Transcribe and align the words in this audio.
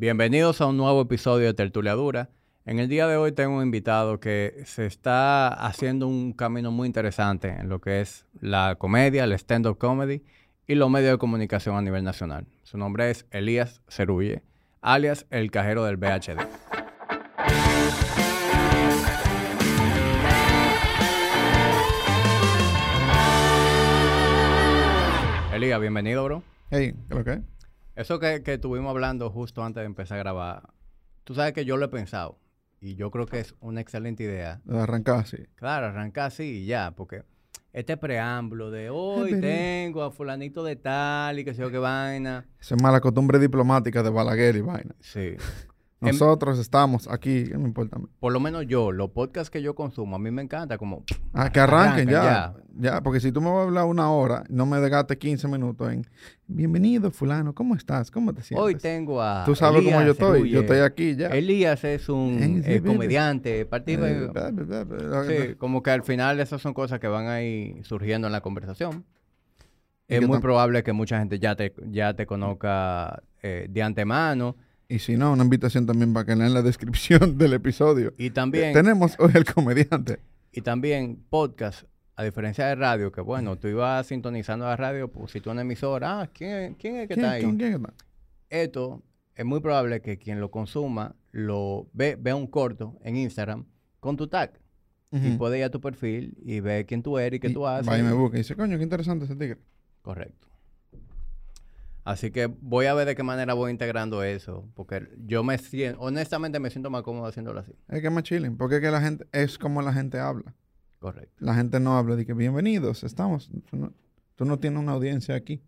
Bienvenidos 0.00 0.62
a 0.62 0.66
un 0.66 0.78
nuevo 0.78 1.02
episodio 1.02 1.48
de 1.48 1.52
Tertuliadura. 1.52 2.30
En 2.64 2.78
el 2.78 2.88
día 2.88 3.06
de 3.06 3.18
hoy 3.18 3.32
tengo 3.32 3.58
un 3.58 3.62
invitado 3.62 4.18
que 4.18 4.62
se 4.64 4.86
está 4.86 5.48
haciendo 5.48 6.08
un 6.08 6.32
camino 6.32 6.70
muy 6.70 6.86
interesante 6.86 7.48
en 7.50 7.68
lo 7.68 7.82
que 7.82 8.00
es 8.00 8.24
la 8.40 8.76
comedia, 8.78 9.24
el 9.24 9.34
stand-up 9.34 9.76
comedy 9.76 10.22
y 10.66 10.76
los 10.76 10.88
medios 10.88 11.10
de 11.10 11.18
comunicación 11.18 11.76
a 11.76 11.82
nivel 11.82 12.02
nacional. 12.02 12.46
Su 12.62 12.78
nombre 12.78 13.10
es 13.10 13.26
Elías 13.30 13.82
Cerulle, 13.88 14.42
alias 14.80 15.26
el 15.28 15.50
cajero 15.50 15.84
del 15.84 15.98
BHD. 15.98 16.40
Elías, 25.52 25.78
bienvenido, 25.78 26.24
bro. 26.24 26.42
Hey, 26.70 26.94
¿qué 27.22 27.32
es? 27.32 27.59
Eso 28.00 28.18
que, 28.18 28.42
que 28.42 28.54
estuvimos 28.54 28.88
hablando 28.88 29.28
justo 29.28 29.62
antes 29.62 29.82
de 29.82 29.84
empezar 29.84 30.16
a 30.16 30.22
grabar, 30.22 30.70
tú 31.22 31.34
sabes 31.34 31.52
que 31.52 31.66
yo 31.66 31.76
lo 31.76 31.84
he 31.84 31.88
pensado 31.88 32.38
y 32.80 32.94
yo 32.94 33.10
creo 33.10 33.26
que 33.26 33.40
es 33.40 33.54
una 33.60 33.82
excelente 33.82 34.22
idea. 34.22 34.62
De 34.64 34.80
arrancar 34.80 35.16
así. 35.16 35.36
Claro, 35.54 35.88
arrancar 35.88 36.28
así 36.28 36.62
y 36.62 36.64
ya, 36.64 36.92
porque 36.92 37.24
este 37.74 37.98
preámbulo 37.98 38.70
de 38.70 38.88
hoy 38.88 39.38
tengo 39.38 40.02
a 40.02 40.10
fulanito 40.10 40.64
de 40.64 40.76
tal 40.76 41.40
y 41.40 41.44
que 41.44 41.52
sé 41.52 41.60
yo 41.60 41.70
qué 41.70 41.76
vaina. 41.76 42.48
Esa 42.58 42.74
es 42.74 42.82
mala 42.82 43.02
costumbre 43.02 43.38
diplomática 43.38 44.02
de 44.02 44.08
Balaguer 44.08 44.56
y 44.56 44.62
vaina. 44.62 44.94
Sí. 45.00 45.36
Nosotros 46.00 46.58
estamos 46.58 47.06
aquí, 47.08 47.44
¿qué 47.44 47.58
me 47.58 47.64
importa? 47.68 47.98
Por 48.20 48.32
lo 48.32 48.40
menos 48.40 48.66
yo, 48.66 48.90
los 48.90 49.10
podcasts 49.10 49.50
que 49.50 49.60
yo 49.60 49.74
consumo, 49.74 50.16
a 50.16 50.18
mí 50.18 50.30
me 50.30 50.40
encanta 50.40 50.78
como... 50.78 51.04
Ah, 51.34 51.50
que 51.52 51.60
arranquen 51.60 52.08
ya, 52.08 52.54
ya. 52.78 53.02
porque 53.02 53.20
si 53.20 53.32
tú 53.32 53.42
me 53.42 53.50
vas 53.50 53.58
a 53.58 53.62
hablar 53.64 53.84
una 53.84 54.10
hora, 54.10 54.44
no 54.48 54.64
me 54.64 54.80
desgastes 54.80 55.18
15 55.18 55.46
minutos 55.48 55.92
en 55.92 56.06
bienvenido 56.46 57.10
fulano, 57.10 57.54
¿cómo 57.54 57.74
estás? 57.74 58.10
¿Cómo 58.10 58.32
te 58.32 58.42
sientes? 58.42 58.64
Hoy 58.64 58.76
tengo 58.76 59.20
a... 59.20 59.44
Tú 59.44 59.54
sabes 59.54 59.84
cómo 59.84 60.00
yo 60.02 60.12
estoy, 60.12 60.48
yo 60.48 60.60
estoy 60.60 60.78
aquí 60.78 61.16
ya. 61.16 61.28
Elías 61.28 61.84
es 61.84 62.08
un 62.08 62.62
Eh, 62.64 62.80
comediante, 62.80 63.66
partido... 63.66 64.06
Eh, 64.06 64.30
Sí, 65.28 65.54
como 65.56 65.82
que 65.82 65.90
al 65.90 66.02
final 66.02 66.40
esas 66.40 66.62
son 66.62 66.72
cosas 66.72 66.98
que 66.98 67.08
van 67.08 67.26
ahí 67.26 67.78
surgiendo 67.82 68.26
en 68.26 68.32
la 68.32 68.40
conversación. 68.40 69.04
Es 70.08 70.26
muy 70.26 70.38
probable 70.38 70.82
que 70.82 70.94
mucha 70.94 71.18
gente 71.18 71.38
ya 71.38 71.54
te, 71.56 71.74
ya 71.88 72.14
te 72.14 72.24
conozca 72.26 73.22
eh, 73.42 73.66
de 73.68 73.82
antemano. 73.82 74.56
Y 74.90 74.98
si 74.98 75.16
no, 75.16 75.32
una 75.32 75.44
invitación 75.44 75.86
también 75.86 76.12
para 76.12 76.26
que 76.26 76.34
lean 76.34 76.52
la 76.52 76.62
descripción 76.62 77.38
del 77.38 77.52
episodio. 77.52 78.12
Y 78.18 78.30
también, 78.30 78.72
Tenemos 78.72 79.14
hoy 79.20 79.30
el 79.34 79.44
comediante. 79.44 80.18
y 80.50 80.62
también 80.62 81.22
podcast, 81.30 81.84
a 82.16 82.24
diferencia 82.24 82.66
de 82.66 82.74
radio, 82.74 83.12
que 83.12 83.20
bueno, 83.20 83.56
tú 83.56 83.68
ibas 83.68 84.08
sintonizando 84.08 84.64
la 84.66 84.76
radio, 84.76 85.06
pues 85.06 85.30
si 85.30 85.40
tú 85.40 85.52
una 85.52 85.60
emisora, 85.62 86.22
ah, 86.22 86.26
¿quién, 86.26 86.74
quién 86.74 86.96
es 86.96 87.08
que 87.08 87.14
¿Quién, 87.14 87.24
está 87.24 87.36
ahí? 87.36 87.42
quién 87.56 87.74
está? 87.74 87.94
Esto 88.48 89.04
es 89.36 89.44
muy 89.44 89.60
probable 89.60 90.02
que 90.02 90.18
quien 90.18 90.40
lo 90.40 90.50
consuma 90.50 91.14
lo 91.30 91.88
ve, 91.92 92.16
vea 92.20 92.34
un 92.34 92.48
corto 92.48 92.98
en 93.04 93.14
Instagram 93.14 93.66
con 94.00 94.16
tu 94.16 94.26
tag. 94.26 94.58
Y 95.12 95.36
puede 95.36 95.58
ir 95.58 95.64
a 95.64 95.70
tu 95.70 95.80
perfil 95.80 96.36
y 96.44 96.60
ver 96.60 96.86
quién 96.86 97.02
tú 97.02 97.18
eres 97.18 97.38
y 97.38 97.40
qué 97.40 97.48
Y 97.48 97.52
tú 97.52 97.66
haces. 97.66 97.88
Va 97.88 97.98
y 97.98 98.02
me 98.02 98.12
busca 98.12 98.36
y 98.36 98.40
dice, 98.40 98.54
coño, 98.56 98.76
qué 98.76 98.82
interesante 98.84 99.24
ese 99.24 99.34
tigre. 99.34 99.58
Correcto. 100.02 100.48
Así 102.04 102.30
que 102.30 102.46
voy 102.46 102.86
a 102.86 102.94
ver 102.94 103.06
de 103.06 103.14
qué 103.14 103.22
manera 103.22 103.54
voy 103.54 103.70
integrando 103.70 104.22
eso, 104.22 104.68
porque 104.74 105.08
yo 105.26 105.44
me 105.44 105.58
siento, 105.58 106.00
honestamente 106.00 106.58
me 106.58 106.70
siento 106.70 106.90
más 106.90 107.02
cómodo 107.02 107.26
haciéndolo 107.26 107.60
así. 107.60 107.72
Es 107.88 108.00
que 108.00 108.06
es 108.06 108.12
más 108.12 108.22
chilling, 108.22 108.56
porque 108.56 108.76
es 108.76 108.80
que 108.80 108.90
la 108.90 109.00
gente, 109.00 109.26
es 109.32 109.58
como 109.58 109.82
la 109.82 109.92
gente 109.92 110.18
habla. 110.18 110.54
Correcto. 110.98 111.34
La 111.38 111.54
gente 111.54 111.78
no 111.80 111.96
habla 111.96 112.16
de 112.16 112.26
que 112.26 112.34
bienvenidos, 112.34 113.04
estamos. 113.04 113.50
Tú 113.70 113.76
no, 113.76 113.92
tú 114.34 114.44
no 114.44 114.58
tienes 114.58 114.80
una 114.80 114.92
audiencia 114.92 115.34
aquí. 115.34 115.62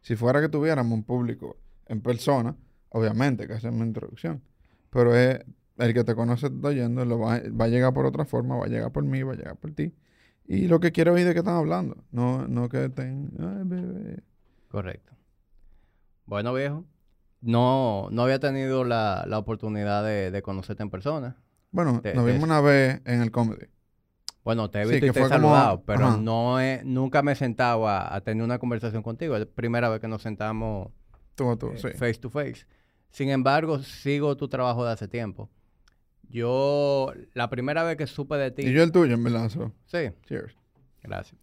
Si 0.00 0.16
fuera 0.16 0.40
que 0.40 0.48
tuviéramos 0.48 0.92
un 0.92 1.04
público 1.04 1.56
en 1.86 2.00
persona, 2.00 2.56
obviamente 2.88 3.46
que 3.46 3.54
hacemos 3.54 3.76
una 3.76 3.86
introducción. 3.86 4.42
Pero 4.90 5.14
es 5.14 5.40
el 5.78 5.94
que 5.94 6.04
te 6.04 6.14
conoce 6.14 6.48
te 6.48 6.56
está 6.56 6.68
oyendo, 6.68 7.04
lo 7.04 7.18
va, 7.18 7.40
va 7.58 7.64
a 7.64 7.68
llegar 7.68 7.92
por 7.92 8.06
otra 8.06 8.24
forma, 8.24 8.56
va 8.56 8.66
a 8.66 8.68
llegar 8.68 8.92
por 8.92 9.04
mí, 9.04 9.22
va 9.22 9.32
a 9.32 9.36
llegar 9.36 9.56
por 9.56 9.72
ti. 9.72 9.94
Y 10.46 10.66
lo 10.66 10.80
que 10.80 10.92
quiere 10.92 11.10
oír 11.10 11.26
de 11.26 11.32
qué 11.32 11.38
están 11.40 11.54
hablando. 11.56 12.04
No, 12.10 12.46
no 12.48 12.68
que 12.68 12.84
estén. 12.86 13.32
"Ay, 13.38 13.62
bebé". 13.64 14.22
Correcto. 14.68 15.12
Bueno, 16.26 16.52
viejo, 16.54 16.84
no, 17.40 18.08
no 18.10 18.22
había 18.22 18.38
tenido 18.38 18.84
la, 18.84 19.24
la 19.26 19.38
oportunidad 19.38 20.04
de, 20.04 20.30
de 20.30 20.42
conocerte 20.42 20.82
en 20.82 20.90
persona. 20.90 21.36
Bueno, 21.70 22.00
Te- 22.02 22.14
nos 22.14 22.24
te- 22.24 22.32
vimos 22.32 22.44
una 22.44 22.60
vez 22.60 23.00
en 23.04 23.22
el 23.22 23.30
comedy. 23.30 23.66
Bueno, 24.44 24.70
te 24.70 24.82
he 24.82 24.84
Sí, 24.86 24.90
visto 24.92 25.06
y 25.06 25.10
te 25.10 25.18
he 25.18 25.22
como- 25.22 25.28
saludado, 25.34 25.82
pero 25.84 26.06
ajá. 26.06 26.16
no 26.16 26.60
he, 26.60 26.82
nunca 26.84 27.22
me 27.22 27.32
he 27.32 27.36
sentado 27.36 27.86
a, 27.88 28.14
a 28.14 28.20
tener 28.22 28.42
una 28.44 28.58
conversación 28.58 29.02
contigo. 29.02 29.34
Es 29.36 29.40
la 29.40 29.46
primera 29.46 29.88
vez 29.88 30.00
que 30.00 30.08
nos 30.08 30.22
sentamos 30.22 30.88
Tú 31.34 31.50
a 31.50 31.56
tú, 31.56 31.68
eh, 31.68 31.78
sí. 31.78 31.88
face 31.96 32.14
to 32.14 32.28
face. 32.30 32.66
Sin 33.10 33.28
embargo, 33.30 33.78
sigo 33.80 34.36
tu 34.36 34.48
trabajo 34.48 34.84
de 34.84 34.92
hace 34.92 35.06
tiempo. 35.08 35.48
Yo, 36.28 37.12
la 37.34 37.50
primera 37.50 37.82
vez 37.84 37.96
que 37.96 38.06
supe 38.06 38.36
de 38.36 38.50
ti... 38.50 38.62
Y 38.62 38.72
yo 38.72 38.82
el 38.82 38.90
tuyo, 38.90 39.14
en 39.14 39.22
verdad. 39.24 39.50
Sí, 39.50 39.98
Cheers. 40.26 40.56
Gracias. 41.02 41.38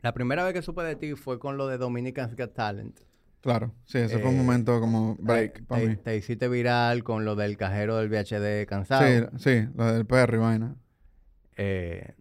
La 0.00 0.12
primera 0.14 0.44
vez 0.44 0.54
que 0.54 0.62
supe 0.62 0.82
de 0.82 0.96
ti 0.96 1.14
fue 1.14 1.38
con 1.38 1.56
lo 1.56 1.66
de 1.66 1.76
Dominican's 1.78 2.34
Got 2.36 2.54
Talent. 2.54 3.00
Claro, 3.40 3.72
sí, 3.84 3.98
ese 3.98 4.18
fue 4.18 4.30
un 4.30 4.36
Eh, 4.36 4.38
momento 4.38 4.80
como 4.80 5.16
break 5.16 5.52
Te, 5.54 5.62
para 5.62 5.80
te- 5.82 5.88
mí. 5.90 5.96
te 5.96 6.16
hiciste 6.16 6.48
viral 6.48 7.04
con 7.04 7.24
lo 7.24 7.36
del 7.36 7.56
cajero 7.56 7.96
del 7.96 8.08
VHD 8.10 8.66
cansado. 8.66 9.30
Sí, 9.38 9.38
sí, 9.38 9.68
la 9.76 9.92
del 9.92 10.06
perro 10.06 10.36
y 10.36 10.40
vaina. 10.40 10.76
Eh, 11.56 12.14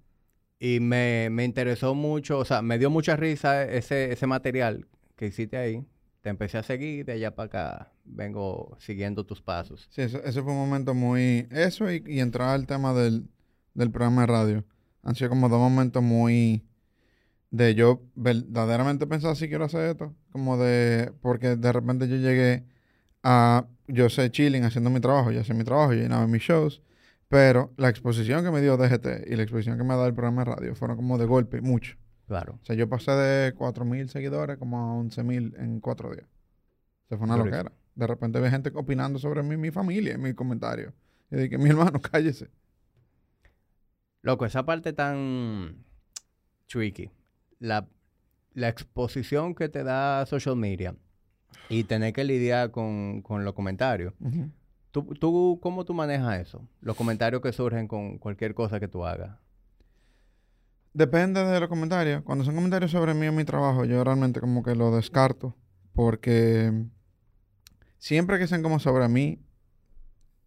y 0.60 0.80
me, 0.80 1.30
me 1.32 1.44
interesó 1.46 1.96
mucho, 1.96 2.40
o 2.40 2.46
sea, 2.46 2.62
me 2.62 2.80
dio 2.80 2.90
mucha 2.90 3.16
risa 3.16 3.64
ese, 3.66 4.12
ese 4.12 4.28
material 4.28 4.88
que 5.16 5.28
hiciste 5.28 5.58
ahí. 5.58 5.86
Te 6.22 6.30
empecé 6.30 6.58
a 6.58 6.64
seguir 6.64 7.06
de 7.06 7.14
allá 7.14 7.36
para 7.36 7.48
acá. 7.48 7.92
Vengo 8.06 8.76
siguiendo 8.80 9.26
tus 9.26 9.42
pasos. 9.42 9.88
Sí, 9.92 10.02
eso- 10.04 10.24
ese 10.24 10.42
fue 10.42 10.52
un 10.54 10.60
momento 10.60 10.94
muy... 10.94 11.48
Eso 11.52 11.92
y, 11.92 12.04
y 12.08 12.20
entrar 12.20 12.50
al 12.50 12.68
tema 12.68 12.94
del, 12.94 13.28
del 13.74 13.92
programa 13.92 14.22
de 14.22 14.28
radio. 14.28 14.66
Han 15.04 15.16
sido 15.16 15.30
como 15.30 15.50
dos 15.50 15.60
momentos 15.60 16.02
muy... 16.04 16.64
De 17.52 17.76
yo 17.76 18.02
verdaderamente 18.16 19.08
pensar 19.08 19.36
si 19.36 19.48
quiero 19.48 19.66
hacer 19.66 19.92
esto. 19.92 20.14
Como 20.32 20.58
de... 20.58 21.14
Porque 21.22 21.56
de 21.56 21.72
repente 21.72 22.08
yo 22.08 22.18
llegué 22.18 22.66
a... 23.24 23.66
Yo 23.88 24.10
sé 24.10 24.32
chilling 24.32 24.64
haciendo 24.64 24.90
mi 24.90 25.00
trabajo. 25.00 25.32
Yo 25.32 25.42
hacía 25.42 25.56
mi 25.56 25.64
trabajo, 25.64 25.94
yo 25.94 26.02
llenaba 26.02 26.28
mis 26.28 26.42
shows. 26.42 26.82
Pero 27.28 27.74
la 27.78 27.90
exposición 27.90 28.44
que 28.44 28.52
me 28.52 28.62
dio 28.62 28.78
DGT 28.78 29.28
y 29.28 29.36
la 29.36 29.44
exposición 29.44 29.78
que 29.78 29.84
me 29.84 29.94
ha 29.94 29.98
dado 29.98 30.08
el 30.08 30.14
programa 30.14 30.44
de 30.44 30.52
radio 30.52 30.76
fueron 30.76 30.98
como 30.98 31.18
de 31.18 31.26
golpe, 31.26 31.62
mucho. 31.62 31.98
Claro. 32.28 32.60
O 32.62 32.66
sea, 32.66 32.76
yo 32.76 32.90
pasé 32.90 33.12
de 33.12 33.56
4.000 33.56 34.08
seguidores 34.08 34.58
como 34.58 34.80
a 34.80 35.04
11.000 35.04 35.60
en 35.60 35.80
cuatro 35.80 36.12
días. 36.12 36.28
Se 37.10 37.18
fue 37.18 37.26
una 37.26 37.38
loquera. 37.38 37.72
De 37.94 38.08
repente 38.08 38.40
ve 38.40 38.50
gente 38.50 38.72
opinando 38.74 39.20
sobre 39.20 39.44
mí, 39.44 39.58
mi 39.58 39.72
familia, 39.72 40.16
en 40.16 40.22
mis 40.22 40.34
comentarios. 40.34 40.94
Y 41.32 41.38
dije, 41.38 41.58
mi 41.58 41.70
hermano, 41.70 42.02
cállese. 42.12 42.50
Loco, 44.22 44.46
esa 44.46 44.66
parte 44.66 44.92
tan 44.92 45.86
tricky. 46.68 47.12
La, 47.60 47.88
la 48.54 48.70
exposición 48.70 49.56
que 49.56 49.70
te 49.70 49.84
da 49.84 50.26
social 50.26 50.56
media 50.56 50.96
y 51.70 51.84
tener 51.84 52.14
que 52.14 52.24
lidiar 52.24 52.72
con, 52.72 53.22
con 53.22 53.46
los 53.46 53.54
comentarios. 53.54 54.14
Ujú. 54.20 54.52
¿Tú, 54.92 55.04
tú, 55.16 55.60
¿Cómo 55.62 55.84
tú 55.84 55.94
manejas 55.94 56.40
eso? 56.40 56.68
Los 56.82 56.96
comentarios 56.96 57.42
que 57.42 57.52
surgen 57.52 57.88
con 57.88 58.18
cualquier 58.18 58.54
cosa 58.54 58.80
que 58.80 58.88
tú 58.88 59.06
hagas. 59.06 59.38
Depende 60.94 61.44
de 61.44 61.60
los 61.60 61.68
comentarios. 61.68 62.24
Cuando 62.24 62.46
son 62.46 62.56
comentarios 62.56 62.92
sobre 62.92 63.14
mí 63.14 63.28
o 63.28 63.34
mi 63.34 63.44
trabajo, 63.44 63.84
yo 63.84 64.02
realmente 64.04 64.40
como 64.40 64.64
que 64.64 64.76
lo 64.76 64.96
descarto. 64.96 65.54
Porque 65.94 66.72
siempre 67.98 68.40
que 68.40 68.48
sean 68.48 68.64
como 68.64 68.80
sobre 68.80 69.08
mí, 69.10 69.40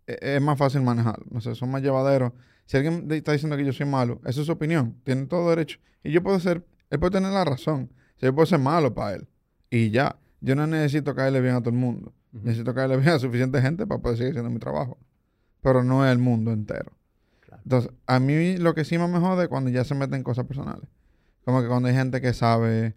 e- 0.07 0.37
es 0.37 0.41
más 0.41 0.59
fácil 0.59 0.81
manejarlo. 0.81 1.27
No 1.31 1.43
sé, 1.43 1.55
son 1.55 1.71
más 1.71 1.83
llevaderos. 1.83 2.33
Si 2.65 2.77
alguien 2.79 3.11
está 3.13 3.33
diciendo 3.33 3.57
que 3.57 3.65
yo 3.67 3.73
soy 3.75 3.87
malo, 3.87 4.21
esa 4.25 4.41
es 4.41 4.47
su 4.47 4.53
opinión. 4.53 4.99
Tiene 5.05 5.27
todo 5.27 5.51
derecho. 5.51 5.79
Y 6.03 6.13
yo 6.13 6.23
puedo 6.23 6.41
ser, 6.41 6.65
él 6.91 6.99
puede 6.99 7.13
tener 7.13 7.33
la 7.33 7.45
razón. 7.45 7.91
O 8.17 8.21
sea, 8.21 8.29
yo 8.31 8.35
puedo 8.35 8.47
ser 8.47 8.59
malo 8.59 8.95
para 8.95 9.15
él. 9.17 9.29
Y 9.71 9.91
ya. 9.91 10.17
Yo 10.41 10.55
no 10.55 10.67
necesito 10.67 11.15
caerle 11.15 11.41
bien 11.41 11.55
a 11.55 11.61
todo 11.61 11.71
el 11.71 11.77
mundo. 11.77 12.13
Necesito 12.33 12.75
caerle 12.75 12.97
bien 12.97 13.11
a 13.11 13.19
suficiente 13.19 13.61
gente 13.61 13.87
para 13.87 14.01
poder 14.01 14.17
seguir 14.19 14.33
haciendo 14.33 14.51
mi 14.51 14.59
trabajo. 14.59 14.99
Pero 15.63 15.83
no 15.83 16.07
es 16.07 16.13
el 16.13 16.19
mundo 16.19 16.53
entero. 16.53 16.93
Claro. 17.41 17.63
Entonces, 17.65 17.91
a 18.07 18.21
mí 18.21 18.57
lo 18.57 18.75
que 18.75 18.85
sí 18.85 18.99
más 18.99 19.11
me 19.11 19.19
jode 19.19 19.45
es 19.45 19.49
cuando 19.49 19.71
ya 19.71 19.85
se 19.85 19.95
meten 19.95 20.17
en 20.17 20.23
cosas 20.23 20.47
personales. 20.47 20.89
Como 21.45 21.61
que 21.63 21.69
cuando 21.69 21.89
hay 21.89 21.95
gente 21.95 22.21
que 22.21 22.33
sabe 22.35 22.95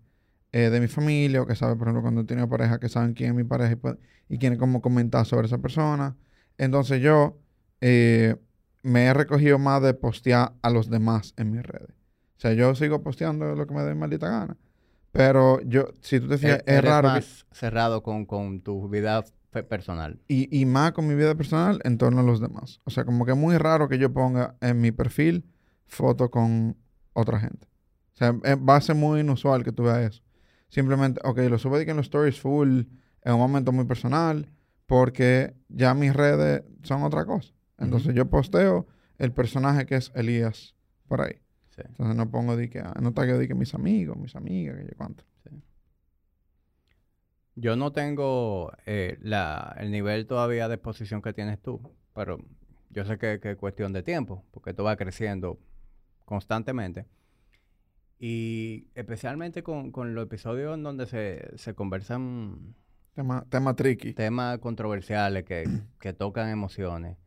eh, 0.52 0.70
de 0.70 0.80
mi 0.80 0.88
familia 0.88 1.42
o 1.42 1.48
que 1.48 1.56
sabe, 1.56 1.76
por 1.76 1.88
ejemplo, 1.88 2.02
cuando 2.02 2.22
he 2.22 2.26
tenido 2.26 2.48
pareja 2.50 2.80
que 2.80 2.90
saben 2.90 3.14
quién 3.14 3.32
es 3.32 3.36
mi 3.36 3.44
pareja 3.44 3.72
y, 3.74 3.76
puede- 3.76 3.98
y 4.30 4.38
quieren 4.38 4.60
como 4.60 4.82
comentar 4.82 5.26
sobre 5.26 5.48
esa 5.48 5.58
persona. 5.58 6.16
Entonces 6.58 7.02
yo 7.02 7.38
eh, 7.80 8.36
me 8.84 9.06
he 9.06 9.14
recogido 9.14 9.58
más 9.58 9.82
de 9.82 9.94
postear 9.94 10.54
a 10.62 10.70
los 10.70 10.90
demás 10.90 11.34
en 11.38 11.52
mis 11.52 11.64
redes. 11.64 11.96
O 12.42 12.48
sea, 12.48 12.54
yo 12.54 12.74
sigo 12.74 13.04
posteando 13.04 13.54
lo 13.54 13.68
que 13.68 13.74
me 13.76 13.84
dé 13.84 13.94
maldita 13.94 14.28
gana. 14.28 14.58
Pero 15.12 15.62
yo, 15.62 15.90
si 16.02 16.20
tú 16.20 16.28
te 16.28 16.40
fijas, 16.40 16.64
E- 16.66 16.78
es 16.78 16.84
raro 16.84 17.10
que- 17.10 17.14
más 17.20 17.46
cerrado 17.52 18.02
con, 18.02 18.26
con 18.26 18.62
tu 18.62 18.90
vida 18.90 19.24
personal. 19.70 20.20
y, 20.28 20.48
y 20.60 20.66
más 20.66 20.94
con 20.94 21.08
mi 21.08 21.14
vida 21.14 21.36
personal 21.36 21.80
en 21.84 22.00
torno 22.00 22.22
a 22.22 22.24
los 22.24 22.40
demás. 22.42 22.82
O 22.84 22.90
sea, 22.90 23.06
como 23.06 23.26
que 23.26 23.34
es 23.34 23.38
muy 23.38 23.60
raro 23.60 23.88
que 23.88 24.00
yo 24.00 24.12
ponga 24.12 24.56
en 24.60 24.82
mi 24.82 24.92
perfil 24.92 25.46
foto 25.86 26.32
con 26.32 26.76
otra 27.14 27.40
gente. 27.40 27.68
O 28.16 28.18
sea, 28.18 28.36
eh, 28.44 28.56
va 28.56 28.78
a 28.78 28.82
ser 28.82 28.96
muy 28.96 29.20
inusual 29.20 29.64
que 29.64 29.72
tú 29.72 29.84
veas 29.84 30.00
eso. 30.00 30.24
Simplemente, 30.70 31.22
ok, 31.24 31.38
lo 31.42 31.60
subo 31.60 31.78
en 31.78 31.96
los 31.96 32.08
stories 32.08 32.40
full, 32.40 32.86
en 33.24 33.34
un 33.34 33.40
momento 33.40 33.72
muy 33.72 33.86
personal, 33.86 34.50
porque 34.88 35.54
ya 35.70 35.94
mis 35.94 36.12
redes 36.16 36.64
son 36.82 37.04
otra 37.04 37.24
cosa. 37.26 37.54
Entonces 37.78 38.16
yo 38.16 38.28
posteo 38.32 38.88
el 39.20 39.32
personaje 39.32 39.86
que 39.86 39.96
es 39.98 40.12
Elías 40.16 40.74
por 41.08 41.22
ahí. 41.22 41.36
Sí. 41.72 41.82
Entonces 41.86 42.16
no 42.16 42.30
pongo 42.30 42.56
di 42.56 42.70
que, 42.70 42.80
ah, 42.80 42.94
no 43.02 43.14
tagueo 43.14 43.40
di 43.40 43.48
que 43.48 43.56
mis 43.56 43.74
amigos, 43.74 44.18
mis 44.18 44.36
amigas, 44.36 44.78
que 44.78 44.84
yo 44.86 44.98
cuánto. 44.98 45.24
Yo 47.56 47.76
no 47.76 47.92
tengo 47.92 48.72
eh, 48.86 49.18
la, 49.22 49.76
el 49.78 49.92
nivel 49.92 50.26
todavía 50.26 50.68
de 50.70 50.76
exposición 50.76 51.22
que 51.22 51.34
tienes 51.34 51.62
tú, 51.62 51.82
pero 52.16 52.40
yo 52.90 53.06
sé 53.06 53.18
que, 53.18 53.40
que 53.40 53.52
es 53.52 53.58
cuestión 53.58 53.92
de 53.94 54.04
tiempo, 54.04 54.46
porque 54.52 54.70
esto 54.70 54.84
va 54.84 54.96
creciendo 54.96 55.60
constantemente. 56.26 57.06
Y 58.20 58.88
especialmente 58.96 59.64
con, 59.64 59.92
con 59.92 60.16
los 60.16 60.26
episodios 60.26 60.76
en 60.76 60.84
donde 60.84 61.08
se, 61.08 61.52
se 61.58 61.74
conversan 61.74 62.76
Tema, 63.14 63.46
tema 63.50 63.76
tricky. 63.76 64.14
temas 64.14 64.60
controversiales 64.60 65.44
que, 65.44 65.66
que 66.00 66.14
tocan 66.14 66.50
emociones, 66.50 67.18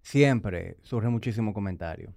siempre 0.00 0.78
surge 0.82 1.08
muchísimo 1.08 1.54
comentario. 1.54 2.12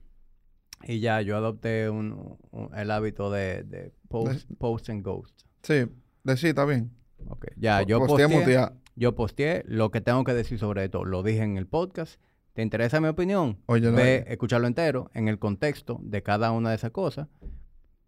Y 0.85 0.99
ya 0.99 1.21
yo 1.21 1.35
adopté 1.37 1.89
un, 1.89 2.37
un- 2.51 2.69
el 2.77 2.91
hábito 2.91 3.31
de, 3.31 3.63
de 3.63 3.91
post, 4.07 4.49
post 4.57 4.89
and 4.89 5.03
ghost. 5.03 5.41
Sí, 5.63 5.85
de 6.23 6.37
sí, 6.37 6.47
está 6.47 6.65
bien. 6.65 6.91
Ok, 7.27 7.47
Ya, 7.57 7.79
Po- 7.79 7.87
yo 7.87 7.99
posteé, 8.05 8.27
mutea. 8.27 8.73
yo 8.95 9.15
posteé 9.15 9.63
lo 9.67 9.89
que 9.91 10.01
tengo 10.01 10.23
que 10.23 10.33
decir 10.33 10.59
sobre 10.59 10.85
esto. 10.85 11.03
Lo 11.05 11.23
dije 11.23 11.41
en 11.43 11.57
el 11.57 11.65
podcast. 11.67 12.19
¿Te 12.53 12.61
interesa 12.61 13.01
mi 13.01 13.07
opinión? 13.07 13.57
Óyelo 13.65 13.93
Ve, 13.97 14.23
ahí. 14.27 14.33
escúchalo 14.33 14.65
entero 14.67 15.09
en 15.13 15.27
el 15.27 15.39
contexto 15.39 15.99
de 16.01 16.23
cada 16.23 16.51
una 16.51 16.69
de 16.69 16.75
esas 16.75 16.91
cosas. 16.91 17.27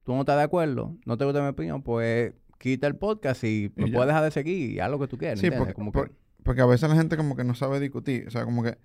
Tú 0.04 0.14
no 0.14 0.22
estás 0.22 0.38
de 0.38 0.44
acuerdo, 0.44 0.96
no 1.06 1.18
te 1.18 1.26
gusta 1.26 1.42
mi 1.42 1.50
opinión, 1.50 1.82
pues 1.84 2.34
quita 2.60 2.88
el 2.88 2.96
podcast 2.96 3.44
y 3.44 3.72
me 3.76 3.90
ya. 3.90 3.96
puedes 3.96 4.08
dejar 4.08 4.24
de 4.24 4.32
seguir 4.32 4.72
y 4.72 4.80
haz 4.80 4.90
lo 4.90 5.00
que 5.00 5.08
tú 5.08 5.18
quieras. 5.18 5.40
Sí, 5.40 5.52
porque, 5.52 5.74
Como 5.74 5.92
por- 5.92 6.10
que- 6.10 6.16
porque 6.44 6.62
a 6.62 6.66
veces 6.66 6.90
la 6.90 6.96
gente 6.96 7.18
como 7.18 7.36
que 7.36 7.44
no 7.44 7.56
sabe 7.56 7.80
discutir. 7.82 8.26
O 8.28 8.32
sea, 8.32 8.46
como 8.46 8.64
que 8.64 8.78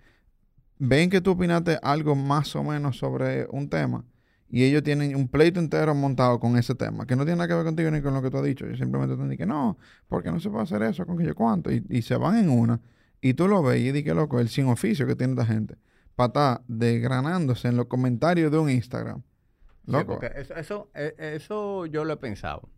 ven 0.78 1.10
que 1.10 1.20
tú 1.20 1.32
opinaste 1.32 1.78
algo 1.82 2.14
más 2.14 2.54
o 2.56 2.62
menos 2.64 2.98
sobre 2.98 3.46
un 3.50 3.68
tema 3.68 4.04
y 4.48 4.64
ellos 4.64 4.82
tienen 4.82 5.16
un 5.16 5.28
pleito 5.28 5.58
entero 5.58 5.94
montado 5.94 6.38
con 6.38 6.58
ese 6.58 6.74
tema, 6.74 7.06
que 7.06 7.16
no 7.16 7.24
tiene 7.24 7.36
nada 7.38 7.48
que 7.48 7.54
ver 7.54 7.64
contigo 7.64 7.90
ni 7.90 8.02
con 8.02 8.12
lo 8.12 8.20
que 8.20 8.30
tú 8.30 8.36
has 8.36 8.44
dicho. 8.44 8.66
Ellos 8.66 8.78
simplemente 8.78 9.16
te 9.16 9.36
que 9.38 9.46
no, 9.46 9.78
porque 10.08 10.30
no 10.30 10.40
se 10.40 10.50
puede 10.50 10.64
hacer 10.64 10.82
eso 10.82 11.06
con 11.06 11.16
que 11.16 11.24
yo 11.24 11.34
cuánto. 11.34 11.72
Y, 11.72 11.82
y 11.88 12.02
se 12.02 12.16
van 12.16 12.36
en 12.36 12.50
una. 12.50 12.78
Y 13.22 13.32
tú 13.32 13.48
lo 13.48 13.62
ves 13.62 13.80
y 13.80 13.92
di 13.92 14.04
que 14.04 14.12
loco, 14.12 14.40
el 14.40 14.50
sin 14.50 14.66
oficio 14.66 15.06
que 15.06 15.16
tiene 15.16 15.32
esta 15.32 15.46
gente. 15.46 15.78
Para 16.14 16.26
estar 16.26 16.62
desgranándose 16.68 17.68
en 17.68 17.78
los 17.78 17.86
comentarios 17.86 18.52
de 18.52 18.58
un 18.58 18.68
Instagram. 18.68 19.22
Sí, 19.86 19.90
Loco. 19.92 20.18
porque 20.18 20.30
eso, 20.36 20.54
eso, 20.54 20.90
e- 20.94 21.14
eso 21.18 21.86
yo 21.86 22.04
lo 22.04 22.12
he 22.12 22.16
pensado. 22.18 22.68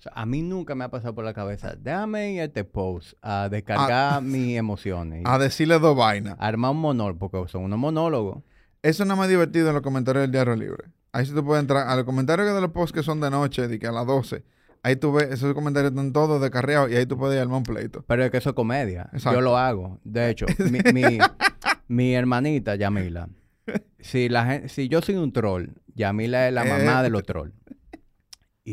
O 0.00 0.02
sea, 0.02 0.12
a 0.14 0.24
mí 0.26 0.40
nunca 0.42 0.74
me 0.74 0.84
ha 0.84 0.88
pasado 0.90 1.14
por 1.14 1.24
la 1.26 1.34
cabeza, 1.34 1.76
déjame 1.78 2.32
ir 2.32 2.40
a 2.40 2.44
este 2.44 2.64
post 2.64 3.12
a 3.22 3.48
descargar 3.50 4.22
mis 4.22 4.56
emociones. 4.56 5.22
a 5.26 5.38
decirle 5.38 5.78
dos 5.78 5.94
vainas. 5.96 6.36
armar 6.38 6.70
un 6.72 6.78
monólogo, 6.78 7.18
porque 7.30 7.50
son 7.52 7.64
unos 7.64 7.78
monólogos. 7.78 8.42
Eso 8.82 9.04
no 9.04 9.14
más 9.14 9.28
divertido 9.28 9.68
en 9.68 9.74
los 9.74 9.82
comentarios 9.82 10.22
del 10.22 10.32
Diario 10.32 10.56
Libre. 10.56 10.84
Ahí 11.12 11.26
sí 11.26 11.34
tú 11.34 11.44
puedes 11.44 11.60
entrar 11.60 11.86
a 11.86 11.94
los 11.96 12.04
comentarios 12.04 12.54
de 12.54 12.60
los 12.62 12.70
posts 12.70 12.92
que 12.94 13.02
son 13.02 13.20
de 13.20 13.28
noche, 13.30 13.68
de 13.68 13.78
que 13.78 13.86
a 13.86 13.92
las 13.92 14.06
12. 14.06 14.42
Ahí 14.82 14.96
tú 14.96 15.12
ves, 15.12 15.28
esos 15.30 15.52
comentarios 15.52 15.90
están 15.92 16.12
todos 16.14 16.40
descarriados 16.40 16.90
y 16.90 16.96
ahí 16.96 17.04
tú 17.04 17.18
puedes 17.18 17.38
armar 17.38 17.58
un 17.58 17.62
pleito. 17.64 18.02
Pero 18.06 18.24
es 18.24 18.30
que 18.30 18.38
eso 18.38 18.50
es 18.50 18.54
comedia. 18.56 19.10
Exacto. 19.12 19.38
Yo 19.38 19.42
lo 19.42 19.58
hago. 19.58 19.98
De 20.04 20.30
hecho, 20.30 20.46
mi, 20.70 20.78
mi, 20.94 21.18
mi 21.88 22.14
hermanita, 22.14 22.76
Yamila, 22.76 23.28
si, 23.98 24.30
la 24.30 24.66
si 24.68 24.88
yo 24.88 25.02
soy 25.02 25.16
un 25.16 25.32
troll, 25.32 25.70
Yamila 25.94 26.48
es 26.48 26.54
la 26.54 26.64
mamá 26.64 27.00
Eh. 27.00 27.02
de 27.02 27.10
los 27.10 27.22
trolls. 27.24 27.52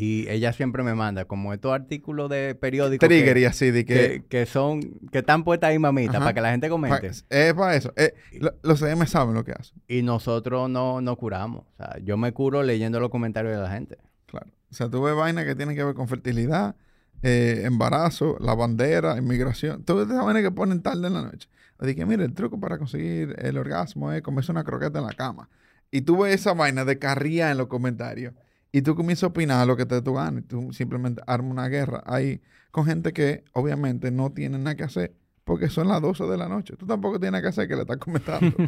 Y 0.00 0.28
ella 0.28 0.52
siempre 0.52 0.84
me 0.84 0.94
manda 0.94 1.24
como 1.24 1.52
estos 1.52 1.72
artículos 1.72 2.30
de 2.30 2.54
periódicos 2.54 3.08
Trigger 3.08 3.34
que, 3.34 3.40
y 3.40 3.44
así, 3.46 3.70
de 3.72 3.84
que... 3.84 3.94
que, 3.94 4.24
que 4.28 4.46
son, 4.46 4.80
que 5.10 5.18
están 5.18 5.42
puestas 5.42 5.70
ahí, 5.70 5.78
mamita, 5.80 6.12
Ajá. 6.18 6.20
para 6.20 6.34
que 6.34 6.40
la 6.40 6.50
gente 6.52 6.68
pa- 6.68 6.70
comente. 6.70 7.06
es 7.08 7.54
para 7.54 7.74
eso. 7.74 7.92
Eh, 7.96 8.14
lo- 8.38 8.54
los 8.62 8.78
CM 8.78 9.04
saben 9.06 9.34
lo 9.34 9.44
que 9.44 9.52
hacen. 9.52 9.76
Y 9.88 10.02
nosotros 10.02 10.70
no, 10.70 11.00
no 11.00 11.16
curamos. 11.16 11.62
O 11.72 11.76
sea, 11.76 11.98
yo 12.04 12.16
me 12.16 12.32
curo 12.32 12.62
leyendo 12.62 13.00
los 13.00 13.10
comentarios 13.10 13.56
de 13.56 13.60
la 13.62 13.70
gente. 13.70 13.98
Claro. 14.26 14.46
O 14.70 14.74
sea, 14.74 14.88
tú 14.88 15.02
ves 15.02 15.16
vainas 15.16 15.44
que 15.46 15.56
tienen 15.56 15.74
que 15.74 15.82
ver 15.82 15.94
con 15.94 16.06
fertilidad, 16.06 16.76
eh, 17.22 17.62
embarazo, 17.64 18.36
la 18.40 18.54
bandera, 18.54 19.16
inmigración. 19.18 19.82
Todas 19.82 20.08
esas 20.08 20.24
vainas 20.24 20.42
que 20.44 20.50
ponen 20.52 20.80
tarde 20.82 21.06
en 21.08 21.14
la 21.14 21.22
noche. 21.22 21.48
Así 21.78 21.94
que, 21.94 22.04
mire, 22.06 22.24
el 22.24 22.34
truco 22.34 22.60
para 22.60 22.78
conseguir 22.78 23.34
el 23.38 23.56
orgasmo 23.56 24.12
es 24.12 24.22
comerse 24.22 24.52
una 24.52 24.64
croqueta 24.64 24.98
en 25.00 25.06
la 25.06 25.12
cama. 25.14 25.48
Y 25.90 26.02
tú 26.02 26.18
ves 26.22 26.34
esa 26.34 26.52
vaina 26.52 26.84
de 26.84 26.98
carrilla 26.98 27.50
en 27.50 27.58
los 27.58 27.66
comentarios. 27.68 28.34
Y 28.72 28.82
tú 28.82 28.94
comienzas 28.94 29.24
a 29.24 29.26
opinar 29.28 29.66
lo 29.66 29.76
que 29.76 29.86
te 29.86 30.00
gana. 30.00 30.40
Y 30.40 30.42
tú 30.42 30.72
simplemente 30.72 31.22
armas 31.26 31.50
una 31.52 31.68
guerra 31.68 32.02
ahí 32.06 32.40
con 32.70 32.84
gente 32.84 33.12
que 33.12 33.44
obviamente 33.52 34.10
no 34.10 34.30
tiene 34.30 34.58
nada 34.58 34.76
que 34.76 34.84
hacer 34.84 35.14
porque 35.44 35.70
son 35.70 35.88
las 35.88 36.02
12 36.02 36.24
de 36.24 36.36
la 36.36 36.48
noche. 36.48 36.76
Tú 36.76 36.86
tampoco 36.86 37.18
tienes 37.18 37.32
nada 37.32 37.42
que 37.42 37.48
hacer 37.48 37.66
que 37.68 37.74
le 37.74 37.80
estás 37.82 37.96
comentando. 37.96 38.54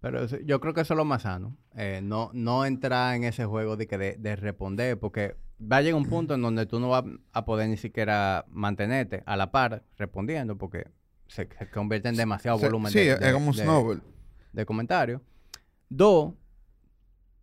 Pero 0.00 0.22
eso- 0.24 0.38
yo 0.44 0.60
creo 0.60 0.74
que 0.74 0.82
eso 0.82 0.94
es 0.94 0.98
lo 0.98 1.04
más 1.04 1.22
sano. 1.22 1.56
Eh, 1.76 2.00
no, 2.02 2.30
no 2.32 2.64
entrar 2.64 3.16
en 3.16 3.24
ese 3.24 3.44
juego 3.44 3.76
de, 3.76 3.86
que 3.86 3.98
de, 3.98 4.16
de 4.18 4.36
responder, 4.36 4.98
porque 4.98 5.36
va 5.60 5.78
a 5.78 5.82
llegar 5.82 6.00
un 6.00 6.06
punto 6.06 6.34
en 6.34 6.42
donde 6.42 6.66
tú 6.66 6.78
no 6.78 6.90
vas 6.90 7.04
a 7.32 7.44
poder 7.44 7.68
ni 7.68 7.76
siquiera 7.76 8.44
mantenerte 8.50 9.22
a 9.26 9.36
la 9.36 9.50
par 9.50 9.82
respondiendo, 9.98 10.56
porque 10.56 10.86
se, 11.26 11.48
se 11.58 11.70
convierte 11.70 12.08
en 12.08 12.16
demasiado 12.16 12.58
Se- 12.58 12.66
volumen 12.66 12.92
sí, 12.92 12.98
de, 13.00 13.12
es 13.12 13.20
de- 13.20 13.32
como 13.32 13.48
un 13.50 13.56
de- 13.56 13.62
snowball. 13.62 14.02
de 14.52 14.66
comentarios. 14.66 15.20
Dos, 15.88 16.34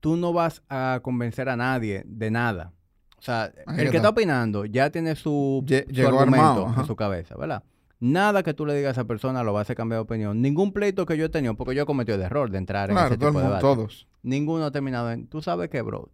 tú 0.03 0.17
no 0.17 0.33
vas 0.33 0.61
a 0.67 0.99
convencer 1.01 1.47
a 1.47 1.55
nadie 1.55 2.03
de 2.05 2.29
nada. 2.29 2.73
O 3.17 3.21
sea, 3.21 3.53
el 3.77 3.89
que 3.89 3.95
está. 3.97 4.09
opinando 4.09 4.65
ya 4.65 4.89
tiene 4.89 5.15
su, 5.15 5.63
Lle- 5.65 5.85
su 5.95 6.05
argumento 6.05 6.65
armado, 6.65 6.81
en 6.81 6.85
su 6.85 6.93
cabeza, 6.97 7.37
¿verdad? 7.37 7.63
Nada 8.01 8.43
que 8.43 8.53
tú 8.53 8.65
le 8.65 8.75
digas 8.75 8.89
a 8.97 9.01
esa 9.01 9.07
persona 9.07 9.43
lo 9.43 9.53
va 9.53 9.59
a 9.59 9.61
hacer 9.61 9.77
cambiar 9.77 9.99
de 9.99 10.01
opinión. 10.01 10.41
Ningún 10.41 10.73
pleito 10.73 11.05
que 11.05 11.15
yo 11.15 11.23
he 11.23 11.29
tenido, 11.29 11.55
porque 11.55 11.73
yo 11.73 11.83
he 11.83 11.85
cometido 11.85 12.17
el 12.17 12.21
error 12.23 12.51
de 12.51 12.57
entrar 12.57 12.89
en 12.89 12.95
Claro, 12.97 13.07
ese 13.07 13.17
todo 13.17 13.29
el 13.29 13.33
tipo 13.35 13.39
de 13.39 13.45
mundo, 13.47 13.61
todos. 13.61 14.05
Ninguno 14.23 14.65
ha 14.65 14.71
terminado 14.71 15.09
en... 15.09 15.27
Tú 15.27 15.41
sabes 15.41 15.69
que, 15.69 15.81
bro, 15.81 16.09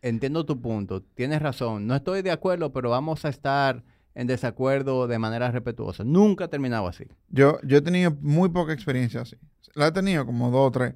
entiendo 0.00 0.46
tu 0.46 0.60
punto, 0.60 1.02
tienes 1.02 1.42
razón, 1.42 1.88
no 1.88 1.96
estoy 1.96 2.22
de 2.22 2.30
acuerdo, 2.30 2.72
pero 2.72 2.88
vamos 2.90 3.24
a 3.24 3.30
estar 3.30 3.82
en 4.14 4.28
desacuerdo 4.28 5.08
de 5.08 5.18
manera 5.18 5.50
respetuosa. 5.50 6.04
Nunca 6.04 6.44
ha 6.44 6.48
terminado 6.48 6.86
así. 6.86 7.06
Yo, 7.30 7.58
yo 7.64 7.78
he 7.78 7.80
tenido 7.82 8.12
muy 8.20 8.48
poca 8.50 8.72
experiencia 8.72 9.22
así. 9.22 9.34
La 9.74 9.88
he 9.88 9.92
tenido 9.92 10.24
como 10.24 10.52
dos 10.52 10.68
o 10.68 10.70
tres. 10.70 10.94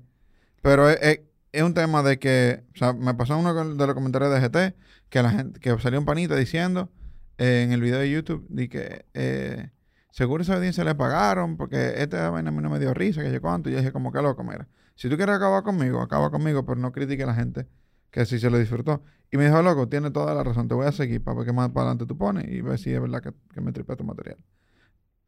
Pero 0.63 0.89
es, 0.89 0.99
es- 1.03 1.21
es 1.53 1.63
un 1.63 1.75
tema 1.75 2.03
de 2.03 2.19
que, 2.19 2.65
o 2.75 2.79
sea, 2.79 2.93
me 2.93 3.15
pasó 3.15 3.39
uno 3.39 3.55
de 3.55 3.87
los 3.87 3.95
comentarios 3.95 4.33
de 4.33 4.41
GT, 4.41 4.77
que 5.09 5.23
la 5.23 5.31
gente, 5.31 5.61
que 5.61 5.79
salió 5.79 5.99
un 5.99 6.05
panita 6.05 6.37
diciendo 6.37 6.91
eh, 7.39 7.63
en 7.65 7.73
el 7.73 7.81
video 7.81 7.99
de 7.99 8.11
YouTube, 8.11 8.47
de 8.49 8.69
que 8.69 9.07
eh, 9.15 9.71
seguro 10.11 10.43
esa 10.43 10.57
audiencia 10.57 10.85
le 10.85 10.95
pagaron, 10.95 11.57
porque 11.57 11.95
esta 11.97 12.31
vaina 12.31 12.51
a 12.51 12.53
mí 12.53 12.63
no 12.63 12.71
me 12.71 12.79
dio 12.79 12.93
risa, 12.95 13.23
que 13.23 13.33
yo 13.33 13.41
cuánto, 13.41 13.69
y 13.69 13.73
yo 13.73 13.79
dije 13.79 13.93
como 13.93 14.13
que 14.13 14.21
loco, 14.21 14.45
mira, 14.45 14.69
si 14.95 15.09
tú 15.09 15.17
quieres 15.17 15.37
acabar 15.37 15.63
conmigo, 15.63 16.01
acaba 16.01 16.31
conmigo, 16.31 16.65
pero 16.67 16.81
no 16.81 16.93
critique 16.93 17.23
a 17.23 17.27
la 17.27 17.35
gente 17.35 17.67
que 18.11 18.27
sí 18.27 18.39
se 18.39 18.51
lo 18.51 18.59
disfrutó. 18.59 19.03
Y 19.31 19.37
me 19.37 19.45
dijo, 19.45 19.63
loco, 19.63 19.89
tiene 19.89 20.11
toda 20.11 20.35
la 20.35 20.43
razón, 20.43 20.69
te 20.69 20.75
voy 20.75 20.87
a 20.87 20.93
seguir 20.93 21.23
para 21.23 21.37
ver 21.37 21.47
qué 21.47 21.53
más 21.53 21.69
para 21.71 21.83
adelante 21.83 22.07
tú 22.07 22.17
pones 22.17 22.49
y 22.49 22.63
ver 22.63 22.79
si 22.79 22.93
es 22.93 23.01
verdad 23.01 23.23
que, 23.23 23.33
que 23.53 23.61
me 23.61 23.73
tripea 23.73 23.97
tu 23.97 24.05
material. 24.05 24.39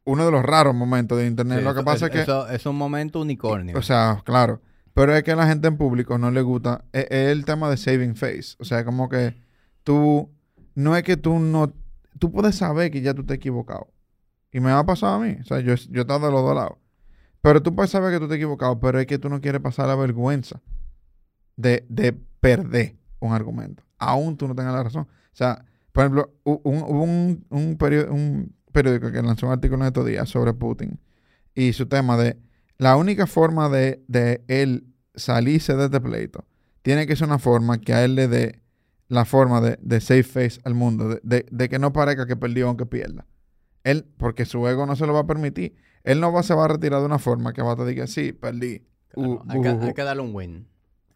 Uno 0.03 0.25
de 0.25 0.31
los 0.31 0.43
raros 0.43 0.73
momentos 0.73 1.17
de 1.19 1.27
internet. 1.27 1.59
Sí, 1.59 1.63
lo 1.63 1.75
que 1.75 1.83
pasa 1.83 2.07
es 2.07 2.11
que... 2.11 2.21
Eso 2.21 2.49
es 2.49 2.65
un 2.65 2.75
momento 2.75 3.21
unicornio. 3.21 3.77
O 3.77 3.83
sea, 3.83 4.21
claro. 4.25 4.59
Pero 4.93 5.15
es 5.15 5.23
que 5.23 5.31
a 5.31 5.35
la 5.35 5.47
gente 5.47 5.67
en 5.67 5.77
público 5.77 6.17
no 6.17 6.31
le 6.31 6.41
gusta. 6.41 6.83
Es, 6.91 7.05
es 7.09 7.31
el 7.31 7.45
tema 7.45 7.69
de 7.69 7.77
saving 7.77 8.15
face. 8.15 8.55
O 8.59 8.65
sea, 8.65 8.83
como 8.85 9.09
que 9.09 9.35
tú. 9.83 10.29
No 10.75 10.95
es 10.95 11.03
que 11.03 11.17
tú 11.17 11.39
no. 11.39 11.73
Tú 12.19 12.31
puedes 12.31 12.55
saber 12.55 12.91
que 12.91 13.01
ya 13.01 13.13
tú 13.13 13.25
te 13.25 13.33
has 13.33 13.37
equivocado. 13.37 13.87
Y 14.51 14.59
me 14.59 14.71
ha 14.71 14.83
pasado 14.85 15.15
a 15.15 15.19
mí. 15.19 15.37
O 15.39 15.43
sea, 15.43 15.59
yo, 15.59 15.75
yo 15.75 15.99
he 15.99 16.01
estado 16.01 16.25
de 16.25 16.31
los 16.31 16.41
dos 16.41 16.55
lados. 16.55 16.77
Pero 17.41 17.63
tú 17.63 17.73
puedes 17.73 17.89
saber 17.91 18.11
que 18.11 18.19
tú 18.19 18.27
te 18.27 18.33
has 18.33 18.37
equivocado. 18.37 18.79
Pero 18.79 18.99
es 18.99 19.07
que 19.07 19.17
tú 19.17 19.29
no 19.29 19.41
quieres 19.41 19.61
pasar 19.61 19.87
la 19.87 19.95
vergüenza 19.95 20.61
de, 21.55 21.85
de 21.89 22.13
perder 22.13 22.95
un 23.19 23.33
argumento. 23.33 23.83
Aún 23.97 24.35
tú 24.35 24.47
no 24.47 24.55
tengas 24.55 24.73
la 24.73 24.83
razón. 24.83 25.03
O 25.03 25.35
sea, 25.35 25.65
por 25.91 26.03
ejemplo, 26.03 26.33
hubo 26.43 26.61
un, 26.63 27.45
un, 27.49 27.77
un 27.79 28.57
periódico 28.71 29.11
que 29.11 29.21
lanzó 29.21 29.47
un 29.47 29.53
artículo 29.53 29.83
en 29.83 29.87
estos 29.87 30.05
días 30.05 30.27
sobre 30.29 30.53
Putin. 30.53 30.99
Y 31.53 31.73
su 31.73 31.85
tema 31.87 32.17
de 32.17 32.37
la 32.81 32.95
única 32.97 33.27
forma 33.27 33.69
de, 33.69 34.03
de 34.07 34.43
él 34.47 34.87
salirse 35.13 35.75
de 35.75 35.85
este 35.85 36.01
pleito 36.01 36.45
tiene 36.81 37.05
que 37.05 37.15
ser 37.15 37.27
una 37.27 37.37
forma 37.37 37.79
que 37.79 37.93
a 37.93 38.03
él 38.03 38.15
le 38.15 38.27
dé 38.27 38.61
la 39.07 39.23
forma 39.25 39.61
de, 39.61 39.77
de 39.81 40.01
save 40.01 40.23
face 40.23 40.59
al 40.63 40.73
mundo, 40.73 41.07
de, 41.09 41.19
de- 41.23 41.45
de 41.51 41.69
que 41.69 41.77
no 41.77 41.93
parezca 41.93 42.25
que 42.25 42.35
perdió 42.35 42.67
aunque 42.67 42.87
pierda. 42.87 43.27
Él, 43.83 44.05
porque 44.17 44.45
su 44.45 44.67
ego 44.67 44.85
no 44.87 44.95
se 44.95 45.05
lo 45.05 45.13
va 45.13 45.19
a 45.21 45.27
permitir. 45.27 45.75
Él 46.03 46.19
no 46.19 46.31
va, 46.33 46.41
se 46.41 46.55
va 46.55 46.65
a 46.65 46.69
retirar 46.69 47.01
de 47.01 47.05
una 47.05 47.19
forma 47.19 47.53
que 47.53 47.61
va 47.61 47.73
a 47.73 47.75
decir 47.75 47.95
que 48.01 48.07
sí, 48.07 48.31
perdí. 48.33 48.79
Claro, 49.09 49.31
Uh, 49.33 49.43
hay, 49.49 49.61
que, 49.61 49.69
uh, 49.69 49.75
uh. 49.75 49.83
hay 49.83 49.93
que 49.93 50.03
darle 50.03 50.23
un 50.23 50.33
win. 50.35 50.67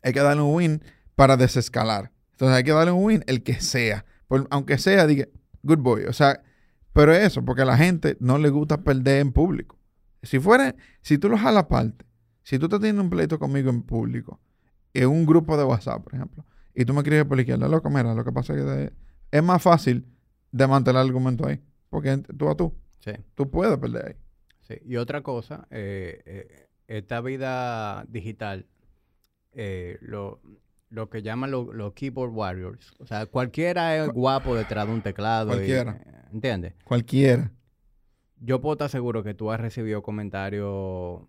Hay 0.04 0.14
que 0.14 0.20
darle 0.20 0.44
un 0.44 0.54
win 0.54 0.84
para 1.16 1.36
desescalar. 1.38 2.12
Entonces 2.34 2.56
hay 2.58 2.64
que 2.64 2.74
darle 2.74 2.92
un 2.92 3.04
win 3.04 3.24
el 3.28 3.42
que 3.42 3.60
sea. 3.62 4.06
Por- 4.28 4.46
aunque 4.52 4.78
sea, 4.78 5.08
diga, 5.08 5.28
good 5.64 5.80
boy. 5.80 6.04
O 6.06 6.14
sea, 6.14 6.42
pero 6.94 7.12
es 7.14 7.24
eso, 7.26 7.44
porque 7.44 7.62
a 7.64 7.66
la 7.66 7.78
gente 7.78 8.18
no 8.20 8.38
le 8.38 8.50
gusta 8.50 8.84
perder 8.84 9.22
en 9.22 9.32
público. 9.32 9.78
Si 10.26 10.40
fuera, 10.40 10.76
si 11.02 11.18
tú 11.18 11.30
lo 11.30 11.38
jalas 11.38 11.64
aparte, 11.64 12.06
si 12.44 12.60
tú 12.60 12.66
estás 12.66 12.80
teniendo 12.80 13.02
un 13.02 13.10
pleito 13.10 13.40
conmigo 13.40 13.70
en 13.70 13.82
público, 13.82 14.40
en 14.94 15.08
un 15.10 15.26
grupo 15.26 15.58
de 15.58 15.64
WhatsApp, 15.64 16.04
por 16.04 16.14
ejemplo, 16.16 16.46
y 16.74 16.86
tú 16.86 16.94
me 16.94 17.00
escribes 17.00 17.26
por 17.26 17.38
la 17.38 17.42
izquierda, 17.42 17.68
loco, 17.68 17.90
mira, 17.90 18.14
lo 18.14 18.24
que 18.24 18.32
pasa 18.32 18.54
es 18.54 18.60
que 18.60 18.66
de- 18.66 18.94
es 19.32 19.44
más 19.44 19.62
fácil 19.62 20.06
desmantelar 20.52 21.02
el 21.04 21.10
argumento 21.10 21.48
ahí. 21.48 21.62
porque 21.90 22.18
tú 22.38 22.50
a 22.50 22.56
tú. 22.56 22.74
Sí. 23.00 23.12
Tú 23.36 23.50
puedes 23.50 23.78
perder 23.78 24.06
ahí. 24.08 24.14
Sí. 24.68 24.76
Y 24.86 24.98
otra 24.98 25.22
cosa, 25.22 25.66
eh, 25.72 26.22
eh, 26.26 26.68
esta 26.88 27.22
vida 27.22 28.04
digital, 28.10 28.66
eh, 29.54 29.98
lo, 30.02 30.42
lo 30.90 31.10
que 31.10 31.22
llaman 31.22 31.52
lo- 31.52 31.72
los 31.72 31.94
keyboard 31.94 32.32
warriors. 32.34 32.94
O 33.00 33.06
sea, 33.06 33.26
cualquiera 33.28 33.96
es 33.96 34.10
guapo 34.10 34.56
detrás 34.56 34.88
de 34.88 34.94
un 34.94 35.02
teclado. 35.02 35.52
Cualquiera. 35.52 36.02
¿Entiendes? 36.34 36.74
Cualquiera. 36.84 37.52
Yo 38.40 38.62
puedo 38.62 38.74
estar 38.74 38.90
seguro 38.90 39.24
que 39.24 39.34
tú 39.34 39.52
has 39.52 39.60
recibido 39.60 40.04
comentarios 40.04 41.22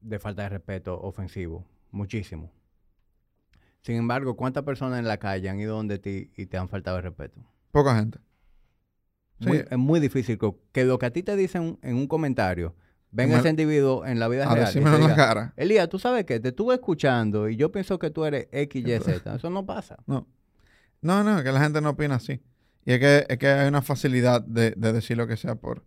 de 0.00 0.18
falta 0.18 0.42
de 0.42 0.48
respeto 0.50 1.00
ofensivo. 1.00 1.64
Muchísimo. 1.90 2.50
Sin 3.82 3.96
embargo, 3.96 4.36
¿cuántas 4.36 4.64
personas 4.64 4.98
en 4.98 5.06
la 5.06 5.18
calle 5.18 5.48
han 5.48 5.60
ido 5.60 5.76
donde 5.76 5.98
ti 5.98 6.30
y 6.36 6.46
te 6.46 6.56
han 6.58 6.68
faltado 6.68 6.96
el 6.96 7.04
respeto? 7.04 7.40
Poca 7.70 7.96
gente. 7.98 8.18
Muy- 9.38 9.58
Sí. 9.58 9.64
es 9.70 9.78
muy 9.78 10.00
difícil 10.00 10.38
que, 10.38 10.54
que 10.72 10.84
lo 10.84 10.98
que 10.98 11.06
a 11.06 11.10
ti 11.10 11.22
te 11.22 11.36
dicen 11.36 11.78
en 11.82 11.96
un 11.96 12.06
comentario, 12.08 12.74
venga 13.10 13.38
ese 13.38 13.50
individuo 13.50 14.04
en 14.06 14.18
la 14.18 14.28
vida 14.28 14.44
A 14.50 14.54
real. 14.54 14.64
y 14.64 14.66
decírmelo 14.66 14.96
te 14.96 15.02
en 15.02 15.08
la 15.08 15.14
diga, 15.14 15.26
cara. 15.26 15.54
Elías, 15.56 15.88
tú 15.88 15.98
sabes 15.98 16.24
que 16.24 16.40
te 16.40 16.48
estuve 16.48 16.74
escuchando 16.74 17.48
y 17.48 17.56
yo 17.56 17.70
pienso 17.70 17.98
que 17.98 18.10
tú 18.10 18.24
eres 18.24 18.48
X, 18.50 18.82
Y, 18.86 18.98
Z. 18.98 19.34
Eso 19.36 19.50
no 19.50 19.64
pasa. 19.66 19.96
No. 20.06 20.26
No, 21.02 21.22
no, 21.22 21.42
que 21.44 21.52
la 21.52 21.60
gente 21.60 21.80
no 21.80 21.90
opina 21.90 22.16
así. 22.16 22.40
Y 22.86 22.92
es 22.94 22.98
que, 22.98 23.26
es 23.28 23.38
que 23.38 23.46
hay 23.46 23.68
una 23.68 23.82
facilidad 23.82 24.40
de, 24.42 24.70
de 24.72 24.92
decir 24.92 25.16
lo 25.16 25.26
que 25.26 25.36
sea 25.36 25.54
por... 25.54 25.84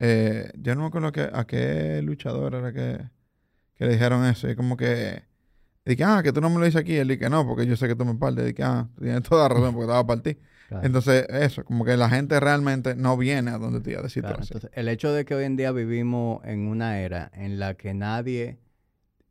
eh, 0.00 0.52
yo 0.56 0.74
no 0.74 0.82
me 0.82 0.86
acuerdo 0.88 1.12
que, 1.12 1.28
a 1.32 1.46
qué 1.46 2.00
luchador 2.02 2.54
era 2.54 2.72
que, 2.72 2.98
que 3.74 3.84
le 3.84 3.92
dijeron 3.92 4.24
eso. 4.24 4.48
Y 4.48 4.56
como 4.56 4.76
que... 4.76 5.22
Dije, 5.84 6.04
ah, 6.04 6.20
que 6.22 6.32
tú 6.32 6.40
no 6.40 6.50
me 6.50 6.58
lo 6.58 6.66
dices 6.66 6.80
aquí. 6.80 6.96
Él 6.96 7.08
dije, 7.08 7.30
no, 7.30 7.46
porque 7.46 7.66
yo 7.66 7.76
sé 7.76 7.88
que 7.88 7.94
tú 7.94 8.04
me 8.04 8.14
partes. 8.14 8.44
Dije, 8.44 8.62
ah, 8.62 8.88
tienes 9.00 9.22
toda 9.22 9.48
razón 9.48 9.72
porque 9.72 9.86
te 9.86 9.92
va 9.92 9.98
a 10.00 10.06
partir. 10.06 10.38
Claro, 10.68 10.84
Entonces, 10.84 11.26
eso, 11.30 11.64
como 11.64 11.82
que 11.82 11.96
la 11.96 12.10
gente 12.10 12.38
realmente 12.40 12.94
no 12.94 13.16
viene 13.16 13.52
a 13.52 13.56
donde 13.56 13.80
te 13.80 13.92
iba 13.92 14.00
a 14.00 14.02
decir 14.02 14.22
claro. 14.22 14.42
Entonces, 14.42 14.70
el 14.74 14.88
hecho 14.88 15.10
de 15.14 15.24
que 15.24 15.34
hoy 15.34 15.44
en 15.44 15.56
día 15.56 15.72
vivimos 15.72 16.44
en 16.44 16.68
una 16.68 17.00
era 17.00 17.30
en 17.32 17.58
la 17.58 17.72
que 17.72 17.94
nadie 17.94 18.58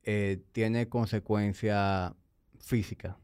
eh, 0.01 0.41
tiene 0.51 0.89
consecuencia 0.89 2.15
física 2.59 3.19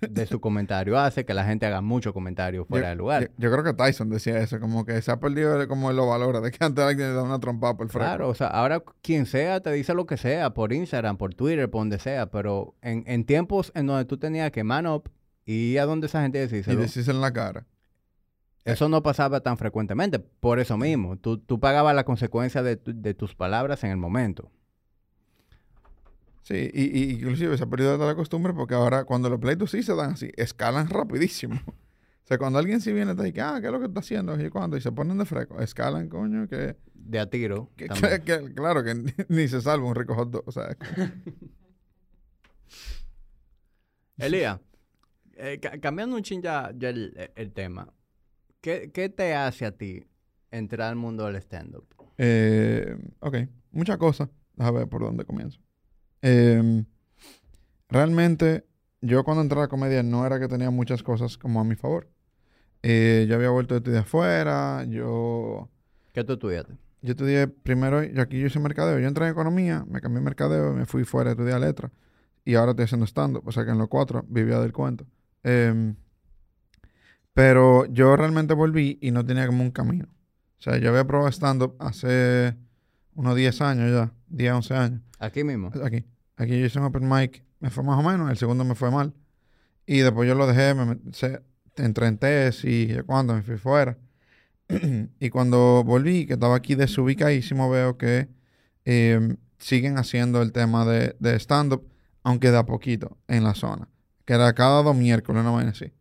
de 0.00 0.26
su 0.26 0.40
comentario 0.40 0.98
hace 0.98 1.24
que 1.24 1.34
la 1.34 1.44
gente 1.44 1.66
haga 1.66 1.80
muchos 1.80 2.12
comentarios 2.12 2.66
fuera 2.68 2.86
yo, 2.86 2.90
de 2.90 2.96
lugar. 2.96 3.22
Yo, 3.22 3.28
yo 3.38 3.50
creo 3.52 3.64
que 3.64 3.72
Tyson 3.74 4.08
decía 4.10 4.38
eso, 4.38 4.60
como 4.60 4.84
que 4.84 5.00
se 5.02 5.10
ha 5.10 5.18
perdido 5.20 5.66
como 5.68 5.92
los 5.92 6.06
valores 6.06 6.42
de 6.42 6.50
que 6.50 6.64
antes 6.64 6.84
alguien 6.84 7.08
le 7.08 7.14
da 7.14 7.22
una 7.22 7.38
trompada 7.40 7.76
por 7.76 7.86
el 7.86 7.90
frente. 7.90 8.06
Claro, 8.06 8.28
o 8.28 8.34
sea, 8.34 8.48
ahora 8.48 8.82
quien 9.02 9.26
sea 9.26 9.60
te 9.60 9.72
dice 9.72 9.94
lo 9.94 10.06
que 10.06 10.16
sea, 10.16 10.54
por 10.54 10.72
Instagram, 10.72 11.16
por 11.16 11.34
Twitter, 11.34 11.68
por 11.70 11.80
donde 11.80 11.98
sea, 11.98 12.30
pero 12.30 12.74
en, 12.82 13.04
en 13.06 13.24
tiempos 13.24 13.72
en 13.74 13.86
donde 13.86 14.04
tú 14.04 14.18
tenías 14.18 14.50
que 14.52 14.64
man 14.64 14.86
up 14.86 15.10
y 15.44 15.78
a 15.78 15.84
donde 15.86 16.06
esa 16.08 16.22
gente 16.22 16.38
Y 16.38 16.42
decíselo, 16.42 16.80
decirse 16.80 17.10
en 17.10 17.20
la 17.20 17.32
cara. 17.32 17.66
eso 18.64 18.88
no 18.90 19.02
pasaba 19.02 19.40
tan 19.40 19.56
frecuentemente, 19.56 20.18
por 20.18 20.58
eso 20.60 20.76
mismo, 20.76 21.16
tú, 21.16 21.38
tú 21.38 21.58
pagabas 21.58 21.94
la 21.94 22.04
consecuencia 22.04 22.62
de, 22.62 22.76
tu- 22.76 22.92
de 22.94 23.14
tus 23.14 23.34
palabras 23.34 23.82
en 23.84 23.90
el 23.90 23.96
momento. 23.96 24.50
Sí, 26.48 26.70
y, 26.72 26.98
y 26.98 27.10
inclusive 27.16 27.58
se 27.58 27.64
ha 27.64 27.66
perdido 27.66 27.96
toda 27.96 28.06
la 28.08 28.14
costumbre 28.14 28.54
porque 28.54 28.72
ahora 28.74 29.04
cuando 29.04 29.28
los 29.28 29.38
pleitos 29.38 29.70
sí 29.70 29.82
se 29.82 29.94
dan 29.94 30.12
así, 30.12 30.30
escalan 30.36 30.88
rapidísimo. 30.88 31.60
O 32.24 32.28
sea, 32.28 32.36
cuando 32.36 32.58
alguien 32.58 32.82
sí 32.82 32.92
viene 32.92 33.14
te 33.14 33.22
dice, 33.22 33.40
ah, 33.40 33.56
¿qué 33.58 33.68
es 33.68 33.72
lo 33.72 33.78
que 33.80 33.86
está 33.86 34.00
haciendo? 34.00 34.38
Y 34.38 34.50
cuando, 34.50 34.76
y 34.76 34.82
se 34.82 34.92
ponen 34.92 35.16
de 35.16 35.24
fresco, 35.24 35.58
escalan, 35.62 36.10
coño, 36.10 36.46
que, 36.46 36.76
De 36.92 37.18
a 37.18 37.30
tiro. 37.30 37.70
que- 37.74 37.86
también. 37.88 38.22
que- 38.22 38.44
que- 38.44 38.52
claro, 38.54 38.84
que 38.84 38.94
ni, 38.94 39.10
ni 39.28 39.48
se 39.48 39.62
salva 39.62 39.86
un 39.86 39.94
rico 39.94 40.14
hot 40.14 40.30
dog. 40.30 40.42
O 40.46 40.52
sea, 40.52 40.76
Elías, 44.18 44.60
eh, 45.36 45.58
ca- 45.60 45.78
cambiando 45.80 46.16
un 46.16 46.22
chin 46.22 46.42
ya, 46.42 46.72
ya 46.76 46.90
el, 46.90 47.30
el 47.34 47.52
tema, 47.52 47.92
¿qué, 48.60 48.90
¿qué 48.92 49.08
te 49.08 49.34
hace 49.34 49.64
a 49.64 49.72
ti 49.72 50.04
entrar 50.50 50.90
al 50.90 50.96
mundo 50.96 51.26
del 51.26 51.36
stand-up? 51.36 51.86
Eh, 52.18 52.96
ok, 53.20 53.36
muchas 53.70 53.96
cosas. 53.96 54.28
Déjame 54.54 54.80
ver 54.80 54.88
por 54.88 55.02
dónde 55.02 55.24
comienzo. 55.24 55.60
Eh, 56.22 56.84
realmente, 57.88 58.64
yo 59.00 59.24
cuando 59.24 59.42
entré 59.42 59.58
a 59.58 59.62
la 59.62 59.68
comedia 59.68 60.02
no 60.02 60.26
era 60.26 60.40
que 60.40 60.48
tenía 60.48 60.70
muchas 60.70 61.02
cosas 61.02 61.38
como 61.38 61.60
a 61.60 61.64
mi 61.64 61.74
favor. 61.76 62.08
Eh, 62.82 63.26
yo 63.28 63.34
había 63.36 63.50
vuelto 63.50 63.74
de 63.74 63.78
estudiar 63.78 64.02
afuera, 64.02 64.84
yo, 64.84 65.68
¿Qué 66.12 66.24
tú 66.24 66.34
estudiaste? 66.34 66.74
yo 67.02 67.10
estudié 67.12 67.48
primero, 67.48 68.02
yo 68.02 68.22
aquí 68.22 68.40
yo 68.40 68.46
hice 68.46 68.60
mercadeo, 68.60 68.98
yo 68.98 69.08
entré 69.08 69.26
en 69.26 69.32
economía, 69.32 69.84
me 69.88 70.00
cambié 70.00 70.20
a 70.20 70.24
mercadeo, 70.24 70.72
me 70.74 70.86
fui 70.86 71.04
fuera 71.04 71.30
a 71.30 71.32
estudiar 71.32 71.60
letras 71.60 71.92
y 72.44 72.54
ahora 72.54 72.70
estoy 72.72 72.84
haciendo 72.84 73.06
stand-up, 73.06 73.42
o 73.46 73.52
sea 73.52 73.64
que 73.64 73.70
en 73.72 73.78
los 73.78 73.88
cuatro 73.88 74.24
vivía 74.28 74.58
del 74.60 74.72
cuento. 74.72 75.06
Em, 75.42 75.96
pero 77.34 77.86
yo 77.86 78.16
realmente 78.16 78.54
volví 78.54 78.98
y 79.00 79.10
no 79.10 79.24
tenía 79.24 79.46
como 79.46 79.62
un 79.62 79.70
camino. 79.70 80.06
O 80.58 80.62
sea, 80.62 80.78
yo 80.78 80.90
había 80.90 81.06
probado 81.06 81.30
stand-up 81.30 81.76
hace 81.78 82.56
unos 83.18 83.34
10 83.34 83.60
años 83.60 83.90
ya, 83.90 84.12
10, 84.28 84.52
11 84.52 84.74
años. 84.74 85.00
Aquí 85.18 85.42
mismo. 85.42 85.72
Aquí. 85.84 86.04
Aquí 86.36 86.58
yo 86.60 86.66
hice 86.66 86.78
un 86.78 86.84
open 86.84 87.08
mic, 87.08 87.42
me 87.58 87.68
fue 87.68 87.82
más 87.82 87.98
o 87.98 88.08
menos, 88.08 88.30
el 88.30 88.36
segundo 88.36 88.64
me 88.64 88.76
fue 88.76 88.92
mal. 88.92 89.12
Y 89.86 89.98
después 89.98 90.28
yo 90.28 90.36
lo 90.36 90.46
dejé, 90.46 90.72
me 90.74 90.84
met- 90.84 91.12
se- 91.12 91.42
entré 91.76 92.06
en 92.06 92.18
test 92.18 92.64
y 92.64 92.94
cuando 93.06 93.34
me 93.34 93.42
fui 93.42 93.56
fuera. 93.56 93.98
y 95.20 95.30
cuando 95.30 95.82
volví, 95.84 96.26
que 96.26 96.34
estaba 96.34 96.54
aquí 96.54 96.76
desubicadísimo, 96.76 97.68
veo 97.68 97.98
que 97.98 98.28
eh, 98.84 99.36
siguen 99.58 99.98
haciendo 99.98 100.40
el 100.42 100.52
tema 100.52 100.84
de, 100.84 101.16
de 101.18 101.34
stand-up, 101.40 101.88
aunque 102.22 102.52
de 102.52 102.58
a 102.58 102.66
poquito, 102.66 103.18
en 103.26 103.42
la 103.42 103.54
zona. 103.56 103.88
Que 104.24 104.34
era 104.34 104.52
cada 104.52 104.82
dos 104.84 104.94
miércoles, 104.94 105.42
no 105.42 105.54
vaina 105.54 105.72
así. 105.72 105.92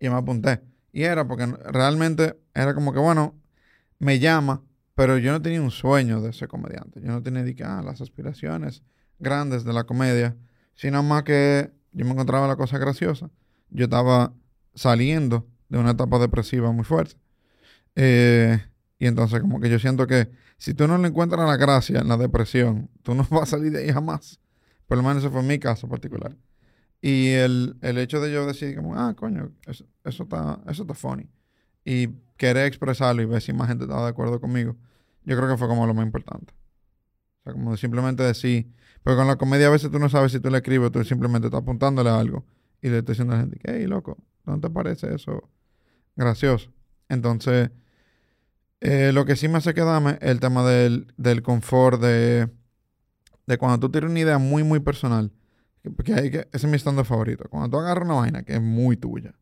Y 0.00 0.08
me 0.08 0.16
apunté. 0.16 0.62
Y 0.92 1.04
era 1.04 1.28
porque 1.28 1.46
realmente 1.46 2.36
era 2.54 2.74
como 2.74 2.92
que, 2.92 2.98
bueno, 2.98 3.36
me 4.00 4.18
llama, 4.18 4.62
pero 4.96 5.18
yo 5.18 5.30
no 5.30 5.42
tenía 5.42 5.60
un 5.60 5.70
sueño 5.70 6.22
de 6.22 6.32
ser 6.32 6.48
comediante. 6.48 7.00
Yo 7.02 7.08
no 7.08 7.22
tenía 7.22 7.44
que, 7.54 7.62
ah, 7.62 7.82
las 7.84 8.00
aspiraciones 8.00 8.82
grandes 9.18 9.62
de 9.62 9.72
la 9.74 9.84
comedia, 9.84 10.36
sino 10.74 11.02
más 11.02 11.22
que 11.22 11.70
yo 11.92 12.04
me 12.06 12.12
encontraba 12.12 12.48
la 12.48 12.56
cosa 12.56 12.78
graciosa. 12.78 13.30
Yo 13.68 13.84
estaba 13.84 14.32
saliendo 14.74 15.46
de 15.68 15.78
una 15.78 15.90
etapa 15.90 16.18
depresiva 16.18 16.72
muy 16.72 16.84
fuerte. 16.84 17.16
Eh, 17.94 18.58
y 18.98 19.06
entonces 19.06 19.40
como 19.40 19.60
que 19.60 19.68
yo 19.68 19.78
siento 19.78 20.06
que 20.06 20.30
si 20.56 20.72
tú 20.72 20.88
no 20.88 20.96
le 20.96 21.08
encuentras 21.08 21.46
la 21.46 21.58
gracia 21.58 22.00
en 22.00 22.08
la 22.08 22.16
depresión, 22.16 22.88
tú 23.02 23.14
no 23.14 23.24
vas 23.30 23.42
a 23.42 23.46
salir 23.46 23.72
de 23.72 23.84
ahí 23.84 23.92
jamás. 23.92 24.40
Por 24.86 24.96
lo 24.96 25.02
menos 25.02 25.18
ese 25.18 25.30
fue 25.30 25.42
mi 25.42 25.58
caso 25.58 25.88
particular. 25.88 26.34
Y 27.02 27.28
el, 27.28 27.76
el 27.82 27.98
hecho 27.98 28.18
de 28.18 28.32
yo 28.32 28.46
decir 28.46 28.74
como, 28.74 28.96
ah, 28.96 29.14
coño, 29.14 29.52
eso, 29.66 29.84
eso 30.04 30.22
está, 30.22 30.58
eso 30.66 30.82
está 30.82 30.94
funny. 30.94 31.28
Y 31.86 32.08
querer 32.36 32.66
expresarlo 32.66 33.22
y 33.22 33.26
ver 33.26 33.42
si 33.42 33.54
más 33.54 33.68
gente 33.68 33.84
estaba 33.86 34.04
de 34.04 34.10
acuerdo 34.10 34.40
conmigo, 34.42 34.76
yo 35.24 35.36
creo 35.38 35.48
que 35.48 35.56
fue 35.58 35.68
como 35.68 35.86
lo 35.86 35.94
más 35.94 36.04
importante. 36.06 36.52
O 37.40 37.44
sea, 37.44 37.54
como 37.54 37.76
simplemente 37.78 38.22
decir, 38.24 38.72
porque 39.04 39.18
con 39.18 39.28
la 39.28 39.36
comedia 39.36 39.68
a 39.68 39.70
veces 39.70 39.90
tú 39.90 39.98
no 40.00 40.08
sabes 40.10 40.32
si 40.32 40.40
tú 40.40 40.50
le 40.50 40.58
escribes, 40.58 40.92
tú 40.92 41.04
simplemente 41.04 41.48
estás 41.48 41.62
apuntándole 41.62 42.10
a 42.10 42.18
algo 42.20 42.44
y 42.82 42.90
le 42.90 42.98
estás 42.98 43.14
diciendo 43.14 43.34
a 43.34 43.38
la 43.38 43.42
gente, 43.44 43.60
hey, 43.64 43.86
loco, 43.86 44.18
¿no 44.46 44.60
te 44.60 44.70
parece 44.70 45.14
eso 45.14 45.48
gracioso? 46.16 46.72
Entonces, 47.08 47.70
eh, 48.80 49.12
lo 49.12 49.24
que 49.24 49.36
sí 49.36 49.48
me 49.48 49.58
hace 49.58 49.74
quedarme 49.74 50.12
es 50.20 50.30
el 50.30 50.40
tema 50.40 50.64
del, 50.68 51.12
del 51.16 51.42
confort 51.42 52.00
de, 52.00 52.48
de 53.46 53.58
cuando 53.58 53.80
tú 53.80 53.90
tienes 53.90 54.10
una 54.10 54.20
idea 54.20 54.38
muy, 54.38 54.64
muy 54.64 54.80
personal. 54.80 55.32
que- 55.82 55.90
Porque 55.90 56.14
hay 56.14 56.30
que, 56.30 56.38
ese 56.52 56.66
es 56.66 56.66
mi 56.66 56.76
stand 56.78 57.04
favorito. 57.04 57.46
Cuando 57.50 57.70
tú 57.70 57.78
agarras 57.78 58.04
una 58.06 58.14
vaina 58.16 58.42
que 58.44 58.54
es 58.54 58.62
muy 58.62 58.96
tuya 58.96 59.34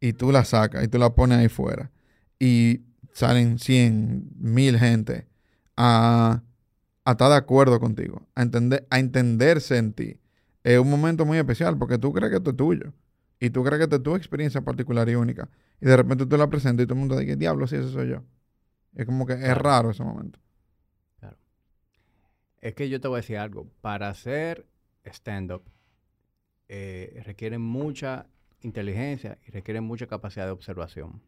y 0.00 0.12
tú 0.14 0.32
la 0.32 0.44
sacas 0.44 0.84
y 0.84 0.88
tú 0.88 0.98
la 0.98 1.14
pones 1.14 1.38
ahí 1.38 1.48
fuera 1.48 1.90
y 2.38 2.82
salen 3.12 3.58
100, 3.58 4.30
1000 4.38 4.78
gente 4.78 5.26
a, 5.76 6.42
a 7.04 7.10
estar 7.12 7.30
de 7.30 7.36
acuerdo 7.36 7.80
contigo, 7.80 8.26
a, 8.34 8.42
entender, 8.42 8.86
a 8.90 8.98
entenderse 8.98 9.78
en 9.78 9.92
ti. 9.92 10.20
Es 10.64 10.78
un 10.78 10.90
momento 10.90 11.26
muy 11.26 11.38
especial 11.38 11.78
porque 11.78 11.98
tú 11.98 12.12
crees 12.12 12.30
que 12.30 12.36
esto 12.38 12.50
es 12.50 12.56
tuyo 12.56 12.92
y 13.40 13.50
tú 13.50 13.64
crees 13.64 13.78
que 13.78 13.84
esto 13.84 13.96
es 13.96 14.02
tu 14.02 14.16
experiencia 14.16 14.62
particular 14.62 15.08
y 15.08 15.14
única. 15.16 15.48
Y 15.80 15.86
de 15.86 15.96
repente 15.96 16.26
tú 16.26 16.36
la 16.36 16.48
presentas 16.50 16.84
y 16.84 16.86
todo 16.86 16.94
el 16.94 17.00
mundo 17.00 17.16
dice, 17.18 17.36
diablo, 17.36 17.66
si 17.66 17.76
ese 17.76 17.90
soy 17.90 18.10
yo. 18.10 18.24
Es 18.94 19.06
como 19.06 19.26
que 19.26 19.34
es 19.34 19.56
Claro. 19.56 19.58
raro 19.58 19.90
ese 19.90 20.04
momento. 20.04 20.40
Es 22.60 22.74
que 22.74 22.88
yo 22.88 23.00
te 23.00 23.08
voy 23.08 23.16
a 23.18 23.20
decir 23.22 23.38
algo. 23.38 23.68
Para 23.80 24.08
hacer 24.08 24.66
stand-up 25.04 25.62
eh, 26.68 27.22
requiere 27.24 27.58
mucha 27.58 28.26
inteligencia 28.62 29.38
y 29.46 29.50
requiere 29.50 29.80
mucha 29.80 30.06
capacidad 30.06 30.46
de 30.46 30.52
observación. 30.52 31.22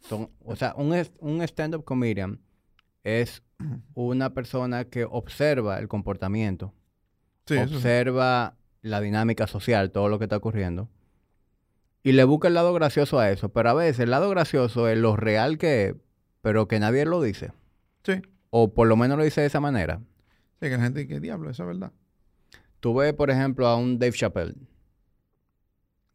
Son, 0.00 0.30
o 0.44 0.56
sea, 0.56 0.74
un, 0.76 0.94
un 1.18 1.42
stand-up 1.42 1.84
comedian 1.84 2.40
es 3.04 3.42
una 3.94 4.32
persona 4.34 4.84
que 4.84 5.04
observa 5.04 5.78
el 5.78 5.88
comportamiento, 5.88 6.72
Sí, 7.46 7.54
eso 7.56 7.68
sí. 7.68 7.74
observa 7.76 8.56
la 8.82 9.00
dinámica 9.00 9.46
social, 9.46 9.90
todo 9.90 10.08
lo 10.08 10.18
que 10.18 10.24
está 10.24 10.36
ocurriendo, 10.36 10.88
y 12.02 12.12
le 12.12 12.24
busca 12.24 12.48
el 12.48 12.54
lado 12.54 12.72
gracioso 12.72 13.18
a 13.18 13.30
eso. 13.30 13.50
Pero 13.50 13.70
a 13.70 13.74
veces 13.74 14.00
el 14.00 14.10
lado 14.10 14.30
gracioso 14.30 14.88
es 14.88 14.96
lo 14.98 15.16
real 15.16 15.58
que 15.58 15.86
es, 15.88 15.94
pero 16.40 16.66
que 16.66 16.78
nadie 16.80 17.04
lo 17.04 17.20
dice. 17.20 17.52
Sí. 18.04 18.22
O 18.48 18.72
por 18.72 18.88
lo 18.88 18.96
menos 18.96 19.18
lo 19.18 19.24
dice 19.24 19.42
de 19.42 19.48
esa 19.48 19.60
manera. 19.60 20.00
Sí, 20.60 20.68
que 20.68 20.70
la 20.70 20.82
gente 20.82 21.00
dice, 21.04 21.20
diablo, 21.20 21.50
eso 21.50 21.62
es 21.64 21.66
verdad. 21.66 21.92
Tú 22.80 22.94
ves, 22.94 23.12
por 23.12 23.30
ejemplo, 23.30 23.66
a 23.66 23.76
un 23.76 23.98
Dave 23.98 24.12
Chappelle. 24.12 24.54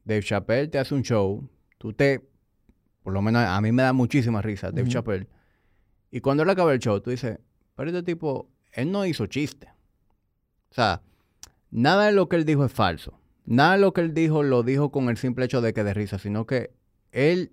Dave 0.06 0.22
Chappelle 0.22 0.70
te 0.70 0.80
hace 0.80 0.96
un 0.96 1.02
show, 1.02 1.50
tú 1.78 1.92
te 1.92 2.26
por 3.06 3.14
lo 3.14 3.22
menos 3.22 3.44
a 3.44 3.62
mí 3.62 3.72
me 3.72 3.84
da 3.84 3.94
muchísima 3.94 4.42
risa, 4.42 4.72
Dave. 4.72 4.90
Chappelle. 4.90 5.28
Y 6.10 6.22
cuando 6.22 6.42
él 6.42 6.50
acaba 6.50 6.74
el 6.74 6.80
show, 6.80 7.00
tú 7.02 7.12
dices, 7.12 7.38
pero 7.76 7.92
este 7.92 8.02
tipo, 8.02 8.50
él 8.72 8.92
no 8.92 9.06
hizo 9.06 9.28
chiste. 9.28 9.68
O 10.72 10.74
sea, 10.74 11.04
nada 11.70 12.08
de 12.08 12.14
lo 12.14 12.28
que 12.28 12.36
él 12.36 12.46
dijo 12.46 12.66
es 12.66 12.72
falso. 12.72 13.20
Nada 13.46 13.74
de 13.74 13.82
lo 13.82 13.94
que 13.94 14.02
él 14.02 14.16
dijo 14.16 14.42
lo 14.42 14.64
dijo 14.64 14.92
con 14.92 15.10
el 15.10 15.18
simple 15.18 15.46
hecho 15.46 15.62
de 15.62 15.72
que 15.72 15.84
de 15.84 15.94
risa, 15.94 16.18
sino 16.18 16.48
que 16.48 16.72
él 17.12 17.52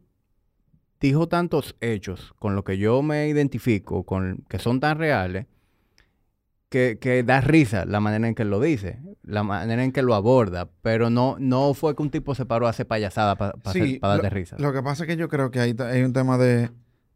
dijo 1.00 1.28
tantos 1.28 1.76
hechos 1.80 2.32
con 2.38 2.56
lo 2.56 2.64
que 2.64 2.78
yo 2.78 3.02
me 3.02 3.28
identifico, 3.28 4.04
con 4.04 4.46
que 4.48 4.58
son 4.58 4.80
tan 4.80 4.96
reales, 4.96 5.48
que, 6.72 6.96
que 6.98 7.22
da 7.22 7.40
risa 7.42 7.84
la 7.84 8.00
manera 8.00 8.26
en 8.26 8.34
que 8.34 8.44
lo 8.46 8.58
dice, 8.58 8.98
la 9.22 9.42
manera 9.42 9.84
en 9.84 9.92
que 9.92 10.00
lo 10.02 10.14
aborda, 10.14 10.70
pero 10.80 11.10
no, 11.10 11.36
no 11.38 11.74
fue 11.74 11.94
que 11.94 12.02
un 12.02 12.10
tipo 12.10 12.34
se 12.34 12.46
paró 12.46 12.66
a 12.66 12.70
hacer 12.70 12.86
payasada 12.86 13.36
para 13.36 13.52
Sí, 13.72 13.98
darte 14.00 14.30
risa. 14.30 14.56
Lo 14.58 14.72
que 14.72 14.82
pasa 14.82 15.04
es 15.04 15.08
que 15.08 15.16
yo 15.18 15.28
creo 15.28 15.50
que 15.50 15.60
ahí 15.60 15.76
hay 15.78 16.02
un 16.02 16.12
tema 16.14 16.38
de... 16.38 16.70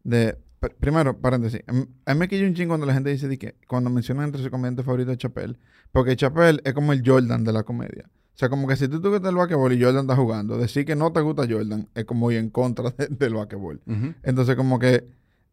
de 0.05 0.37
pr- 0.61 0.75
primero, 0.79 1.19
paréntesis. 1.19 1.63
A 1.67 2.13
mí 2.15 2.19
me 2.21 2.29
quilla 2.29 2.47
un 2.47 2.53
chingo 2.55 2.71
cuando 2.73 2.87
la 2.87 2.93
gente 2.95 3.09
dice 3.11 3.29
de 3.29 3.39
que... 3.39 3.55
Cuando 3.67 3.89
mencionan 3.91 4.27
entre 4.27 4.43
sus 4.43 4.51
comediantes 4.51 4.85
favoritos 4.85 5.15
a 5.15 5.17
Chappelle. 5.17 5.57
Porque 5.91 6.15
Chappelle 6.17 6.61
es 6.65 6.75
como 6.75 6.93
el 6.93 7.03
Jordan 7.05 7.43
de 7.43 7.53
la 7.55 7.63
comedia. 7.63 8.05
O 8.09 8.39
sea, 8.39 8.51
como 8.51 8.69
que 8.69 8.77
si 8.77 8.87
tú 8.89 9.01
te 9.01 9.09
gusta 9.09 9.31
el 9.31 9.35
basquetbol 9.35 9.73
y 9.73 9.83
Jordan 9.83 10.03
está 10.03 10.15
jugando, 10.17 10.59
decir 10.59 10.85
que 10.85 10.95
no 10.95 11.11
te 11.11 11.23
gusta 11.23 11.45
Jordan 11.49 11.89
es 11.95 12.05
como 12.05 12.31
ir 12.31 12.37
en 12.37 12.51
contra 12.51 12.91
de- 12.91 13.07
del 13.09 13.33
basquetbol. 13.35 13.81
Entonces, 14.23 14.55
como 14.57 14.79
que 14.79 15.05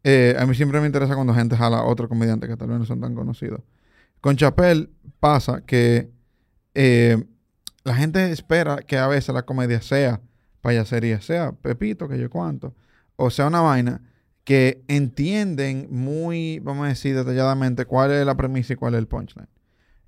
eh, 0.03 0.36
a 0.38 0.45
mí 0.45 0.53
siempre 0.53 0.81
me 0.81 0.88
interesa 0.88 1.15
cuando 1.15 1.33
gente 1.33 1.55
jala 1.55 1.77
a 1.77 1.86
otro 1.86 2.10
comediante 2.10 2.45
que 2.45 2.57
tal 2.57 2.67
vez 2.67 2.79
no 2.79 2.86
son 2.86 3.00
tan 3.00 3.15
conocidos. 3.15 3.62
Con 4.23 4.37
Chappelle 4.37 4.87
pasa 5.19 5.65
que 5.65 6.09
eh, 6.75 7.21
la 7.83 7.93
gente 7.93 8.31
espera 8.31 8.77
que 8.77 8.97
a 8.97 9.07
veces 9.07 9.35
la 9.35 9.43
comedia 9.43 9.81
sea 9.81 10.21
payasería, 10.61 11.19
sea 11.19 11.51
Pepito, 11.51 12.07
que 12.07 12.17
yo 12.17 12.29
cuánto, 12.29 12.73
o 13.17 13.29
sea 13.29 13.47
una 13.47 13.59
vaina 13.59 14.01
que 14.45 14.81
entienden 14.87 15.89
muy, 15.91 16.59
vamos 16.59 16.85
a 16.85 16.87
decir, 16.87 17.17
detalladamente 17.17 17.83
cuál 17.83 18.11
es 18.11 18.25
la 18.25 18.37
premisa 18.37 18.71
y 18.71 18.75
cuál 18.77 18.93
es 18.93 18.99
el 18.99 19.07
punchline. 19.09 19.49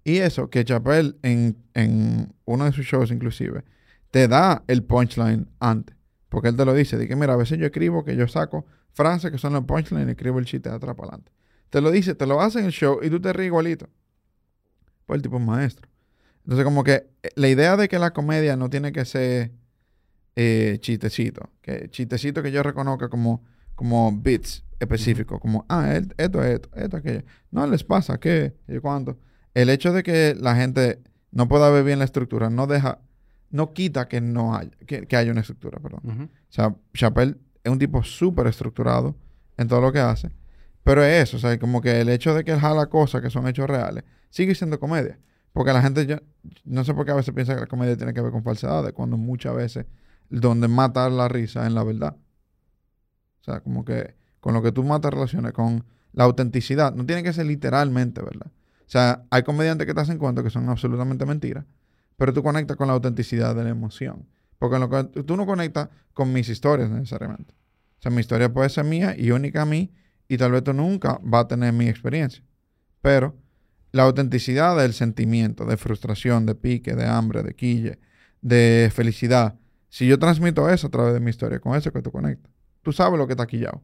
Y 0.06 0.20
eso, 0.20 0.50
que 0.50 0.64
Chappelle 0.64 1.18
en, 1.22 1.58
en 1.74 2.34
uno 2.46 2.64
de 2.64 2.72
sus 2.72 2.86
shows 2.86 3.12
inclusive, 3.12 3.66
te 4.12 4.30
da 4.30 4.64
el 4.68 4.84
punchline 4.84 5.50
antes. 5.60 5.94
Porque 6.30 6.48
él 6.48 6.56
te 6.56 6.64
lo 6.64 6.74
dice, 6.74 6.96
de 6.96 7.06
que 7.10 7.18
mira, 7.18 7.34
a 7.34 7.36
veces 7.36 7.60
yo 7.60 7.66
escribo 7.66 8.06
que 8.06 8.16
yo 8.16 8.30
saco 8.30 8.66
frases 8.94 9.30
que 9.30 9.38
son 9.38 9.52
los 9.52 9.66
punchlines 9.66 10.08
y 10.08 10.12
escribo 10.12 10.40
el 10.40 10.46
chiste 10.46 10.70
de 10.70 10.76
atrás 10.76 10.96
para 10.96 11.10
adelante. 11.10 11.34
Te 11.70 11.82
lo 11.82 11.92
dice, 11.92 12.16
te 12.16 12.26
lo 12.26 12.40
hace 12.40 12.60
en 12.60 12.66
el 12.68 12.72
show 12.72 13.00
y 13.04 13.10
tú 13.10 13.20
te 13.20 13.34
ríes 13.34 13.48
igualito. 13.48 13.90
Pues 15.06 15.18
el 15.18 15.22
tipo 15.22 15.38
es 15.38 15.44
maestro. 15.44 15.88
Entonces, 16.44 16.64
como 16.66 16.84
que 16.84 17.08
eh, 17.24 17.30
la 17.36 17.48
idea 17.50 17.76
de 17.78 17.88
que 17.88 18.00
la 18.00 18.12
comedia 18.12 18.56
no 18.56 18.70
tiene 18.70 18.92
que 18.92 19.06
ser 19.06 19.52
eh, 20.36 20.78
chistecito, 20.82 21.50
que 21.62 21.90
chistecito 21.90 22.44
que 22.44 22.52
yo 22.52 22.62
reconozca 22.64 23.10
como, 23.10 23.44
como 23.76 24.12
bits 24.12 24.64
específicos, 24.80 25.40
como, 25.40 25.66
ah, 25.70 25.94
el- 25.96 26.14
esto, 26.18 26.44
esto, 26.44 26.70
esto, 26.76 26.98
aquello. 26.98 27.24
No 27.52 27.66
les 27.68 27.84
pasa, 27.84 28.20
¿qué? 28.20 28.54
¿Y 28.68 28.80
cuánto? 28.80 29.18
El 29.54 29.70
hecho 29.70 29.94
de 29.94 30.04
que 30.04 30.36
la 30.40 30.56
gente 30.56 31.02
no 31.32 31.48
pueda 31.48 31.70
ver 31.70 31.84
bien 31.86 32.00
la 32.00 32.06
estructura 32.06 32.50
no 32.50 32.68
deja, 32.68 33.00
no 33.50 33.72
quita 33.74 34.08
que 34.08 34.20
no 34.22 34.56
haya, 34.56 34.72
que, 34.86 35.08
que 35.08 35.16
haya 35.16 35.32
una 35.32 35.42
estructura, 35.42 35.80
perdón. 35.80 36.02
Ujú. 36.04 36.24
O 36.24 36.30
sea, 36.50 36.76
Chappelle 36.94 37.38
es 37.64 37.72
un 37.72 37.80
tipo 37.80 38.04
súper 38.04 38.48
estructurado 38.48 39.16
en 39.58 39.68
todo 39.68 39.80
lo 39.82 39.92
que 39.94 40.00
hace. 40.00 40.30
Pero 40.84 41.04
es 41.04 41.24
eso, 41.24 41.38
o 41.38 41.40
sea, 41.40 41.58
como 41.58 41.82
que 41.82 42.02
el 42.02 42.10
hecho 42.10 42.34
de 42.36 42.44
que 42.44 42.52
él 42.52 42.60
jala 42.60 42.88
cosas 42.88 43.22
que 43.22 43.30
son 43.30 43.48
hechos 43.48 43.68
reales, 43.68 44.04
sigue 44.36 44.54
siendo 44.54 44.80
comedia. 44.82 45.18
Porque 45.54 45.72
la 45.72 45.82
gente, 45.82 46.06
yo, 46.06 46.18
no 46.66 46.84
sé 46.84 46.94
por 46.94 47.06
qué 47.06 47.12
a 47.12 47.16
veces 47.16 47.34
piensa 47.34 47.56
que 47.56 47.62
la 47.62 47.68
comedia 47.68 47.96
tiene 47.96 48.14
que 48.14 48.20
ver 48.20 48.32
con 48.32 48.44
falsedades, 48.44 48.92
cuando 48.92 49.16
muchas 49.16 49.56
veces 49.56 49.86
donde 50.30 50.68
mata 50.68 51.10
la 51.10 51.30
risa 51.30 51.62
es 51.62 51.68
en 51.68 51.76
la 51.76 51.84
verdad. 51.86 52.18
O 53.40 53.44
sea, 53.46 53.62
como 53.62 53.86
que 53.86 54.16
con 54.42 54.54
lo 54.54 54.62
que 54.62 54.74
tú 54.74 54.84
matas 54.84 55.14
relaciones, 55.14 55.54
con 55.54 55.86
la 56.12 56.26
autenticidad, 56.26 56.94
no 56.94 57.06
tiene 57.06 57.24
que 57.24 57.32
ser 57.32 57.46
literalmente, 57.46 58.22
¿verdad? 58.22 58.48
O 58.48 58.90
sea, 58.90 59.24
hay 59.30 59.44
comediantes 59.44 59.88
que 59.88 59.94
te 59.94 60.02
hacen 60.02 60.18
cuentos 60.18 60.44
que 60.44 60.50
son 60.50 60.68
absolutamente 60.68 61.26
mentiras, 61.26 61.64
pero 62.18 62.34
tú 62.34 62.44
conectas 62.44 62.76
con 62.76 62.88
la 62.88 62.94
autenticidad 62.94 63.56
de 63.56 63.64
la 63.64 63.70
emoción. 63.70 64.28
Porque 64.60 64.76
en 64.76 64.82
lo 64.82 64.90
que 64.90 65.24
tú 65.24 65.38
no 65.38 65.46
conectas 65.46 65.88
con 66.14 66.34
mis 66.34 66.50
historias 66.50 66.90
necesariamente. 66.90 67.54
O 68.00 68.02
sea, 68.02 68.12
mi 68.12 68.20
historia 68.20 68.52
puede 68.52 68.68
ser 68.68 68.84
mía 68.84 69.16
y 69.18 69.32
única 69.32 69.62
a 69.62 69.66
mí, 69.66 69.94
y 70.28 70.38
tal 70.38 70.52
vez 70.52 70.64
tú 70.64 70.74
nunca 70.74 71.20
vas 71.24 71.46
a 71.46 71.48
tener 71.48 71.72
mi 71.72 71.88
experiencia. 71.88 72.44
Pero 73.02 73.45
la 73.96 74.04
autenticidad 74.04 74.76
del 74.76 74.92
sentimiento, 74.92 75.64
de 75.66 75.78
frustración, 75.78 76.46
de 76.46 76.54
pique, 76.54 76.96
de 76.96 77.06
hambre, 77.06 77.44
de 77.44 77.56
quille, 77.56 77.98
de 78.42 78.92
felicidad, 78.94 79.58
si 79.88 80.06
yo 80.06 80.20
transmito 80.20 80.70
eso 80.70 80.88
a 80.88 80.90
través 80.90 81.14
de 81.14 81.22
mi 81.22 81.30
historia, 81.30 81.62
con 81.62 81.78
eso 81.78 81.94
que 81.94 82.02
tú 82.02 82.12
conectas, 82.12 82.52
tú 82.82 82.92
sabes 82.92 83.18
lo 83.18 83.26
que 83.26 83.32
está 83.32 83.48
quillado. 83.48 83.82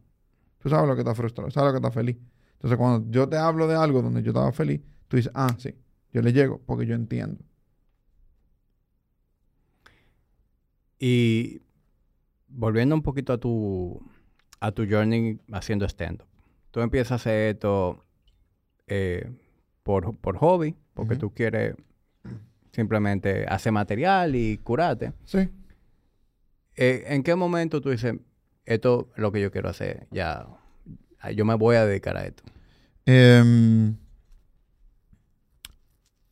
Tú 0.58 0.68
sabes 0.68 0.86
lo 0.86 0.96
que 0.96 1.02
está 1.02 1.16
frustrado, 1.16 1.50
sabes 1.50 1.70
lo 1.70 1.80
que 1.80 1.88
está 1.88 1.92
feliz. 1.98 2.18
Entonces, 2.56 2.78
cuando 2.78 3.10
yo 3.10 3.30
te 3.30 3.38
hablo 3.38 3.68
de 3.68 3.76
algo 3.76 4.02
donde 4.02 4.22
yo 4.22 4.32
estaba 4.32 4.52
feliz, 4.52 4.82
tú 5.08 5.16
dices, 5.16 5.32
ah, 5.34 5.56
sí, 5.58 5.74
yo 6.12 6.22
le 6.22 6.34
llego 6.34 6.60
porque 6.66 6.86
yo 6.86 6.94
entiendo. 6.94 7.42
Y 11.00 11.62
volviendo 12.50 12.96
un 12.96 13.02
poquito 13.02 13.32
a 13.32 13.38
tu, 13.38 14.06
a 14.60 14.74
tu 14.74 14.86
journey 14.86 15.40
haciendo 15.54 15.86
stand-up. 15.86 16.28
Tú 16.72 16.82
empiezas 16.82 17.14
a 17.14 17.16
hacer 17.16 17.56
esto 17.56 18.04
eh, 18.88 19.32
por, 19.84 20.16
por 20.18 20.38
hobby, 20.38 20.76
porque 20.94 21.16
tú 21.16 21.34
quieres 21.34 21.76
simplemente 22.72 23.46
hacer 23.48 23.72
material 23.72 24.36
y 24.36 24.58
curarte. 24.58 25.14
Sí. 25.26 25.50
Eh, 26.76 27.04
¿En 27.08 27.24
qué 27.24 27.36
momento 27.36 27.82
tú 27.82 27.90
dices, 27.90 28.16
esto 28.66 29.10
es 29.16 29.22
lo 29.22 29.32
que 29.32 29.42
yo 29.42 29.52
quiero 29.52 29.70
hacer? 29.70 30.08
Ya, 30.12 30.48
yo 31.36 31.46
me 31.46 31.56
voy 31.56 31.76
a 31.76 31.86
dedicar 31.86 32.18
a 32.18 32.26
esto. 32.26 32.44
Em, 33.06 33.96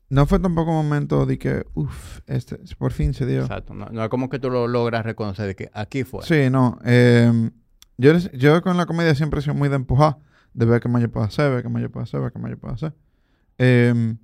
no 0.09 0.25
fue 0.25 0.39
tampoco 0.39 0.71
un 0.71 0.77
momento 0.77 1.25
de 1.25 1.37
que, 1.37 1.65
uff, 1.73 2.21
este, 2.27 2.57
por 2.77 2.93
fin 2.93 3.13
se 3.13 3.25
dio. 3.25 3.41
Exacto. 3.41 3.73
No, 3.73 3.87
no 3.91 4.03
es 4.03 4.09
como 4.09 4.29
que 4.29 4.39
tú 4.39 4.49
lo 4.49 4.67
logras 4.67 5.05
reconocer 5.05 5.45
de 5.47 5.55
que 5.55 5.69
aquí 5.73 6.03
fue. 6.03 6.23
Sí, 6.23 6.49
no. 6.49 6.79
em, 6.83 7.51
yo, 7.97 8.17
yo 8.17 8.61
con 8.61 8.77
la 8.77 8.85
comedia 8.85 9.13
siempre 9.13 9.39
he 9.39 9.43
sido 9.43 9.55
muy 9.55 9.67
de 9.67 9.75
empujar, 9.75 10.17
de 10.53 10.65
ver 10.65 10.81
qué 10.81 10.87
más 10.87 11.01
yo 11.01 11.11
puedo 11.11 11.25
hacer, 11.25 11.51
ver 11.51 11.63
qué 11.63 11.69
más 11.69 11.81
yo 11.81 11.91
puedo 11.91 12.05
hacer, 12.05 12.21
ver 12.21 12.31
qué 12.31 12.39
más 12.39 12.51
yo 12.51 12.57
puedo 12.57 12.73
hacer. 12.73 12.93
Em, 13.59 14.17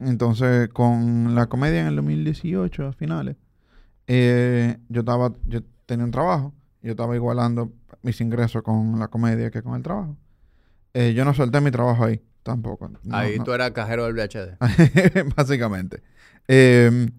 entonces, 0.00 0.68
con 0.70 1.34
la 1.34 1.46
comedia 1.46 1.80
en 1.82 1.86
el 1.86 1.96
2018, 1.96 2.88
a 2.88 2.92
finales, 2.92 3.36
eh, 4.06 4.78
yo 4.88 5.00
estaba, 5.00 5.32
yo 5.46 5.60
tenía 5.86 6.04
un 6.04 6.10
trabajo, 6.10 6.54
yo 6.82 6.92
estaba 6.92 7.14
igualando 7.14 7.70
mis 8.02 8.20
ingresos 8.20 8.62
con 8.62 8.98
la 8.98 9.08
comedia 9.08 9.50
que 9.50 9.62
con 9.62 9.74
el 9.76 9.82
trabajo. 9.82 10.16
Eh, 10.94 11.12
yo 11.14 11.24
no 11.24 11.34
solté 11.34 11.60
mi 11.60 11.70
trabajo 11.70 12.04
ahí, 12.06 12.20
tampoco. 12.42 12.88
No, 12.88 12.98
Ahí 13.16 13.38
no. 13.38 13.44
tú 13.44 13.52
eras 13.52 13.70
cajero 13.72 14.06
del 14.06 14.14
VHD. 14.14 14.56
básicamente. 15.36 16.02
Em, 16.48 17.10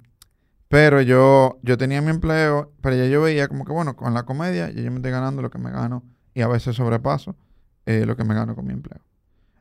pero 0.67 1.02
yo, 1.02 1.60
yo 1.62 1.78
tenía 1.78 2.02
mi 2.02 2.10
empleo, 2.10 2.74
pero 2.82 2.95
ya 2.95 3.06
yo 3.06 3.21
veía 3.21 3.47
como 3.47 3.65
que, 3.65 3.71
bueno, 3.71 3.95
con 3.95 4.13
la 4.13 4.24
comedia 4.24 4.71
ya 4.71 4.82
yo 4.82 4.89
me 4.89 4.97
estoy 4.97 5.12
ganando 5.12 5.41
lo 5.41 5.50
que 5.52 5.60
me 5.60 5.69
gano 5.69 6.04
y 6.34 6.41
a 6.41 6.47
veces 6.47 6.76
sobrepaso 6.76 7.36
eh, 7.86 8.06
lo 8.06 8.15
que 8.17 8.24
me 8.24 8.34
gano 8.34 8.56
con 8.56 8.65
mi 8.65 8.74
empleo. 8.74 9.02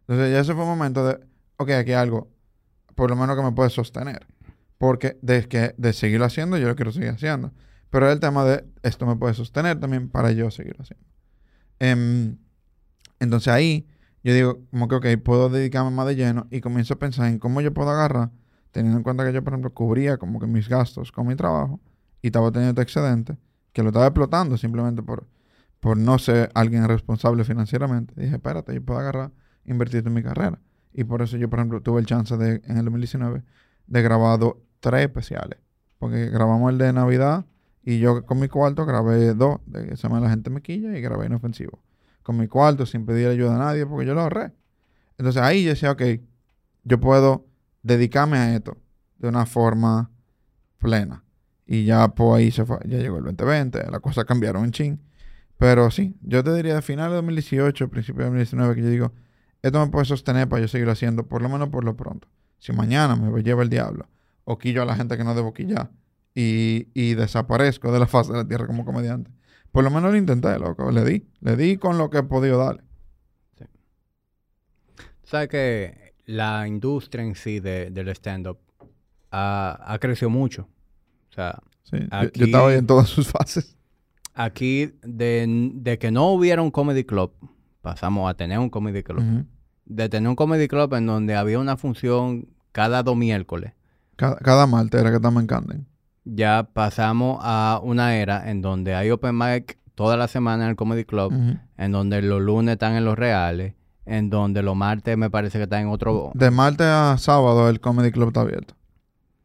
Entonces 0.08 0.32
ya 0.32 0.40
ese 0.40 0.54
fue 0.54 0.62
un 0.62 0.70
momento 0.70 1.04
de, 1.06 1.20
ok, 1.60 1.70
aquí 1.70 1.92
hay 1.92 1.98
algo, 1.98 2.30
por 2.94 3.10
lo 3.10 3.16
menos 3.16 3.36
que 3.36 3.42
me 3.42 3.52
puede 3.52 3.70
sostener. 3.70 4.26
Porque 4.78 5.18
de, 5.20 5.46
que, 5.46 5.74
de 5.76 5.92
seguirlo 5.92 6.24
haciendo, 6.24 6.56
yo 6.56 6.66
lo 6.66 6.74
quiero 6.74 6.90
seguir 6.90 7.10
haciendo. 7.10 7.52
Pero 7.90 8.06
es 8.08 8.14
el 8.14 8.20
tema 8.20 8.44
de, 8.44 8.64
esto 8.82 9.06
me 9.06 9.16
puede 9.16 9.34
sostener 9.34 9.78
también 9.78 10.08
para 10.08 10.32
yo 10.32 10.50
seguirlo 10.50 10.82
haciendo. 10.82 11.06
Em, 11.78 12.38
entonces 13.18 13.52
ahí 13.52 13.86
yo 14.22 14.34
digo, 14.34 14.60
como 14.70 14.88
que, 14.88 14.94
ok, 14.96 15.06
puedo 15.22 15.48
dedicarme 15.48 15.90
más 15.90 16.06
de 16.06 16.16
lleno 16.16 16.46
y 16.50 16.60
comienzo 16.60 16.94
a 16.94 16.98
pensar 16.98 17.28
en 17.28 17.38
cómo 17.38 17.60
yo 17.60 17.72
puedo 17.72 17.90
agarrar, 17.90 18.30
teniendo 18.70 18.98
en 18.98 19.02
cuenta 19.02 19.24
que 19.24 19.32
yo, 19.32 19.42
por 19.42 19.54
ejemplo, 19.54 19.72
cubría 19.72 20.18
como 20.18 20.40
que 20.40 20.46
mis 20.46 20.68
gastos 20.68 21.10
con 21.12 21.26
mi 21.26 21.36
trabajo 21.36 21.80
y 22.22 22.28
estaba 22.28 22.50
teniendo 22.50 22.80
este 22.80 22.82
excedente, 22.82 23.36
que 23.72 23.82
lo 23.82 23.88
estaba 23.88 24.06
explotando 24.06 24.58
simplemente 24.58 25.02
por, 25.02 25.26
por 25.80 25.96
no 25.96 26.18
ser 26.18 26.50
alguien 26.54 26.86
responsable 26.86 27.44
financieramente. 27.44 28.14
Dije, 28.16 28.36
espérate, 28.36 28.74
yo 28.74 28.84
puedo 28.84 29.00
agarrar, 29.00 29.32
invertir 29.64 30.06
en 30.06 30.12
mi 30.12 30.22
carrera. 30.22 30.58
Y 30.92 31.04
por 31.04 31.22
eso 31.22 31.36
yo, 31.36 31.48
por 31.48 31.58
ejemplo, 31.58 31.80
tuve 31.80 32.00
el 32.00 32.06
chance 32.06 32.36
de, 32.36 32.62
en 32.64 32.76
el 32.76 32.84
2019, 32.84 33.42
de 33.86 34.02
grabar 34.02 34.40
tres 34.80 35.02
especiales. 35.02 35.58
Porque 35.98 36.30
grabamos 36.30 36.72
el 36.72 36.78
de 36.78 36.92
Navidad 36.92 37.44
y 37.82 37.98
yo 37.98 38.24
con 38.26 38.40
mi 38.40 38.48
cuarto 38.48 38.86
grabé 38.86 39.34
dos, 39.34 39.60
de 39.66 39.96
se 39.96 40.02
llama 40.02 40.20
La 40.20 40.30
gente 40.30 40.50
mequilla 40.50 40.96
y 40.96 41.00
grabé 41.00 41.26
Inofensivo 41.26 41.80
con 42.22 42.36
mi 42.36 42.48
cuarto 42.48 42.86
sin 42.86 43.06
pedir 43.06 43.28
ayuda 43.28 43.56
a 43.56 43.58
nadie 43.58 43.86
porque 43.86 44.06
yo 44.06 44.14
lo 44.14 44.20
ahorré. 44.22 44.52
Entonces 45.18 45.42
ahí 45.42 45.64
yo 45.64 45.70
decía, 45.70 45.90
ok, 45.90 46.02
yo 46.84 47.00
puedo 47.00 47.46
dedicarme 47.82 48.38
a 48.38 48.54
esto 48.54 48.76
de 49.18 49.28
una 49.28 49.46
forma 49.46 50.10
plena. 50.78 51.24
Y 51.66 51.84
ya 51.84 52.08
por 52.08 52.38
ahí 52.38 52.50
se 52.50 52.64
fue, 52.64 52.78
ya 52.84 52.98
llegó 52.98 53.18
el 53.18 53.24
2020, 53.24 53.90
las 53.90 54.00
cosas 54.00 54.24
cambiaron 54.24 54.62
un 54.62 54.70
chin. 54.70 55.00
Pero 55.58 55.90
sí, 55.90 56.16
yo 56.22 56.42
te 56.42 56.54
diría 56.54 56.74
de 56.74 56.82
final 56.82 57.10
de 57.10 57.16
2018, 57.16 57.90
principio 57.90 58.20
de 58.20 58.30
2019, 58.30 58.74
que 58.74 58.82
yo 58.82 58.88
digo, 58.88 59.12
esto 59.62 59.84
me 59.84 59.90
puede 59.90 60.04
sostener 60.06 60.48
para 60.48 60.62
yo 60.62 60.68
seguirlo 60.68 60.92
haciendo, 60.92 61.26
por 61.26 61.42
lo 61.42 61.48
menos 61.48 61.68
por 61.68 61.84
lo 61.84 61.96
pronto. 61.96 62.28
Si 62.58 62.72
mañana 62.72 63.16
me 63.16 63.42
lleva 63.42 63.62
el 63.62 63.68
diablo, 63.70 64.08
o 64.44 64.58
quillo 64.58 64.82
a 64.82 64.84
la 64.84 64.96
gente 64.96 65.16
que 65.16 65.24
no 65.24 65.34
debo 65.34 65.52
quillar, 65.54 65.90
y, 66.34 66.88
y 66.94 67.14
desaparezco 67.14 67.92
de 67.92 67.98
la 67.98 68.06
faz 68.08 68.28
de 68.28 68.34
la 68.36 68.46
tierra 68.46 68.66
como 68.66 68.84
comediante, 68.84 69.30
por 69.72 69.84
lo 69.84 69.90
menos 69.90 70.10
lo 70.12 70.16
intenté, 70.16 70.58
loco. 70.58 70.90
Le 70.90 71.04
di. 71.04 71.26
Le 71.40 71.56
di 71.56 71.76
con 71.76 71.96
lo 71.98 72.10
que 72.10 72.18
he 72.18 72.22
podido 72.22 72.58
darle. 72.58 72.82
Sabes 75.24 75.48
que 75.48 76.14
la 76.26 76.66
industria 76.66 77.24
en 77.24 77.34
sí 77.34 77.60
de- 77.60 77.90
del 77.90 78.08
stand-up 78.10 78.58
ha, 79.30 79.78
ha 79.86 79.98
crecido 79.98 80.30
mucho. 80.30 80.68
O 81.30 81.32
sea, 81.34 81.60
Sí. 81.84 81.96
Yo- 82.34 82.44
estaba 82.46 82.68
ahí 82.68 82.78
en 82.78 82.86
todas 82.86 83.08
sus 83.08 83.26
fases. 83.28 83.76
aquí 84.34 84.92
de, 85.02 85.70
de 85.74 85.98
que 85.98 86.10
no 86.12 86.30
hubiera 86.32 86.62
un 86.62 86.70
comedy 86.70 87.02
club, 87.04 87.32
pasamos 87.80 88.30
a 88.30 88.34
tener 88.34 88.58
un 88.58 88.70
comedy 88.70 89.02
club. 89.02 89.46
De 89.84 90.08
tener 90.08 90.28
un 90.28 90.36
comedy 90.36 90.68
club 90.68 90.94
en 90.94 91.06
donde 91.06 91.34
había 91.34 91.58
una 91.58 91.76
función 91.76 92.48
cada 92.72 93.02
dos 93.02 93.16
miércoles. 93.16 93.72
cada, 94.16 94.36
cada 94.36 94.66
martes 94.66 95.00
era 95.00 95.10
que 95.10 95.16
estamos 95.16 95.40
en 95.40 95.46
Camden. 95.46 95.86
Ya 96.24 96.68
pasamos 96.72 97.38
a 97.42 97.80
una 97.82 98.14
era 98.14 98.50
en 98.50 98.62
donde 98.62 98.94
hay 98.94 99.10
open 99.10 99.36
mic 99.36 99.78
toda 99.94 100.16
la 100.16 100.28
semana 100.28 100.64
en 100.64 100.70
el 100.70 100.76
comedy 100.76 101.04
club. 101.04 101.32
En 101.76 101.92
donde 101.92 102.22
los 102.22 102.40
lunes 102.40 102.74
están 102.74 102.94
en 102.94 103.04
los 103.04 103.18
reales, 103.18 103.74
en 104.06 104.30
donde 104.30 104.62
los 104.62 104.76
martes 104.76 105.16
me 105.16 105.30
parece 105.30 105.58
que 105.58 105.64
están 105.64 105.82
en 105.82 105.88
otro... 105.88 106.32
De 106.34 106.50
martes 106.50 106.86
a 106.86 107.16
sábado 107.18 107.68
el 107.68 107.80
Comedy 107.80 108.10
Club 108.10 108.28
está 108.28 108.40
abierto. 108.40 108.74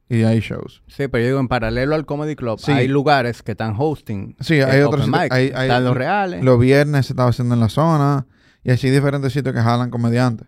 Y 0.07 0.21
hay 0.23 0.39
shows. 0.39 0.83
Sí, 0.87 1.07
pero 1.07 1.21
yo 1.23 1.27
digo, 1.29 1.39
en 1.39 1.47
paralelo 1.47 1.95
al 1.95 2.05
Comedy 2.05 2.35
Club, 2.35 2.59
Sí. 2.59 2.71
hay 2.71 2.87
lugares 2.87 3.41
que 3.41 3.51
están 3.53 3.73
hosting. 3.77 4.35
Sí, 4.39 4.61
hay 4.61 4.81
otros 4.81 5.05
sitios- 5.05 5.21
mic. 5.23 5.31
hay- 5.33 5.51
hay- 5.55 5.67
están 5.67 5.83
los 5.83 5.97
reales. 5.97 6.43
Los 6.43 6.59
viernes 6.59 7.07
se 7.07 7.13
estaba 7.13 7.29
haciendo 7.29 7.55
en 7.55 7.61
la 7.61 7.69
zona. 7.69 8.27
Y 8.63 8.71
así 8.71 8.89
diferentes 8.89 9.33
sitios 9.33 9.53
que 9.55 9.61
jalan 9.61 9.89
comediantes. 9.89 10.47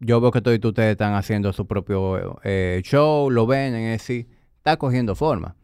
Yo 0.00 0.20
veo 0.20 0.30
que 0.32 0.40
todos 0.40 0.58
ustedes 0.62 0.92
están 0.92 1.14
haciendo 1.14 1.52
su 1.52 1.66
propio 1.66 2.40
eh, 2.42 2.80
show, 2.84 3.30
lo 3.30 3.46
ven, 3.46 3.74
en 3.74 3.98
sí, 4.00 4.28
está 4.56 4.76
cogiendo 4.76 5.14
forma. 5.14 5.54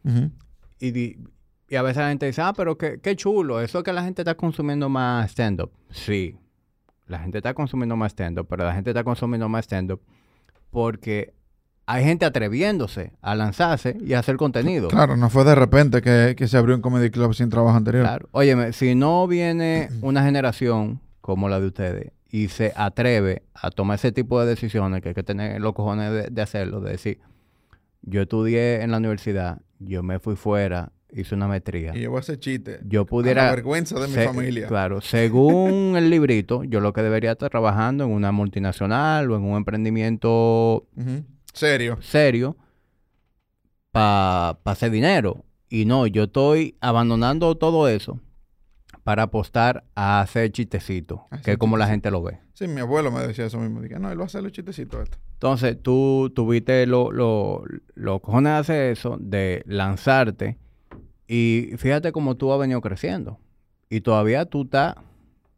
Y, 0.79 1.17
y 1.69 1.75
a 1.75 1.81
veces 1.81 1.97
la 1.97 2.09
gente 2.09 2.25
dice, 2.27 2.41
ah, 2.41 2.53
pero 2.55 2.77
qué, 2.77 2.99
qué 3.01 3.15
chulo, 3.17 3.59
eso 3.61 3.79
es 3.79 3.83
que 3.83 3.91
la 3.91 4.03
gente 4.03 4.21
está 4.21 4.35
consumiendo 4.35 4.87
más 4.87 5.31
stand-up. 5.31 5.71
Sí, 5.89 6.37
la 7.07 7.19
gente 7.19 7.39
está 7.39 7.53
consumiendo 7.53 7.97
más 7.97 8.13
stand-up, 8.13 8.47
pero 8.49 8.63
la 8.63 8.73
gente 8.73 8.91
está 8.91 9.03
consumiendo 9.03 9.49
más 9.49 9.65
stand-up 9.65 10.01
porque 10.69 11.33
hay 11.91 12.03
gente 12.03 12.23
atreviéndose 12.25 13.13
a 13.21 13.33
lanzarse 13.35 13.97
y 14.05 14.13
a 14.13 14.19
hacer 14.19 14.37
contenido. 14.37 14.89
Claro, 14.89 15.17
no 15.17 15.29
fue 15.29 15.43
de 15.43 15.55
repente 15.55 16.01
que, 16.01 16.35
que 16.37 16.47
se 16.47 16.55
abrió 16.57 16.75
un 16.75 16.81
Comedy 16.81 17.09
Club 17.09 17.33
sin 17.33 17.49
trabajo 17.49 17.75
anterior. 17.75 18.03
Claro. 18.03 18.29
Óyeme, 18.31 18.73
si 18.73 18.93
no 18.93 19.25
viene 19.27 19.89
una 20.01 20.23
generación 20.23 20.99
como 21.21 21.49
la 21.49 21.59
de 21.59 21.67
ustedes 21.67 22.11
y 22.29 22.49
se 22.49 22.73
atreve 22.75 23.41
a 23.55 23.71
tomar 23.71 23.95
ese 23.95 24.11
tipo 24.11 24.39
de 24.39 24.47
decisiones, 24.47 25.01
que 25.01 25.09
hay 25.09 25.15
que 25.15 25.23
tener 25.23 25.59
los 25.61 25.73
cojones 25.73 26.11
de, 26.11 26.27
de 26.29 26.41
hacerlo, 26.43 26.79
de 26.79 26.91
decir, 26.91 27.19
yo 28.03 28.21
estudié 28.21 28.81
en 28.83 28.91
la 28.91 28.97
universidad, 28.97 29.59
yo 29.79 30.03
me 30.03 30.19
fui 30.19 30.35
fuera, 30.35 30.91
hice 31.11 31.33
una 31.33 31.47
maestría. 31.47 31.91
Y 31.95 32.01
yo 32.01 32.11
voy 32.11 32.17
a 32.17 32.19
hacer 32.19 32.39
chiste. 32.39 32.81
Yo 32.85 33.01
A 33.01 33.05
pudiera... 33.05 33.45
la 33.45 33.49
vergüenza 33.55 33.99
de 33.99 34.07
mi 34.07 34.13
se- 34.13 34.25
familia. 34.25 34.67
Claro, 34.67 35.01
según 35.01 35.93
el 35.97 36.11
librito, 36.11 36.63
yo 36.65 36.81
lo 36.81 36.93
que 36.93 37.01
debería 37.01 37.31
estar 37.31 37.49
trabajando 37.49 38.03
en 38.03 38.11
una 38.11 38.31
multinacional 38.31 39.31
o 39.31 39.35
en 39.35 39.41
un 39.43 39.57
emprendimiento. 39.57 40.85
Serio. 41.53 41.97
serio 42.01 42.55
para 43.91 44.57
hacer 44.65 44.91
dinero. 44.91 45.43
Y 45.69 45.85
no, 45.85 46.07
yo 46.07 46.23
estoy 46.23 46.75
abandonando 46.81 47.55
todo 47.55 47.87
eso 47.87 48.19
para 49.03 49.23
apostar 49.23 49.83
a 49.95 50.21
hacer 50.21 50.51
chistecitos, 50.51 51.21
que 51.43 51.51
es 51.53 51.57
como 51.57 51.77
la 51.77 51.87
gente 51.87 52.09
lo 52.11 52.21
ve. 52.23 52.39
Sí, 52.53 52.67
mi 52.67 52.81
abuelo 52.81 53.11
me 53.11 53.21
decía 53.25 53.45
eso 53.45 53.59
mismo. 53.59 53.81
Dije, 53.81 53.99
no, 53.99 54.11
él 54.11 54.17
va 54.19 54.23
a 54.23 54.25
hacer 54.25 54.43
los 54.43 54.51
chistecitos 54.51 55.01
esto. 55.03 55.17
Entonces, 55.33 55.81
tú 55.81 56.31
tuviste 56.35 56.85
lo, 56.85 57.11
lo, 57.11 57.63
lo 57.95 58.19
cojones 58.19 58.53
de 58.53 58.57
hacer 58.59 58.91
eso, 58.91 59.17
de 59.19 59.63
lanzarte, 59.65 60.57
y 61.27 61.69
fíjate 61.77 62.11
cómo 62.11 62.35
tú 62.35 62.51
has 62.51 62.59
venido 62.59 62.81
creciendo. 62.81 63.39
Y 63.89 64.01
todavía 64.01 64.45
tú 64.45 64.63
estás 64.63 64.95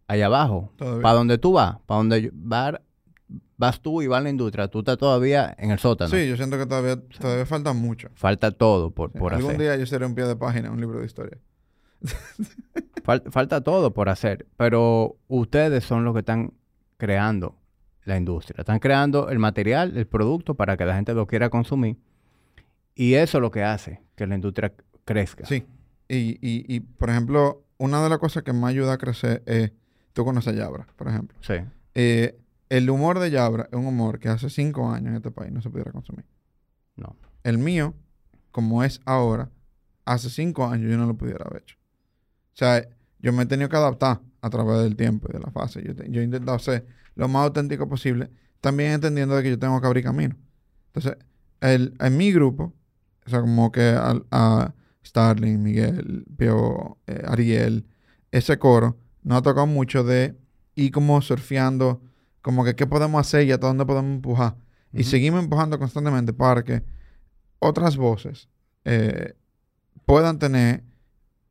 allá 0.07 0.25
abajo. 0.27 0.71
Todavía. 0.75 1.01
Para 1.01 1.15
donde 1.15 1.37
tú 1.37 1.53
vas, 1.53 1.77
para 1.85 1.97
donde 1.99 2.31
va- 2.31 2.81
vas 3.57 3.81
tú 3.81 4.01
y 4.01 4.07
va 4.07 4.19
la 4.21 4.29
industria, 4.29 4.67
tú 4.67 4.79
estás 4.79 4.97
todavía 4.97 5.55
en 5.59 5.71
el 5.71 5.79
sótano. 5.79 6.09
Sí, 6.09 6.27
yo 6.27 6.35
siento 6.37 6.57
que 6.57 6.65
todavía, 6.65 6.99
todavía 7.19 7.45
falta 7.45 7.73
mucho. 7.73 8.09
Falta 8.15 8.51
todo 8.51 8.91
por, 8.91 9.11
Sí, 9.11 9.19
por 9.19 9.33
Algún 9.33 9.51
hacer. 9.51 9.61
día 9.61 9.75
yo 9.77 9.85
seré 9.85 10.05
un 10.05 10.15
pie 10.15 10.25
de 10.25 10.35
página 10.35 10.71
un 10.71 10.79
libro 10.79 10.99
de 10.99 11.05
historia. 11.05 11.37
Fal- 13.03 13.23
falta 13.31 13.61
todo 13.61 13.93
por 13.93 14.09
hacer. 14.09 14.47
Pero 14.57 15.17
ustedes 15.27 15.83
son 15.83 16.03
los 16.03 16.13
que 16.13 16.19
están 16.19 16.53
creando 16.97 17.57
la 18.05 18.17
industria. 18.17 18.55
Están 18.59 18.79
creando 18.79 19.29
el 19.29 19.39
material, 19.39 19.95
el 19.97 20.07
producto 20.07 20.55
para 20.55 20.77
que 20.77 20.85
la 20.85 20.95
gente 20.95 21.13
lo 21.13 21.27
quiera 21.27 21.49
consumir. 21.49 21.97
Y 22.95 23.13
eso 23.15 23.37
es 23.37 23.41
lo 23.41 23.51
que 23.51 23.63
hace 23.63 24.01
que 24.15 24.27
la 24.27 24.35
industria 24.35 24.73
crezca. 25.05 25.45
Sí. 25.45 25.63
Y, 26.07 26.31
y, 26.41 26.65
y, 26.75 26.79
por 26.81 27.09
ejemplo, 27.09 27.63
una 27.77 28.03
de 28.03 28.09
las 28.09 28.17
cosas 28.19 28.43
que 28.43 28.51
más 28.53 28.71
ayuda 28.71 28.93
a 28.93 28.97
crecer 28.97 29.43
es, 29.45 29.71
tú 30.13 30.25
conoces 30.25 30.55
Yabra, 30.55 30.87
por 30.95 31.07
ejemplo. 31.07 31.37
Sí. 31.41 31.53
Eh, 31.95 32.37
el 32.71 32.89
humor 32.89 33.19
de 33.19 33.29
Yabra 33.31 33.67
es 33.71 33.77
un 33.77 33.85
humor 33.85 34.19
que 34.19 34.29
hace 34.29 34.49
cinco 34.49 34.89
años 34.91 35.09
en 35.09 35.15
este 35.17 35.31
país 35.31 35.51
no 35.51 35.61
se 35.61 35.69
pudiera 35.69 35.91
consumir. 35.91 36.25
No. 36.95 37.15
El 37.43 37.57
mío, 37.57 37.93
como 38.51 38.83
es 38.83 39.01
ahora, 39.05 39.51
hace 40.05 40.29
cinco 40.29 40.65
años 40.67 40.91
yo 40.91 40.97
no 40.97 41.05
lo 41.05 41.15
pudiera 41.17 41.45
haber 41.45 41.63
hecho. 41.63 41.77
O 42.53 42.57
sea, 42.57 42.87
yo 43.19 43.33
me 43.33 43.43
he 43.43 43.45
tenido 43.45 43.69
que 43.69 43.75
adaptar 43.77 44.21
a 44.41 44.49
través 44.49 44.79
del 44.83 44.95
tiempo 44.95 45.27
y 45.29 45.33
de 45.33 45.39
la 45.39 45.51
fase. 45.51 45.83
Yo, 45.83 45.95
te- 45.95 46.09
yo 46.11 46.21
he 46.21 46.23
intentado 46.23 46.59
ser 46.59 46.87
lo 47.15 47.27
más 47.27 47.43
auténtico 47.45 47.89
posible, 47.89 48.29
también 48.61 48.91
entendiendo 48.93 49.35
de 49.35 49.43
que 49.43 49.49
yo 49.51 49.59
tengo 49.59 49.79
que 49.81 49.87
abrir 49.87 50.03
camino. 50.03 50.37
Entonces, 50.87 51.17
el, 51.61 51.95
en 51.99 52.17
mi 52.17 52.31
grupo, 52.31 52.73
o 53.25 53.29
sea, 53.29 53.41
como 53.41 53.71
que 53.71 53.81
al- 53.89 54.25
a 54.31 54.73
Starling, 55.05 55.61
Miguel, 55.61 56.25
Pio, 56.37 56.97
eh, 57.07 57.21
Ariel, 57.27 57.85
ese 58.31 58.57
coro, 58.59 58.97
nos 59.23 59.39
ha 59.39 59.41
tocado 59.41 59.67
mucho 59.67 60.03
de 60.03 60.37
ir 60.75 60.91
como 60.91 61.21
surfeando, 61.21 62.01
como 62.41 62.63
que 62.63 62.75
qué 62.75 62.87
podemos 62.87 63.19
hacer 63.19 63.45
y 63.47 63.51
hasta 63.51 63.67
dónde 63.67 63.85
podemos 63.85 64.11
empujar. 64.11 64.55
Y 64.93 65.03
seguimos 65.03 65.43
empujando 65.43 65.79
constantemente 65.79 66.33
para 66.33 66.63
que 66.63 66.83
otras 67.59 67.97
voces 67.97 68.49
eh, 68.83 69.35
puedan 70.05 70.39
tener 70.39 70.83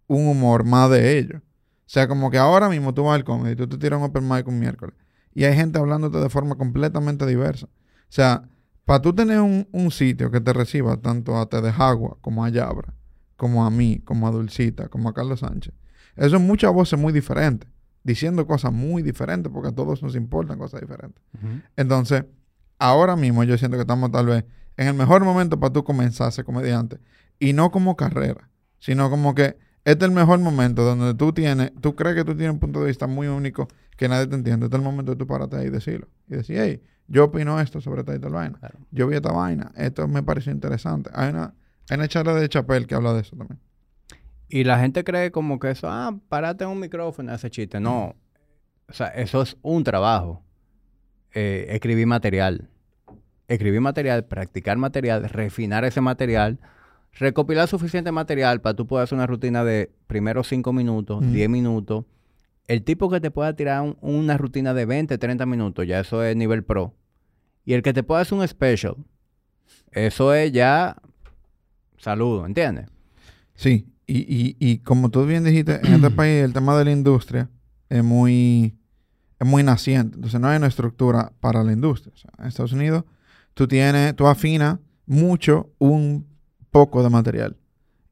un 0.07 0.26
humor 0.26 0.64
más 0.64 0.90
de 0.90 1.18
ellos. 1.18 1.40
O 1.40 1.92
sea, 1.92 2.07
como 2.07 2.31
que 2.31 2.38
ahora 2.38 2.68
mismo 2.68 2.92
tú 2.94 3.05
vas 3.05 3.14
al 3.14 3.24
comedy, 3.24 3.57
tú 3.57 3.68
te 3.68 3.79
tiras 3.79 3.98
un 3.98 4.07
open 4.07 4.29
mic 4.29 4.46
un 4.46 4.59
miércoles 4.59 4.94
y 5.35 5.44
hay 5.44 5.55
gente 5.55 5.79
hablándote 5.79 6.18
de 6.18 6.29
forma 6.29 6.57
completamente 6.57 7.26
diversa. 7.26 7.66
O 7.66 8.12
sea, 8.12 8.48
para 8.85 9.00
tú 9.00 9.14
tener 9.14 9.40
un, 9.40 9.68
un 9.72 9.90
sitio 9.90 10.31
que 10.31 10.40
te 10.40 10.53
reciba 10.53 10.96
tanto 10.96 11.38
a 11.38 11.48
Te 11.48 11.61
de 11.61 11.72
Jagua 11.72 12.18
como 12.20 12.44
a 12.44 12.48
Yabra, 12.48 12.94
como 13.37 13.64
a 13.64 13.70
mí, 13.70 14.00
como 14.05 14.26
a 14.26 14.31
Dulcita, 14.31 14.88
como 14.88 15.09
a 15.09 15.14
Carlos 15.14 15.40
Sánchez, 15.40 15.74
eso 16.16 16.37
es 16.37 16.42
muchas 16.42 16.72
voces 16.72 16.98
muy 16.98 17.12
diferentes, 17.12 17.70
diciendo 18.02 18.46
cosas 18.46 18.72
muy 18.72 19.02
diferentes 19.02 19.52
porque 19.52 19.68
a 19.68 19.72
todos 19.72 20.02
nos 20.02 20.14
importan 20.16 20.58
cosas 20.58 20.80
diferentes. 20.80 21.22
Entonces, 21.76 22.24
ahora 22.78 23.16
mismo 23.16 23.44
yo 23.44 23.56
siento 23.58 23.76
que 23.76 23.82
estamos 23.82 24.10
tal 24.10 24.26
vez 24.26 24.44
en 24.76 24.88
el 24.88 24.94
mejor 24.94 25.24
momento 25.24 25.60
para 25.60 25.72
tú 25.72 25.84
comenzar 25.84 26.28
a 26.28 26.30
ser 26.30 26.44
comediante. 26.44 26.98
Y 27.38 27.52
no 27.52 27.70
como 27.70 27.96
carrera, 27.96 28.48
sino 28.78 29.10
como 29.10 29.34
que 29.34 29.56
este 29.84 30.04
es 30.04 30.10
el 30.10 30.14
mejor 30.14 30.38
momento 30.40 30.84
donde 30.84 31.14
tú 31.14 31.32
tienes, 31.32 31.72
tú 31.80 31.94
crees 31.94 32.14
que 32.14 32.24
tú 32.24 32.36
tienes 32.36 32.52
un 32.52 32.60
punto 32.60 32.80
de 32.80 32.86
vista 32.86 33.06
muy 33.06 33.28
único 33.28 33.68
que 33.96 34.08
nadie 34.08 34.26
te 34.26 34.36
entiende. 34.36 34.66
Este 34.66 34.76
es 34.76 34.80
el 34.80 34.84
momento 34.84 35.12
de 35.12 35.16
tú 35.16 35.26
pararte 35.26 35.56
ahí 35.56 35.66
y 35.66 35.70
decirlo. 35.70 36.08
Y 36.28 36.36
decir, 36.36 36.58
hey, 36.58 36.82
yo 37.08 37.24
opino 37.24 37.60
esto 37.60 37.80
sobre 37.80 38.00
esta 38.00 38.14
y 38.14 38.18
tal 38.18 38.32
vaina. 38.32 38.58
Claro. 38.58 38.78
Yo 38.90 39.06
vi 39.06 39.16
esta 39.16 39.32
vaina, 39.32 39.72
esto 39.76 40.06
me 40.06 40.22
pareció 40.22 40.52
interesante. 40.52 41.10
Hay 41.14 41.30
una, 41.30 41.54
hay 41.88 41.96
una 41.96 42.08
charla 42.08 42.34
de 42.34 42.48
Chapel 42.48 42.86
que 42.86 42.94
habla 42.94 43.14
de 43.14 43.20
eso 43.22 43.36
también. 43.36 43.58
Y 44.50 44.64
la 44.64 44.80
gente 44.80 45.04
cree 45.04 45.30
como 45.30 45.58
que 45.60 45.70
eso, 45.70 45.88
ah, 45.88 46.18
párate 46.28 46.64
en 46.64 46.70
un 46.70 46.80
micrófono 46.80 47.32
hace 47.32 47.50
chiste. 47.50 47.78
No. 47.80 48.16
O 48.88 48.92
sea, 48.92 49.06
eso 49.08 49.42
es 49.42 49.56
un 49.62 49.84
trabajo. 49.84 50.42
Eh, 51.32 51.66
escribir 51.70 52.06
material. 52.06 52.68
Escribir 53.46 53.80
material, 53.80 54.24
practicar 54.24 54.76
material, 54.76 55.28
refinar 55.28 55.84
ese 55.84 56.00
material, 56.00 56.58
recopilar 57.12 57.68
suficiente 57.68 58.10
material 58.12 58.60
para 58.60 58.74
tú 58.74 58.86
poder 58.86 59.04
hacer 59.04 59.16
una 59.16 59.26
rutina 59.26 59.64
de 59.64 59.92
primero 60.08 60.42
5 60.42 60.72
minutos, 60.72 61.18
Ujú. 61.22 61.30
10 61.30 61.48
minutos. 61.48 62.04
El 62.66 62.82
tipo 62.82 63.08
que 63.10 63.20
te 63.20 63.30
pueda 63.30 63.54
tirar 63.54 63.82
un- 63.82 63.96
una 64.00 64.36
rutina 64.36 64.74
de 64.74 64.84
20, 64.86 65.18
30 65.18 65.46
minutos, 65.46 65.86
ya 65.86 66.00
eso 66.00 66.22
es 66.24 66.36
nivel 66.36 66.64
pro. 66.64 66.94
Y 67.64 67.74
el 67.74 67.82
que 67.82 67.92
te 67.92 68.02
pueda 68.02 68.20
hacer 68.22 68.38
un 68.38 68.46
special, 68.46 68.96
eso 69.92 70.34
es 70.34 70.50
ya 70.52 70.96
saludo, 71.98 72.46
¿entiendes? 72.46 72.86
Sí, 73.54 73.86
y, 74.10 74.18
y, 74.18 74.56
y 74.58 74.78
como 74.78 75.08
tú 75.10 75.24
bien 75.24 75.44
dijiste, 75.44 75.80
en 75.86 75.94
este 75.94 76.10
país 76.16 76.42
el 76.42 76.52
tema 76.52 76.76
de 76.76 76.84
la 76.84 76.90
industria 76.90 77.48
es 77.88 78.02
muy, 78.02 78.76
es 79.38 79.46
muy 79.46 79.62
naciente. 79.62 80.16
Entonces 80.16 80.40
no 80.40 80.48
hay 80.48 80.56
una 80.56 80.66
estructura 80.66 81.32
para 81.38 81.62
la 81.62 81.72
industria. 81.72 82.12
O 82.12 82.18
sea, 82.18 82.30
en 82.38 82.46
Estados 82.46 82.72
Unidos 82.72 83.04
tú 83.54 83.68
tienes, 83.68 84.16
tú 84.16 84.26
afinas 84.26 84.78
mucho 85.06 85.70
un 85.78 86.26
poco 86.72 87.04
de 87.04 87.10
material 87.10 87.56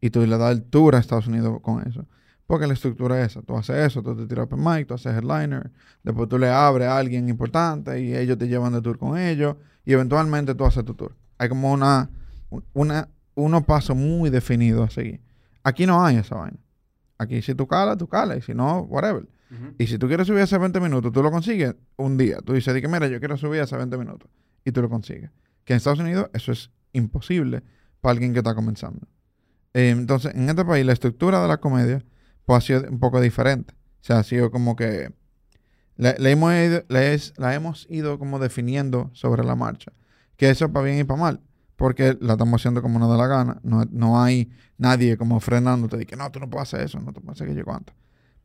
y 0.00 0.10
tú 0.10 0.20
le 0.24 0.38
das 0.38 0.50
altura 0.50 0.98
a 0.98 1.00
Estados 1.00 1.26
Unidos 1.26 1.58
con 1.62 1.86
eso. 1.86 2.06
Porque 2.46 2.68
la 2.68 2.74
estructura 2.74 3.20
es 3.20 3.32
esa. 3.32 3.42
Tú 3.42 3.56
haces 3.56 3.76
eso, 3.76 4.00
tú 4.00 4.16
te 4.16 4.26
tiras 4.26 4.44
open 4.44 4.62
mic, 4.62 4.86
tú 4.86 4.94
haces 4.94 5.12
headliner, 5.12 5.70
después 6.04 6.28
tú 6.28 6.38
le 6.38 6.48
abres 6.48 6.86
a 6.86 6.96
alguien 6.96 7.28
importante 7.28 8.00
y 8.00 8.14
ellos 8.14 8.38
te 8.38 8.46
llevan 8.46 8.72
de 8.72 8.80
tour 8.80 8.98
con 8.98 9.18
ellos 9.18 9.56
y 9.84 9.94
eventualmente 9.94 10.54
tú 10.54 10.64
haces 10.64 10.84
tu 10.84 10.94
tour. 10.94 11.16
Hay 11.38 11.48
como 11.48 11.72
una, 11.72 12.08
una, 12.72 13.08
unos 13.34 13.64
pasos 13.64 13.96
muy 13.96 14.30
definidos 14.30 14.88
a 14.88 14.90
seguir. 14.90 15.27
Aquí 15.62 15.86
no 15.86 16.04
hay 16.04 16.16
esa 16.16 16.36
vaina. 16.36 16.58
Aquí 17.18 17.42
si 17.42 17.54
tú 17.54 17.66
calas, 17.66 17.98
tú 17.98 18.08
calas. 18.08 18.38
Y 18.38 18.42
si 18.42 18.54
no, 18.54 18.80
whatever. 18.82 19.26
Y 19.78 19.86
si 19.86 19.98
tú 19.98 20.08
quieres 20.08 20.26
subir 20.26 20.42
hace 20.42 20.58
20 20.58 20.78
minutos, 20.78 21.10
tú 21.10 21.22
lo 21.22 21.30
consigues 21.30 21.74
un 21.96 22.18
día. 22.18 22.38
Tú 22.44 22.52
dices, 22.52 22.74
di 22.74 22.82
que 22.82 22.88
mira, 22.88 23.06
yo 23.08 23.18
quiero 23.18 23.36
subir 23.36 23.62
hace 23.62 23.76
20 23.76 23.96
minutos. 23.96 24.30
Y 24.64 24.72
tú 24.72 24.82
lo 24.82 24.90
consigues. 24.90 25.30
Que 25.64 25.72
en 25.72 25.78
Estados 25.78 26.00
Unidos 26.00 26.28
eso 26.34 26.52
es 26.52 26.70
imposible 26.92 27.62
para 28.00 28.12
alguien 28.12 28.32
que 28.32 28.40
está 28.40 28.54
comenzando. 28.54 29.08
Eh, 29.72 29.90
entonces, 29.90 30.34
en 30.34 30.48
este 30.48 30.64
país 30.64 30.84
la 30.84 30.92
estructura 30.92 31.40
de 31.40 31.48
la 31.48 31.58
comedia 31.58 32.04
pues, 32.44 32.58
ha 32.58 32.60
sido 32.66 32.90
un 32.90 32.98
poco 33.00 33.20
diferente. 33.20 33.74
O 34.00 34.04
sea, 34.04 34.18
ha 34.18 34.22
sido 34.22 34.50
como 34.50 34.76
que 34.76 35.12
la, 35.96 36.14
hemos, 36.18 36.54
ido, 36.54 36.84
la 36.88 37.54
hemos 37.54 37.86
ido 37.90 38.18
como 38.18 38.38
definiendo 38.38 39.10
sobre 39.14 39.44
la 39.44 39.56
marcha. 39.56 39.92
Que 40.36 40.50
eso 40.50 40.66
es 40.66 40.70
para 40.70 40.84
bien 40.84 40.98
y 40.98 41.04
para 41.04 41.20
mal. 41.20 41.40
Porque 41.78 42.18
la 42.20 42.34
estamos 42.34 42.60
haciendo 42.60 42.82
como 42.82 42.98
nos 42.98 43.08
da 43.08 43.16
la 43.16 43.26
gana. 43.26 43.60
No, 43.62 43.84
no 43.90 44.22
hay 44.22 44.50
nadie 44.76 45.16
como 45.16 45.40
frenándote. 45.40 45.96
De 45.96 46.04
que 46.04 46.16
no, 46.16 46.30
tú 46.30 46.40
no 46.40 46.50
puedes 46.50 46.68
hacer 46.68 46.84
eso, 46.84 47.00
no 47.00 47.14
te 47.14 47.20
puedes 47.22 47.40
hacer 47.40 47.48
que 47.48 47.54
yo 47.54 47.64
cuánto 47.64 47.94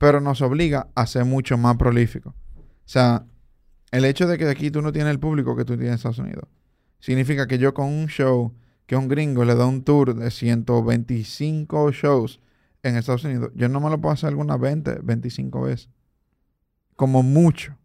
pero 0.03 0.19
nos 0.19 0.41
obliga 0.41 0.89
a 0.95 1.05
ser 1.05 1.23
mucho 1.23 1.57
más 1.57 1.77
prolífico. 1.77 2.35
O 2.57 2.65
sea, 2.83 3.25
el 3.89 4.03
hecho 4.03 4.27
de 4.27 4.37
que 4.37 4.49
aquí 4.49 4.69
tú 4.69 4.81
no 4.81 4.91
tienes 4.91 5.11
el 5.11 5.19
público 5.19 5.55
que 5.55 5.63
tú 5.63 5.77
tienes 5.77 5.91
en 5.91 5.93
Estados 5.93 6.19
Unidos, 6.19 6.43
significa 6.99 7.47
que 7.47 7.57
yo 7.57 7.73
con 7.73 7.87
un 7.87 8.07
show, 8.07 8.53
que 8.85 8.97
un 8.97 9.07
gringo 9.07 9.45
le 9.45 9.55
da 9.55 9.65
un 9.65 9.81
tour 9.81 10.13
de 10.13 10.29
125 10.29 11.93
shows 11.93 12.41
en 12.81 12.97
Estados 12.97 13.23
Unidos, 13.23 13.51
yo 13.55 13.69
no 13.69 13.79
me 13.79 13.89
lo 13.89 14.01
puedo 14.01 14.11
hacer 14.11 14.27
algunas 14.27 14.59
20, 14.59 14.99
25 15.03 15.61
veces. 15.61 15.89
Como 16.97 17.23
mucho. 17.23 17.77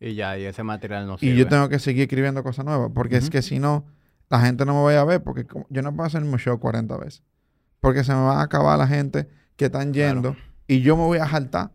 Y 0.00 0.14
ya, 0.14 0.36
y 0.36 0.44
ese 0.44 0.64
material 0.64 1.06
no 1.06 1.18
sirve. 1.18 1.34
Y 1.34 1.38
yo 1.38 1.46
tengo 1.46 1.68
que 1.68 1.78
seguir 1.78 2.02
escribiendo 2.02 2.42
cosas 2.42 2.64
nuevas, 2.64 2.90
porque 2.92 3.16
es 3.16 3.30
que 3.30 3.42
si 3.42 3.60
no, 3.60 3.84
la 4.30 4.40
gente 4.40 4.64
no 4.64 4.74
me 4.74 4.84
vaya 4.84 5.00
a 5.00 5.04
ver, 5.04 5.22
porque 5.22 5.46
yo 5.70 5.82
no 5.82 5.94
puedo 5.94 6.06
hacer 6.06 6.18
el 6.18 6.24
mismo 6.24 6.38
show 6.38 6.58
40 6.58 6.96
veces. 6.98 7.22
Porque 7.80 8.04
se 8.04 8.12
me 8.12 8.20
va 8.20 8.40
a 8.40 8.42
acabar 8.42 8.78
la 8.78 8.86
gente 8.86 9.28
que 9.56 9.66
están 9.66 9.92
yendo 9.92 10.36
y 10.66 10.80
yo 10.80 10.96
me 10.96 11.04
voy 11.04 11.18
a 11.18 11.26
jaltar. 11.26 11.72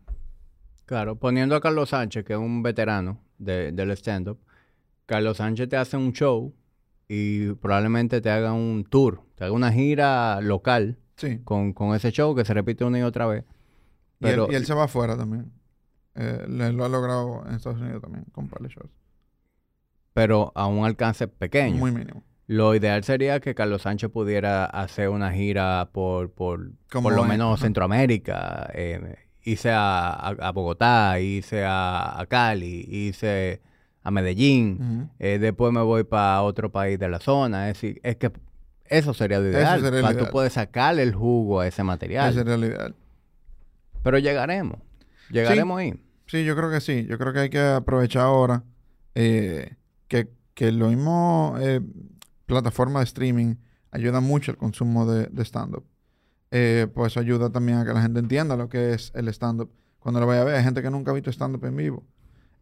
Claro, 0.86 1.18
poniendo 1.18 1.56
a 1.56 1.62
Carlos 1.62 1.90
Sánchez, 1.90 2.26
que 2.26 2.34
es 2.34 2.40
un 2.40 2.62
veterano 2.62 3.20
del 3.38 3.92
stand-up, 3.92 4.40
Carlos 5.06 5.38
Sánchez 5.38 5.70
te 5.70 5.78
hace 5.78 5.98
un 5.98 6.14
show 6.14 6.54
y 7.08 7.52
probablemente 7.54 8.22
te 8.22 8.30
haga 8.30 8.54
un 8.54 8.86
tour, 8.86 9.24
te 9.36 9.46
haga 9.46 9.54
una 9.54 9.72
gira 9.72 10.40
local 10.42 10.98
con, 11.44 11.74
ese 11.96 12.12
show 12.12 12.36
que 12.36 12.46
se 12.46 12.54
repite 12.54 12.84
una 12.84 13.00
y 13.00 13.02
otra 13.02 13.26
vez. 13.26 13.46
Pero, 14.20 14.48
y, 14.50 14.56
él, 14.56 14.66
se 14.66 14.74
va 14.74 14.86
afuera 14.86 15.18
también. 15.18 15.52
Eh, 16.16 16.46
lo 16.48 16.86
ha 16.86 16.90
logrado 16.90 17.44
en 17.48 17.56
Estados 17.56 17.82
Unidos 17.82 18.02
también 18.02 18.26
con 18.32 18.48
par 18.48 18.62
shows. 18.68 18.90
Pero 20.14 20.52
a 20.56 20.68
un 20.68 20.86
alcance 20.86 21.28
pequeño. 21.28 21.78
Muy 21.78 21.92
mínimo. 21.92 22.24
Lo 22.48 22.76
ideal 22.76 23.04
sería 23.04 23.40
que 23.40 23.56
Carlos 23.56 23.84
Sánchez 23.84 24.10
pudiera 24.10 24.66
hacer 24.66 25.10
una 25.10 25.32
gira 25.32 25.90
por, 25.94 26.32
por, 26.32 26.72
por 26.92 27.14
lo 27.14 27.24
menos 27.24 27.62
Centroamérica. 27.62 28.70
Eh, 28.74 29.16
hice 29.44 29.72
a, 29.74 30.52
Bogotá, 30.54 31.20
hice 31.20 31.64
a, 31.66 32.26
Cali, 32.30 32.86
hice 32.90 33.62
a 34.02 34.12
Medellín. 34.12 35.10
Eh, 35.20 35.40
después 35.40 35.72
me 35.72 35.82
voy 35.82 36.04
para 36.04 36.42
otro 36.42 36.72
país 36.72 37.00
de 37.00 37.08
la 37.08 37.20
zona. 37.20 37.70
Es 37.70 37.76
decir, 37.76 38.02
es 38.04 38.18
que 38.18 38.32
eso 38.86 39.14
sería 39.14 39.40
lo 39.40 39.50
ideal. 39.50 39.82
para 40.02 40.18
tú 40.18 40.26
puedes 40.30 40.54
sacarle 40.54 41.04
el 41.04 41.16
jugo 41.16 41.62
a 41.62 41.68
ese 41.68 41.84
material. 41.84 42.30
Eso 42.30 42.40
sería 42.40 42.58
lo 42.58 42.66
ideal. 42.66 42.96
Pero 44.04 44.20
llegaremos. 44.20 44.80
Llegaremos 45.30 45.80
ahí. 45.80 45.94
Sí, 46.28 46.44
yo 46.44 46.56
creo 46.56 46.70
que 46.70 46.82
sí. 46.82 47.06
Yo 47.10 47.18
creo 47.18 47.32
que 47.32 47.40
hay 47.40 47.50
que 47.50 47.60
aprovechar 47.60 48.24
ahora 48.24 48.64
eh, 49.16 49.76
que, 50.08 50.30
que 50.54 50.72
lo 50.72 50.90
mismo 50.90 51.58
plataforma 52.54 53.00
de 53.00 53.06
streaming 53.06 53.56
ayuda 53.92 54.20
mucho 54.22 54.52
el 54.52 54.58
consumo 54.58 55.06
de, 55.06 55.30
stand-up. 55.44 55.86
Eh, 56.52 56.88
pues 56.94 57.18
ayuda 57.18 57.50
también 57.52 57.80
a 57.80 57.86
que 57.86 57.94
la 57.94 58.02
gente 58.02 58.20
entienda 58.20 58.56
lo 58.56 58.70
que 58.70 58.94
es 58.94 59.12
el 59.16 59.28
stand-up. 59.30 59.72
Cuando 60.00 60.20
lo 60.20 60.28
vaya 60.28 60.42
a 60.42 60.46
ver, 60.46 60.56
hay 60.56 60.64
gente 60.64 60.82
que 60.82 60.90
nunca 60.90 61.12
ha 61.12 61.14
visto 61.14 61.32
stand-up 61.32 61.64
en 61.66 61.76
vivo. 61.76 62.04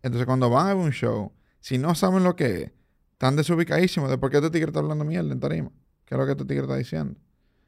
Entonces, 0.03 0.25
cuando 0.25 0.49
van 0.49 0.67
a 0.67 0.73
ver 0.73 0.83
un 0.83 0.91
show, 0.91 1.31
si 1.59 1.77
no 1.77 1.95
saben 1.95 2.23
lo 2.23 2.35
que 2.35 2.63
es, 2.63 2.71
están 3.13 3.35
desubicadísimos 3.35 4.09
de 4.09 4.17
por 4.17 4.31
qué 4.31 4.37
este 4.37 4.49
tigre 4.49 4.69
está 4.69 4.79
hablando 4.79 5.05
mierda 5.05 5.31
en 5.31 5.39
tarima. 5.39 5.71
¿Qué 6.05 6.15
es 6.15 6.19
lo 6.19 6.25
que 6.25 6.31
este 6.31 6.45
tigre 6.45 6.63
está 6.63 6.75
diciendo? 6.75 7.19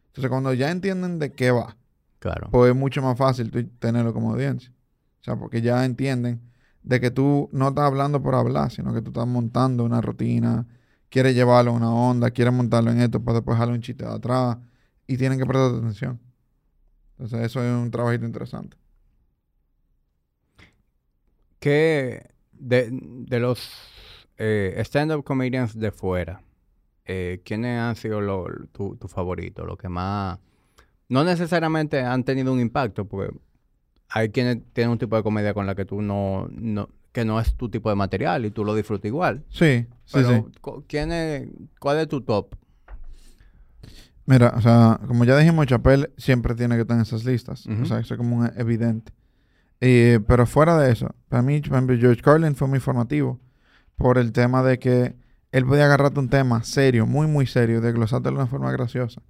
Entonces, 0.08 0.30
cuando 0.30 0.54
ya 0.54 0.72
entienden 0.72 1.20
de 1.20 1.32
qué 1.32 1.52
va, 1.52 1.78
claro. 2.20 2.50
pues 2.52 2.72
es 2.72 2.76
mucho 2.76 3.02
más 3.02 3.18
fácil 3.18 3.52
tenerlo 3.80 4.14
como 4.14 4.32
audiencia. 4.32 4.72
O 5.22 5.24
sea, 5.24 5.36
porque 5.38 5.62
ya 5.62 5.86
entienden 5.86 6.42
de 6.84 7.00
que 7.00 7.12
tú 7.12 7.50
no 7.52 7.70
estás 7.70 7.86
hablando 7.86 8.22
por 8.22 8.36
hablar, 8.36 8.72
sino 8.72 8.94
que 8.94 9.02
tú 9.02 9.12
estás 9.12 9.28
montando 9.28 9.84
una 9.84 10.02
rutina, 10.02 10.68
quiere 11.14 11.36
llevarlo 11.36 11.70
a 11.70 11.74
una 11.76 11.94
onda, 11.94 12.32
quiere 12.32 12.50
montarlo 12.50 12.90
en 12.90 13.00
esto 13.00 13.24
para 13.24 13.36
después 13.36 13.56
dejarlo 13.56 13.76
un 13.76 13.82
chiste 13.82 14.04
de 14.04 14.12
atrás 14.12 14.58
y 15.06 15.16
tienen 15.16 15.38
que 15.38 15.46
prestar 15.46 15.76
atención. 15.76 16.20
Entonces 17.12 17.42
eso 17.46 17.64
es 17.64 17.72
un 17.72 17.92
trabajito 17.92 18.26
interesante. 18.26 18.76
¿Qué 21.60 22.32
de, 22.52 22.90
los 23.40 23.70
eh, 24.40 24.74
stand-up 24.80 25.24
comedians 25.24 25.78
de 25.78 25.92
fuera, 25.92 26.42
eh, 27.06 27.44
quiénes 27.46 27.80
han 27.80 27.96
sido 27.96 28.20
tu, 28.72 28.96
tu 28.96 29.08
favorito, 29.08 29.66
lo 29.66 29.78
que 29.78 29.90
más... 29.90 30.40
No 31.10 31.24
necesariamente 31.24 32.02
han 32.02 32.24
tenido 32.24 32.52
un 32.52 32.60
impacto, 32.60 33.06
porque 33.06 33.38
hay 34.10 34.30
quienes 34.30 34.64
tienen 34.74 34.94
un 34.94 34.98
tipo 34.98 35.16
de 35.16 35.22
comedia 35.22 35.54
con 35.54 35.68
la 35.68 35.76
que 35.76 35.86
tú 35.86 36.02
no, 36.02 36.48
no, 36.50 36.90
que 37.14 37.24
no 37.24 37.40
es 37.40 37.56
tu 37.56 37.70
tipo 37.70 37.90
de 37.90 37.96
material 37.96 38.46
y 38.46 38.52
tú 38.52 38.66
lo 38.66 38.76
disfrutas 38.76 39.06
igual. 39.06 39.46
Sí, 39.50 39.86
sí, 40.04 40.20
sí. 40.24 40.44
¿quién 40.88 41.12
es, 41.12 41.48
¿Cuál 41.80 42.00
es 42.00 42.10
tu 42.10 42.22
top? 42.22 42.56
Mira, 44.26 44.54
o 44.58 44.62
sea, 44.62 45.00
como 45.08 45.24
ya 45.24 45.38
dijimos, 45.38 45.68
Chapel 45.68 46.12
siempre 46.18 46.56
tiene 46.56 46.76
que 46.76 46.82
estar 46.82 46.98
en 46.98 47.04
esas 47.04 47.24
listas. 47.24 47.68
O 47.68 47.86
sea, 47.86 48.00
eso 48.00 48.14
es 48.14 48.18
como 48.18 48.38
un 48.38 48.52
evidente. 48.58 49.14
pero 49.80 50.46
fuera 50.48 50.78
de 50.78 50.92
eso, 50.92 51.14
para 51.30 51.44
mí, 51.44 51.62
por 51.62 51.74
ejemplo, 51.74 51.98
George 51.98 52.22
Carlin 52.22 52.56
fue 52.56 52.68
muy 52.68 52.80
formativo 52.80 53.40
por 53.96 54.18
el 54.18 54.32
tema 54.32 54.64
de 54.64 54.80
que 54.80 55.16
él 55.52 55.66
podía 55.66 55.86
agarrarte 55.86 56.20
un 56.20 56.30
tema 56.30 56.64
serio, 56.64 57.06
muy, 57.06 57.28
muy 57.28 57.46
serio, 57.46 57.80
de 57.80 57.92
glosártelo 57.92 58.38
de 58.38 58.44
una 58.44 58.50
forma 58.50 58.72
graciosa. 58.72 59.22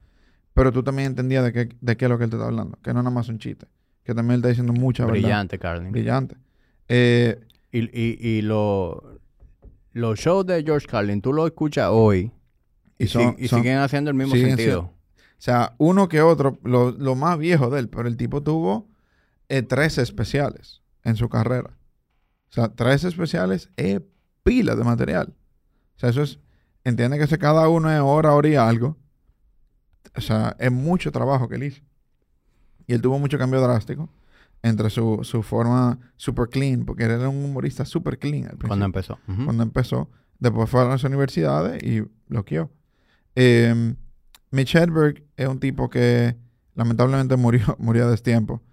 Pero 0.53 0.71
tú 0.71 0.83
también 0.83 1.07
entendías 1.07 1.43
de 1.43 1.51
qué, 1.51 1.75
de 1.81 1.97
qué 1.97 2.05
es 2.05 2.09
lo 2.09 2.17
que 2.17 2.25
él 2.25 2.29
te 2.29 2.37
está 2.37 2.47
hablando, 2.47 2.77
que 2.81 2.93
no 2.93 3.01
nada 3.01 3.13
más 3.13 3.27
un 3.27 3.39
chiste. 3.39 3.67
Que 4.03 4.13
también 4.13 4.35
él 4.35 4.39
está 4.39 4.49
diciendo 4.49 4.73
mucha 4.73 5.05
verdad. 5.05 5.19
Brillante, 5.19 5.59
Carlin. 5.59 5.91
Brillante. 5.91 6.37
Eh, 6.87 7.41
y, 7.73 7.79
y, 7.99 8.37
y 8.37 8.41
los 8.43 10.19
shows 10.19 10.45
de 10.45 10.63
George 10.63 10.87
Carlin, 10.87 11.21
tú 11.21 11.33
lo 11.33 11.47
escuchas 11.47 11.89
hoy 11.91 12.31
y, 12.99 13.07
siguen 13.07 13.79
haciendo 13.79 14.11
el 14.11 14.15
mismo 14.15 14.35
sentido. 14.35 14.81
O 14.81 15.45
sea, 15.45 15.75
uno 15.79 16.07
que 16.07 16.21
otro, 16.21 16.59
lo, 16.63 17.15
más 17.15 17.37
viejo 17.37 17.69
de 17.69 17.79
él, 17.79 17.89
pero 17.89 18.07
el 18.07 18.15
tipo 18.15 18.43
tuvo 18.43 18.87
eh, 19.49 19.63
tres 19.63 19.97
especiales 19.97 20.81
en 21.03 21.15
su 21.15 21.27
carrera. 21.27 21.71
O 22.49 22.53
sea, 22.53 22.69
tres 22.69 23.03
especiales 23.03 23.69
es 23.75 23.99
pila 24.43 24.75
de 24.75 24.83
material. 24.83 25.33
O 25.95 25.99
sea, 25.99 26.09
eso 26.09 26.21
es, 26.21 26.39
entiende 26.83 27.17
que 27.17 27.37
cada 27.37 27.67
uno 27.67 27.91
es 27.91 27.99
hora, 27.99 28.33
hora 28.33 28.47
y 28.47 28.55
algo. 28.55 28.97
O 30.15 30.21
sea, 30.21 30.55
es 30.59 30.71
mucho 30.71 31.11
trabajo 31.11 31.49
que 31.49 31.55
él 31.55 31.63
hizo. 31.63 31.81
Y 32.85 32.93
él 32.93 33.01
tuvo 33.01 33.17
mucho 33.17 33.39
cambio 33.39 33.59
drástico 33.61 34.09
entre 34.63 34.89
su, 34.89 35.19
su 35.23 35.43
forma 35.43 35.99
super 36.15 36.47
clean, 36.49 36.85
porque 36.85 37.03
él 37.03 37.11
era 37.11 37.29
un 37.29 37.43
humorista 37.43 37.85
super 37.85 38.17
clean 38.17 38.47
al 38.47 38.57
Cuando 38.57 38.85
empezó. 38.85 39.19
Cuando 39.25 39.61
empezó. 39.61 40.09
Después 40.39 40.69
fue 40.69 40.81
a 40.81 40.85
las 40.85 41.03
universidades 41.03 41.83
y 41.83 42.01
bloqueó. 42.27 42.71
Eh, 43.35 43.93
Mitch 44.51 44.75
Hedberg 44.75 45.23
es 45.35 45.47
un 45.47 45.59
tipo 45.59 45.89
que 45.89 46.37
lamentablemente 46.75 47.35
murió, 47.35 47.75
murió 47.79 48.07
a 48.07 48.11
destiempo. 48.11 48.63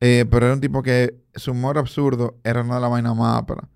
Eh, 0.00 0.26
pero 0.30 0.46
era 0.46 0.54
un 0.54 0.60
tipo 0.60 0.82
que 0.82 1.18
su 1.34 1.52
humor 1.52 1.78
absurdo 1.78 2.38
era 2.44 2.62
una 2.62 2.76
de 2.76 2.80
las 2.82 2.90
vainas 2.90 3.16
más 3.16 3.38
áperas 3.38 3.66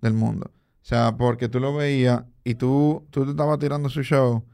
del 0.00 0.14
mundo. 0.14 0.50
O 0.50 0.84
sea, 0.88 1.16
porque 1.16 1.48
tú 1.48 1.60
lo 1.60 1.74
veías 1.74 2.24
y 2.42 2.54
tú, 2.54 3.06
tú 3.10 3.24
te 3.24 3.30
estabas 3.30 3.58
tirando 3.58 3.90
su 3.90 4.02
show 4.02 4.44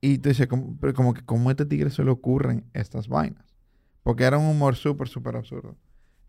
y 0.00 0.18
tú 0.18 0.28
dices, 0.28 0.46
como, 0.46 0.76
como 0.94 1.14
que 1.14 1.22
como 1.24 1.48
a 1.48 1.52
este 1.52 1.64
tigre 1.64 1.90
se 1.90 2.04
le 2.04 2.10
ocurren 2.10 2.66
estas 2.74 3.08
vainas. 3.08 3.44
Porque 4.02 4.24
era 4.24 4.38
un 4.38 4.46
humor 4.46 4.76
súper, 4.76 5.08
súper 5.08 5.36
absurdo. 5.36 5.76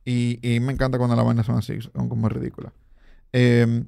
Y, 0.03 0.39
me 0.61 0.73
encanta 0.73 0.97
cuando 0.97 1.15
las 1.15 1.25
vainas 1.25 1.45
son 1.45 1.57
así, 1.57 1.79
son 1.81 2.09
como 2.09 2.27
ridículas. 2.27 2.73
Em, 3.31 3.87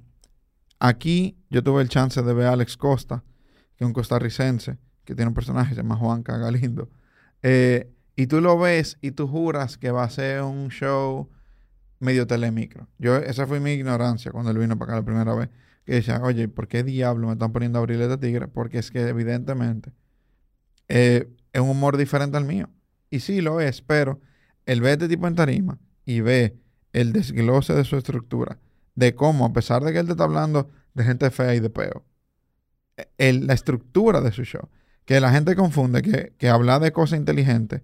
aquí 0.79 1.37
yo 1.49 1.63
tuve 1.63 1.81
el 1.81 1.89
chance 1.89 2.21
de 2.21 2.33
ver 2.33 2.47
a 2.47 2.53
Alex 2.53 2.77
Costa, 2.77 3.23
que 3.75 3.83
es 3.83 3.87
un 3.87 3.93
costarricense, 3.93 4.77
que 5.05 5.15
tiene 5.15 5.29
un 5.29 5.33
personaje 5.33 5.69
que 5.69 5.75
se 5.75 5.81
llama 5.81 5.95
Juan 5.95 6.23
Cagalindo. 6.23 6.89
Eh, 7.41 7.91
y 8.15 8.27
tú 8.27 8.41
lo 8.41 8.57
ves 8.59 8.97
y 9.01 9.11
tú 9.11 9.27
juras 9.27 9.77
que 9.77 9.91
va 9.91 10.03
a 10.03 10.09
ser 10.09 10.43
un 10.43 10.69
show 10.69 11.29
medio 11.99 12.27
telemicro. 12.27 12.87
Yo, 12.99 13.17
esa 13.17 13.47
fue 13.47 13.59
mi 13.59 13.71
ignorancia 13.71 14.31
cuando 14.31 14.51
él 14.51 14.57
vino 14.59 14.77
para 14.77 14.91
acá 14.91 14.99
la 14.99 15.05
primera 15.05 15.33
vez. 15.33 15.49
Que 15.85 15.93
decía, 15.95 16.21
oye, 16.21 16.47
¿por 16.47 16.67
qué 16.67 16.83
diablo 16.83 17.27
me 17.27 17.33
están 17.33 17.51
poniendo 17.51 17.79
a 17.79 17.81
abrir 17.81 17.97
de 17.97 18.17
tigre? 18.17 18.47
Porque 18.47 18.77
es 18.77 18.91
que 18.91 19.01
evidentemente 19.01 19.91
eh, 20.87 21.27
es 21.51 21.61
un 21.61 21.69
humor 21.69 21.97
diferente 21.97 22.37
al 22.37 22.45
mío. 22.45 22.69
Y 23.09 23.19
sí 23.19 23.41
lo 23.41 23.59
es, 23.59 23.81
pero 23.81 24.21
el 24.65 24.79
ver 24.79 24.93
este 24.93 25.09
tipo 25.09 25.27
en 25.27 25.35
tarima 25.35 25.79
y 26.05 26.21
ve 26.21 26.57
el 26.91 27.13
desglose 27.13 27.73
de 27.73 27.83
su 27.83 27.97
estructura, 27.97 28.59
de 28.95 29.15
cómo, 29.15 29.45
a 29.45 29.53
pesar 29.53 29.83
de 29.83 29.93
que 29.93 29.99
él 29.99 30.05
te 30.05 30.11
está 30.11 30.25
hablando 30.25 30.69
de 30.93 31.03
gente 31.03 31.29
fea 31.31 31.55
y 31.55 31.59
de 31.59 31.69
peo, 31.69 32.05
el, 33.17 33.47
la 33.47 33.53
estructura 33.53 34.21
de 34.21 34.31
su 34.31 34.43
show, 34.43 34.69
que 35.05 35.19
la 35.19 35.31
gente 35.31 35.55
confunde 35.55 36.01
que, 36.01 36.33
que 36.37 36.49
hablar 36.49 36.81
de 36.81 36.91
cosas 36.91 37.19
inteligentes 37.19 37.81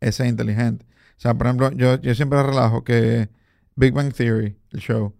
es 0.00 0.20
inteligente. 0.20 0.86
O 1.16 1.20
sea, 1.20 1.34
por 1.34 1.46
ejemplo, 1.46 1.72
yo, 1.72 2.00
yo 2.00 2.14
siempre 2.14 2.42
relajo 2.42 2.84
que 2.84 3.30
Big 3.74 3.92
Bang 3.92 4.12
Theory, 4.12 4.58
el 4.70 4.80
show, 4.80 5.14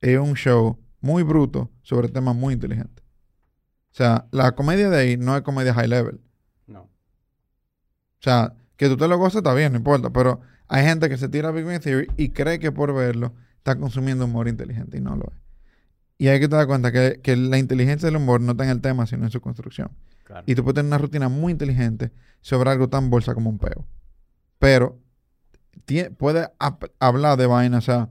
es 0.00 0.18
un 0.18 0.34
show 0.34 0.78
muy 1.00 1.22
bruto 1.22 1.70
sobre 1.82 2.08
temas 2.08 2.34
muy 2.34 2.54
inteligentes. 2.54 3.04
O 3.92 3.96
sea, 3.96 4.26
la 4.32 4.52
comedia 4.54 4.90
de 4.90 4.98
ahí 4.98 5.16
no 5.16 5.36
es 5.36 5.42
comedia 5.42 5.74
high 5.74 5.88
level. 5.88 6.20
No. 6.66 6.80
O 6.80 6.90
sea, 8.20 8.54
que 8.76 8.88
tú 8.88 8.96
te 8.96 9.06
lo 9.06 9.18
gozas 9.18 9.36
está 9.36 9.54
bien, 9.54 9.72
no 9.72 9.78
importa. 9.78 10.10
Pero 10.10 10.40
hay 10.68 10.84
gente 10.84 11.08
que 11.08 11.16
se 11.16 11.28
tira 11.28 11.48
a 11.48 11.52
Big 11.52 11.64
Bang 11.64 11.80
Theory 11.80 12.08
y 12.16 12.30
cree 12.30 12.58
que 12.58 12.72
por 12.72 12.94
verlo 12.94 13.32
está 13.58 13.76
consumiendo 13.76 14.24
humor 14.24 14.48
inteligente 14.48 14.98
y 14.98 15.00
no 15.00 15.16
lo 15.16 15.24
es. 15.24 15.38
Y 16.18 16.28
hay 16.28 16.38
que 16.40 16.48
te 16.48 16.56
dar 16.56 16.66
cuenta 16.66 16.92
que, 16.92 17.20
que 17.22 17.36
la 17.36 17.58
inteligencia 17.58 18.06
del 18.06 18.16
humor 18.16 18.40
no 18.40 18.52
está 18.52 18.64
en 18.64 18.70
el 18.70 18.80
tema, 18.80 19.06
sino 19.06 19.24
en 19.24 19.30
su 19.30 19.40
construcción. 19.40 19.90
Claro. 20.24 20.44
Y 20.46 20.54
tú 20.54 20.62
puedes 20.62 20.76
tener 20.76 20.86
una 20.88 20.98
rutina 20.98 21.28
muy 21.28 21.52
inteligente 21.52 22.12
sobre 22.40 22.70
algo 22.70 22.88
tan 22.88 23.10
bolsa 23.10 23.34
como 23.34 23.50
un 23.50 23.58
peo. 23.58 23.84
Pero 24.58 24.98
puedes 26.18 26.48
hablar 26.98 27.36
de 27.38 27.46
vaina, 27.46 27.78
o 27.78 27.80
sea, 27.82 28.08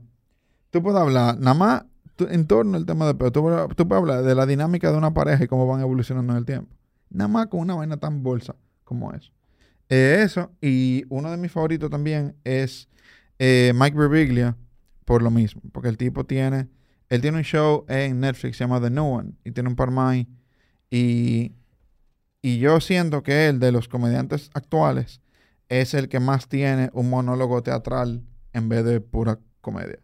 tú 0.70 0.82
puedes 0.82 1.00
hablar 1.00 1.38
nada 1.38 1.54
más 1.54 1.84
tú- 2.16 2.28
en 2.30 2.46
torno 2.46 2.76
al 2.76 2.86
tema 2.86 3.06
de 3.06 3.14
peo. 3.14 3.32
Tú 3.32 3.42
puedes 3.42 4.00
hablar 4.00 4.22
de 4.22 4.34
la 4.34 4.46
dinámica 4.46 4.90
de 4.92 4.98
una 4.98 5.12
pareja 5.14 5.44
y 5.44 5.48
cómo 5.48 5.66
van 5.66 5.80
evolucionando 5.80 6.32
en 6.34 6.38
el 6.38 6.44
tiempo. 6.44 6.72
Nada 7.10 7.28
más 7.28 7.46
con 7.48 7.60
una 7.60 7.74
vaina 7.74 7.96
tan 7.96 8.22
bolsa 8.22 8.54
como 8.84 9.12
eso. 9.12 9.32
Eh, 9.88 10.22
eso, 10.22 10.50
y 10.60 11.04
uno 11.08 11.30
de 11.30 11.36
mis 11.36 11.52
favoritos 11.52 11.90
también 11.90 12.36
es 12.44 12.88
eh, 13.38 13.72
Mike 13.74 13.96
Birbiglia, 13.96 14.56
por 15.04 15.22
lo 15.22 15.30
mismo, 15.30 15.62
porque 15.72 15.88
el 15.88 15.98
tipo 15.98 16.24
tiene, 16.24 16.68
él 17.08 17.20
tiene 17.20 17.38
un 17.38 17.44
show 17.44 17.84
en 17.88 18.20
Netflix, 18.20 18.56
se 18.56 18.64
llama 18.64 18.80
The 18.80 18.90
New 18.90 19.04
One, 19.04 19.32
y 19.44 19.50
tiene 19.50 19.68
un 19.68 19.76
par 19.76 19.90
más 19.90 20.16
y, 20.90 21.52
y 22.40 22.58
yo 22.58 22.80
siento 22.80 23.22
que 23.22 23.48
él, 23.48 23.58
de 23.60 23.72
los 23.72 23.88
comediantes 23.88 24.50
actuales, 24.54 25.20
es 25.68 25.94
el 25.94 26.08
que 26.08 26.20
más 26.20 26.48
tiene 26.48 26.90
un 26.92 27.10
monólogo 27.10 27.62
teatral 27.62 28.22
en 28.52 28.68
vez 28.68 28.84
de 28.84 29.00
pura 29.00 29.38
comedia. 29.60 29.98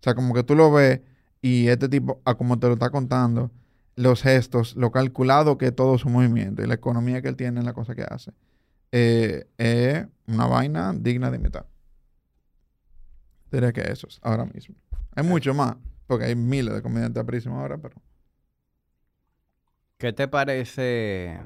O 0.00 0.02
sea, 0.02 0.14
como 0.14 0.34
que 0.34 0.42
tú 0.42 0.54
lo 0.54 0.70
ves 0.70 1.00
y 1.40 1.68
este 1.68 1.88
tipo, 1.88 2.20
a 2.24 2.34
como 2.34 2.58
te 2.58 2.66
lo 2.66 2.74
está 2.74 2.90
contando, 2.90 3.50
los 3.96 4.22
gestos, 4.22 4.76
lo 4.76 4.90
calculado 4.90 5.56
que 5.56 5.72
todo 5.72 5.98
su 5.98 6.08
movimiento 6.08 6.62
y 6.62 6.66
la 6.66 6.74
economía 6.74 7.22
que 7.22 7.28
él 7.28 7.36
tiene 7.36 7.60
en 7.60 7.66
la 7.66 7.72
cosa 7.72 7.94
que 7.94 8.02
hace, 8.02 8.32
eh, 8.96 9.48
es 9.58 10.06
una 10.28 10.46
vaina 10.46 10.92
digna 10.94 11.28
de 11.28 11.38
imitar. 11.38 11.66
Diría 13.50 13.72
que 13.72 13.80
esos, 13.80 14.20
ahora 14.22 14.44
mismo. 14.44 14.76
Hay 15.16 15.24
mucho 15.24 15.52
más, 15.52 15.76
porque 16.06 16.26
hay 16.26 16.36
miles 16.36 16.72
de 16.72 16.80
comediantes 16.80 17.20
aprísimos 17.20 17.58
ahora, 17.58 17.76
pero... 17.76 18.00
¿Qué 19.98 20.12
te 20.12 20.28
parece 20.28 21.40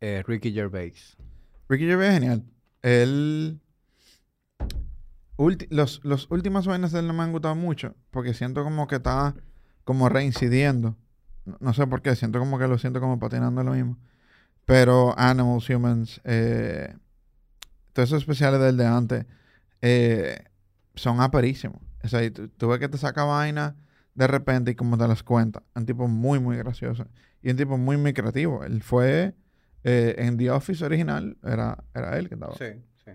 eh, 0.00 0.22
Ricky 0.24 0.52
Gervais? 0.52 1.16
Ricky 1.68 1.86
Gervais 1.86 2.10
es 2.10 2.20
genial. 2.20 2.44
Él... 2.82 3.60
ulti- 5.36 5.66
los, 5.70 6.00
los 6.04 6.30
últimas 6.30 6.66
vainas 6.66 6.92
de 6.92 7.00
él 7.00 7.08
no 7.08 7.12
me 7.12 7.24
han 7.24 7.32
gustado 7.32 7.56
mucho, 7.56 7.96
porque 8.12 8.34
siento 8.34 8.62
como 8.62 8.86
que 8.86 8.96
está 8.96 9.34
como 9.82 10.08
reincidiendo. 10.08 10.96
No, 11.44 11.56
no 11.58 11.74
sé 11.74 11.88
por 11.88 12.02
qué, 12.02 12.14
siento 12.14 12.38
como 12.38 12.56
que 12.56 12.68
lo 12.68 12.78
siento 12.78 13.00
como 13.00 13.18
patinando 13.18 13.64
lo 13.64 13.72
mismo. 13.72 13.96
Pero 14.66 15.14
Animals, 15.18 15.68
Humans, 15.68 16.20
eh, 16.24 16.94
todos 17.92 18.08
esos 18.08 18.22
especiales 18.22 18.60
del 18.60 18.76
de 18.76 18.86
antes 18.86 19.26
eh, 19.80 20.44
son 20.94 21.20
aperísimos. 21.20 21.80
O 22.02 22.08
sea, 22.08 22.30
tú, 22.32 22.48
tú 22.48 22.68
ves 22.68 22.78
que 22.78 22.88
te 22.88 22.98
saca 22.98 23.24
vaina 23.24 23.76
de 24.14 24.26
repente 24.26 24.70
y 24.72 24.74
como 24.74 24.98
te 24.98 25.06
las 25.08 25.22
cuenta. 25.22 25.62
Un 25.74 25.86
tipo 25.86 26.08
muy, 26.08 26.38
muy 26.38 26.56
gracioso. 26.56 27.06
Y 27.42 27.50
un 27.50 27.56
tipo 27.56 27.76
muy, 27.78 27.96
muy 27.96 28.12
creativo. 28.12 28.64
Él 28.64 28.82
fue 28.82 29.34
eh, 29.84 30.14
en 30.18 30.36
The 30.36 30.50
Office 30.50 30.84
original, 30.84 31.36
era, 31.42 31.84
era 31.94 32.18
él 32.18 32.28
que 32.28 32.34
estaba. 32.34 32.54
Sí, 32.56 32.66
sí. 33.04 33.10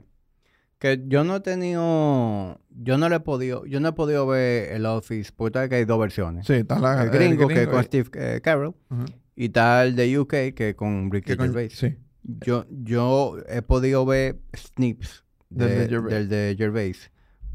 Que 0.79 1.03
yo 1.07 1.23
no 1.23 1.37
he 1.37 1.39
tenido, 1.39 2.59
yo 2.69 2.97
no 2.97 3.09
le 3.09 3.15
he 3.15 3.19
podido, 3.19 3.65
yo 3.65 3.79
no 3.79 3.89
he 3.89 3.93
podido 3.93 4.27
ver 4.27 4.73
el 4.73 4.85
Office, 4.85 5.31
porque 5.35 5.69
que 5.69 5.75
hay 5.75 5.85
dos 5.85 5.99
versiones. 5.99 6.45
Sí, 6.45 6.53
está 6.53 6.77
la, 6.79 7.03
el 7.03 7.09
gringo, 7.09 7.47
que 7.47 7.67
con 7.67 7.83
Steve 7.83 8.09
eh, 8.13 8.41
Carell, 8.41 8.73
Ajá. 8.89 9.05
Y 9.37 9.45
está 9.45 9.83
el 9.85 9.95
de 9.95 10.19
UK, 10.19 10.53
que 10.53 10.75
con 10.75 11.09
Ricky 11.09 11.27
Que 11.31 11.37
con- 11.37 11.45
Gervais. 11.47 11.73
Sí. 11.77 11.95
Yo, 12.45 12.65
yo 12.69 13.37
he 13.47 13.61
podido 13.61 14.05
ver 14.05 14.39
snips 14.53 15.23
Del 15.49 15.69
de- 15.69 15.75
de 15.75 15.87
Gervais. 15.87 16.13
del 16.13 16.27
de 16.29 16.55
Gervais, 16.57 17.11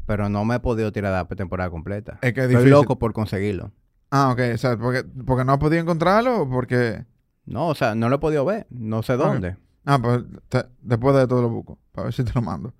pero 0.07 0.29
no 0.29 0.43
me 0.45 0.55
he 0.55 0.59
podido 0.59 0.91
tirar 0.91 1.11
la 1.11 1.35
temporada 1.35 1.69
completa. 1.69 2.17
Es 2.23 2.33
que 2.33 2.45
es 2.45 2.49
Estoy 2.49 2.69
loco 2.71 2.97
por 2.97 3.13
conseguirlo. 3.13 3.71
Ah, 4.09 4.31
ok. 4.31 4.39
O 4.55 4.57
sea, 4.57 4.77
porque, 4.77 5.03
porque 5.03 5.45
no 5.45 5.53
has 5.53 5.59
podido 5.59 5.81
encontrarlo 5.81 6.41
o 6.41 6.49
porque... 6.49 7.05
No, 7.45 7.67
o 7.67 7.75
sea, 7.75 7.93
no 7.93 8.09
lo 8.09 8.15
he 8.15 8.19
podido 8.19 8.45
ver. 8.45 8.65
No 8.71 9.03
sé 9.03 9.17
dónde. 9.17 9.57
Ah, 9.85 9.99
pues 10.01 10.23
te- 10.49 10.65
después 10.81 11.15
de 11.15 11.27
todo 11.27 11.41
lo 11.41 11.49
busco, 11.49 11.77
para 11.91 12.05
ver 12.05 12.13
si 12.13 12.23
te 12.23 12.31
lo 12.33 12.41
mando. 12.41 12.73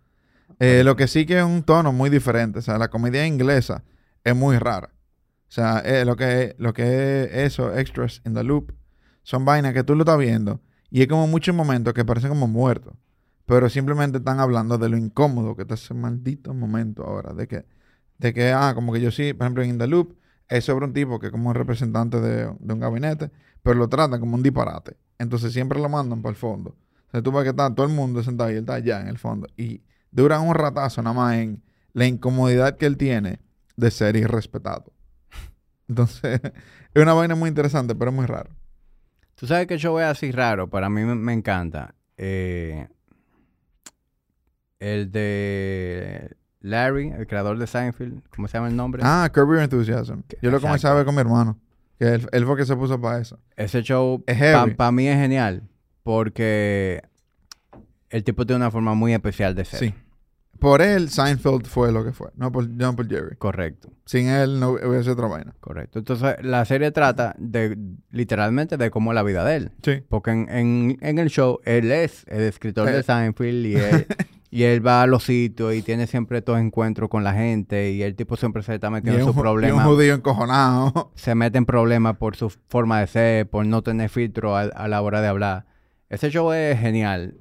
Eh, 0.59 0.83
lo 0.85 0.95
que 0.95 1.07
sí 1.07 1.25
que 1.25 1.37
es 1.39 1.43
un 1.43 1.63
tono 1.63 1.91
muy 1.91 2.09
diferente. 2.09 2.59
O 2.59 2.61
sea, 2.61 2.77
la 2.77 2.89
comedia 2.89 3.27
inglesa 3.27 3.83
es 4.23 4.35
muy 4.35 4.57
rara. 4.57 4.91
O 5.49 5.51
sea, 5.51 5.79
eh, 5.85 6.05
lo, 6.05 6.15
que, 6.15 6.55
lo 6.57 6.73
que 6.73 7.23
es 7.25 7.53
eso, 7.53 7.75
extras 7.77 8.21
in 8.25 8.33
the 8.35 8.43
loop, 8.43 8.71
son 9.23 9.45
vainas 9.45 9.73
que 9.73 9.83
tú 9.83 9.95
lo 9.95 10.03
estás 10.03 10.17
viendo 10.17 10.61
y 10.93 11.01
es 11.01 11.07
como 11.07 11.25
muchos 11.25 11.55
momentos 11.55 11.93
que 11.93 12.05
parecen 12.05 12.29
como 12.29 12.47
muertos. 12.47 12.93
Pero 13.45 13.67
simplemente 13.69 14.19
están 14.19 14.39
hablando 14.39 14.77
de 14.77 14.89
lo 14.89 14.95
incómodo 14.95 15.55
que 15.55 15.63
está 15.63 15.73
ese 15.73 15.95
maldito 15.95 16.53
momento 16.53 17.03
ahora. 17.03 17.33
De 17.33 17.47
que, 17.47 17.65
de 18.19 18.33
que, 18.33 18.51
ah, 18.51 18.73
como 18.75 18.93
que 18.93 19.01
yo 19.01 19.09
sí, 19.09 19.33
por 19.33 19.45
ejemplo, 19.45 19.63
en 19.63 19.71
In 19.71 20.07
es 20.49 20.65
sobre 20.65 20.85
un 20.85 20.93
tipo 20.93 21.19
que 21.19 21.27
es 21.27 21.31
como 21.31 21.49
un 21.49 21.55
representante 21.55 22.21
de, 22.21 22.53
de 22.59 22.73
un 22.73 22.79
gabinete, 22.79 23.31
pero 23.63 23.79
lo 23.79 23.89
tratan 23.89 24.19
como 24.19 24.35
un 24.35 24.43
disparate. 24.43 24.95
Entonces 25.17 25.51
siempre 25.51 25.79
lo 25.79 25.89
mandan 25.89 26.21
para 26.21 26.31
el 26.31 26.35
fondo. 26.35 26.77
O 27.07 27.11
sea, 27.11 27.23
tú 27.23 27.31
ves 27.31 27.43
que 27.43 27.49
está 27.49 27.73
todo 27.73 27.87
el 27.87 27.91
mundo 27.91 28.21
sentado 28.21 28.51
y 28.51 28.53
él 28.53 28.59
está 28.59 28.75
allá 28.75 29.01
en 29.01 29.07
el 29.07 29.17
fondo. 29.17 29.47
Y 29.57 29.81
duran 30.11 30.47
un 30.47 30.53
ratazo 30.53 31.01
nada 31.01 31.15
más 31.15 31.35
en 31.35 31.63
la 31.93 32.05
incomodidad 32.05 32.77
que 32.77 32.85
él 32.85 32.97
tiene 32.97 33.39
de 33.75 33.89
ser 33.89 34.15
irrespetado. 34.15 34.93
Entonces, 35.87 36.39
es 36.93 37.01
una 37.01 37.13
vaina 37.13 37.33
muy 37.33 37.49
interesante, 37.49 37.95
pero 37.95 38.11
es 38.11 38.15
muy 38.15 38.27
raro. 38.27 38.51
Tú 39.35 39.47
sabes 39.47 39.67
que 39.67 39.77
yo 39.77 39.93
veo 39.93 40.07
así 40.07 40.31
raro, 40.31 40.69
para 40.69 40.89
mí 40.89 41.01
me, 41.03 41.15
me 41.15 41.33
encanta. 41.33 41.95
Eh, 42.17 42.87
el 44.79 45.11
de 45.11 46.35
Larry, 46.59 47.09
el 47.09 47.27
creador 47.27 47.57
de 47.57 47.67
Seinfeld, 47.67 48.21
¿cómo 48.35 48.47
se 48.47 48.57
llama 48.57 48.67
el 48.69 48.75
nombre? 48.75 49.01
Ah, 49.03 49.29
Curb 49.33 49.49
Your 49.49 49.59
Enthusiasm. 49.59 50.21
Yo 50.41 50.51
lo 50.51 50.59
comencé 50.61 50.87
a 50.87 50.93
ver 50.93 51.05
con 51.05 51.15
mi 51.15 51.21
hermano. 51.21 51.59
Que 51.97 52.15
él, 52.15 52.27
él 52.31 52.45
fue 52.45 52.57
que 52.57 52.65
se 52.65 52.75
puso 52.75 52.99
para 52.99 53.19
eso. 53.19 53.39
Ese 53.55 53.81
show 53.81 54.23
Es 54.27 54.37
para 54.75 54.91
mí 54.91 55.07
es 55.07 55.17
genial 55.17 55.63
porque 56.03 57.01
el 58.09 58.23
tipo 58.23 58.45
tiene 58.45 58.57
una 58.57 58.71
forma 58.71 58.93
muy 58.93 59.13
especial 59.13 59.55
de 59.55 59.65
ser. 59.65 59.79
Sí. 59.79 59.93
Por 60.59 60.81
él, 60.81 61.09
Seinfeld 61.09 61.65
fue 61.67 61.91
lo 61.91 62.05
que 62.05 62.13
fue. 62.13 62.29
No 62.35 62.51
por, 62.51 62.69
no 62.69 62.95
por 62.95 63.09
Jerry. 63.09 63.35
Correcto, 63.37 63.89
Sin 64.05 64.27
él 64.27 64.59
no 64.61 64.71
hubiese 64.71 65.09
otra 65.11 65.27
vaina. 65.27 65.53
correcto. 65.59 65.99
Entonces 65.99 66.35
la 66.41 66.63
serie 66.63 66.91
trata 66.91 67.35
de 67.37 67.77
literalmente 68.11 68.77
de 68.77 68.89
cómo 68.89 69.11
es 69.11 69.15
la 69.15 69.23
vida 69.23 69.43
de 69.43 69.55
él. 69.57 69.71
Sí. 69.83 70.03
Porque 70.07 70.31
en, 70.31 70.47
en- 70.49 70.97
en 71.01 71.17
el 71.19 71.29
show 71.29 71.59
él 71.65 71.91
es 71.91 72.23
el 72.27 72.43
escritor 72.43 72.87
Eh. 72.87 72.93
de 72.93 73.03
Seinfeld 73.03 73.65
y 73.65 73.75
él, 73.75 74.05
y 74.51 74.63
él 74.63 74.85
va 74.85 75.01
a 75.01 75.07
los 75.07 75.23
sitios 75.25 75.73
y 75.75 75.81
tiene 75.81 76.07
siempre 76.07 76.37
estos 76.37 76.57
encuentros 76.59 77.09
con 77.09 77.25
la 77.25 77.33
gente 77.33 77.91
y 77.91 78.01
el 78.03 78.15
tipo 78.15 78.37
siempre 78.37 78.63
se 78.63 78.75
está 78.75 78.89
metiendo 78.89 79.19
en 79.19 79.25
sus 79.25 79.33
ju- 79.35 79.37
y 79.37 79.39
un 79.39 79.43
problemas. 79.43 79.85
judío 79.85 80.13
encojonado. 80.13 81.11
Se 81.15 81.35
mete 81.35 81.57
en 81.57 81.65
problemas 81.65 82.15
por 82.17 82.37
su 82.37 82.49
forma 82.69 83.01
de 83.01 83.07
ser, 83.07 83.49
por 83.49 83.65
no 83.65 83.81
tener 83.81 84.09
filtro 84.09 84.55
a, 84.55 84.61
a 84.61 84.87
la 84.87 85.01
hora 85.01 85.19
de 85.19 85.27
hablar. 85.27 85.65
Ese 86.09 86.29
show 86.29 86.53
es 86.53 86.79
genial, 86.79 87.35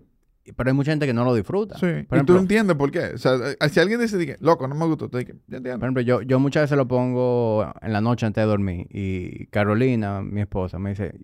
pero 0.57 0.71
hay 0.71 0.75
mucha 0.75 0.91
gente 0.93 1.07
que 1.07 1.15
no 1.15 1.25
lo 1.25 1.35
disfruta. 1.35 1.79
Sí. 1.79 2.05
Por 2.09 2.19
y 2.19 2.25
tú 2.25 2.37
entiendes 2.37 2.77
por 2.77 2.91
qué. 2.91 3.13
O 3.15 3.19
sea, 3.19 3.35
eh, 3.35 3.69
si 3.71 3.79
alguien 3.81 4.01
dice, 4.01 4.19
que, 4.27 4.37
loco, 4.41 4.67
no 4.67 4.75
me 4.75 4.87
gustó, 4.87 5.09
tú 5.09 5.19
dices, 5.19 5.37
yo 5.47 5.59
entiendo. 5.59 5.79
por 5.79 5.87
ejemplo, 5.87 6.03
yo, 6.03 6.23
yo 6.23 6.41
muchas 6.41 6.65
veces 6.65 6.77
lo 6.77 6.89
pongo 6.89 7.73
en 7.81 7.93
la 7.93 8.01
noche 8.01 8.27
antes 8.27 8.43
de 8.43 8.47
dormir 8.49 8.87
y 8.91 9.47
Carolina, 9.47 10.21
mi 10.23 10.41
esposa, 10.41 10.79
me 10.81 10.91
dice, 10.91 11.15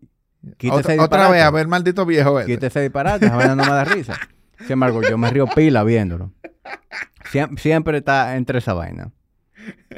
quítese 0.56 0.78
Otra, 0.80 0.94
otra 0.94 1.02
disparate. 1.02 1.32
vez, 1.32 1.42
a 1.42 1.50
ver, 1.50 1.66
maldito 1.66 2.06
viejo 2.06 2.38
este. 2.38 2.52
Quítese 2.52 2.80
disparate, 2.82 3.26
esa 3.26 3.36
vaina 3.36 3.56
no 3.56 3.64
me 3.64 3.70
da 3.70 3.84
risa. 3.84 4.14
Sin 4.60 4.72
embargo, 4.72 5.02
yo 5.02 5.18
me 5.18 5.30
río 5.30 5.46
pila 5.46 5.82
viéndolo. 5.84 6.32
Siem- 7.32 7.58
siempre 7.58 7.98
está 7.98 8.36
entre 8.36 8.58
esa 8.58 8.74
vaina. 8.74 9.12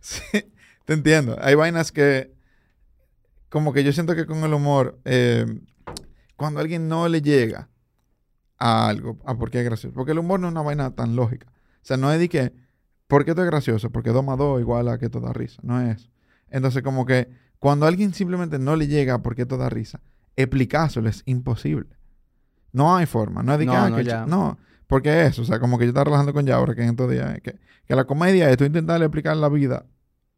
Sí, 0.00 0.22
te 0.84 0.94
entiendo. 0.94 1.36
Hay 1.40 1.54
vainas 1.54 1.92
que, 1.92 2.32
como 3.48 3.72
que 3.72 3.84
yo 3.84 3.92
siento 3.92 4.16
que 4.16 4.26
con 4.26 4.42
el 4.42 4.52
humor, 4.52 4.98
eh, 5.04 5.46
cuando 6.36 6.58
a 6.58 6.62
alguien 6.62 6.88
no 6.88 7.08
le 7.08 7.22
llega 7.22 7.68
a 8.62 8.86
algo, 8.86 9.18
a 9.24 9.36
por 9.36 9.50
qué 9.50 9.58
es 9.58 9.64
gracioso. 9.64 9.92
Porque 9.92 10.12
el 10.12 10.20
humor 10.20 10.38
no 10.38 10.46
es 10.46 10.52
una 10.52 10.62
vaina 10.62 10.94
tan 10.94 11.16
lógica. 11.16 11.48
O 11.50 11.84
sea, 11.84 11.96
no 11.96 12.12
es 12.12 12.20
de 12.20 12.28
que, 12.28 12.52
¿por 13.08 13.24
qué 13.24 13.32
esto 13.32 13.42
es 13.42 13.50
gracioso? 13.50 13.90
Porque 13.90 14.10
2 14.10 14.24
más 14.24 14.38
2 14.38 14.60
igual 14.60 14.88
a 14.88 14.98
que 14.98 15.06
esto 15.06 15.20
da 15.20 15.32
risa. 15.32 15.60
No 15.64 15.80
es 15.80 15.96
eso. 15.96 16.10
Entonces, 16.48 16.82
como 16.84 17.04
que 17.04 17.28
cuando 17.58 17.86
a 17.86 17.88
alguien 17.88 18.14
simplemente 18.14 18.60
no 18.60 18.76
le 18.76 18.86
llega 18.86 19.14
a 19.14 19.22
por 19.22 19.34
qué 19.34 19.42
esto 19.42 19.56
da 19.56 19.68
risa, 19.68 20.00
explicárselo 20.36 21.08
es 21.08 21.24
imposible. 21.26 21.88
No 22.70 22.94
hay 22.94 23.06
forma. 23.06 23.42
No 23.42 23.52
es 23.52 23.58
de 23.58 23.64
que, 23.64 23.72
No, 23.72 23.78
ah, 23.78 23.90
no, 23.90 23.96
que 23.96 24.04
ya. 24.04 24.26
no, 24.26 24.58
porque 24.86 25.22
es 25.22 25.32
eso. 25.32 25.42
O 25.42 25.44
sea, 25.44 25.58
como 25.58 25.76
que 25.76 25.84
yo 25.84 25.88
estaba 25.88 26.04
relajando 26.04 26.32
con 26.32 26.46
Yaura 26.46 26.76
que 26.76 26.84
en 26.84 26.90
estos 26.90 27.10
días, 27.10 27.40
que, 27.42 27.58
que 27.84 27.96
la 27.96 28.04
comedia 28.04 28.48
es 28.48 28.56
tú 28.56 28.64
intentarle 28.64 29.06
explicar 29.06 29.36
la 29.36 29.48
vida 29.48 29.86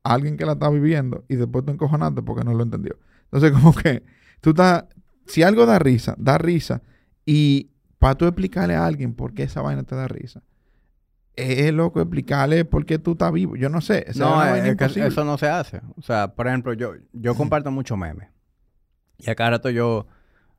a 0.02 0.14
alguien 0.14 0.38
que 0.38 0.46
la 0.46 0.52
está 0.52 0.70
viviendo 0.70 1.26
y 1.28 1.36
después 1.36 1.66
tú 1.66 1.72
encojonarte 1.72 2.22
porque 2.22 2.42
no 2.42 2.54
lo 2.54 2.62
entendió. 2.62 2.98
Entonces, 3.24 3.52
como 3.52 3.74
que 3.74 4.02
tú 4.40 4.50
estás, 4.50 4.86
si 5.26 5.42
algo 5.42 5.66
da 5.66 5.78
risa, 5.78 6.14
da 6.16 6.38
risa 6.38 6.80
y 7.26 7.70
para 8.04 8.16
tú 8.16 8.26
explicarle 8.26 8.74
a 8.74 8.84
alguien 8.84 9.14
por 9.14 9.32
qué 9.32 9.44
esa 9.44 9.62
vaina 9.62 9.82
te 9.82 9.94
da 9.96 10.06
risa, 10.06 10.42
es 11.36 11.72
loco 11.72 12.02
explicarle 12.02 12.66
por 12.66 12.84
qué 12.84 12.98
tú 12.98 13.12
estás 13.12 13.32
vivo. 13.32 13.56
Yo 13.56 13.70
no 13.70 13.80
sé. 13.80 14.04
No, 14.16 14.44
es, 14.44 14.76
que 14.76 15.06
eso 15.06 15.24
no 15.24 15.38
se 15.38 15.48
hace. 15.48 15.80
O 15.96 16.02
sea, 16.02 16.34
por 16.34 16.46
ejemplo, 16.46 16.74
yo, 16.74 16.92
yo 17.14 17.34
comparto 17.34 17.70
mucho 17.70 17.96
memes. 17.96 18.28
Y 19.16 19.30
a 19.30 19.34
cada 19.34 19.52
rato 19.52 19.70
yo 19.70 20.06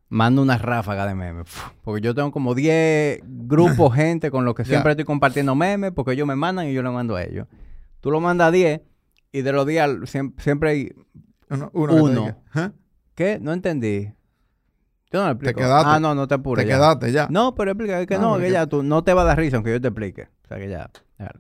mando 0.10 0.42
una 0.42 0.58
ráfaga 0.58 1.06
de 1.06 1.14
memes. 1.14 1.46
Porque 1.84 2.02
yo 2.02 2.16
tengo 2.16 2.32
como 2.32 2.56
10 2.56 3.20
grupos, 3.24 3.94
gente 3.94 4.32
con 4.32 4.44
los 4.44 4.56
que 4.56 4.66
siempre 4.66 4.94
estoy 4.94 5.06
compartiendo 5.06 5.54
memes, 5.54 5.92
porque 5.92 6.14
ellos 6.14 6.26
me 6.28 6.36
mandan 6.36 6.68
y 6.68 6.74
yo 6.74 6.82
le 6.82 6.90
mando 6.90 7.16
a 7.16 7.22
ellos. 7.22 7.46
Tú 8.02 8.10
lo 8.10 8.20
mandas 8.22 8.48
a 8.48 8.52
10 8.52 8.82
y 9.34 9.42
de 9.44 9.52
los 9.52 9.68
10 9.68 9.82
al- 9.84 10.02
siem- 10.08 10.34
siempre 10.40 10.72
hay... 10.72 10.94
Uno. 11.52 11.70
uno 11.74 12.42
¿eh? 12.56 12.72
¿Qué? 13.14 13.38
No 13.40 13.54
entendí. 13.54 14.12
Yo 15.16 15.22
no 15.22 15.26
le 15.28 15.32
explico. 15.34 15.60
quedaste. 15.62 15.90
Ah, 15.90 16.00
no, 16.00 16.14
no 16.16 16.28
te 16.28 16.36
Te 16.36 16.40
apures. 16.40 16.68
ya. 16.68 16.76
quedaste 16.76 17.12
ya. 17.12 17.28
No, 17.30 17.56
pero 17.56 17.72
explica 17.72 18.00
es 18.02 18.08
que 18.08 18.16
Ah, 18.16 18.20
no, 18.20 18.38
que 18.38 18.52
ya 18.52 18.68
tú 18.68 18.84
no 18.84 19.04
te 19.04 19.14
va 19.14 19.22
a 19.22 19.26
dar 19.26 19.38
risa 19.38 19.56
aunque 19.58 19.72
yo 19.72 19.82
te 19.82 19.88
explique. 19.88 20.30
O 20.44 20.48
sea 20.48 20.58
que 20.58 20.70
ya. 20.70 20.90
ya. 21.20 21.32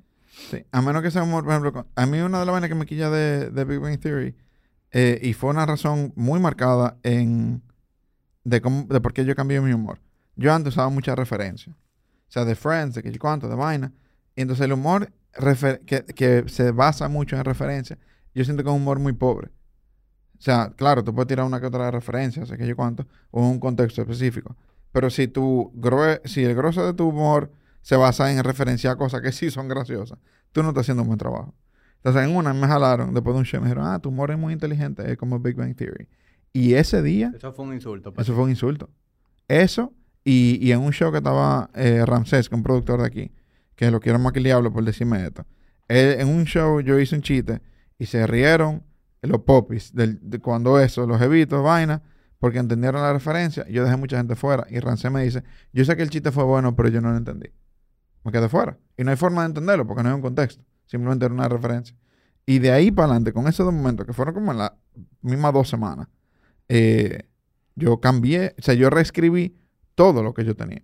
Sí, 0.50 0.64
a 0.72 0.82
menos 0.82 1.02
que 1.02 1.12
sea 1.12 1.24
humor, 1.24 1.44
por 1.44 1.52
ejemplo, 1.54 1.72
con- 1.74 1.88
a 1.96 2.06
mí 2.06 2.20
una 2.20 2.40
de 2.40 2.46
las 2.46 2.52
vainas 2.54 2.70
que 2.70 2.76
me 2.76 2.86
quilla 2.86 3.10
de, 3.10 3.50
de 3.52 3.66
Big 3.66 3.80
Bang 3.80 3.98
Theory, 4.00 4.36
eh, 4.92 5.20
y 5.22 5.34
fue 5.34 5.50
una 5.50 5.66
razón 5.66 6.12
muy 6.16 6.40
marcada 6.40 6.98
en 7.04 7.62
de, 8.44 8.62
cómo, 8.62 8.84
de 8.90 9.00
por 9.02 9.14
qué 9.14 9.24
yo 9.26 9.36
cambié 9.36 9.62
mi 9.62 9.72
humor. 9.74 10.00
Yo 10.36 10.54
antes 10.54 10.74
usaba 10.74 10.90
muchas 10.90 11.18
referencias, 11.18 11.74
o 11.76 12.32
sea, 12.32 12.44
de 12.46 12.56
Friends, 12.56 12.96
de 12.96 13.04
que 13.04 13.12
yo 13.12 13.20
cuánto, 13.20 13.48
de 13.48 13.56
vaina, 13.56 13.94
y 14.36 14.42
entonces 14.42 14.66
el 14.66 14.74
humor 14.74 15.10
que, 15.86 16.04
que 16.04 16.44
se 16.48 16.72
basa 16.72 17.08
mucho 17.08 17.36
en 17.38 17.44
referencias, 17.46 17.98
yo 18.34 18.44
siento 18.44 18.64
que 18.64 18.70
es 18.70 18.76
un 18.76 18.82
humor 18.82 19.00
muy 19.00 19.14
pobre. 19.14 19.50
O 20.38 20.42
sea, 20.42 20.72
claro, 20.76 21.04
tú 21.04 21.14
puedes 21.14 21.28
tirar 21.28 21.46
una 21.46 21.60
que 21.60 21.68
otra 21.68 21.90
referencia, 21.92 22.44
o 22.44 22.46
sea, 22.46 22.58
que 22.58 22.68
yo 22.68 22.76
cuánto, 22.76 23.06
o 23.32 23.48
un 23.48 23.60
contexto 23.60 24.02
específico. 24.02 24.56
Pero 24.92 25.10
si 25.10 25.28
tu 25.28 25.72
si 26.26 26.44
el 26.44 26.56
grosso 26.56 26.86
de 26.86 26.94
tu 26.94 27.08
humor 27.10 27.52
se 27.82 27.96
basa 27.96 28.32
en 28.32 28.44
referenciar 28.44 28.98
cosas 28.98 29.22
que 29.22 29.32
sí 29.32 29.50
son 29.52 29.68
graciosas, 29.68 30.18
tú 30.52 30.62
no 30.64 30.70
estás 30.70 30.82
haciendo 30.84 31.04
un 31.04 31.08
buen 31.10 31.20
trabajo. 31.20 31.54
Entonces, 31.98 32.24
en 32.30 32.36
una 32.36 32.54
me 32.54 32.68
jalaron 32.68 33.14
después 33.14 33.34
de 33.34 33.40
un 33.40 33.46
show, 33.46 33.60
me 33.62 33.68
dijeron, 33.68 33.88
ah, 33.88 34.00
tu 34.00 34.10
humor 34.10 34.32
es 34.32 34.38
muy 34.38 34.54
inteligente, 34.54 35.12
es 35.12 35.18
como 35.18 35.40
Big 35.40 35.56
Bang 35.56 35.76
Theory. 35.76 36.08
Y 36.54 36.74
ese 36.76 37.02
día, 37.02 37.32
Eso 37.36 37.52
fue 37.52 37.66
un 37.66 37.74
insulto. 37.74 38.14
pues. 38.14 38.26
eso 38.28 38.36
fue 38.36 38.44
un 38.46 38.50
insulto. 38.52 38.90
Eso, 39.48 39.94
y, 40.24 40.58
y 40.66 40.72
en 40.72 40.80
un 40.82 40.92
show 40.92 41.12
que 41.12 41.18
estaba 41.18 41.70
eh, 41.76 42.04
Ramsés, 42.06 42.48
que 42.50 42.56
es 42.56 42.58
un 42.58 42.64
productor 42.64 43.02
de 43.02 43.08
aquí, 43.08 43.32
que 43.76 43.92
lo 43.92 44.00
quiero 44.00 44.20
más 44.20 44.32
que 44.34 44.40
el 44.40 44.46
diablo 44.46 44.72
por 44.72 44.84
decirme 44.84 45.26
esto. 45.26 45.46
Él- 45.88 46.20
en 46.20 46.28
un 46.30 46.46
show 46.46 46.80
yo 46.80 46.98
hice 47.00 47.16
un 47.16 47.22
chiste 47.22 47.62
y 48.00 48.06
se 48.06 48.26
rieron 48.26 48.84
los 49.28 49.42
popis 49.42 49.94
del- 49.94 50.20
de 50.22 50.40
cuando 50.40 50.80
eso, 50.80 51.06
los 51.08 51.22
evitos, 51.22 51.64
vaina, 51.64 52.02
porque 52.40 52.60
entendieron 52.60 53.02
la 53.02 53.14
referencia. 53.14 53.68
Yo 53.70 53.84
dejé 53.84 53.98
mucha 53.98 54.18
gente 54.18 54.36
fuera. 54.36 54.66
Y 54.70 54.80
Ramsés 54.80 55.12
me 55.12 55.24
dice, 55.24 55.44
yo 55.74 55.86
sé 55.86 55.96
que 55.96 56.04
el 56.04 56.10
chiste 56.10 56.32
fue 56.32 56.44
bueno, 56.44 56.76
pero 56.76 56.90
yo 56.90 57.02
no 57.02 57.12
lo 57.12 57.18
entendí. 57.18 57.50
Me 58.24 58.32
quedé 58.32 58.50
fuera. 58.50 58.78
Y 58.98 59.04
no 59.04 59.12
hay 59.12 59.18
forma 59.18 59.42
de 59.42 59.48
entenderlo 59.48 59.86
porque 59.88 60.04
no 60.04 60.10
hay 60.10 60.16
un 60.16 60.22
contexto. 60.22 60.64
Simplemente 60.86 61.26
era 61.26 61.34
una 61.34 61.48
referencia. 61.48 61.96
Y 62.46 62.60
de 62.60 62.72
ahí 62.72 62.92
para 62.92 63.08
adelante, 63.08 63.34
con 63.34 63.48
esos 63.48 63.66
dos 63.66 63.74
momentos, 63.74 64.06
que 64.06 64.14
fueron 64.14 64.34
como 64.36 64.52
en 64.52 64.60
las 64.60 64.72
mismas 65.22 65.54
dos 65.54 65.68
semanas, 65.70 66.08
eh, 66.68 67.24
yo 67.76 68.00
cambié, 68.00 68.56
o 68.60 68.62
sea, 68.62 68.74
yo 68.76 68.90
reescribí 68.90 69.58
todo 69.96 70.22
lo 70.22 70.34
que 70.34 70.46
yo 70.46 70.56
tenía. 70.56 70.84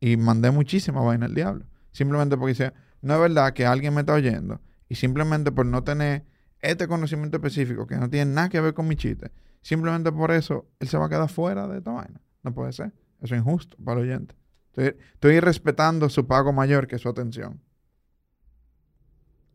Y 0.00 0.16
mandé 0.16 0.50
muchísima 0.50 1.00
vaina 1.02 1.26
al 1.26 1.34
diablo. 1.34 1.66
Simplemente 1.92 2.36
porque 2.36 2.52
dice, 2.52 2.72
no 3.02 3.14
es 3.14 3.20
verdad 3.20 3.52
que 3.52 3.66
alguien 3.66 3.94
me 3.94 4.00
está 4.00 4.14
oyendo. 4.14 4.60
Y 4.88 4.94
simplemente 4.94 5.52
por 5.52 5.66
no 5.66 5.84
tener 5.84 6.24
este 6.70 6.88
conocimiento 6.88 7.36
específico 7.36 7.86
que 7.86 7.96
no 7.96 8.08
tiene 8.08 8.32
nada 8.32 8.48
que 8.48 8.60
ver 8.60 8.74
con 8.74 8.86
mi 8.88 8.96
chiste, 8.96 9.30
simplemente 9.62 10.10
por 10.12 10.30
eso 10.30 10.66
él 10.80 10.88
se 10.88 10.98
va 10.98 11.06
a 11.06 11.08
quedar 11.08 11.28
fuera 11.28 11.66
de 11.68 11.78
esta 11.78 11.92
vaina. 11.92 12.20
No 12.42 12.52
puede 12.54 12.72
ser. 12.72 12.92
Eso 13.20 13.34
es 13.34 13.40
injusto 13.40 13.76
para 13.82 14.00
el 14.00 14.08
oyente. 14.08 14.34
Estoy, 14.68 14.96
estoy 15.14 15.40
respetando 15.40 16.08
su 16.08 16.26
pago 16.26 16.52
mayor 16.52 16.86
que 16.86 16.98
su 16.98 17.08
atención. 17.08 17.60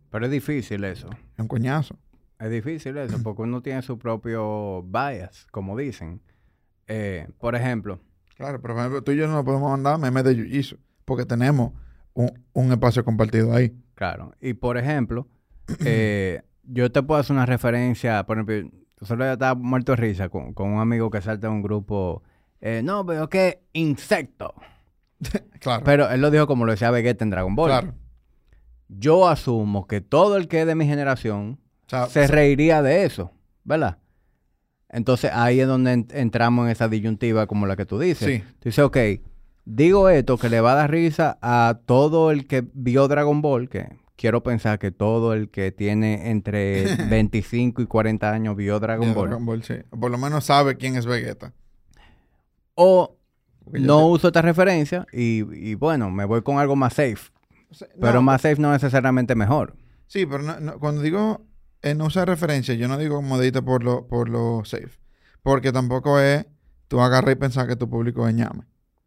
Pero 0.09 0.25
es 0.25 0.31
difícil 0.31 0.83
eso. 0.85 1.09
Es 1.11 1.39
un 1.39 1.47
coñazo. 1.47 1.97
Es 2.39 2.49
difícil 2.49 2.97
eso 2.97 3.17
porque 3.23 3.43
uno 3.43 3.61
tiene 3.61 3.81
su 3.81 3.99
propio 3.99 4.83
bias, 4.83 5.45
como 5.51 5.77
dicen. 5.77 6.21
Eh, 6.87 7.27
por 7.37 7.55
ejemplo, 7.55 7.99
Claro, 8.39 8.61
pero 8.61 8.73
por 8.73 8.79
ejemplo, 8.79 9.03
tú 9.03 9.11
y 9.11 9.17
yo 9.17 9.27
no 9.27 9.43
podemos 9.43 9.69
mandar 9.69 9.99
memes 9.99 10.23
de 10.23 10.33
Jiu-Jitsu 10.33 10.79
porque 11.03 11.25
tenemos 11.25 11.73
un, 12.13 12.31
un 12.53 12.71
espacio 12.71 13.03
compartido 13.03 13.53
ahí. 13.53 13.75
claro. 13.95 14.33
Y 14.39 14.53
por 14.53 14.77
ejemplo, 14.77 15.27
eh, 15.85 16.41
yo 16.71 16.91
te 16.91 17.01
puedo 17.03 17.19
hacer 17.19 17.35
una 17.35 17.45
referencia, 17.45 18.23
por 18.25 18.37
ejemplo, 18.39 18.79
solo 19.01 19.25
yo 19.25 19.33
estaba 19.33 19.55
muerto 19.55 19.91
de 19.93 19.95
risa 19.97 20.29
con, 20.29 20.53
con 20.53 20.69
un 20.69 20.79
amigo 20.79 21.09
que 21.09 21.21
salta 21.21 21.47
en 21.47 21.53
un 21.53 21.61
grupo. 21.61 22.23
eh, 22.61 22.81
no, 22.83 23.05
pero 23.05 23.29
que 23.29 23.61
insecto. 23.73 24.53
Claro. 25.59 25.83
Pero 25.83 26.09
él 26.09 26.21
lo 26.21 26.31
dijo 26.31 26.47
como 26.47 26.63
lo 26.65 26.71
decía 26.71 26.89
Vegeta 26.91 27.25
en 27.25 27.31
Dragon 27.31 27.53
Ball. 27.53 27.69
claro. 27.69 27.93
Yo 28.87 29.27
asumo 29.27 29.85
que 29.87 29.99
todo 30.01 30.37
el 30.37 30.47
que 30.47 30.61
es 30.61 30.67
de 30.67 30.73
mi 30.75 30.85
generación 30.85 31.59
se 32.09 32.27
reiría 32.27 32.81
de 32.81 33.03
eso, 33.03 33.31
¿verdad? 33.65 33.97
Entonces 34.87 35.31
ahí 35.33 35.59
es 35.59 35.67
donde 35.67 35.91
en- 35.93 36.07
entramos 36.11 36.65
en 36.65 36.71
esa 36.71 36.87
disyuntiva 36.87 37.45
como 37.47 37.67
la 37.67 37.75
que 37.75 37.85
tú 37.85 37.99
dices. 37.99 38.25
Sí. 38.27 38.39
Tú 38.59 38.69
dices, 38.69 38.83
ok, 38.85 38.97
digo 39.65 40.07
esto 40.09 40.37
que 40.37 40.49
le 40.49 40.61
va 40.61 40.71
a 40.71 40.75
dar 40.75 40.91
risa 40.91 41.37
a 41.41 41.79
todo 41.85 42.31
el 42.31 42.47
que 42.47 42.65
vio 42.73 43.07
Dragon 43.07 43.41
Ball, 43.41 43.69
que 43.69 43.89
quiero 44.19 44.43
pensar 44.43 44.77
que 44.79 44.91
todo 44.91 45.33
el 45.33 45.49
que 45.49 45.71
tiene 45.71 46.29
entre 46.29 46.83
25 47.09 47.81
y 47.81 47.85
40 47.87 48.29
años 48.31 48.55
vio 48.57 48.77
Dragon 48.79 49.13
Ball. 49.13 49.29
Dragon 49.29 49.45
Ball, 49.45 49.63
sí. 49.63 49.75
Por 49.97 50.11
lo 50.11 50.17
menos 50.17 50.43
sabe 50.43 50.75
quién 50.75 50.97
es 50.97 51.05
Vegeta. 51.05 51.53
O 52.75 53.15
no 53.71 54.07
uso 54.07 54.27
esta 54.27 54.41
referencia 54.41 55.05
y, 55.13 55.43
y 55.55 55.75
bueno, 55.75 56.09
me 56.09 56.25
voy 56.25 56.41
con 56.41 56.57
algo 56.59 56.75
más 56.75 56.93
safe. 56.93 57.31
o 57.69 57.73
sea, 57.73 57.87
Pero 57.99 58.13
no, 58.15 58.21
más 58.23 58.41
safe 58.41 58.57
no 58.59 58.71
necesariamente 58.71 59.35
mejor. 59.35 59.75
Sí, 60.07 60.25
pero 60.25 60.43
no- 60.43 60.59
no, 60.59 60.79
cuando 60.79 61.01
digo 61.01 61.45
eh, 61.81 61.95
no 61.95 62.05
usar 62.05 62.27
referencia, 62.27 62.73
yo 62.75 62.87
no 62.87 62.97
digo 62.97 63.21
modita 63.21 63.61
por 63.61 63.83
lo, 63.83 64.07
por 64.07 64.27
lo 64.29 64.63
safe. 64.65 64.89
Porque 65.43 65.71
tampoco 65.71 66.19
es 66.19 66.45
tú 66.87 66.99
agarrar 66.99 67.31
y 67.31 67.35
pensar 67.35 67.67
que 67.67 67.75
tu 67.75 67.89
público 67.89 68.27
es 68.27 68.33
ñame. 68.35 68.61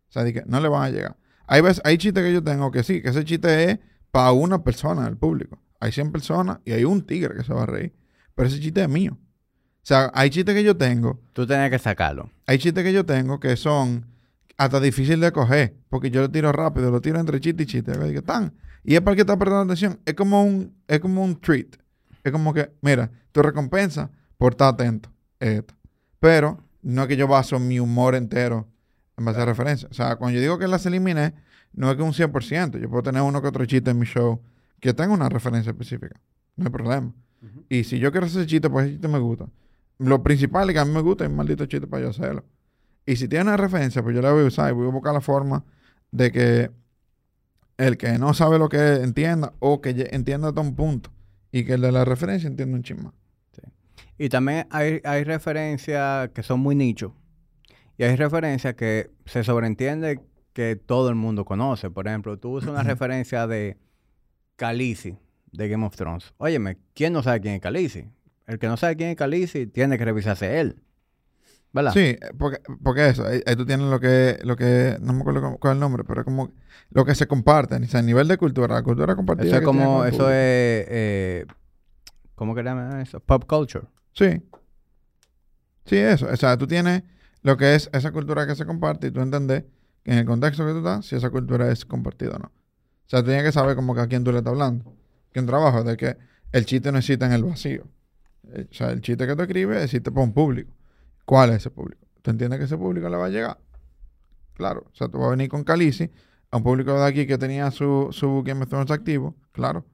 O 0.09 0.13
sea, 0.13 0.25
que 0.33 0.43
no 0.47 0.61
le 0.61 0.69
van 0.69 0.85
a 0.85 0.91
llegar. 0.91 1.17
Hay, 1.47 1.61
veces, 1.61 1.83
hay 1.85 1.99
chistes 1.99 2.23
que 2.25 2.33
yo 2.33 2.43
tengo 2.43 2.71
que 2.71 2.83
sí, 2.83 3.03
que 3.03 3.11
ese 3.11 3.25
chiste 3.25 3.71
es 3.71 3.79
para 4.13 4.31
una 4.31 4.63
persona 4.63 5.05
del 5.07 5.17
público. 5.17 5.59
Hay 5.81 5.91
100 5.91 6.13
personas 6.13 6.59
y 6.65 6.71
hay 6.73 6.85
un 6.85 7.03
tigre 7.03 7.35
que 7.35 7.43
se 7.43 7.53
va 7.53 7.65
a 7.65 7.67
reír. 7.67 7.93
Pero 8.37 8.49
ese 8.49 8.61
chiste 8.61 8.83
es 8.83 8.89
mío. 8.89 9.19
O 9.19 9.85
sea, 9.85 10.13
hay 10.15 10.31
chistes 10.31 10.55
que 10.55 10.63
yo 10.63 10.77
tengo 10.77 11.21
Tú 11.33 11.45
tenías 11.45 11.71
que 11.71 11.79
sacarlo. 11.81 12.31
Hay 12.47 12.59
chistes 12.59 12.85
que 12.85 12.93
yo 12.93 13.05
tengo 13.05 13.41
que 13.41 13.57
son 13.57 14.07
hasta 14.57 14.79
difícil 14.79 15.19
de 15.19 15.33
coger, 15.33 15.75
porque 15.89 16.11
yo 16.11 16.21
lo 16.21 16.31
tiro 16.31 16.53
rápido, 16.53 16.91
lo 16.91 17.01
tiro 17.01 17.19
entre 17.19 17.41
chiste 17.41 17.65
y 17.65 17.67
chiste. 17.67 17.91
Y, 17.93 18.09
digo, 18.09 18.23
"Tan". 18.23 18.53
y 18.85 18.95
es 18.95 19.01
para 19.01 19.13
el 19.13 19.17
que 19.17 19.23
está 19.23 19.37
prestando 19.37 19.65
atención. 19.65 19.99
Es 20.05 20.15
como 20.15 20.45
un, 20.45 20.77
es 20.87 21.01
como 21.01 21.25
un 21.25 21.41
treat. 21.41 21.77
Es 22.23 22.31
como 22.31 22.55
que, 22.55 22.71
mira, 22.81 23.11
tu 23.33 23.43
recompensa 23.43 24.11
por 24.37 24.53
estar 24.53 24.75
atento 24.75 25.11
es 25.41 25.61
esto. 25.61 25.75
Pero 26.21 26.59
no 26.83 27.03
es 27.03 27.09
que 27.09 27.17
yo 27.17 27.27
baso 27.27 27.59
mi 27.59 27.81
humor 27.81 28.15
entero 28.15 28.69
en 29.17 29.25
base 29.25 29.41
a 29.41 29.47
referencia. 29.47 29.89
O 29.91 29.95
sea, 29.95 30.17
cuando 30.17 30.37
yo 30.37 30.41
digo 30.41 30.59
que 30.59 30.69
las 30.69 30.87
eliminé, 30.87 31.35
no 31.73 31.91
es 31.91 31.97
que 31.97 32.03
un 32.03 32.13
100%. 32.13 32.81
Yo 32.81 32.89
puedo 32.89 33.03
tener 33.03 33.23
uno 33.23 33.41
que 33.41 33.49
otro 33.49 33.65
chiste 33.65 33.91
en 33.91 33.99
mi 33.99 34.07
show 34.07 34.41
que 34.81 34.93
tenga 34.93 35.13
una 35.13 35.29
referencia 35.29 35.71
específica. 35.71 36.21
No 36.57 36.67
hay 36.67 36.73
problema. 36.73 37.13
Y 37.69 37.85
si 37.85 37.99
yo 37.99 38.13
quiero 38.13 38.27
hacer 38.27 38.47
chiste, 38.47 38.71
pues 38.71 38.85
ese 38.85 38.95
chiste 38.95 39.09
me 39.09 39.19
gusta. 39.19 39.49
Lo 39.99 40.23
principal 40.23 40.69
es 40.69 40.75
que 40.75 40.81
a 40.81 40.85
mí 40.85 40.93
me 40.93 41.01
gusta 41.01 41.25
es 41.25 41.31
un 41.31 41.37
maldito 41.37 41.67
chiste 41.67 41.87
para 41.87 42.03
yo 42.03 42.11
hacerlo. 42.11 42.45
Y 43.07 43.17
si 43.17 43.29
tiene 43.29 43.45
una 43.45 43.57
referencia, 43.57 44.03
pues 44.03 44.15
yo 44.15 44.23
la 44.23 44.33
voy 44.33 44.45
a 44.45 44.47
usar 44.47 44.71
y 44.71 44.75
voy 44.75 44.87
a 44.87 44.91
buscar 44.91 45.13
la 45.13 45.21
forma 45.21 45.65
de 46.11 46.31
que 46.31 46.71
el 47.79 47.97
que 47.97 48.19
no 48.19 48.33
sabe 48.35 48.59
lo 48.59 48.69
que 48.69 48.95
entienda 48.97 49.55
o 49.59 49.81
que 49.81 50.09
entienda 50.13 50.49
hasta 50.49 50.61
un 50.61 50.77
punto 50.77 51.11
y 51.51 51.65
que 51.65 51.75
el 51.75 51.81
de 51.81 51.93
la 51.93 52.05
referencia 52.05 52.47
entienda 52.47 52.77
un 52.77 52.83
chisma. 52.83 53.15
Y 54.19 54.29
también 54.29 54.69
hay, 54.71 55.01
hay 55.05 55.25
referencias 55.25 56.29
que 56.31 56.43
son 56.43 56.61
muy 56.61 56.75
nicho. 56.75 57.17
Y 57.99 58.05
hay 58.05 58.15
referencias 58.15 58.75
que 58.75 59.11
se 59.25 59.43
sobreentiende 59.43 60.21
que 60.53 60.77
todo 60.77 61.09
el 61.09 61.15
mundo 61.15 61.45
conoce. 61.45 61.91
Por 61.91 62.07
ejemplo, 62.07 62.39
tú 62.39 62.57
usas 62.57 62.71
una 62.71 62.83
referencia 62.83 63.47
de 63.47 63.79
Khaleesi 64.57 65.17
de 65.53 65.69
Game 65.69 65.85
of 65.85 65.97
Thrones. 65.97 66.33
Óyeme, 66.39 66.79
¿quién 66.95 67.13
no 67.13 67.23
sabe 67.23 67.41
quién 67.41 67.55
es 67.55 67.61
Khaleesi? 67.61 68.07
El 68.47 68.59
que 68.59 68.67
no 68.67 68.77
sabe 68.77 68.97
quién 68.97 69.11
es 69.11 69.17
Khaleesi 69.17 69.67
tiene 69.67 69.99
que 69.99 70.05
revisarse 70.05 70.61
él. 70.61 70.83
¿Verdad? 71.73 71.93
Sí, 71.93 72.01
eh, 72.01 72.19
porque, 72.39 72.61
porque 72.83 73.09
eso, 73.09 73.27
ahí, 73.27 73.41
ahí 73.47 73.57
tú 73.57 73.65
tienes 73.65 73.87
lo 73.87 73.99
que, 73.99 74.39
lo 74.45 74.57
que, 74.57 74.99
no 75.01 75.15
me 75.15 75.21
acuerdo 75.21 75.57
cuál 75.59 75.73
es 75.73 75.77
el 75.77 75.81
nombre, 75.81 76.05
pero 76.05 76.21
es 76.21 76.25
como 76.25 76.53
lo 76.91 77.05
que 77.07 77.15
se 77.15 77.27
comparten, 77.27 77.85
o 77.85 77.87
sea, 77.87 78.01
a 78.01 78.03
nivel 78.03 78.29
de 78.29 78.37
cultura, 78.37 78.75
la 78.75 78.83
cultura 78.83 79.17
compartida. 79.17 79.47
Eso 79.47 79.57
es 79.57 79.63
como, 79.63 80.05
eso 80.05 80.29
es, 80.29 80.87
eh, 80.89 81.47
¿cómo 82.35 82.55
que 82.55 82.63
llaman 82.63 83.01
eso? 83.01 83.21
Pop 83.21 83.47
culture. 83.47 83.87
Sí. 84.13 84.43
Sí, 85.87 85.97
eso. 85.97 86.27
O 86.31 86.37
sea, 86.37 86.59
tú 86.59 86.67
tienes 86.67 87.03
lo 87.41 87.57
que 87.57 87.75
es 87.75 87.89
esa 87.93 88.13
cultura 88.13 88.47
que 88.47 88.55
se 88.55 88.67
comparte 88.67 89.07
y 89.07 89.11
tú 89.11 89.21
entiendes 89.21 89.63
que 89.63 89.69
en 90.05 90.19
el 90.19 90.25
contexto 90.25 90.65
que 90.67 90.73
tú 90.73 90.79
estás, 90.79 91.07
si 91.07 91.17
esa 91.17 91.31
cultura 91.31 91.71
es 91.71 91.85
compartida 91.85 92.37
o 92.37 92.39
no. 92.39 92.47
O 92.47 93.09
sea, 93.13 93.21
tú 93.21 93.27
tienes 93.27 93.45
que 93.45 93.53
saber 93.53 93.77
como 93.77 93.95
que 93.95 94.01
a 94.01 94.07
quién 94.07 94.25
tú 94.25 94.33
le 94.33 94.39
estás 94.39 94.53
hablando. 94.53 94.93
Que 95.33 95.41
un 95.41 95.47
trabajo 95.47 95.85
de 95.85 95.97
que 95.97 96.17
el 96.53 96.67
chiste 96.67 96.91
no 96.93 96.99
existe 96.99 97.25
en 97.25 97.33
el 97.33 97.45
vacío. 97.45 97.87
Eh, 98.53 98.67
O 98.71 98.75
sea, 98.75 98.91
el 98.91 99.01
chiste 99.01 99.27
que 99.27 99.37
tú 99.37 99.43
escribes 99.43 99.83
existe 99.83 100.11
para 100.11 100.25
un 100.25 100.33
público. 100.33 100.73
¿Cuál 101.25 101.51
es 101.51 101.57
ese 101.57 101.71
público? 101.71 102.07
¿Tú 102.23 102.31
entiendes 102.31 102.59
que 102.59 102.65
ese 102.67 102.77
público 102.77 103.09
le 103.09 103.17
va 103.17 103.27
a 103.27 103.31
llegar? 103.31 103.59
Claro. 104.55 104.85
O 104.93 104.95
sea, 104.95 105.09
tú 105.09 105.19
vas 105.19 105.29
a 105.29 105.31
venir 105.31 105.49
con 105.49 105.65
Calici 105.65 106.11
a 106.51 106.57
un 106.57 106.63
público 106.63 106.93
de 106.99 107.07
aquí 107.07 107.27
que 107.27 107.39
tenía 107.39 107.71
su, 107.71 108.09
su 108.13 108.43
Game 108.45 108.63
of 108.63 108.69
Thrones 108.69 108.91
activo, 108.91 109.35
claro. 109.53 109.87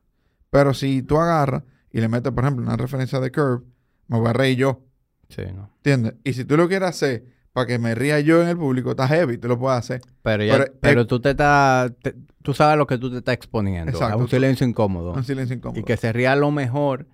Pero 0.50 0.74
si 0.74 1.02
tú 1.02 1.18
agarras 1.18 1.62
y 1.90 2.00
le 2.00 2.08
metes, 2.08 2.32
por 2.32 2.44
ejemplo, 2.44 2.64
una 2.64 2.76
referencia 2.76 3.20
de 3.20 3.30
Curve, 3.30 3.64
me 4.08 4.18
voy 4.18 4.28
a 4.28 4.32
reír 4.32 4.58
yo. 4.58 4.82
Sí, 5.28 5.42
¿no? 5.54 5.70
¿Entiendes? 5.76 6.14
Y 6.24 6.32
si 6.32 6.44
tú 6.44 6.56
lo 6.56 6.68
quieres 6.68 6.88
hacer 6.88 7.24
para 7.58 7.66
que 7.66 7.78
me 7.80 7.92
ría 7.96 8.20
yo 8.20 8.40
en 8.40 8.46
el 8.50 8.56
público, 8.56 8.90
está 8.90 9.08
heavy, 9.08 9.36
tú 9.36 9.48
lo 9.48 9.58
puedes 9.58 9.80
hacer. 9.80 10.00
Pero, 10.22 10.44
ya, 10.44 10.52
Pero, 10.58 10.72
pero, 10.80 11.00
eh, 11.00 11.04
tú 11.06 11.18
te 11.18 11.30
estás... 11.30 11.90
te- 12.00 12.14
tú 12.40 12.54
sabes 12.54 12.78
lo 12.78 12.86
que 12.86 12.98
tú 12.98 13.10
te 13.10 13.16
estás 13.18 13.34
exponiendo. 13.34 13.90
Exacto, 13.90 14.14
a 14.14 14.16
un 14.16 14.28
silencio 14.28 14.64
incómodo. 14.64 15.12
Un 15.12 15.24
silencio 15.24 15.56
incómodo. 15.56 15.80
Y 15.80 15.82
que 15.82 15.96
se 15.96 16.12
ría 16.12 16.34
a 16.34 16.36
lo 16.36 16.52
mejor 16.52 17.08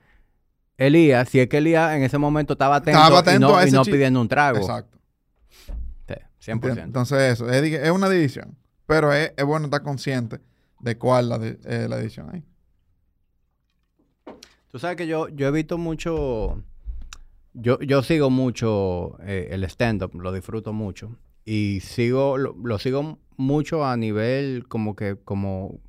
Elías, 0.76 1.30
si 1.30 1.40
es 1.40 1.48
que 1.48 1.56
Elías 1.56 1.94
en 1.94 2.02
ese 2.02 2.18
momento 2.18 2.52
estaba 2.52 2.76
atento, 2.76 2.98
Estaba 3.00 3.34
y 3.34 3.38
no, 3.38 3.56
a 3.56 3.64
y 3.64 3.68
ese 3.68 3.76
no 3.76 3.84
chi- 3.84 3.92
pidiendo 3.92 4.20
un 4.20 4.28
trago. 4.28 4.58
Exacto. 4.58 4.98
Sí, 6.06 6.14
100%. 6.50 6.52
¿Entiendes? 6.52 6.84
Entonces 6.84 7.32
eso, 7.32 7.50
es, 7.50 7.90
una 7.90 8.10
división. 8.10 8.54
Pero 8.84 9.14
es, 9.14 9.32
es 9.34 9.44
bueno 9.46 9.64
estar 9.64 9.82
consciente 9.82 10.40
de 10.80 10.98
cuál 10.98 11.30
la, 11.30 11.36
es 11.36 11.88
la 11.88 11.96
división 11.96 12.28
ahí. 12.34 12.44
Tú 14.70 14.78
sabes 14.78 14.98
que 14.98 15.06
yo, 15.06 15.28
yo 15.28 15.48
he 15.48 15.52
visto 15.52 15.78
mucho... 15.78 16.62
Yo, 17.54 17.78
yo 17.80 18.02
sigo 18.02 18.30
mucho 18.30 19.16
eh, 19.22 19.48
el 19.52 19.64
stand-up, 19.64 20.14
lo 20.14 20.32
disfruto 20.32 20.72
mucho. 20.72 21.16
Y 21.44 21.80
sigo, 21.80 22.36
lo, 22.38 22.54
lo 22.62 22.78
sigo 22.78 23.18
mucho 23.36 23.84
a 23.84 23.96
nivel 23.96 24.66
como 24.68 24.96
que, 24.96 25.16
como 25.16 25.80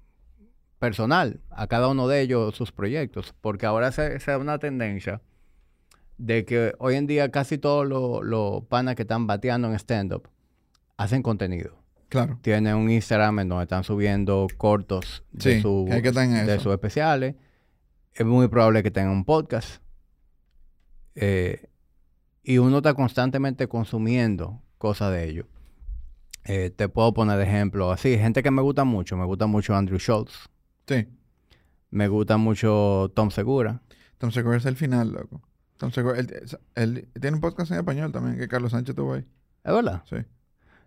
personal, 0.80 1.40
a 1.50 1.68
cada 1.68 1.88
uno 1.88 2.08
de 2.08 2.22
ellos 2.22 2.56
sus 2.56 2.72
proyectos. 2.72 3.34
Porque 3.42 3.66
ahora 3.66 3.92
se, 3.92 4.20
se 4.20 4.32
da 4.32 4.38
una 4.38 4.60
tendencia 4.60 5.22
de 6.18 6.46
que 6.46 6.74
hoy 6.78 6.96
en 6.96 7.08
día 7.08 7.30
casi 7.30 7.58
todos 7.58 7.86
los 7.86 8.24
los 8.24 8.64
panas 8.66 8.96
que 8.96 9.02
están 9.02 9.28
bateando 9.28 9.68
en 9.68 9.76
stand-up 9.76 10.30
hacen 10.98 11.22
contenido. 11.22 11.76
Claro. 12.10 12.40
Tienen 12.42 12.76
un 12.76 12.90
Instagram 12.90 13.40
en 13.40 13.50
donde 13.50 13.64
están 13.64 13.84
subiendo 13.84 14.48
cortos 14.58 15.24
de, 15.32 15.42
Sí, 15.42 15.62
de 16.48 16.54
eso. 16.56 16.64
sus 16.64 16.74
especiales. 16.74 17.36
Es 18.14 18.26
muy 18.26 18.48
probable 18.48 18.84
que 18.84 18.92
tengan 18.92 19.12
un 19.12 19.26
podcast. 19.26 19.82
Eh, 21.16 21.70
y 22.44 22.58
uno 22.60 22.78
está 22.78 22.94
constantemente 22.94 23.68
consumiendo 23.68 24.62
cosas 24.78 25.12
de 25.12 25.28
ellos. 25.30 25.46
Eh, 26.44 26.70
te 26.70 26.90
puedo 26.90 27.14
poner 27.14 27.40
ejemplo 27.42 27.92
así. 27.92 28.18
Gente 28.18 28.44
que 28.44 28.52
me 28.52 28.62
gusta 28.62 28.84
mucho. 28.84 29.18
Me 29.18 29.26
gusta 29.26 29.48
mucho 29.48 29.76
Andrew 29.76 29.98
Schultz. 29.98 30.48
Sí. 30.88 31.08
Me 31.90 32.08
gusta 32.08 32.38
mucho 32.38 33.12
Tom 33.16 33.32
Segura. 33.32 33.82
Tom 34.18 34.32
Segura 34.32 34.58
es 34.58 34.66
el 34.66 34.76
final, 34.76 35.12
loco. 35.12 35.42
Tom 35.78 35.92
Segura, 35.92 36.20
él, 36.20 36.30
él 36.76 37.10
tiene 37.20 37.36
un 37.36 37.42
podcast 37.42 37.72
en 37.72 37.78
español 37.80 38.12
también, 38.12 38.38
que 38.38 38.48
Carlos 38.48 38.72
Sánchez 38.72 38.96
tuvo 38.96 39.14
ahí. 39.16 39.26
¿Es 39.64 39.74
verdad? 39.74 40.04
Sí. 40.10 40.18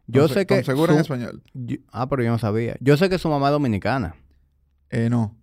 Yo 0.06 0.26
Tom 0.26 0.34
sé 0.34 0.46
que... 0.46 0.54
Tom 0.56 0.64
Segura 0.64 0.94
en 0.94 1.00
español. 1.00 1.42
yo- 1.52 1.76
ah, 1.92 2.08
pero 2.08 2.22
yo 2.22 2.30
no 2.30 2.38
sabía. 2.38 2.76
Yo 2.80 2.96
sé 2.96 3.08
que 3.10 3.18
su 3.18 3.28
mamá 3.28 3.48
es 3.48 3.52
dominicana. 3.52 4.14
Eh, 4.90 5.10
no. 5.10 5.36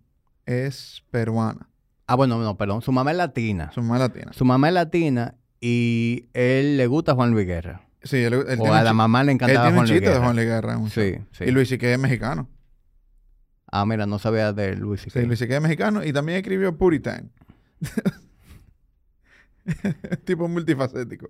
Es 0.46 1.04
peruana. 1.12 1.70
Ah, 2.08 2.16
bueno, 2.16 2.38
no, 2.40 2.58
perdón. 2.58 2.82
Su 2.82 2.92
mamá 2.92 3.12
es 3.12 3.18
latina. 3.18 3.72
Su 3.74 3.82
mamá 3.82 3.96
es 3.96 4.02
latina. 4.02 4.34
Su 4.34 4.46
mamá 4.46 4.68
es 4.68 4.74
latina 4.74 5.36
y 5.60 6.28
él 6.34 6.78
le 6.78 6.88
gusta 6.88 7.16
Juan 7.16 7.32
Luis 7.32 7.48
Guerra. 7.48 7.82
Sí, 8.04 8.18
él, 8.18 8.34
él 8.34 8.40
o 8.42 8.46
tiene 8.46 8.70
a 8.70 8.80
un 8.80 8.84
la 8.86 8.94
mamá 8.94 9.24
le 9.24 9.32
Él 9.32 9.36
encantaba 9.36 9.66
tiene 9.66 9.70
un 9.70 9.76
Juan 9.78 9.88
Luis 9.88 9.92
chiste 10.00 10.06
de 10.06 10.12
Guerra. 10.14 10.24
Juan 10.26 10.36
Luis 10.36 10.48
Guerra. 10.48 10.78
un. 10.78 10.90
Sí, 10.92 11.16
sí. 11.32 11.44
Y 11.46 11.52
Luis 11.52 11.70
que 11.78 11.94
es 11.94 12.00
mexicano. 12.00 12.50
Ah, 13.72 13.86
mira, 13.86 14.06
no 14.06 14.20
sabía 14.20 14.54
de 14.54 14.76
Luis 14.76 15.02
Sí, 15.02 15.10
C.K. 15.10 15.26
Luis 15.28 15.40
que 15.40 15.56
es 15.56 15.62
mexicano 15.62 16.04
y 16.04 16.14
también 16.14 16.38
escribió 16.38 16.78
Puritan. 16.78 17.32
tipo 20.26 20.48
multifacético. 20.48 21.30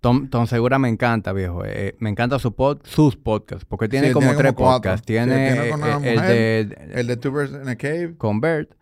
Tom, 0.00 0.30
Tom 0.30 0.46
Segura 0.46 0.78
me 0.78 0.88
encanta, 0.88 1.34
viejo. 1.34 1.62
Eh, 1.66 1.94
me 1.98 2.08
encanta 2.08 2.38
su 2.38 2.52
pod- 2.56 2.80
sus 2.84 3.16
podcasts, 3.16 3.66
porque 3.68 3.86
tiene 3.88 4.08
él 4.08 4.12
como 4.14 4.28
tiene 4.28 4.38
tres 4.42 4.52
como 4.54 4.70
podcasts. 4.70 5.04
Sí, 5.06 5.12
Tiene, 5.12 5.52
tiene 5.52 5.68
con 5.70 5.84
eh, 5.84 6.14
el 6.14 6.20
de 6.22 7.00
El 7.00 7.06
de 7.06 7.16
Two 7.18 7.32
Birds 7.32 7.52
in 7.52 7.68
a 7.68 7.76
Cave. 7.76 8.14
Convert. 8.16 8.72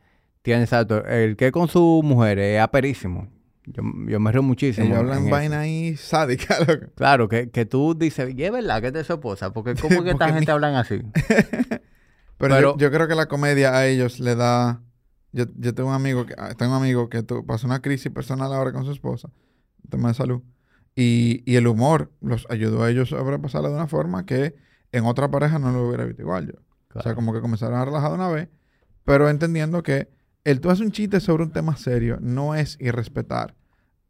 Tiene, 0.49 0.63
exacto, 0.63 1.05
el 1.05 1.37
que 1.37 1.53
con 1.53 1.69
su 1.69 2.01
mujer 2.03 2.39
es 2.39 2.59
aperísimo. 2.61 3.29
Yo, 3.67 3.83
yo 4.07 4.19
me 4.19 4.33
río 4.33 4.43
muchísimo. 4.43 4.87
Ellos 4.87 4.99
hablan 4.99 5.29
vaina 5.29 5.61
ahí 5.61 5.95
sádica, 5.97 6.57
loco. 6.67 6.87
Claro, 6.95 7.29
que, 7.29 7.51
que 7.51 7.67
tú 7.67 7.95
dices, 7.95 8.33
y 8.35 8.43
es 8.45 8.51
verdad 8.51 8.81
que 8.81 9.05
su 9.05 9.13
esposa, 9.13 9.53
porque 9.53 9.75
¿cómo 9.75 10.03
que 10.03 10.11
esta 10.13 10.29
gente 10.29 10.47
ni- 10.47 10.51
hablan 10.53 10.75
así? 10.77 11.03
Pero, 11.13 11.81
Pero- 12.39 12.61
yo, 12.61 12.79
yo 12.79 12.91
creo 12.91 13.07
que 13.09 13.15
la 13.15 13.27
comedia 13.27 13.75
a 13.77 13.87
ellos 13.87 14.21
le 14.21 14.35
da... 14.37 14.81
Yo, 15.33 15.45
yo 15.57 15.75
tengo 15.75 15.91
un 15.91 15.95
amigo 15.95 16.25
que 16.25 16.35
ah, 16.39 16.55
tengo 16.57 16.73
un 16.77 16.83
amigo 16.83 17.11
que 17.11 17.23
tu- 17.23 17.45
pasó 17.45 17.67
una 17.67 17.83
crisis 17.83 18.11
personal 18.11 18.51
ahora 18.55 18.73
con 18.73 18.87
su 18.87 18.93
esposa, 18.93 19.29
tema 19.91 20.09
de 20.09 20.15
salud, 20.15 20.41
y, 20.97 21.43
y 21.45 21.57
el 21.57 21.67
humor 21.67 22.11
los 22.23 22.47
ayudó 22.49 22.83
a 22.85 22.91
ellos 22.91 23.13
a 23.13 23.19
sobrepasarla 23.19 23.69
de 23.69 23.75
una 23.75 23.87
forma 23.87 24.25
que 24.25 24.55
en 24.93 25.05
otra 25.05 25.31
pareja 25.31 25.59
no 25.59 25.71
lo 25.73 25.87
hubiera 25.89 26.07
visto 26.07 26.23
igual 26.23 26.47
yo. 26.47 26.55
O 26.95 27.03
sea, 27.03 27.15
como 27.15 27.35
que 27.35 27.43
comenzaron 27.43 27.79
a 27.79 27.85
relajar 27.85 28.09
de 28.09 28.15
una 28.17 28.29
vez, 28.29 28.49
pero 29.05 29.29
entendiendo 29.29 29.83
que 29.83 30.09
el 30.51 30.63
tú 30.63 30.71
haces 30.71 30.85
un 30.85 30.93
chiste 30.93 31.21
sobre 31.21 31.43
un 31.43 31.51
tema 31.51 31.77
serio 31.77 32.17
no 32.23 32.55
es 32.55 32.79
irrespetar 32.81 33.55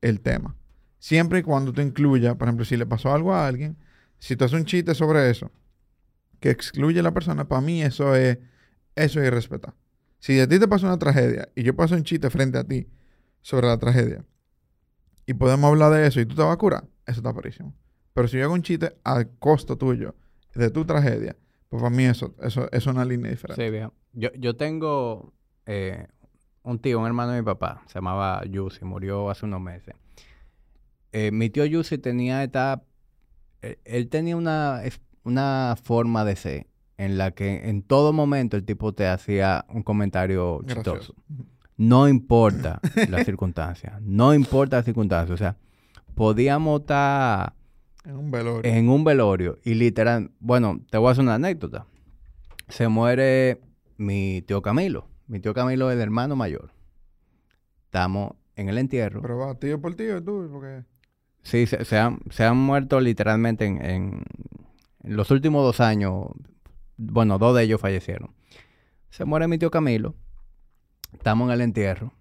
el 0.00 0.20
tema. 0.20 0.54
Siempre 1.00 1.40
y 1.40 1.42
cuando 1.42 1.72
tú 1.72 1.80
incluyas, 1.80 2.36
por 2.36 2.46
ejemplo, 2.46 2.64
si 2.64 2.76
le 2.76 2.86
pasó 2.86 3.12
algo 3.12 3.34
a 3.34 3.48
alguien, 3.48 3.76
si 4.20 4.36
tú 4.36 4.44
haces 4.44 4.56
un 4.56 4.64
chiste 4.64 4.94
sobre 4.94 5.30
eso, 5.30 5.50
que 6.38 6.50
excluye 6.50 7.00
a 7.00 7.02
la 7.02 7.12
persona, 7.12 7.48
para 7.48 7.60
mí 7.60 7.82
eso 7.82 8.14
es, 8.14 8.38
eso 8.94 9.20
es 9.20 9.26
irrespetar. 9.26 9.74
Si 10.20 10.38
a 10.38 10.46
ti 10.48 10.60
te 10.60 10.68
pasa 10.68 10.86
una 10.86 10.98
tragedia 10.98 11.48
y 11.56 11.64
yo 11.64 11.74
paso 11.74 11.96
un 11.96 12.04
chiste 12.04 12.30
frente 12.30 12.56
a 12.56 12.62
ti 12.62 12.86
sobre 13.42 13.66
la 13.66 13.78
tragedia 13.78 14.24
y 15.26 15.34
podemos 15.34 15.68
hablar 15.68 15.92
de 15.92 16.06
eso 16.06 16.20
y 16.20 16.26
tú 16.26 16.36
te 16.36 16.42
vas 16.42 16.54
a 16.54 16.56
curar, 16.56 16.84
eso 17.04 17.18
está 17.18 17.34
parísimo. 17.34 17.74
Pero 18.14 18.28
si 18.28 18.38
yo 18.38 18.44
hago 18.44 18.54
un 18.54 18.62
chiste 18.62 18.96
al 19.02 19.28
costo 19.40 19.76
tuyo, 19.76 20.14
de 20.54 20.70
tu 20.70 20.84
tragedia, 20.84 21.36
pues 21.68 21.82
para 21.82 21.94
mí 21.94 22.04
eso, 22.04 22.36
eso 22.42 22.70
es 22.70 22.86
una 22.86 23.04
línea 23.04 23.32
diferente. 23.32 23.70
Sí. 23.70 23.92
Yo, 24.12 24.30
yo 24.34 24.56
tengo 24.56 25.32
eh, 25.66 26.06
un 26.68 26.78
tío, 26.78 27.00
un 27.00 27.06
hermano 27.06 27.32
de 27.32 27.40
mi 27.40 27.44
papá, 27.44 27.82
se 27.86 27.94
llamaba 27.94 28.42
Yusi, 28.44 28.84
murió 28.84 29.30
hace 29.30 29.46
unos 29.46 29.60
meses. 29.60 29.94
Eh, 31.12 31.30
mi 31.32 31.50
tío 31.50 31.64
Yusi 31.64 31.98
tenía 31.98 32.44
esta... 32.44 32.82
Él, 33.62 33.78
él 33.84 34.08
tenía 34.08 34.36
una, 34.36 34.82
una 35.24 35.76
forma 35.82 36.24
de 36.24 36.36
ser 36.36 36.66
en 36.98 37.16
la 37.16 37.30
que 37.30 37.68
en 37.68 37.82
todo 37.82 38.12
momento 38.12 38.56
el 38.56 38.64
tipo 38.64 38.92
te 38.92 39.06
hacía 39.06 39.64
un 39.68 39.82
comentario 39.82 40.60
chistoso. 40.66 41.14
No 41.76 42.08
importa 42.08 42.80
las 43.08 43.24
circunstancias, 43.24 44.00
no 44.02 44.34
importa 44.34 44.76
las 44.76 44.84
circunstancias. 44.84 45.32
O 45.34 45.38
sea, 45.38 45.56
podíamos 46.14 46.80
estar 46.80 47.54
En 48.04 48.16
un 48.16 48.30
velorio. 48.30 48.70
en 48.70 48.88
un 48.88 49.04
velorio 49.04 49.58
y 49.64 49.74
literal, 49.74 50.32
bueno, 50.40 50.80
te 50.90 50.98
voy 50.98 51.08
a 51.08 51.12
hacer 51.12 51.22
una 51.22 51.36
anécdota. 51.36 51.86
Se 52.68 52.88
muere 52.88 53.60
mi 53.96 54.42
tío 54.42 54.60
Camilo. 54.60 55.07
Mi 55.28 55.40
tío 55.40 55.54
Camilo 55.54 55.90
es 55.90 55.96
el 55.96 56.02
hermano 56.02 56.36
mayor. 56.36 56.70
Estamos 57.84 58.32
en 58.56 58.68
el 58.68 58.78
entierro. 58.78 59.22
Pero 59.22 59.38
va, 59.38 59.54
tío 59.54 59.80
por 59.80 59.94
tío, 59.94 60.22
tú, 60.22 60.48
porque... 60.50 60.84
Sí, 61.42 61.66
se, 61.66 61.84
se 61.84 61.98
han, 61.98 62.18
se 62.30 62.44
han 62.44 62.56
muerto 62.56 63.00
literalmente 63.00 63.64
en, 63.66 63.84
en- 63.84 64.22
en 65.04 65.16
los 65.16 65.30
últimos 65.30 65.62
dos 65.64 65.80
años. 65.80 66.26
Bueno, 66.96 67.38
dos 67.38 67.56
de 67.56 67.62
ellos 67.62 67.80
fallecieron. 67.80 68.34
Se 69.10 69.24
muere 69.24 69.46
mi 69.48 69.56
tío 69.58 69.70
Camilo. 69.70 70.14
Estamos 71.12 71.46
en 71.48 71.52
el 71.54 71.60
entierro. 71.62 72.12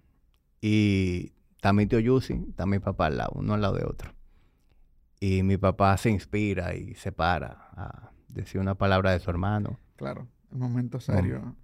Y 0.60 1.32
está 1.56 1.72
mi 1.72 1.86
tío 1.86 1.98
Yusi, 1.98 2.44
está 2.50 2.66
mi 2.66 2.78
papá 2.78 3.06
al 3.06 3.18
lado, 3.18 3.32
uno 3.34 3.54
al 3.54 3.60
lado 3.60 3.74
de 3.76 3.84
otro. 3.84 4.12
Y 5.20 5.42
mi 5.42 5.56
papá 5.56 5.96
se 5.96 6.10
inspira 6.10 6.74
y 6.74 6.94
se 6.94 7.10
para 7.12 7.68
a 7.72 8.10
decir 8.28 8.60
una 8.60 8.76
palabra 8.76 9.10
de 9.12 9.20
su 9.20 9.30
hermano. 9.30 9.78
Claro, 9.96 10.28
el 10.52 10.58
momento 10.58 11.00
serio. 11.00 11.54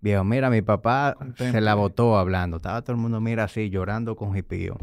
Viejo, 0.00 0.24
mira, 0.24 0.50
mi 0.50 0.62
papá 0.62 1.16
se 1.36 1.60
la 1.60 1.74
botó 1.74 2.16
hablando. 2.18 2.58
Estaba 2.58 2.82
todo 2.82 2.92
el 2.94 2.98
mundo, 3.02 3.20
mira, 3.20 3.44
así, 3.44 3.70
llorando 3.70 4.14
con 4.16 4.34
jipío. 4.34 4.76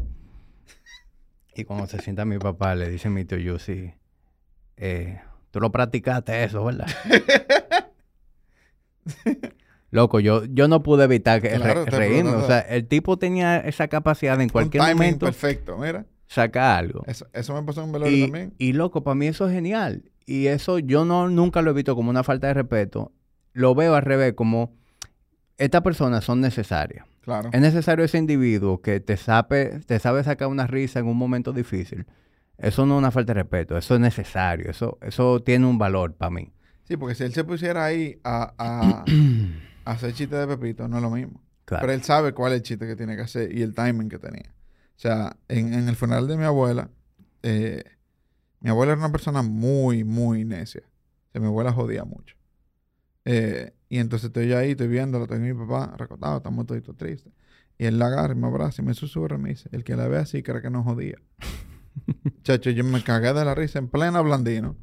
Y 1.56 1.64
cuando 1.64 1.86
se 1.86 2.00
sienta 2.00 2.24
mi 2.24 2.38
papá, 2.38 2.74
le 2.74 2.88
dice 2.90 3.08
mi 3.10 3.24
tío 3.24 3.38
Yusi, 3.38 3.94
eh, 4.76 5.20
tú 5.52 5.60
lo 5.60 5.70
practicaste 5.70 6.42
eso, 6.44 6.64
¿verdad? 6.64 6.88
Loco, 9.90 10.18
yo, 10.18 10.44
yo 10.46 10.66
no 10.66 10.82
pude 10.82 11.04
evitar 11.04 11.40
que 11.40 11.50
Claro, 11.50 11.84
re- 11.84 11.90
te 11.90 11.96
reírme. 11.96 12.32
O 12.32 12.46
sea, 12.46 12.58
el 12.60 12.88
tipo 12.88 13.16
tenía 13.16 13.58
esa 13.58 13.86
capacidad 13.86 14.36
de 14.36 14.44
en 14.44 14.48
cualquier 14.50 14.80
un 14.82 14.86
timing 14.88 14.96
momento 15.04 15.26
perfecto, 15.26 15.78
mira. 15.78 16.06
sacar 16.26 16.78
algo. 16.80 17.04
Eso, 17.06 17.26
eso 17.32 17.54
me 17.54 17.62
pasó 17.62 17.80
en 17.82 17.86
un 17.86 17.92
velorio 17.92 18.16
Y, 18.16 18.22
también. 18.22 18.54
y 18.58 18.72
loco, 18.72 19.04
para 19.04 19.14
mí 19.14 19.28
eso 19.28 19.46
es 19.46 19.52
genial. 19.54 20.10
Y 20.26 20.46
eso 20.48 20.80
yo 20.80 21.04
no 21.04 21.28
nunca 21.28 21.62
lo 21.62 21.70
he 21.70 21.74
visto 21.74 21.94
como 21.94 22.10
una 22.10 22.24
falta 22.24 22.48
de 22.48 22.54
respeto. 22.54 23.12
Lo 23.52 23.74
veo 23.76 23.94
al 23.94 24.02
revés, 24.02 24.32
como 24.32 24.74
estas 25.58 25.82
personas 25.82 26.24
son 26.24 26.40
necesarias. 26.40 27.06
Claro. 27.22 27.50
Es 27.52 27.60
necesario 27.60 28.04
ese 28.04 28.18
individuo 28.18 28.82
que 28.82 29.00
te 29.00 29.16
sabe, 29.16 29.80
te 29.86 29.98
sabe 29.98 30.22
sacar 30.24 30.48
una 30.48 30.66
risa 30.66 30.98
en 30.98 31.06
un 31.06 31.16
momento 31.16 31.52
difícil. 31.52 32.06
Eso 32.58 32.86
no 32.86 32.94
es 32.94 32.98
una 32.98 33.10
falta 33.10 33.34
de 33.34 33.42
respeto, 33.42 33.76
eso 33.76 33.94
es 33.94 34.00
necesario, 34.00 34.70
eso, 34.70 34.98
eso 35.00 35.42
tiene 35.42 35.66
un 35.66 35.78
valor 35.78 36.14
para 36.14 36.30
mí. 36.30 36.52
Sí, 36.84 36.96
porque 36.96 37.14
si 37.14 37.24
él 37.24 37.32
se 37.32 37.44
pusiera 37.44 37.84
ahí 37.84 38.20
a, 38.22 38.54
a, 38.58 39.04
a 39.04 39.04
hacer 39.90 40.12
chiste 40.12 40.36
de 40.36 40.46
Pepito, 40.46 40.86
no 40.86 40.96
es 40.96 41.02
lo 41.02 41.10
mismo. 41.10 41.42
Claro. 41.64 41.82
Pero 41.82 41.92
él 41.94 42.02
sabe 42.02 42.32
cuál 42.32 42.52
es 42.52 42.58
el 42.58 42.62
chiste 42.62 42.86
que 42.86 42.94
tiene 42.94 43.16
que 43.16 43.22
hacer 43.22 43.56
y 43.56 43.62
el 43.62 43.74
timing 43.74 44.08
que 44.08 44.18
tenía. 44.18 44.52
O 44.96 45.00
sea, 45.00 45.36
en, 45.48 45.72
en 45.72 45.88
el 45.88 45.96
funeral 45.96 46.28
de 46.28 46.36
mi 46.36 46.44
abuela, 46.44 46.90
eh, 47.42 47.82
mi 48.60 48.70
abuela 48.70 48.92
era 48.92 49.00
una 49.00 49.10
persona 49.10 49.42
muy, 49.42 50.04
muy 50.04 50.44
necia. 50.44 50.82
O 50.84 51.32
sea, 51.32 51.40
mi 51.40 51.48
abuela 51.48 51.72
jodía 51.72 52.04
mucho. 52.04 52.36
Eh, 53.24 53.72
y 53.94 53.98
entonces 54.00 54.26
estoy 54.26 54.48
yo 54.48 54.58
ahí, 54.58 54.72
estoy 54.72 54.88
viéndolo, 54.88 55.28
tengo 55.28 55.44
mi 55.44 55.54
papá 55.54 55.94
recostado, 55.96 56.38
estamos 56.38 56.66
todos 56.66 56.82
tristes. 56.96 57.32
Y 57.78 57.84
él 57.84 57.96
la 57.96 58.06
agarra 58.06 58.34
y 58.34 58.36
me 58.36 58.48
abraza 58.48 58.82
y 58.82 58.84
me 58.84 58.92
susurra 58.92 59.36
y 59.36 59.38
me 59.38 59.50
dice, 59.50 59.68
el 59.70 59.84
que 59.84 59.94
la 59.94 60.08
ve 60.08 60.16
así 60.16 60.42
cree 60.42 60.60
que 60.60 60.68
no 60.68 60.82
jodía. 60.82 61.16
Chacho, 62.42 62.70
yo 62.70 62.82
me 62.82 63.04
cagué 63.04 63.32
de 63.32 63.44
la 63.44 63.54
risa 63.54 63.78
en 63.78 63.86
plena 63.86 64.20
blandino. 64.20 64.74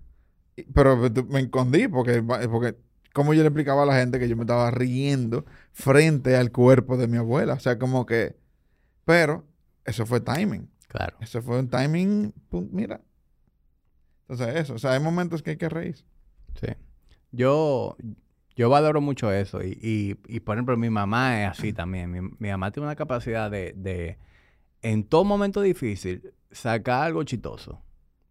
Pero 0.73 0.95
me 1.27 1.41
escondí 1.41 1.89
porque, 1.89 2.23
porque 2.23 2.77
como 3.11 3.33
yo 3.33 3.41
le 3.41 3.49
explicaba 3.49 3.83
a 3.83 3.85
la 3.85 3.95
gente 3.95 4.17
que 4.17 4.29
yo 4.29 4.37
me 4.37 4.43
estaba 4.43 4.71
riendo 4.71 5.43
frente 5.73 6.37
al 6.37 6.53
cuerpo 6.53 6.95
de 6.95 7.09
mi 7.09 7.17
abuela. 7.17 7.55
O 7.55 7.59
sea, 7.59 7.77
como 7.77 8.05
que... 8.05 8.37
Pero 9.03 9.43
eso 9.83 10.05
fue 10.05 10.21
timing. 10.21 10.69
Claro. 10.87 11.17
Eso 11.19 11.41
fue 11.41 11.59
un 11.59 11.69
timing, 11.69 12.33
mira. 12.71 13.01
Entonces 14.29 14.55
eso, 14.55 14.75
o 14.75 14.79
sea, 14.79 14.93
hay 14.93 15.01
momentos 15.01 15.43
que 15.43 15.49
hay 15.49 15.57
que 15.57 15.67
reírse. 15.67 16.05
Sí. 16.61 16.67
Yo, 17.33 17.97
yo 18.61 18.69
valoro 18.69 19.01
mucho 19.01 19.31
eso. 19.31 19.63
Y, 19.63 19.77
y, 19.81 20.17
y, 20.27 20.39
por 20.41 20.55
ejemplo, 20.55 20.77
mi 20.77 20.91
mamá 20.91 21.41
es 21.43 21.49
así 21.49 21.73
también. 21.73 22.11
Mi, 22.11 22.21
mi 22.21 22.49
mamá 22.49 22.71
tiene 22.71 22.85
una 22.85 22.95
capacidad 22.95 23.49
de, 23.49 23.73
de, 23.75 24.19
en 24.83 25.03
todo 25.03 25.23
momento 25.23 25.61
difícil, 25.61 26.31
sacar 26.51 27.03
algo 27.03 27.23
chistoso. 27.23 27.81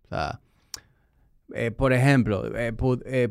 O 0.04 0.08
sea, 0.08 0.40
eh, 1.52 1.72
por 1.72 1.92
ejemplo, 1.92 2.46
eh, 2.56 2.72
eh, 3.06 3.28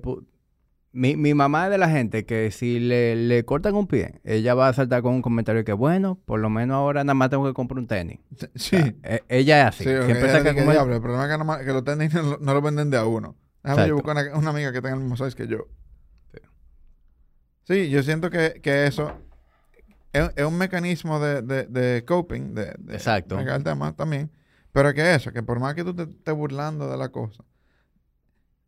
mi, 0.91 1.15
mi 1.15 1.33
mamá 1.33 1.65
es 1.65 1.71
de 1.71 1.77
la 1.77 1.89
gente 1.89 2.25
que 2.25 2.51
si 2.51 2.79
le, 2.81 3.15
le 3.15 3.45
cortan 3.45 3.75
un 3.75 3.87
pie, 3.87 4.19
ella 4.25 4.53
va 4.55 4.67
a 4.67 4.73
saltar 4.73 5.01
con 5.01 5.13
un 5.13 5.21
comentario 5.21 5.63
que, 5.63 5.71
bueno, 5.71 6.19
por 6.25 6.41
lo 6.41 6.49
menos 6.49 6.75
ahora 6.75 7.05
nada 7.05 7.13
más 7.13 7.29
tengo 7.29 7.45
que 7.45 7.53
comprar 7.53 7.79
un 7.79 7.87
tenis. 7.87 8.19
Sí. 8.55 8.75
O 8.75 8.79
sea, 8.79 8.93
eh, 9.03 9.23
ella 9.29 9.61
es 9.61 9.65
así. 9.67 9.83
Sí, 9.85 9.89
Siempre 9.91 10.05
Siempre 10.07 10.31
saca 10.31 10.53
como- 10.53 10.93
el 10.93 11.01
problema 11.01 11.59
es 11.59 11.65
que, 11.65 11.71
los 11.71 11.83
tenis 11.85 12.13
no, 12.13 12.37
no 12.41 12.53
lo 12.53 12.61
venden 12.61 12.89
de 12.89 12.97
a 12.97 13.05
uno. 13.05 13.37
Déjame 13.63 13.87
yo 13.87 13.95
buscar 13.95 14.17
una, 14.17 14.37
una 14.37 14.49
amiga 14.49 14.73
que 14.73 14.81
tenga 14.81 14.95
el 14.95 15.01
mismo 15.01 15.15
size 15.15 15.35
que 15.37 15.47
yo. 15.47 15.67
Sí. 17.69 17.89
Yo 17.89 18.03
siento 18.03 18.29
que, 18.29 18.59
que 18.61 18.87
eso 18.87 19.13
es, 20.11 20.29
es 20.35 20.43
un 20.45 20.57
mecanismo 20.57 21.19
de, 21.19 21.41
de, 21.41 21.65
de 21.67 22.03
coping, 22.03 22.53
de, 22.55 22.73
de 22.79 22.93
Exacto. 22.95 23.39
el 23.39 23.63
tema 23.63 23.95
también. 23.95 24.29
Pero 24.71 24.93
que 24.93 25.13
eso, 25.15 25.31
que 25.31 25.41
por 25.43 25.59
más 25.59 25.73
que 25.75 25.83
tú 25.83 25.93
te 25.95 26.03
estés 26.03 26.35
burlando 26.35 26.89
de 26.89 26.97
la 26.97 27.09
cosa, 27.09 27.43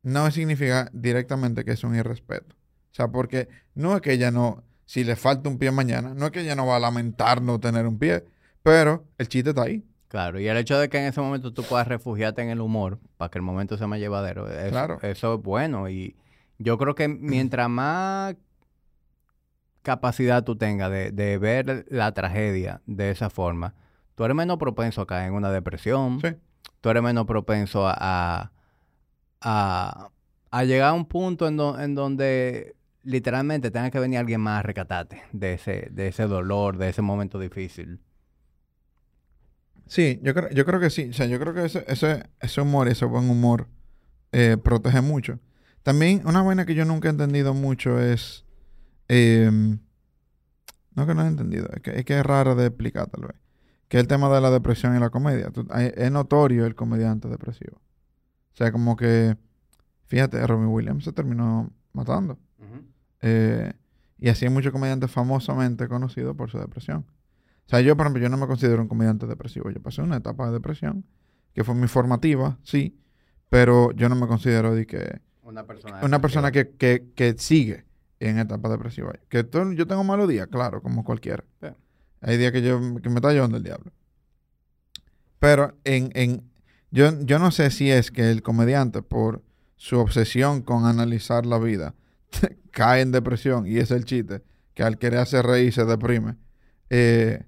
no 0.03 0.29
significa 0.31 0.89
directamente 0.93 1.63
que 1.63 1.71
es 1.71 1.83
un 1.83 1.95
irrespeto. 1.95 2.55
O 2.55 2.93
sea, 2.93 3.07
porque 3.09 3.47
no 3.75 3.95
es 3.95 4.01
que 4.01 4.13
ella 4.13 4.31
no, 4.31 4.63
si 4.85 5.03
le 5.03 5.15
falta 5.15 5.49
un 5.49 5.57
pie 5.57 5.71
mañana, 5.71 6.13
no 6.15 6.25
es 6.25 6.31
que 6.31 6.41
ella 6.41 6.55
no 6.55 6.65
va 6.65 6.77
a 6.77 6.79
lamentar 6.79 7.41
no 7.41 7.59
tener 7.59 7.85
un 7.87 7.99
pie, 7.99 8.25
pero 8.63 9.05
el 9.17 9.27
chiste 9.27 9.51
está 9.51 9.63
ahí. 9.63 9.83
Claro, 10.07 10.39
y 10.39 10.47
el 10.47 10.57
hecho 10.57 10.77
de 10.77 10.89
que 10.89 10.97
en 10.97 11.05
ese 11.05 11.21
momento 11.21 11.53
tú 11.53 11.63
puedas 11.63 11.87
refugiarte 11.87 12.41
en 12.41 12.49
el 12.49 12.59
humor 12.59 12.99
para 13.17 13.29
que 13.31 13.37
el 13.37 13.43
momento 13.43 13.77
sea 13.77 13.87
más 13.87 13.99
llevadero, 13.99 14.45
Claro. 14.69 14.99
eso 15.03 15.35
es 15.35 15.41
bueno. 15.41 15.87
Y 15.89 16.17
yo 16.57 16.77
creo 16.77 16.95
que 16.95 17.07
mientras 17.07 17.69
más 17.69 18.35
capacidad 19.83 20.43
tú 20.43 20.55
tengas 20.55 20.91
de, 20.91 21.11
de 21.11 21.37
ver 21.37 21.85
la 21.89 22.13
tragedia 22.13 22.81
de 22.85 23.11
esa 23.11 23.29
forma, 23.29 23.73
tú 24.15 24.23
eres 24.25 24.35
menos 24.35 24.57
propenso 24.57 25.01
a 25.01 25.07
caer 25.07 25.27
en 25.29 25.33
una 25.33 25.51
depresión, 25.51 26.19
Sí. 26.21 26.29
tú 26.81 26.89
eres 26.89 27.01
menos 27.03 27.25
propenso 27.25 27.87
a, 27.87 27.95
a, 27.99 28.51
a- 29.41 30.09
a 30.53 30.63
llegar 30.65 30.89
a 30.89 30.93
un 30.93 31.05
punto 31.05 31.47
en, 31.47 31.57
do- 31.57 31.79
en 31.79 31.95
donde 31.95 32.75
literalmente 33.03 33.71
tenga 33.71 33.89
que 33.89 33.99
venir 33.99 34.19
alguien 34.19 34.41
más 34.41 34.59
a 34.59 34.63
rescatarte 34.63 35.23
de 35.31 35.53
ese, 35.53 35.87
de 35.91 36.07
ese 36.09 36.23
dolor, 36.27 36.77
de 36.77 36.89
ese 36.89 37.01
momento 37.01 37.39
difícil. 37.39 37.99
Sí, 39.87 40.19
yo 40.23 40.33
creo, 40.33 40.49
yo 40.51 40.65
creo 40.65 40.79
que 40.79 40.89
sí. 40.89 41.09
O 41.09 41.13
sea, 41.13 41.25
yo 41.25 41.39
creo 41.39 41.53
que 41.53 41.65
ese, 41.65 41.83
ese, 41.87 42.23
ese 42.39 42.61
humor, 42.61 42.87
ese 42.87 43.05
buen 43.05 43.29
humor, 43.29 43.67
eh, 44.31 44.57
protege 44.61 45.01
mucho. 45.01 45.39
También, 45.83 46.21
una 46.25 46.41
vaina 46.43 46.65
que 46.65 46.75
yo 46.75 46.85
nunca 46.85 47.07
he 47.09 47.11
entendido 47.11 47.53
mucho 47.53 47.99
es. 47.99 48.45
Em, 49.13 49.79
no 50.95 51.05
que 51.07 51.13
no 51.15 51.23
he 51.23 51.27
entendido, 51.27 51.67
es 51.73 51.81
que 51.81 51.99
es, 51.99 52.05
que 52.05 52.19
es 52.19 52.25
raro 52.25 52.55
de 52.55 52.67
explicar, 52.67 53.07
tal 53.09 53.21
vez. 53.27 53.35
Que 53.87 53.97
es 53.97 54.01
el 54.01 54.07
tema 54.07 54.29
de 54.33 54.39
la 54.41 54.49
depresión 54.51 54.95
y 54.95 54.99
la 54.99 55.09
comedia. 55.09 55.49
Tú- 55.51 55.67
es 55.75 56.11
notorio 56.11 56.65
el 56.65 56.75
comediante 56.75 57.27
depresivo. 57.27 57.77
O 57.77 58.55
sea, 58.55 58.71
como 58.71 58.95
que. 58.95 59.35
Fíjate, 60.05 60.45
Robin 60.47 60.67
Williams 60.67 61.03
se 61.05 61.11
terminó 61.13 61.71
matando. 61.93 62.37
Eh, 63.21 63.73
y 64.17 64.29
así 64.29 64.45
hay 64.45 64.51
muchos 64.51 64.71
comediantes 64.71 65.09
famosamente 65.11 65.87
conocidos 65.87 66.35
por 66.35 66.49
su 66.49 66.57
depresión. 66.57 67.05
O 67.65 67.69
sea, 67.69 67.81
yo, 67.81 67.95
por 67.97 68.05
ejemplo, 68.05 68.21
yo 68.21 68.29
no 68.29 68.37
me 68.37 68.47
considero 68.47 68.81
un 68.81 68.87
comediante 68.87 69.27
depresivo. 69.27 69.69
Yo 69.71 69.81
pasé 69.81 70.01
una 70.01 70.17
etapa 70.17 70.47
de 70.47 70.53
depresión 70.53 71.05
que 71.53 71.63
fue 71.63 71.75
muy 71.75 71.87
formativa, 71.87 72.57
sí, 72.63 72.97
pero 73.49 73.91
yo 73.91 74.07
no 74.09 74.15
me 74.15 74.27
considero 74.27 74.73
de 74.73 74.85
que 74.85 75.19
Una 75.43 75.65
persona, 75.65 75.99
una 76.03 76.19
persona 76.21 76.51
que, 76.51 76.69
que, 76.77 77.11
que 77.15 77.35
sigue 77.37 77.85
en 78.21 78.39
etapa 78.39 78.69
depresiva. 78.69 79.13
Que 79.29 79.43
todo- 79.43 79.71
yo 79.73 79.87
tengo 79.87 80.03
malos 80.03 80.27
días, 80.29 80.47
claro, 80.47 80.81
como 80.81 81.03
cualquiera. 81.03 81.43
Hay 82.21 82.37
días 82.37 82.51
que, 82.51 82.61
yo, 82.61 82.79
que 83.01 83.09
me 83.09 83.15
está 83.15 83.31
llevando 83.33 83.57
el 83.57 83.63
diablo. 83.63 83.91
Pero 85.39 85.75
en, 85.83 86.11
en 86.13 86.43
yo, 86.91 87.19
yo 87.21 87.39
no 87.39 87.51
sé 87.51 87.71
si 87.71 87.89
es 87.89 88.11
que 88.11 88.31
el 88.31 88.43
comediante, 88.43 89.01
por 89.01 89.41
su 89.75 89.97
obsesión 89.97 90.61
con 90.61 90.85
analizar 90.85 91.45
la 91.45 91.57
vida, 91.57 91.95
cae 92.71 93.01
en 93.01 93.11
depresión 93.11 93.65
y 93.65 93.77
es 93.77 93.91
el 93.91 94.05
chiste, 94.05 94.43
que 94.73 94.83
al 94.83 94.97
querer 94.97 95.19
hacer 95.19 95.45
reír 95.45 95.73
se 95.73 95.85
deprime. 95.85 96.35
Eh, 96.89 97.43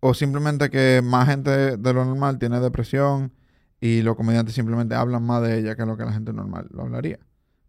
o 0.00 0.14
simplemente 0.14 0.70
que 0.70 1.02
más 1.04 1.28
gente 1.28 1.76
de 1.76 1.92
lo 1.92 2.04
normal 2.04 2.38
tiene 2.38 2.58
depresión 2.58 3.32
y 3.80 4.02
los 4.02 4.16
comediantes 4.16 4.54
simplemente 4.54 4.94
hablan 4.94 5.22
más 5.24 5.42
de 5.42 5.58
ella 5.58 5.76
que 5.76 5.86
lo 5.86 5.96
que 5.96 6.04
la 6.04 6.12
gente 6.12 6.32
normal 6.32 6.66
lo 6.70 6.82
hablaría. 6.82 7.20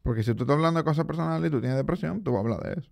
Porque 0.04 0.24
si 0.24 0.34
tú 0.34 0.43
estás 0.43 0.56
hablando 0.56 0.80
de 0.80 0.84
cosas 0.84 1.06
personales 1.06 1.47
y 1.47 1.52
tú 1.52 1.60
tienes 1.60 1.78
depresión, 1.78 2.24
tú 2.24 2.32
vas 2.32 2.39
a 2.39 2.41
hablar 2.41 2.60
de 2.62 2.82
eso. 2.82 2.89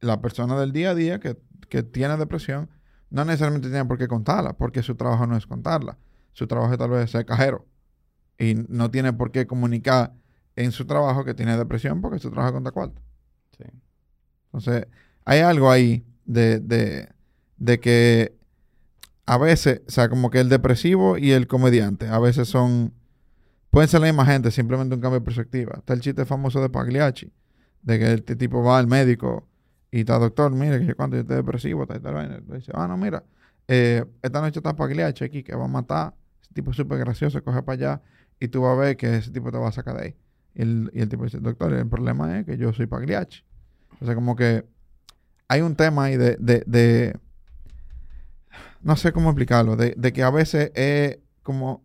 La 0.00 0.20
persona 0.20 0.58
del 0.58 0.72
día 0.72 0.90
a 0.90 0.94
día 0.94 1.20
que, 1.20 1.38
que 1.68 1.82
tiene 1.82 2.16
depresión 2.16 2.68
no 3.10 3.24
necesariamente 3.24 3.68
tiene 3.68 3.84
por 3.84 3.96
qué 3.96 4.08
contarla, 4.08 4.54
porque 4.54 4.82
su 4.82 4.96
trabajo 4.96 5.26
no 5.26 5.36
es 5.36 5.46
contarla. 5.46 5.96
Su 6.32 6.46
trabajo 6.46 6.72
es 6.72 6.78
tal 6.78 6.90
vez 6.90 7.10
ser 7.10 7.24
cajero. 7.24 7.66
Y 8.38 8.54
no 8.68 8.90
tiene 8.90 9.12
por 9.12 9.30
qué 9.30 9.46
comunicar 9.46 10.12
en 10.56 10.72
su 10.72 10.84
trabajo 10.84 11.24
que 11.24 11.34
tiene 11.34 11.56
depresión 11.56 12.00
porque 12.00 12.18
su 12.18 12.30
trabajo 12.30 12.54
conta 12.54 12.72
cuarto. 12.72 13.00
Sí. 13.56 13.64
Entonces, 14.46 14.86
hay 15.24 15.40
algo 15.40 15.70
ahí 15.70 16.04
de, 16.24 16.58
de, 16.60 17.08
de 17.56 17.80
que 17.80 18.36
a 19.26 19.38
veces, 19.38 19.82
o 19.86 19.90
sea, 19.90 20.08
como 20.08 20.30
que 20.30 20.40
el 20.40 20.48
depresivo 20.48 21.16
y 21.16 21.32
el 21.32 21.46
comediante 21.46 22.08
a 22.08 22.18
veces 22.18 22.48
son, 22.48 22.92
pueden 23.74 23.88
ser 23.88 24.00
la 24.00 24.06
misma 24.06 24.24
gente, 24.24 24.50
simplemente 24.52 24.94
un 24.94 25.00
cambio 25.00 25.18
de 25.18 25.24
perspectiva. 25.24 25.74
Está 25.78 25.94
el 25.94 26.00
chiste 26.00 26.24
famoso 26.24 26.62
de 26.62 26.70
Pagliacci, 26.70 27.32
de 27.82 27.98
que 27.98 28.14
este 28.14 28.36
tipo 28.36 28.62
va 28.62 28.78
al 28.78 28.86
médico 28.86 29.48
y 29.90 30.00
está, 30.00 30.18
doctor, 30.18 30.52
mire, 30.52 30.78
que 30.78 30.86
yo 30.86 30.96
cuando 30.96 31.16
yo 31.16 31.22
estoy 31.22 31.36
depresivo, 31.36 31.82
está, 31.82 32.00
tal 32.00 32.14
vaina". 32.14 32.40
Le 32.48 32.56
dice, 32.56 32.72
ah, 32.74 32.86
no, 32.86 32.96
mira, 32.96 33.24
eh, 33.68 34.04
esta 34.22 34.40
noche 34.40 34.60
está 34.60 34.74
Pagliacci 34.74 35.24
aquí, 35.24 35.42
que 35.42 35.54
va 35.54 35.64
a 35.64 35.68
matar, 35.68 36.14
ese 36.40 36.54
tipo 36.54 36.70
es 36.70 36.76
súper 36.76 36.98
gracioso, 36.98 37.42
coge 37.42 37.62
para 37.62 37.74
allá 37.74 38.02
y 38.40 38.48
tú 38.48 38.62
vas 38.62 38.76
a 38.76 38.80
ver 38.80 38.96
que 38.96 39.16
ese 39.16 39.30
tipo 39.30 39.50
te 39.50 39.58
va 39.58 39.68
a 39.68 39.72
sacar 39.72 39.96
de 39.96 40.02
ahí. 40.04 40.16
Y 40.54 40.62
el, 40.62 40.90
y 40.94 41.00
el 41.00 41.08
tipo 41.08 41.24
dice, 41.24 41.38
doctor, 41.38 41.72
el 41.72 41.88
problema 41.88 42.38
es 42.38 42.46
que 42.46 42.56
yo 42.56 42.72
soy 42.72 42.86
Pagliacci. 42.86 43.42
O 44.00 44.06
sea, 44.06 44.14
como 44.14 44.36
que 44.36 44.64
hay 45.48 45.62
un 45.62 45.74
tema 45.74 46.04
ahí 46.04 46.16
de, 46.16 46.36
de, 46.38 46.62
de- 46.66 47.18
no 48.82 48.96
sé 48.96 49.12
cómo 49.12 49.30
explicarlo, 49.30 49.76
de, 49.76 49.94
de 49.96 50.12
que 50.12 50.22
a 50.22 50.30
veces 50.30 50.70
es 50.74 51.18
como 51.42 51.83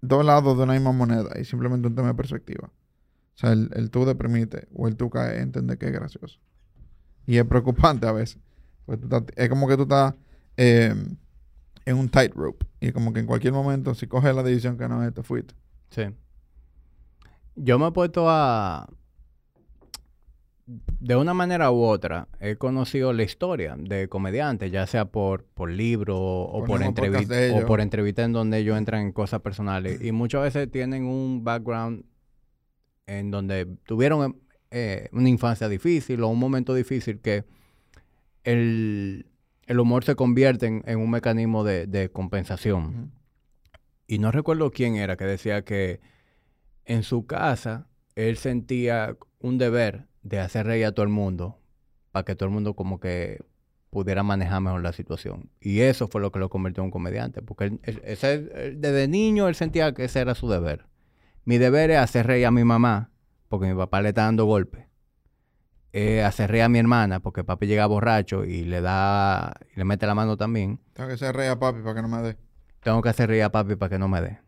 dos 0.00 0.24
lados 0.24 0.56
de 0.56 0.62
una 0.64 0.74
misma 0.74 0.92
moneda 0.92 1.30
y 1.40 1.44
simplemente 1.44 1.88
un 1.88 1.94
tema 1.94 2.08
de 2.08 2.14
perspectiva. 2.14 2.68
O 2.68 3.38
sea, 3.40 3.52
el, 3.52 3.70
el 3.74 3.90
tú 3.90 4.04
deprimirte 4.04 4.68
o 4.74 4.88
el 4.88 4.96
tú 4.96 5.10
caer, 5.10 5.40
entender 5.40 5.78
que 5.78 5.86
es 5.86 5.92
gracioso. 5.92 6.38
Y 7.26 7.36
es 7.36 7.44
preocupante 7.44 8.06
a 8.06 8.12
veces. 8.12 8.38
Es 9.36 9.48
como 9.48 9.68
que 9.68 9.76
tú 9.76 9.82
estás 9.82 10.14
eh, 10.56 10.94
en 11.84 11.96
un 11.96 12.08
tightrope 12.08 12.66
y 12.80 12.92
como 12.92 13.12
que 13.12 13.20
en 13.20 13.26
cualquier 13.26 13.52
momento, 13.52 13.94
si 13.94 14.06
coges 14.06 14.34
la 14.34 14.42
decisión 14.42 14.78
que 14.78 14.88
no 14.88 15.04
es, 15.04 15.12
te 15.12 15.22
fuiste. 15.22 15.54
Sí. 15.90 16.02
Yo 17.54 17.78
me 17.78 17.88
he 17.88 17.92
puesto 17.92 18.28
a... 18.28 18.88
De 21.00 21.16
una 21.16 21.32
manera 21.32 21.70
u 21.70 21.82
otra, 21.82 22.28
he 22.40 22.56
conocido 22.56 23.14
la 23.14 23.22
historia 23.22 23.74
de 23.78 24.06
comediantes, 24.10 24.70
ya 24.70 24.86
sea 24.86 25.06
por, 25.06 25.44
por 25.44 25.70
libro 25.70 26.18
o 26.18 26.62
por, 26.62 26.82
entrevista, 26.82 27.34
o 27.54 27.64
por 27.64 27.80
entrevista 27.80 28.22
en 28.22 28.34
donde 28.34 28.58
ellos 28.58 28.76
entran 28.76 29.00
en 29.00 29.12
cosas 29.12 29.40
personales. 29.40 30.02
Y 30.02 30.12
muchas 30.12 30.42
veces 30.42 30.70
tienen 30.70 31.04
un 31.04 31.42
background 31.42 32.04
en 33.06 33.30
donde 33.30 33.64
tuvieron 33.86 34.42
eh, 34.70 35.08
una 35.12 35.30
infancia 35.30 35.70
difícil 35.70 36.22
o 36.22 36.28
un 36.28 36.38
momento 36.38 36.74
difícil 36.74 37.20
que 37.20 37.44
el, 38.44 39.24
el 39.66 39.80
humor 39.80 40.04
se 40.04 40.16
convierte 40.16 40.66
en, 40.66 40.82
en 40.84 40.98
un 40.98 41.08
mecanismo 41.08 41.64
de, 41.64 41.86
de 41.86 42.10
compensación. 42.10 43.10
Y 44.06 44.18
no 44.18 44.32
recuerdo 44.32 44.70
quién 44.70 44.96
era 44.96 45.16
que 45.16 45.24
decía 45.24 45.64
que 45.64 46.00
en 46.84 47.04
su 47.04 47.24
casa 47.24 47.86
él 48.16 48.36
sentía 48.36 49.16
un 49.40 49.56
deber 49.56 50.07
de 50.22 50.40
hacer 50.40 50.66
reír 50.66 50.86
a 50.86 50.92
todo 50.92 51.04
el 51.04 51.10
mundo 51.10 51.58
para 52.12 52.24
que 52.24 52.34
todo 52.34 52.48
el 52.48 52.54
mundo 52.54 52.74
como 52.74 53.00
que 53.00 53.42
pudiera 53.90 54.22
manejar 54.22 54.60
mejor 54.60 54.82
la 54.82 54.92
situación. 54.92 55.50
Y 55.60 55.80
eso 55.80 56.08
fue 56.08 56.20
lo 56.20 56.30
que 56.32 56.38
lo 56.38 56.50
convirtió 56.50 56.82
en 56.82 56.86
un 56.86 56.90
comediante, 56.90 57.40
porque 57.42 57.64
él- 57.64 57.80
él- 57.84 58.02
ese- 58.04 58.50
él- 58.54 58.80
desde 58.80 59.08
niño 59.08 59.48
él 59.48 59.54
sentía 59.54 59.94
que 59.94 60.04
ese 60.04 60.20
era 60.20 60.34
su 60.34 60.48
deber. 60.48 60.86
Mi 61.44 61.56
deber 61.58 61.90
es 61.90 61.98
hacer 61.98 62.26
reír 62.26 62.46
a 62.46 62.50
mi 62.50 62.64
mamá, 62.64 63.10
porque 63.48 63.66
mi 63.66 63.74
papá 63.74 64.02
le 64.02 64.10
está 64.10 64.24
dando 64.24 64.44
golpes. 64.44 64.84
eh, 65.94 66.22
acerrea 66.22 66.66
a 66.66 66.68
mi 66.68 66.78
hermana 66.78 67.20
porque 67.20 67.44
papi 67.44 67.66
llega 67.66 67.86
borracho 67.86 68.44
y 68.44 68.62
le 68.62 68.82
da, 68.82 69.54
y 69.74 69.78
le 69.78 69.84
mete 69.84 70.06
la 70.06 70.14
mano 70.14 70.36
también. 70.36 70.78
Tengo 70.92 71.08
que 71.08 71.16
ser 71.16 71.34
rey 71.34 71.48
a 71.48 71.58
papi 71.58 71.80
para 71.80 71.94
que 71.94 72.02
no 72.02 72.08
me 72.08 72.18
dé. 72.20 72.36
Tengo 72.82 73.00
que 73.00 73.08
hacer 73.08 73.30
reír 73.30 73.42
a 73.44 73.50
papi 73.50 73.74
para 73.74 73.88
que 73.88 73.98
no 73.98 74.06
me 74.06 74.20
dé. 74.20 74.38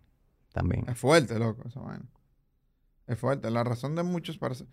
También. 0.52 0.84
Es 0.86 0.98
fuerte, 0.98 1.38
loco, 1.38 1.66
esa 1.66 1.80
vaina. 1.80 2.04
Es 3.06 3.18
fuerte. 3.18 3.50
La 3.50 3.64
razón 3.64 3.94
de 3.96 4.02
muchos 4.02 4.36
para 4.36 4.54
ser, 4.54 4.66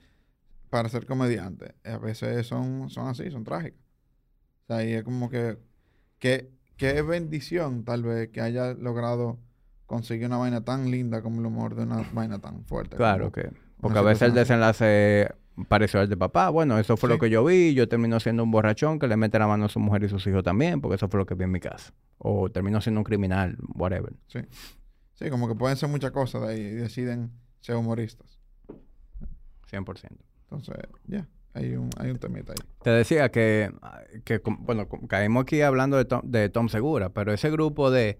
para 0.69 0.89
ser 0.89 1.05
comediante 1.05 1.75
a 1.83 1.97
veces 1.97 2.45
son, 2.45 2.89
son 2.89 3.07
así, 3.07 3.29
son 3.31 3.43
trágicas. 3.43 3.79
O 4.63 4.67
sea, 4.67 4.83
y 4.83 4.93
es 4.93 5.03
como 5.03 5.29
que, 5.29 5.57
que, 6.19 6.49
qué 6.75 7.01
bendición 7.01 7.85
tal 7.85 8.03
vez 8.03 8.29
que 8.29 8.41
haya 8.41 8.73
logrado 8.73 9.39
conseguir 9.85 10.27
una 10.27 10.37
vaina 10.37 10.63
tan 10.63 10.91
linda 10.91 11.21
como 11.21 11.39
el 11.39 11.45
humor 11.45 11.75
de 11.75 11.83
una 11.83 12.07
vaina 12.13 12.39
tan 12.39 12.65
fuerte. 12.65 12.97
Claro 12.97 13.31
que. 13.31 13.49
Porque 13.79 13.99
a 13.99 14.01
veces 14.01 14.23
el 14.23 14.33
desenlace 14.33 15.29
pareció 15.67 15.99
al 15.99 16.09
de 16.09 16.17
papá. 16.17 16.49
Bueno, 16.49 16.77
eso 16.77 16.97
fue 16.97 17.09
lo 17.09 17.19
que 17.19 17.29
yo 17.29 17.45
vi. 17.45 17.73
Yo 17.73 17.87
termino 17.87 18.19
siendo 18.19 18.43
un 18.43 18.51
borrachón 18.51 18.99
que 18.99 19.07
le 19.07 19.17
mete 19.17 19.39
la 19.39 19.47
mano 19.47 19.65
a 19.65 19.69
su 19.69 19.79
mujer 19.79 20.03
y 20.03 20.09
sus 20.09 20.25
hijos 20.27 20.43
también, 20.43 20.81
porque 20.81 20.95
eso 20.95 21.07
fue 21.07 21.19
lo 21.19 21.25
que 21.25 21.35
vi 21.35 21.45
en 21.45 21.51
mi 21.51 21.59
casa. 21.59 21.93
O 22.17 22.49
termino 22.49 22.81
siendo 22.81 22.99
un 22.99 23.03
criminal, 23.05 23.57
whatever. 23.75 24.13
Sí. 24.27 24.39
Sí, 25.13 25.29
como 25.29 25.47
que 25.47 25.55
pueden 25.55 25.77
ser 25.77 25.89
muchas 25.89 26.11
cosas 26.11 26.41
de 26.43 26.47
ahí 26.49 26.59
y 26.59 26.73
deciden 26.73 27.31
ser 27.61 27.75
humoristas. 27.75 28.39
100%. 29.71 30.26
Entonces, 30.49 30.75
ya, 31.07 31.27
hay 31.53 31.75
un, 31.75 31.89
hay 31.97 32.11
un 32.11 32.17
temita 32.19 32.53
ahí. 32.53 32.67
Te 32.83 32.89
decía 32.91 33.29
que, 33.29 33.71
que 34.23 34.41
bueno, 34.59 34.87
caímos 35.07 35.43
aquí 35.43 35.61
hablando 35.61 35.97
de 35.97 36.05
Tom, 36.05 36.21
de 36.23 36.49
Tom 36.49 36.69
Segura, 36.69 37.09
pero 37.09 37.33
ese 37.33 37.49
grupo 37.49 37.91
de, 37.91 38.17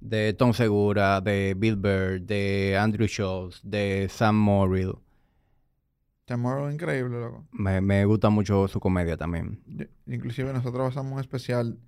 de 0.00 0.34
Tom 0.34 0.52
Segura, 0.52 1.20
de 1.20 1.54
Bill 1.56 1.76
Burr, 1.76 2.20
de 2.20 2.76
Andrew 2.78 3.06
Schultz, 3.08 3.60
de 3.62 4.08
Sam 4.10 4.36
Morrill, 4.36 4.92
Chamorro 6.28 6.70
increíble, 6.70 7.18
loco. 7.18 7.46
me, 7.52 7.80
me 7.80 8.04
gusta 8.04 8.30
mucho 8.30 8.68
su 8.68 8.78
comedia 8.80 9.16
también. 9.16 9.60
Yo- 9.66 9.86
inclusive 10.06 10.52
nosotros 10.52 10.84
basamos 10.88 11.12
un 11.14 11.20
especial, 11.20 11.78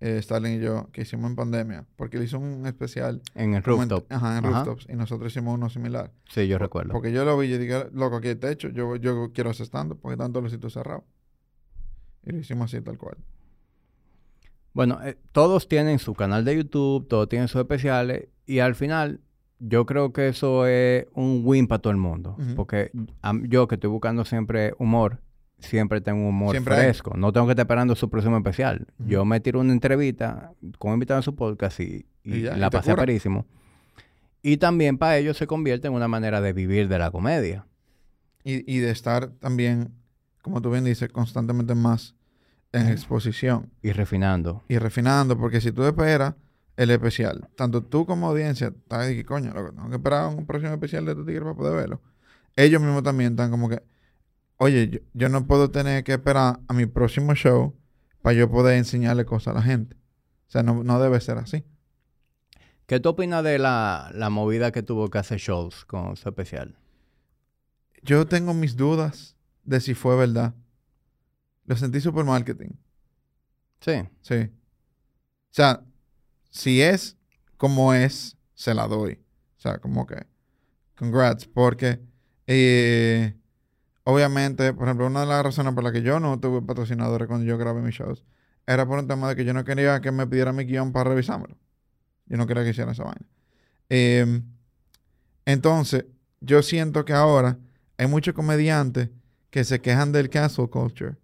eh, 0.00 0.16
Stalin 0.18 0.54
y 0.60 0.64
yo, 0.64 0.88
que 0.92 1.02
hicimos 1.02 1.28
en 1.30 1.36
pandemia, 1.36 1.84
porque 1.96 2.16
él 2.16 2.24
hizo 2.24 2.38
un 2.38 2.66
especial 2.66 3.20
En 3.34 3.54
el 3.54 3.62
en- 3.64 3.92
ajá, 4.08 4.38
en 4.38 4.44
Ajá. 4.44 4.64
rooftops, 4.64 4.86
y 4.88 4.94
nosotros 4.96 5.30
hicimos 5.32 5.54
uno 5.54 5.68
similar. 5.68 6.10
Sí, 6.30 6.48
yo 6.48 6.56
Por- 6.56 6.62
recuerdo. 6.62 6.92
Porque 6.92 7.12
yo 7.12 7.24
lo 7.24 7.36
vi 7.38 7.48
y 7.52 7.58
dije, 7.58 7.86
loco, 7.92 8.16
aquí 8.16 8.28
hay 8.28 8.36
techo, 8.36 8.68
yo, 8.70 8.96
yo 8.96 9.30
quiero 9.32 9.50
hacer 9.50 9.66
stand 9.66 9.94
porque 9.96 10.14
están 10.14 10.32
todos 10.32 10.44
los 10.44 10.52
sitios 10.52 10.72
cerrados. 10.72 11.04
Y 12.24 12.32
lo 12.32 12.38
hicimos 12.38 12.72
así, 12.72 12.82
tal 12.82 12.98
cual. 12.98 13.16
Bueno, 14.72 14.98
eh, 15.02 15.18
todos 15.32 15.68
tienen 15.68 15.98
su 15.98 16.14
canal 16.14 16.44
de 16.44 16.56
YouTube, 16.56 17.08
todos 17.08 17.28
tienen 17.28 17.48
sus 17.48 17.60
especiales 17.60 18.28
y 18.46 18.60
al 18.60 18.74
final 18.74 19.20
yo 19.58 19.84
creo 19.84 20.12
que 20.12 20.28
eso 20.28 20.66
es 20.66 21.06
un 21.12 21.42
win 21.44 21.66
para 21.66 21.80
todo 21.82 21.90
el 21.90 21.96
mundo. 21.98 22.36
Porque 22.56 22.90
yo 23.48 23.68
que 23.68 23.74
estoy 23.74 23.90
buscando 23.90 24.24
siempre 24.24 24.74
humor, 24.78 25.20
siempre 25.60 26.00
tengo 26.00 26.20
un 26.22 26.26
humor 26.28 26.50
Siempre 26.52 26.74
hay. 26.74 26.82
fresco. 26.84 27.14
No 27.16 27.32
tengo 27.32 27.46
que 27.46 27.52
estar 27.52 27.64
esperando 27.64 27.94
su 27.96 28.08
próximo 28.10 28.36
especial. 28.36 28.86
Yo 28.98 29.24
me 29.24 29.40
tiro 29.40 29.60
una 29.60 29.72
entrevista 29.72 30.52
con 30.78 30.92
invitado 30.92 31.18
en 31.20 31.22
su 31.24 31.34
podcast 31.34 31.80
y, 31.80 32.06
y 32.24 32.34
Y 32.34 32.42
ya, 32.42 32.56
la 32.56 32.66
y 32.66 32.70
pasé 32.70 32.94
parísimo. 32.94 33.46
Y 34.42 34.56
también 34.56 34.96
para 34.98 35.18
ellos 35.18 35.36
se 35.36 35.46
convierte 35.46 35.88
en 35.88 35.94
una 35.94 36.08
manera 36.08 36.40
de 36.40 36.52
vivir 36.52 36.88
de 36.88 36.98
la 36.98 37.10
comedia. 37.10 37.66
Y, 38.42 38.70
y 38.74 38.78
de 38.78 38.90
estar 38.90 39.28
también, 39.38 39.92
como 40.42 40.62
tú 40.62 40.70
bien 40.70 40.84
dices, 40.84 41.10
constantemente 41.10 41.74
más 41.74 42.14
en 42.72 42.88
exposición 42.88 43.70
Y 43.82 43.92
refinando. 43.92 44.62
y 44.68 44.78
refinando, 44.78 45.36
porque 45.36 45.60
si 45.60 45.72
tú 45.72 45.84
esperas 45.84 46.34
el 46.76 46.90
especial, 46.90 47.48
tanto 47.56 47.82
tú 47.82 48.06
como 48.06 48.28
audiencia, 48.28 48.68
estás 48.68 49.08
de 49.08 49.16
que 49.16 49.24
coño, 49.24 49.52
loco, 49.52 49.72
tengo 49.72 49.90
que 49.90 49.96
esperar 49.96 50.28
un 50.34 50.46
próximo 50.46 50.72
especial 50.72 51.04
de 51.04 51.14
tu 51.14 51.26
tigre 51.26 51.42
para 51.42 51.54
poder 51.54 51.76
verlo. 51.76 52.00
Ellos 52.56 52.80
mismos 52.80 53.02
también 53.02 53.32
están 53.32 53.50
como 53.50 53.68
que, 53.68 53.82
oye, 54.60 54.90
yo, 54.90 54.98
yo 55.14 55.28
no 55.30 55.46
puedo 55.46 55.70
tener 55.70 56.04
que 56.04 56.12
esperar 56.12 56.60
a 56.68 56.74
mi 56.74 56.84
próximo 56.84 57.34
show 57.34 57.74
para 58.20 58.34
yo 58.34 58.50
poder 58.50 58.76
enseñarle 58.76 59.24
cosas 59.24 59.54
a 59.54 59.58
la 59.58 59.62
gente. 59.62 59.96
O 60.48 60.50
sea, 60.50 60.62
no, 60.62 60.84
no 60.84 61.00
debe 61.00 61.18
ser 61.20 61.38
así. 61.38 61.64
¿Qué 62.86 63.00
tú 63.00 63.08
opinas 63.08 63.42
de 63.42 63.58
la, 63.58 64.10
la 64.14 64.28
movida 64.28 64.70
que 64.70 64.82
tuvo 64.82 65.08
que 65.08 65.16
hacer 65.16 65.38
Schultz 65.38 65.86
con 65.86 66.14
su 66.16 66.28
especial? 66.28 66.76
Yo 68.02 68.26
tengo 68.26 68.52
mis 68.52 68.76
dudas 68.76 69.34
de 69.64 69.80
si 69.80 69.94
fue 69.94 70.14
verdad. 70.14 70.54
Lo 71.64 71.76
sentí 71.76 72.00
super 72.00 72.24
marketing. 72.24 72.72
Sí. 73.80 74.02
Sí. 74.20 74.34
O 74.34 75.52
sea, 75.52 75.82
si 76.50 76.82
es 76.82 77.16
como 77.56 77.94
es, 77.94 78.36
se 78.54 78.74
la 78.74 78.86
doy. 78.86 79.14
O 79.56 79.60
sea, 79.60 79.78
como 79.78 80.06
que, 80.06 80.26
congrats, 80.96 81.46
porque 81.46 82.00
eh, 82.46 83.39
obviamente, 84.04 84.72
por 84.72 84.84
ejemplo, 84.84 85.06
una 85.06 85.20
de 85.20 85.26
las 85.26 85.42
razones 85.42 85.74
por 85.74 85.84
las 85.84 85.92
que 85.92 86.02
yo 86.02 86.20
no 86.20 86.38
tuve 86.40 86.62
patrocinadores 86.62 87.28
cuando 87.28 87.46
yo 87.46 87.58
grabé 87.58 87.80
mis 87.80 87.94
shows 87.94 88.24
era 88.66 88.86
por 88.86 88.98
un 88.98 89.08
tema 89.08 89.28
de 89.28 89.36
que 89.36 89.44
yo 89.44 89.52
no 89.52 89.64
quería 89.64 90.00
que 90.00 90.12
me 90.12 90.26
pidiera 90.26 90.52
mi 90.52 90.64
guion 90.64 90.92
para 90.92 91.10
revisármelo. 91.10 91.56
Yo 92.26 92.36
no 92.36 92.46
quería 92.46 92.62
que 92.62 92.70
hiciera 92.70 92.92
esa 92.92 93.02
vaina. 93.04 93.26
Eh, 93.88 94.42
entonces, 95.44 96.04
yo 96.40 96.62
siento 96.62 97.04
que 97.04 97.12
ahora 97.12 97.58
hay 97.98 98.06
muchos 98.06 98.34
comediantes 98.34 99.10
que 99.50 99.64
se 99.64 99.80
quejan 99.80 100.12
del 100.12 100.30
cancel 100.30 100.70
culture, 100.70 101.16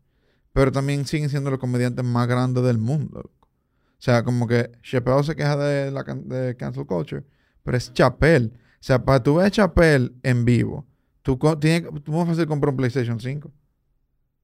pero 0.52 0.72
también 0.72 1.06
siguen 1.06 1.30
siendo 1.30 1.50
los 1.50 1.60
comediantes 1.60 2.04
más 2.04 2.26
grandes 2.26 2.64
del 2.64 2.78
mundo. 2.78 3.30
O 3.30 4.02
sea, 4.02 4.24
como 4.24 4.46
que 4.46 4.72
Chappelle 4.82 5.22
se 5.22 5.36
queja 5.36 5.56
de 5.56 5.90
la 5.90 6.02
de 6.02 6.56
cancel 6.56 6.86
culture, 6.86 7.24
pero 7.62 7.76
es 7.76 7.92
Chappelle. 7.92 8.48
O 8.48 8.80
sea, 8.86 9.04
para 9.04 9.22
tú 9.22 9.36
ver 9.36 10.12
en 10.22 10.44
vivo, 10.44 10.84
tú, 11.26 11.38
tienes, 11.58 11.90
tú 12.04 12.12
muy 12.12 12.24
fácil 12.24 12.46
comprar 12.46 12.70
un 12.70 12.76
PlayStation 12.76 13.18
5. 13.18 13.48
O 13.48 13.52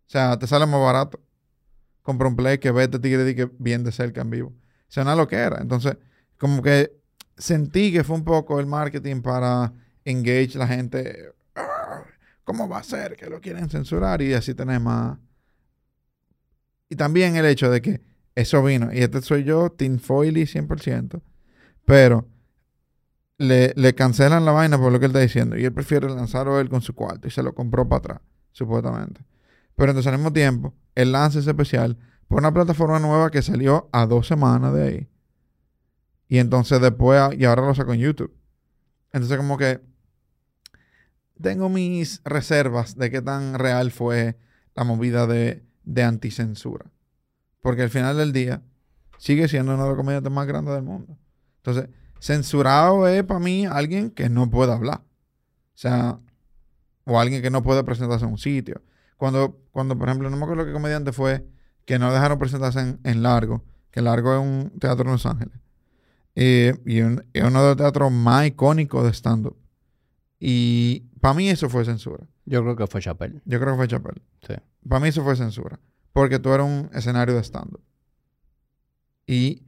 sea, 0.06 0.36
te 0.38 0.46
sale 0.48 0.66
más 0.66 0.80
barato 0.80 1.20
comprar 2.02 2.28
un 2.28 2.36
Play 2.36 2.58
que 2.58 2.70
verte 2.72 2.98
tigre 2.98 3.34
que 3.34 3.48
bien 3.58 3.84
de 3.84 3.92
cerca 3.92 4.20
en 4.20 4.30
vivo. 4.30 4.48
O 4.48 4.54
sea, 4.88 5.04
una 5.04 5.14
loquera. 5.14 5.58
Entonces, 5.60 5.96
como 6.36 6.60
que 6.60 6.92
sentí 7.36 7.92
que 7.92 8.02
fue 8.02 8.16
un 8.16 8.24
poco 8.24 8.58
el 8.58 8.66
marketing 8.66 9.22
para 9.22 9.72
engage 10.04 10.58
la 10.58 10.66
gente. 10.66 11.32
"Ah, 11.54 12.02
¿Cómo 12.44 12.68
va 12.68 12.78
a 12.78 12.82
ser 12.82 13.16
que 13.16 13.30
lo 13.30 13.40
quieren 13.40 13.70
censurar? 13.70 14.20
Y 14.20 14.34
así 14.34 14.52
tenemos 14.52 14.82
más. 14.82 15.18
Y 16.88 16.96
también 16.96 17.36
el 17.36 17.46
hecho 17.46 17.70
de 17.70 17.80
que 17.80 18.00
eso 18.34 18.62
vino, 18.64 18.92
y 18.92 18.98
este 18.98 19.22
soy 19.22 19.44
yo, 19.44 19.70
Tim 19.70 19.98
Foily 19.98 20.46
100%, 20.46 21.22
pero 21.84 22.26
le, 23.38 23.94
cancelan 23.94 24.44
la 24.44 24.52
vaina 24.52 24.78
por 24.78 24.92
lo 24.92 24.98
que 24.98 25.06
él 25.06 25.10
está 25.10 25.20
diciendo, 25.20 25.56
y 25.56 25.64
él 25.64 25.72
prefiere 25.72 26.08
lanzarlo 26.08 26.60
él 26.60 26.68
con 26.68 26.82
su 26.82 26.94
cuarto, 26.94 27.28
y 27.28 27.30
se 27.30 27.42
lo 27.42 27.54
compró 27.54 27.88
para 27.88 27.98
atrás, 27.98 28.20
supuestamente. 28.52 29.24
Pero 29.76 29.90
entonces 29.90 30.12
al 30.12 30.18
mismo 30.18 30.32
tiempo, 30.32 30.74
él 30.94 31.12
lanza 31.12 31.38
ese 31.38 31.50
especial 31.50 31.98
por 32.28 32.38
una 32.38 32.52
plataforma 32.52 32.98
nueva 32.98 33.30
que 33.30 33.42
salió 33.42 33.88
a 33.92 34.06
dos 34.06 34.26
semanas 34.26 34.74
de 34.74 34.82
ahí. 34.82 35.08
Y 36.28 36.38
entonces 36.38 36.80
después, 36.80 37.20
y 37.38 37.44
ahora 37.44 37.66
lo 37.66 37.74
saco 37.74 37.92
en 37.92 38.00
YouTube. 38.00 38.34
Entonces 39.12 39.36
como 39.36 39.58
que 39.58 39.80
tengo 41.40 41.68
mis 41.68 42.22
reservas 42.24 42.96
de 42.96 43.10
qué 43.10 43.20
tan 43.20 43.58
real 43.58 43.90
fue 43.90 44.38
la 44.74 44.84
movida 44.84 45.26
de, 45.26 45.62
de 45.84 46.02
anticensura. 46.02 46.86
Porque 47.60 47.82
al 47.82 47.90
final 47.90 48.16
del 48.16 48.32
día 48.32 48.62
sigue 49.18 49.46
siendo 49.48 49.74
uno 49.74 49.82
de 49.82 49.88
los 49.90 49.96
comediantes 49.96 50.32
más 50.32 50.46
grandes 50.46 50.74
del 50.74 50.84
mundo. 50.84 51.18
Entonces, 51.58 51.88
censurado 52.22 53.08
es 53.08 53.24
para 53.24 53.40
mí 53.40 53.66
alguien 53.66 54.10
que 54.10 54.28
no 54.28 54.48
puede 54.48 54.72
hablar. 54.72 55.00
O 55.04 55.78
sea, 55.82 56.18
o 57.04 57.18
alguien 57.18 57.42
que 57.42 57.50
no 57.50 57.62
puede 57.62 57.82
presentarse 57.82 58.24
en 58.24 58.30
un 58.32 58.38
sitio. 58.38 58.80
Cuando, 59.16 59.58
cuando 59.72 59.98
por 59.98 60.08
ejemplo, 60.08 60.30
no 60.30 60.36
me 60.36 60.44
acuerdo 60.44 60.64
qué 60.64 60.72
comediante 60.72 61.12
fue 61.12 61.44
que 61.84 61.98
no 61.98 62.12
dejaron 62.12 62.38
presentarse 62.38 62.80
en, 62.80 63.00
en 63.02 63.22
Largo, 63.22 63.64
que 63.90 64.00
Largo 64.02 64.32
es 64.34 64.40
un 64.40 64.78
teatro 64.78 65.04
en 65.06 65.12
Los 65.12 65.26
Ángeles. 65.26 65.58
Eh, 66.36 66.74
y 66.86 67.00
un- 67.00 67.24
es 67.32 67.42
uno 67.42 67.60
de 67.62 67.68
los 67.70 67.76
teatros 67.76 68.10
más 68.12 68.46
icónicos 68.46 69.04
de 69.04 69.10
stand-up. 69.12 69.56
Y 70.38 71.00
para 71.20 71.34
mí 71.34 71.48
eso 71.50 71.68
fue 71.68 71.84
censura. 71.84 72.26
Yo 72.44 72.62
creo 72.62 72.76
que 72.76 72.86
fue 72.86 73.00
Chappelle. 73.00 73.42
Yo 73.44 73.58
creo 73.60 73.72
que 73.72 73.78
fue 73.78 73.88
Chappelle. 73.88 74.22
Sí. 74.46 74.54
Para 74.88 75.00
mí 75.00 75.08
eso 75.08 75.22
fue 75.24 75.36
censura. 75.36 75.78
Porque 76.12 76.38
tú 76.38 76.52
eras 76.52 76.66
un 76.66 76.88
escenario 76.94 77.34
de 77.34 77.42
stand-up. 77.42 77.80
Y 79.26 79.62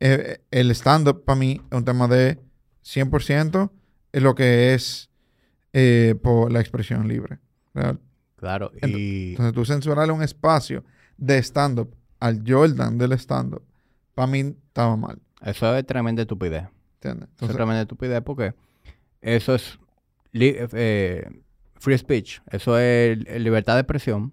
eh, 0.00 0.40
el 0.50 0.70
stand-up 0.72 1.24
para 1.24 1.38
mí 1.38 1.60
es 1.70 1.76
un 1.76 1.84
tema 1.84 2.08
de 2.08 2.38
100% 2.84 3.70
es 4.12 4.22
lo 4.22 4.34
que 4.34 4.74
es 4.74 5.08
eh, 5.72 6.14
por 6.22 6.50
la 6.50 6.60
expresión 6.60 7.06
libre. 7.06 7.38
¿real? 7.74 8.00
Claro. 8.36 8.72
Y 8.82 9.30
Entonces 9.30 9.52
tú 9.54 9.64
censurarle 9.64 10.12
un 10.12 10.22
espacio 10.22 10.84
de 11.16 11.38
stand-up 11.42 11.94
al 12.18 12.42
Jordan 12.46 12.98
del 12.98 13.12
stand-up, 13.12 13.62
para 14.14 14.26
mí 14.26 14.40
estaba 14.66 14.96
mal. 14.96 15.20
eso 15.42 15.74
es 15.76 15.86
tremenda 15.86 16.22
estupidez. 16.22 16.64
¿Entiendes? 16.94 17.28
Eso 17.28 17.32
es 17.32 17.32
Entonces, 17.32 17.56
tremenda 17.56 17.80
estupidez 17.82 18.20
porque 18.22 18.54
eso 19.22 19.54
es 19.54 19.78
eh, 20.32 21.28
free 21.76 21.96
speech. 21.98 22.40
Eso 22.50 22.78
es 22.78 23.16
li- 23.18 23.38
libertad 23.38 23.74
de 23.74 23.80
expresión. 23.80 24.32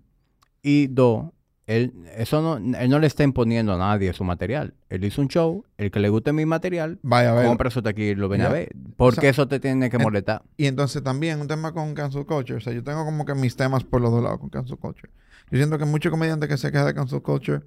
Y 0.61 0.88
dos, 0.88 1.28
él, 1.68 1.93
eso 2.15 2.41
no, 2.41 2.78
él 2.78 2.89
no 2.89 2.97
le 2.99 3.07
está 3.07 3.24
imponiendo 3.24 3.74
a 3.74 3.78
nadie 3.78 4.11
su 4.13 4.24
material. 4.24 4.74
Él 4.89 5.03
hizo 5.03 5.22
un 5.22 5.28
show, 5.28 5.65
el 5.78 5.91
que 5.91 5.99
le 5.99 6.09
guste 6.09 6.32
mi 6.34 6.45
material, 6.45 6.97
Vaya 7.03 7.32
a 7.32 7.36
ver. 7.36 7.45
compra 7.45 7.70
su 7.70 7.82
taquilla 7.82 8.11
y 8.11 8.15
lo 8.15 8.30
viene 8.30 8.45
a 8.45 8.49
ver. 8.49 8.74
¿Por 8.95 9.09
O 9.11 9.15
sea, 9.15 9.22
qué 9.22 9.30
eso 9.30 9.47
te 9.47 9.59
tiene 9.59 9.89
que 9.89 9.97
en- 9.97 10.01
molestar? 10.03 10.43
Y 10.55 10.65
entonces 10.68 11.03
también 11.03 11.39
un 11.41 11.47
tema 11.47 11.74
con 11.74 11.93
cancel 11.93 12.26
culture. 12.26 12.57
O 12.57 12.61
sea, 12.61 12.74
yo 12.74 12.84
tengo 12.84 13.03
como 13.05 13.26
que 13.26 13.36
mis 13.36 13.55
temas 13.55 13.84
por 13.84 14.01
los 14.01 14.11
dos 14.11 14.24
lados 14.24 14.39
con 14.39 14.49
cancel 14.49 14.78
culture. 14.78 15.11
Yo 15.51 15.57
siento 15.57 15.78
que 15.78 15.86
muchos 15.86 16.09
comediantes 16.09 16.49
que 16.49 16.57
se 16.57 16.72
quejan 16.72 16.88
de 16.88 16.93
cancel 16.93 17.22
culture 17.22 17.61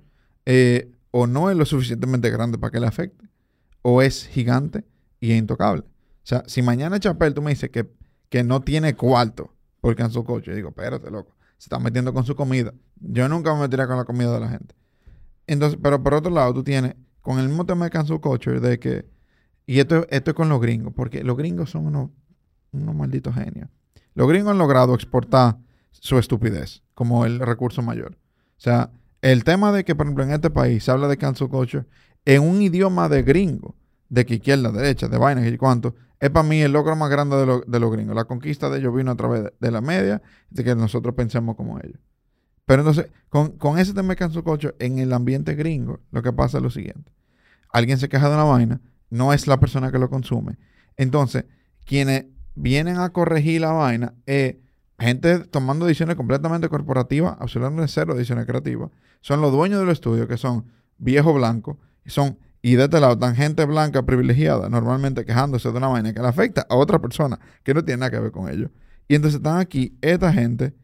eh, 0.46 0.90
o 1.10 1.26
no 1.26 1.50
es 1.50 1.56
lo 1.56 1.64
suficientemente 1.66 2.30
grande 2.30 2.56
para 2.58 2.70
que 2.70 2.80
le 2.80 2.86
afecte, 2.86 3.26
o 3.82 4.00
es 4.02 4.26
gigante 4.28 4.84
y 5.20 5.32
es 5.32 5.38
intocable. 5.38 5.82
O 5.82 6.26
sea, 6.30 6.42
si 6.46 6.62
mañana 6.62 6.98
Chapel 7.00 7.34
tú 7.34 7.42
me 7.42 7.50
dices 7.50 7.70
que, 7.70 7.86
que 8.28 8.44
no 8.44 8.60
tiene 8.60 8.94
cuarto 8.94 9.52
por 9.80 9.94
cancel 9.96 10.24
culture, 10.24 10.52
yo 10.52 10.56
digo, 10.56 10.68
espérate, 10.70 11.10
loco. 11.10 11.34
Se 11.60 11.66
está 11.66 11.78
metiendo 11.78 12.14
con 12.14 12.24
su 12.24 12.34
comida. 12.34 12.72
Yo 13.00 13.28
nunca 13.28 13.52
me 13.52 13.60
metería 13.60 13.86
con 13.86 13.98
la 13.98 14.06
comida 14.06 14.32
de 14.32 14.40
la 14.40 14.48
gente. 14.48 14.74
Entonces, 15.46 15.78
pero 15.82 16.02
por 16.02 16.14
otro 16.14 16.32
lado, 16.32 16.54
tú 16.54 16.64
tienes 16.64 16.94
con 17.20 17.38
el 17.38 17.48
mismo 17.48 17.66
tema 17.66 17.84
de 17.84 17.90
cancel 17.90 18.18
culture 18.18 18.60
de 18.60 18.78
que, 18.78 19.04
y 19.66 19.78
esto, 19.78 20.06
esto 20.08 20.30
es 20.30 20.34
con 20.34 20.48
los 20.48 20.58
gringos, 20.58 20.94
porque 20.96 21.22
los 21.22 21.36
gringos 21.36 21.68
son 21.68 21.86
unos, 21.86 22.08
unos 22.72 22.94
malditos 22.94 23.34
genios. 23.34 23.68
Los 24.14 24.26
gringos 24.26 24.52
han 24.52 24.58
logrado 24.58 24.94
exportar 24.94 25.58
su 25.90 26.16
estupidez 26.16 26.82
como 26.94 27.26
el 27.26 27.38
recurso 27.40 27.82
mayor. 27.82 28.16
O 28.56 28.60
sea, 28.60 28.90
el 29.20 29.44
tema 29.44 29.70
de 29.70 29.84
que, 29.84 29.94
por 29.94 30.06
ejemplo, 30.06 30.24
en 30.24 30.32
este 30.32 30.48
país 30.48 30.82
se 30.84 30.90
habla 30.90 31.08
de 31.08 31.18
cancel 31.18 31.50
culture 31.50 31.84
en 32.24 32.40
un 32.40 32.62
idioma 32.62 33.10
de 33.10 33.22
gringo, 33.22 33.76
de 34.08 34.24
que 34.24 34.36
izquierda, 34.36 34.72
derecha, 34.72 35.08
de 35.08 35.18
vainas 35.18 35.46
y 35.46 35.58
cuánto, 35.58 35.94
es 36.20 36.30
para 36.30 36.46
mí 36.46 36.60
el 36.60 36.72
logro 36.72 36.94
más 36.96 37.10
grande 37.10 37.36
de, 37.36 37.46
lo- 37.46 37.60
de 37.66 37.80
los 37.80 37.90
gringos. 37.90 38.14
La 38.14 38.24
conquista 38.26 38.68
de 38.70 38.78
ellos 38.78 38.94
vino 38.94 39.10
a 39.10 39.16
través 39.16 39.42
de, 39.44 39.52
de 39.58 39.70
la 39.70 39.80
media, 39.80 40.22
de 40.50 40.62
que 40.64 40.74
nosotros 40.76 41.14
pensemos 41.14 41.56
como 41.56 41.78
ellos. 41.78 41.98
Pero 42.66 42.82
entonces, 42.82 43.06
con, 43.28 43.52
con 43.52 43.78
ese 43.78 43.94
tema 43.94 44.10
de 44.10 44.16
cancel 44.16 44.44
culture, 44.44 44.74
en 44.78 44.98
el 44.98 45.12
ambiente 45.12 45.54
gringo, 45.54 46.00
lo 46.12 46.22
que 46.22 46.32
pasa 46.32 46.58
es 46.58 46.62
lo 46.62 46.70
siguiente. 46.70 47.10
Alguien 47.72 47.98
se 47.98 48.08
queja 48.08 48.28
de 48.28 48.34
una 48.34 48.44
vaina, 48.44 48.80
no 49.08 49.32
es 49.32 49.46
la 49.46 49.58
persona 49.58 49.90
que 49.90 49.98
lo 49.98 50.08
consume. 50.10 50.56
Entonces, 50.96 51.46
quienes 51.84 52.26
vienen 52.54 52.98
a 52.98 53.10
corregir 53.10 53.60
la 53.62 53.72
vaina 53.72 54.14
es 54.26 54.56
gente 54.98 55.38
tomando 55.40 55.86
decisiones 55.86 56.16
completamente 56.16 56.68
corporativas, 56.68 57.36
absolutamente 57.40 57.88
cero 57.88 58.14
decisiones 58.14 58.44
creativas. 58.46 58.90
Son 59.20 59.40
los 59.40 59.50
dueños 59.52 59.80
del 59.80 59.88
estudio, 59.88 60.28
que 60.28 60.36
son 60.36 60.66
viejos 60.98 61.34
blancos, 61.34 61.76
son, 62.06 62.38
y 62.62 62.74
de 62.74 62.84
este 62.84 63.00
lado 63.00 63.14
están 63.14 63.34
gente 63.34 63.64
blanca 63.64 64.02
privilegiada, 64.04 64.68
normalmente 64.68 65.24
quejándose 65.24 65.70
de 65.70 65.78
una 65.78 65.88
vaina 65.88 66.12
que 66.12 66.20
le 66.20 66.28
afecta 66.28 66.66
a 66.68 66.76
otra 66.76 66.98
persona 66.98 67.38
que 67.62 67.72
no 67.74 67.84
tiene 67.84 68.00
nada 68.00 68.10
que 68.10 68.20
ver 68.20 68.32
con 68.32 68.48
ellos. 68.48 68.70
Y 69.08 69.14
entonces 69.14 69.38
están 69.38 69.58
aquí 69.58 69.96
esta 70.02 70.32
gente 70.32 70.74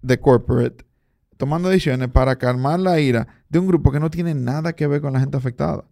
de 0.00 0.18
corporate 0.18 0.84
tomando 1.36 1.68
decisiones 1.68 2.08
para 2.08 2.36
calmar 2.36 2.78
la 2.78 3.00
ira 3.00 3.26
de 3.48 3.58
un 3.58 3.66
grupo 3.66 3.90
que 3.90 4.00
no 4.00 4.10
tiene 4.10 4.34
nada 4.34 4.72
que 4.74 4.86
ver 4.86 5.00
con 5.00 5.12
la 5.12 5.20
gente 5.20 5.36
afectada. 5.36 5.84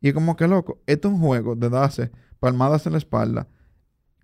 Y 0.00 0.08
es 0.08 0.14
como 0.14 0.36
que 0.36 0.46
loco, 0.46 0.80
esto 0.86 1.08
es 1.08 1.14
un 1.14 1.20
juego 1.20 1.54
de 1.54 1.70
darse 1.70 2.10
palmadas 2.38 2.86
en 2.86 2.92
la 2.92 2.98
espalda, 2.98 3.48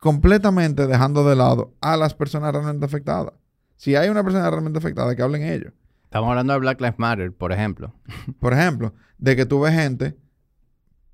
completamente 0.01 0.87
dejando 0.87 1.25
de 1.29 1.37
lado 1.37 1.75
a 1.81 1.97
las 1.97 2.15
personas 2.15 2.53
realmente 2.53 2.85
afectadas. 2.85 3.33
Si 3.77 3.97
hay 3.97 4.09
una 4.09 4.23
persona 4.23 4.51
realmente 4.51 4.79
afectada, 4.79 5.17
que 5.17 5.23
hablen 5.23 5.43
ellos. 5.43 5.73
Estamos 6.05 6.29
hablando 6.29 6.53
de 6.53 6.59
Black 6.59 6.81
Lives 6.81 6.99
Matter, 6.99 7.33
por 7.33 7.53
ejemplo. 7.53 7.95
Por 8.39 8.53
ejemplo, 8.53 8.93
de 9.19 9.35
que 9.37 9.47
tú 9.47 9.61
ves 9.61 9.75
gente, 9.75 10.17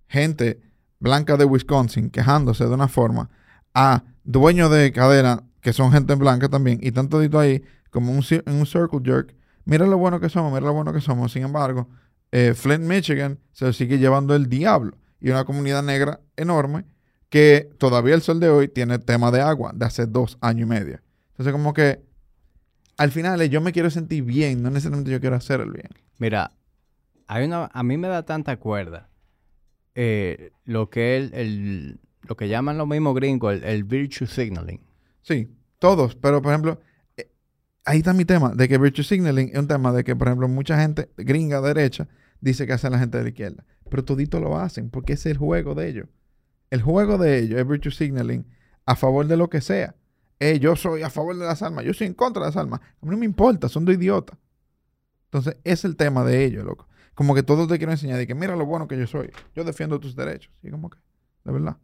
gente 0.08 0.60
blanca 0.98 1.36
de 1.36 1.44
Wisconsin 1.44 2.10
quejándose 2.10 2.64
de 2.64 2.74
una 2.74 2.88
forma 2.88 3.30
a 3.74 4.04
dueños 4.24 4.70
de 4.70 4.92
cadena 4.92 5.44
que 5.60 5.72
son 5.72 5.92
gente 5.92 6.14
blanca 6.14 6.48
también 6.48 6.78
y 6.82 6.92
tanto 6.92 7.20
dito 7.20 7.38
ahí 7.38 7.62
como 7.90 8.12
un, 8.12 8.24
un 8.46 8.66
circle 8.66 9.00
jerk. 9.04 9.34
Mira 9.64 9.86
lo 9.86 9.98
bueno 9.98 10.20
que 10.20 10.28
somos, 10.28 10.52
mira 10.52 10.66
lo 10.66 10.72
bueno 10.72 10.92
que 10.92 11.00
somos. 11.00 11.32
Sin 11.32 11.42
embargo, 11.42 11.88
eh, 12.32 12.54
Flint, 12.54 12.84
Michigan 12.84 13.38
se 13.52 13.72
sigue 13.72 13.98
llevando 13.98 14.34
el 14.34 14.48
diablo 14.48 14.96
y 15.20 15.30
una 15.30 15.44
comunidad 15.44 15.82
negra 15.82 16.20
enorme 16.36 16.84
que 17.28 17.70
todavía 17.78 18.14
el 18.14 18.22
sol 18.22 18.40
de 18.40 18.48
hoy 18.48 18.68
tiene 18.68 18.98
tema 18.98 19.30
de 19.30 19.40
agua 19.40 19.72
de 19.74 19.84
hace 19.84 20.06
dos 20.06 20.38
años 20.40 20.66
y 20.66 20.70
medio. 20.70 21.00
Entonces, 21.30 21.52
como 21.52 21.74
que 21.74 22.02
al 22.96 23.12
final 23.12 23.40
eh, 23.42 23.48
yo 23.48 23.60
me 23.60 23.72
quiero 23.72 23.90
sentir 23.90 24.24
bien, 24.24 24.62
no 24.62 24.70
necesariamente 24.70 25.10
yo 25.10 25.20
quiero 25.20 25.36
hacer 25.36 25.60
el 25.60 25.70
bien. 25.70 25.88
Mira, 26.18 26.52
hay 27.26 27.44
una, 27.44 27.70
a 27.72 27.82
mí 27.82 27.96
me 27.96 28.08
da 28.08 28.24
tanta 28.24 28.56
cuerda 28.56 29.08
eh, 30.00 30.52
lo 30.64 30.90
que 30.90 31.16
el, 31.16 31.34
el- 31.34 32.00
lo 32.22 32.36
que 32.36 32.48
llaman 32.48 32.78
los 32.78 32.86
mismos 32.86 33.14
gringos 33.16 33.58
el, 33.64 33.82
virtue 33.84 34.26
signaling. 34.26 34.80
Sí, 35.22 35.48
todos. 35.80 36.14
Pero, 36.14 36.40
por 36.40 36.52
ejemplo, 36.52 36.80
eh, 37.16 37.28
ahí 37.84 37.98
está 37.98 38.12
mi 38.12 38.24
tema, 38.24 38.54
de 38.54 38.68
que 38.68 38.78
virtue 38.78 39.02
signaling 39.02 39.48
es 39.52 39.58
un 39.58 39.66
tema 39.66 39.92
de 39.92 40.04
que, 40.04 40.14
por 40.14 40.28
ejemplo, 40.28 40.46
mucha 40.46 40.78
gente 40.80 41.08
gringa 41.16 41.60
derecha 41.60 42.06
dice 42.40 42.66
que 42.66 42.74
hacen 42.74 42.92
la 42.92 42.98
gente 43.00 43.18
de 43.18 43.24
la 43.24 43.30
izquierda. 43.30 43.64
Pero 43.90 44.04
todito 44.04 44.38
lo 44.40 44.56
hacen 44.58 44.88
porque 44.90 45.14
es 45.14 45.26
el 45.26 45.36
juego 45.36 45.74
de 45.74 45.88
ellos. 45.88 46.06
El 46.70 46.82
juego 46.82 47.18
de 47.18 47.38
ellos 47.38 47.58
es 47.58 47.66
virtue 47.66 47.90
signaling 47.90 48.46
a 48.86 48.94
favor 48.94 49.26
de 49.26 49.36
lo 49.36 49.48
que 49.50 49.60
sea. 49.60 49.96
Eh, 50.38 50.60
yo 50.60 50.76
soy 50.76 51.02
a 51.02 51.10
favor 51.10 51.36
de 51.36 51.44
las 51.44 51.62
almas, 51.62 51.84
yo 51.84 51.92
soy 51.94 52.06
en 52.06 52.14
contra 52.14 52.42
de 52.42 52.48
las 52.50 52.56
almas. 52.56 52.80
A 52.80 53.04
mí 53.06 53.10
no 53.10 53.16
me 53.16 53.26
importa, 53.26 53.68
son 53.68 53.84
dos 53.84 53.94
idiotas. 53.96 54.38
Entonces, 55.24 55.56
es 55.64 55.84
el 55.84 55.96
tema 55.96 56.24
de 56.24 56.44
ellos, 56.44 56.64
loco. 56.64 56.87
Como 57.18 57.34
que 57.34 57.42
todos 57.42 57.66
te 57.66 57.78
quieren 57.78 57.94
enseñar 57.94 58.16
de 58.16 58.28
que 58.28 58.34
mira 58.36 58.54
lo 58.54 58.64
bueno 58.64 58.86
que 58.86 58.96
yo 58.96 59.04
soy. 59.04 59.32
Yo 59.52 59.64
defiendo 59.64 59.98
tus 59.98 60.14
derechos. 60.14 60.52
Y 60.62 60.70
como 60.70 60.88
que, 60.88 61.00
de 61.42 61.50
verdad, 61.50 61.76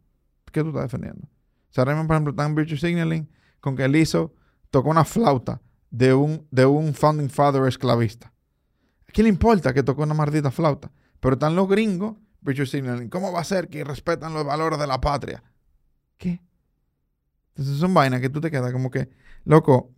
¿qué 0.49 0.61
tú 0.61 0.69
estás 0.69 0.83
defendiendo? 0.83 1.27
Raymond, 1.75 2.07
por 2.07 2.15
ejemplo, 2.15 2.31
está 2.31 2.45
en 2.45 2.55
virtue 2.55 2.77
signaling 2.77 3.29
con 3.59 3.75
que 3.75 3.83
él 3.83 3.97
hizo, 3.97 4.33
tocó 4.71 4.89
una 4.89 5.03
flauta 5.03 5.61
de 5.89 6.13
un, 6.13 6.47
de 6.51 6.65
un 6.65 6.93
founding 6.93 7.29
father 7.29 7.67
esclavista. 7.67 8.31
¿A 9.09 9.11
quién 9.11 9.25
le 9.25 9.29
importa 9.29 9.73
que 9.73 9.83
tocó 9.83 10.03
una 10.03 10.13
maldita 10.13 10.51
flauta? 10.51 10.89
Pero 11.19 11.33
están 11.33 11.53
los 11.53 11.67
gringos, 11.67 12.15
virtue 12.39 12.65
signaling. 12.65 13.09
¿Cómo 13.09 13.33
va 13.33 13.41
a 13.41 13.43
ser 13.43 13.67
que 13.67 13.83
respetan 13.83 14.33
los 14.33 14.45
valores 14.45 14.79
de 14.79 14.87
la 14.87 15.01
patria? 15.01 15.43
¿Qué? 16.17 16.41
Entonces 17.49 17.77
son 17.77 17.93
vainas 17.93 18.21
que 18.21 18.29
tú 18.29 18.39
te 18.39 18.49
quedas 18.49 18.71
como 18.71 18.89
que, 18.89 19.09
loco, 19.43 19.91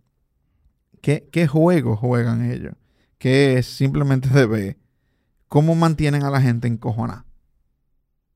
¿qué, 1.00 1.28
qué 1.30 1.46
juego 1.46 1.94
juegan 1.94 2.50
ellos? 2.50 2.74
Que 3.18 3.58
es 3.58 3.66
simplemente 3.66 4.28
de 4.30 4.46
ver 4.46 4.87
cómo 5.48 5.74
mantienen 5.74 6.22
a 6.24 6.30
la 6.30 6.40
gente 6.40 6.68
encojonada. 6.68 7.24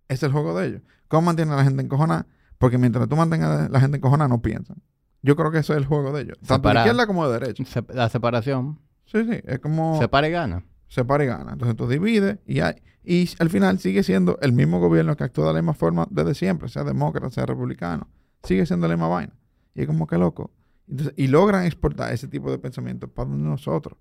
Ese 0.08 0.16
es 0.16 0.22
el 0.24 0.32
juego 0.32 0.58
de 0.58 0.66
ellos. 0.66 0.82
¿Cómo 1.08 1.22
mantienen 1.22 1.54
a 1.54 1.56
la 1.58 1.64
gente 1.64 1.82
encojonada? 1.82 2.26
Porque 2.58 2.78
mientras 2.78 3.08
tú 3.08 3.16
mantengas 3.16 3.62
a 3.62 3.68
la 3.68 3.80
gente 3.80 3.96
encojonada, 3.98 4.28
no 4.28 4.40
piensan. 4.42 4.82
Yo 5.22 5.36
creo 5.36 5.50
que 5.50 5.58
ese 5.58 5.72
es 5.72 5.78
el 5.78 5.86
juego 5.86 6.12
de 6.12 6.22
ellos. 6.22 6.38
Tanto 6.38 6.54
de 6.54 6.56
Separar. 6.58 6.86
izquierda 6.86 7.06
como 7.06 7.26
de 7.28 7.38
derecha. 7.38 7.64
Se- 7.64 7.84
la 7.94 8.08
separación. 8.08 8.80
Sí, 9.06 9.24
sí. 9.24 9.40
Es 9.44 9.58
como 9.60 9.98
Separa 9.98 10.28
y 10.28 10.30
gana. 10.30 10.64
separa 10.88 11.24
y 11.24 11.26
gana. 11.28 11.52
Entonces 11.52 11.76
tú 11.76 11.86
divides 11.88 12.38
y 12.46 12.60
hay, 12.60 12.74
y 13.04 13.28
al 13.38 13.50
final 13.50 13.78
sigue 13.78 14.02
siendo 14.02 14.38
el 14.42 14.52
mismo 14.52 14.80
gobierno 14.80 15.16
que 15.16 15.24
actúa 15.24 15.46
de 15.48 15.54
la 15.54 15.60
misma 15.60 15.74
forma 15.74 16.06
desde 16.10 16.34
siempre, 16.34 16.68
sea 16.68 16.84
demócrata, 16.84 17.30
sea 17.30 17.46
republicano. 17.46 18.08
Sigue 18.42 18.66
siendo 18.66 18.88
la 18.88 18.94
misma 18.94 19.08
vaina. 19.08 19.32
Y 19.74 19.82
es 19.82 19.86
como 19.86 20.06
que 20.06 20.18
loco. 20.18 20.50
Entonces, 20.88 21.14
y 21.16 21.28
logran 21.28 21.64
exportar 21.64 22.12
ese 22.12 22.28
tipo 22.28 22.50
de 22.50 22.58
pensamientos 22.58 23.08
para 23.10 23.28
nosotros, 23.30 23.96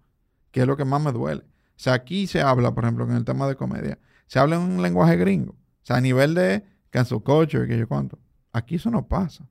que 0.52 0.62
es 0.62 0.68
lo 0.68 0.76
que 0.76 0.86
más 0.86 1.02
me 1.02 1.12
duele. 1.12 1.44
O 1.72 1.84
sea, 1.84 1.94
aquí 1.94 2.28
se 2.28 2.42
habla, 2.42 2.74
por 2.74 2.84
ejemplo, 2.84 3.06
en 3.06 3.12
el 3.12 3.26
tema 3.26 3.48
de 3.48 3.56
comedia, 3.56 3.98
se 4.28 4.40
habla 4.40 4.56
en 4.58 4.62
un 4.62 4.82
lenguaje 4.82 5.16
gringo. 5.18 5.54
O 5.54 5.84
sea, 5.86 5.98
a 5.98 6.02
nivel 6.02 6.36
de 6.36 6.64
cancel 6.90 7.22
culture, 7.24 7.68
que 7.68 7.78
yo 7.78 7.88
cuánto. 7.88 8.20
Aquí 8.54 8.76
eso 8.76 8.92
no 8.92 9.08
pasa. 9.08 9.48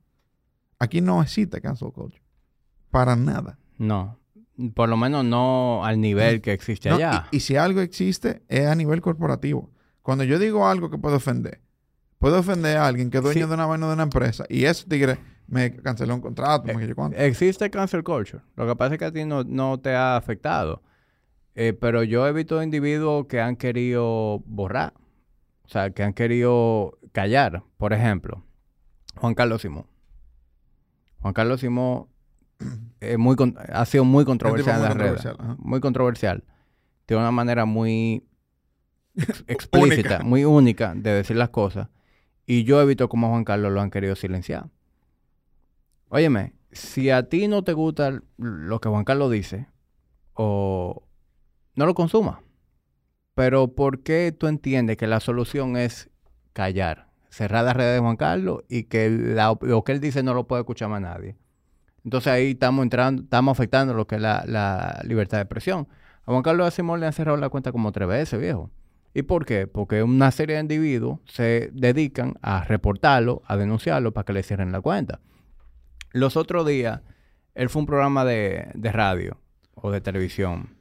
Aquí 0.79 1.01
no 1.01 1.21
existe 1.21 1.59
cancel 1.61 1.91
culture. 1.91 2.21
Para 2.89 3.15
nada. 3.15 3.57
No. 3.77 4.19
Por 4.75 4.89
lo 4.89 4.97
menos 4.97 5.25
no 5.25 5.83
al 5.85 5.99
nivel 5.99 6.41
que 6.41 6.53
existe 6.53 6.89
No, 6.89 6.95
allá. 6.95 7.27
y, 7.31 7.37
y 7.37 7.39
si 7.39 7.55
algo 7.55 7.81
existe, 7.81 8.43
es 8.47 8.67
a 8.67 8.75
nivel 8.75 9.01
corporativo. 9.01 9.71
Cuando 10.01 10.23
yo 10.23 10.37
digo 10.39 10.67
algo 10.67 10.89
que 10.89 10.97
puedo 10.97 11.15
ofender, 11.17 11.61
puedo 12.19 12.39
ofender 12.39 12.77
a 12.77 12.85
alguien 12.87 13.09
que 13.09 13.17
es 13.17 13.23
dueño 13.23 13.45
Sí. 13.45 13.47
de 13.47 13.53
una 13.55 13.65
vaina 13.65 13.87
de 13.87 13.93
una 13.93 14.03
empresa 14.03 14.45
y 14.49 14.65
ese 14.65 14.85
tigre 14.87 15.19
me 15.47 15.75
canceló 15.77 16.15
un 16.15 16.21
contrato, 16.21 16.65
me 16.73 16.85
qué 16.85 16.93
cuánto. 16.95 17.17
Existe 17.17 17.69
cancel 17.69 18.03
culture. 18.03 18.41
Lo 18.55 18.67
que 18.67 18.75
pasa 18.75 18.93
es 18.95 18.99
que 18.99 19.05
a 19.05 19.11
ti 19.11 19.25
no, 19.25 19.43
no 19.43 19.79
te 19.79 19.95
ha 19.95 20.15
afectado. 20.15 20.81
Eh, 21.55 21.73
pero 21.73 22.03
yo 22.03 22.27
he 22.27 22.33
visto 22.33 22.61
individuos 22.63 23.25
que 23.27 23.41
han 23.41 23.55
querido 23.55 24.39
borrar. 24.45 24.93
O 25.65 25.69
sea, 25.69 25.89
que 25.91 26.03
han 26.03 26.13
querido 26.13 26.97
callar. 27.11 27.63
Por 27.77 27.93
ejemplo, 27.93 28.43
Juan 29.15 29.33
Carlos 29.35 29.61
Simón. 29.61 29.85
Juan 31.19 31.33
Carlos 31.33 31.59
Simón 31.61 32.07
es 32.99 33.17
muy 33.17 33.35
con- 33.35 33.55
ha 33.71 33.85
sido 33.85 34.03
muy 34.05 34.25
controversial 34.25 34.77
en 34.77 34.83
las 34.83 34.95
redes. 34.97 35.25
ajá. 35.25 35.55
Muy 35.59 35.79
controversial. 35.79 36.43
Tiene 37.05 37.21
una 37.23 37.31
manera 37.31 37.65
muy 37.65 38.25
ex- 39.15 39.43
explícita, 39.47 40.09
Única. 40.15 40.23
muy 40.23 40.45
única 40.45 40.93
de 40.95 41.11
decir 41.11 41.35
las 41.37 41.49
cosas. 41.49 41.89
Y 42.45 42.63
yo 42.63 42.81
he 42.81 42.85
visto 42.85 43.07
cómo 43.09 43.29
Juan 43.29 43.43
Carlos 43.43 43.71
lo 43.71 43.81
han 43.81 43.91
querido 43.91 44.15
silenciar. 44.15 44.69
Óyeme, 46.09 46.53
si 46.71 47.09
a 47.09 47.29
ti 47.29 47.47
no 47.47 47.63
te 47.63 47.73
gusta 47.73 48.21
lo 48.37 48.79
que 48.81 48.89
Juan 48.89 49.05
Carlos 49.05 49.31
dice, 49.31 49.67
o 50.33 51.03
no 51.75 51.85
lo 51.85 51.93
consumas. 51.93 52.39
Pero 53.35 53.69
¿por 53.69 54.03
qué 54.03 54.35
tú 54.37 54.47
entiendes 54.47 54.97
que 54.97 55.07
la 55.07 55.19
solución 55.19 55.77
es 55.77 56.09
callar? 56.53 57.07
Cerrar 57.29 57.63
las 57.63 57.75
redes 57.75 57.95
de 57.95 57.99
Juan 57.99 58.17
Carlos 58.17 58.63
y 58.67 58.83
que 58.83 59.09
la- 59.09 59.57
lo 59.61 59.83
que 59.83 59.93
él 59.93 60.01
dice 60.01 60.21
no 60.21 60.33
lo 60.33 60.47
puede 60.47 60.61
escuchar 60.61 60.89
más 60.89 61.01
nadie. 61.01 61.37
Entonces 62.03 62.33
ahí 62.33 62.51
estamos 62.51 62.83
entrando, 62.83 63.23
estamos 63.23 63.51
afectando 63.57 63.93
lo 63.93 64.05
que 64.07 64.15
es 64.15 64.21
la, 64.21 64.99
libertad 65.05 65.37
de 65.37 65.43
expresión. 65.43 65.87
A 66.23 66.31
Juan 66.31 66.41
Carlos 66.43 66.67
Asimov 66.67 66.97
le 66.97 67.05
han 67.05 67.13
cerrado 67.13 67.37
la 67.37 67.49
cuenta 67.49 67.71
como 67.71 67.91
tres 67.91 68.07
veces, 68.07 68.39
viejo. 68.39 68.69
¿Y 69.13 69.23
por 69.23 69.45
qué? 69.45 69.67
Porque 69.67 70.03
una 70.03 70.31
serie 70.31 70.55
de 70.55 70.61
individuos 70.61 71.19
se 71.25 71.69
dedican 71.73 72.35
a 72.41 72.63
reportarlo, 72.63 73.41
a 73.45 73.57
denunciarlo 73.57 74.13
para 74.13 74.25
que 74.25 74.33
le 74.33 74.43
cierren 74.43 74.71
la 74.71 74.81
cuenta. 74.81 75.19
Los 76.11 76.37
otros 76.37 76.65
días, 76.65 77.01
él 77.55 77.69
fue 77.69 77.81
un 77.81 77.85
programa 77.85 78.25
de, 78.25 78.69
de 78.73 78.91
radio 78.91 79.37
o 79.75 79.91
de 79.91 80.01
televisión. 80.01 80.80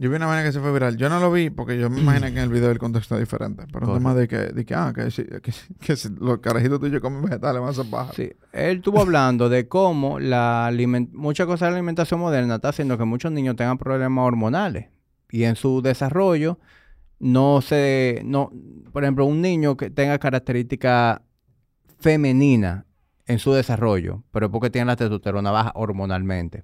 Yo 0.00 0.08
vi 0.10 0.16
una 0.16 0.26
vaina 0.26 0.44
que 0.44 0.52
se 0.52 0.60
fue 0.60 0.72
viral. 0.72 0.96
Yo 0.96 1.08
no 1.08 1.18
lo 1.18 1.32
vi 1.32 1.50
porque 1.50 1.76
yo 1.76 1.90
me 1.90 2.00
imagino 2.00 2.26
que 2.26 2.32
en 2.32 2.38
el 2.38 2.50
video 2.50 2.70
el 2.70 2.78
contexto 2.78 3.16
es 3.16 3.20
diferente. 3.20 3.64
Pero 3.72 3.88
un 3.88 3.94
tema 3.94 4.14
de 4.14 4.28
que, 4.28 4.36
de 4.36 4.64
que, 4.64 4.72
ah, 4.72 4.92
que, 4.94 5.96
los 6.20 6.38
carajitos 6.38 6.78
tuyos 6.78 7.00
comen 7.00 7.22
vegetales 7.22 7.60
van 7.60 7.70
a 7.70 7.74
ser 7.74 7.86
bajas. 7.86 8.14
Sí, 8.14 8.30
él 8.52 8.76
estuvo 8.76 9.00
hablando 9.00 9.48
de 9.48 9.66
cómo 9.66 10.20
la 10.20 10.72
muchas 11.12 11.46
cosas 11.46 11.66
de 11.66 11.70
la 11.72 11.78
alimentación 11.78 12.20
moderna 12.20 12.56
está 12.56 12.68
haciendo 12.68 12.96
que 12.96 13.04
muchos 13.04 13.32
niños 13.32 13.56
tengan 13.56 13.76
problemas 13.76 14.24
hormonales 14.24 14.86
y 15.30 15.42
en 15.42 15.56
su 15.56 15.82
desarrollo 15.82 16.60
no 17.18 17.60
se, 17.60 18.22
no, 18.24 18.52
por 18.92 19.02
ejemplo, 19.02 19.26
un 19.26 19.42
niño 19.42 19.76
que 19.76 19.90
tenga 19.90 20.18
características 20.20 21.20
femeninas 21.98 22.84
en 23.26 23.40
su 23.40 23.52
desarrollo, 23.52 24.22
pero 24.30 24.46
es 24.46 24.52
porque 24.52 24.70
tiene 24.70 24.86
la 24.86 24.96
testosterona 24.96 25.50
baja 25.50 25.72
hormonalmente. 25.74 26.62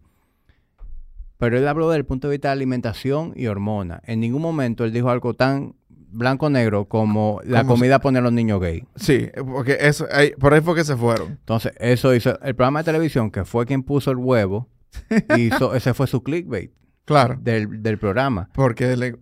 Pero 1.44 1.58
él 1.58 1.68
habló 1.68 1.90
del 1.90 2.04
punto 2.04 2.28
de 2.28 2.32
vista 2.32 2.48
de 2.48 2.52
alimentación 2.52 3.32
y 3.36 3.46
hormona. 3.46 4.00
En 4.04 4.20
ningún 4.20 4.40
momento 4.42 4.84
él 4.84 4.92
dijo 4.92 5.10
algo 5.10 5.34
tan 5.34 5.74
blanco-negro 5.88 6.86
como 6.86 7.40
la 7.44 7.64
comida 7.64 7.98
pone 7.98 8.18
a 8.18 8.22
los 8.22 8.32
niños 8.32 8.60
gay. 8.60 8.84
Sí, 8.96 9.28
porque 9.46 9.76
eso, 9.80 10.06
ahí- 10.12 10.32
por 10.38 10.54
ahí 10.54 10.60
fue 10.60 10.74
que 10.76 10.84
se 10.84 10.96
fueron. 10.96 11.28
Entonces, 11.32 11.72
eso 11.78 12.14
hizo 12.14 12.38
el 12.40 12.54
programa 12.54 12.80
de 12.80 12.84
televisión, 12.84 13.30
que 13.30 13.44
fue 13.44 13.66
quien 13.66 13.82
puso 13.82 14.10
el 14.12 14.18
huevo, 14.18 14.68
hizo, 15.36 15.74
ese 15.74 15.92
fue 15.92 16.06
su 16.06 16.22
clickbait 16.22 16.70
Claro. 17.04 17.36
del, 17.40 17.82
del 17.82 17.98
programa. 17.98 18.48
Porque 18.54 18.96
le- 18.96 19.16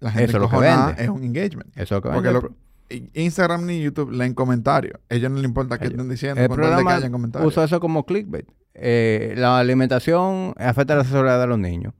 la 0.00 0.10
gente 0.12 0.24
Eso 0.30 0.36
es 0.38 0.42
lo 0.42 0.50
que 0.50 0.56
vende. 0.58 0.94
es 1.02 1.08
un 1.08 1.22
engagement. 1.24 1.68
Eso 1.76 1.82
es 1.82 1.90
lo 1.90 2.02
que 2.02 2.08
Porque 2.08 2.28
vende 2.32 2.48
el 2.88 3.04
lo- 3.04 3.10
Instagram 3.14 3.66
ni 3.66 3.80
YouTube 3.80 4.10
leen 4.10 4.34
comentarios. 4.34 4.98
A 5.08 5.14
ellos 5.14 5.30
no 5.30 5.36
les 5.36 5.44
importa 5.44 5.78
qué 5.78 5.86
estén 5.86 6.08
diciendo, 6.08 6.40
El 6.40 6.48
programa 6.48 6.98
usó 7.44 7.62
eso 7.62 7.78
como 7.80 8.04
clickbait. 8.04 8.46
Eh, 8.82 9.34
la 9.36 9.58
alimentación 9.58 10.54
afecta 10.56 10.94
a 10.94 10.96
la 10.96 11.04
seguridad 11.04 11.38
de 11.38 11.46
los 11.46 11.58
niños. 11.58 11.92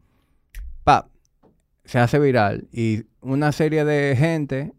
Pa, 0.83 1.09
se 1.85 1.99
hace 1.99 2.19
viral 2.19 2.69
y 2.73 3.05
una 3.21 3.53
serie 3.53 3.85
de 3.85 4.17
gente, 4.17 4.73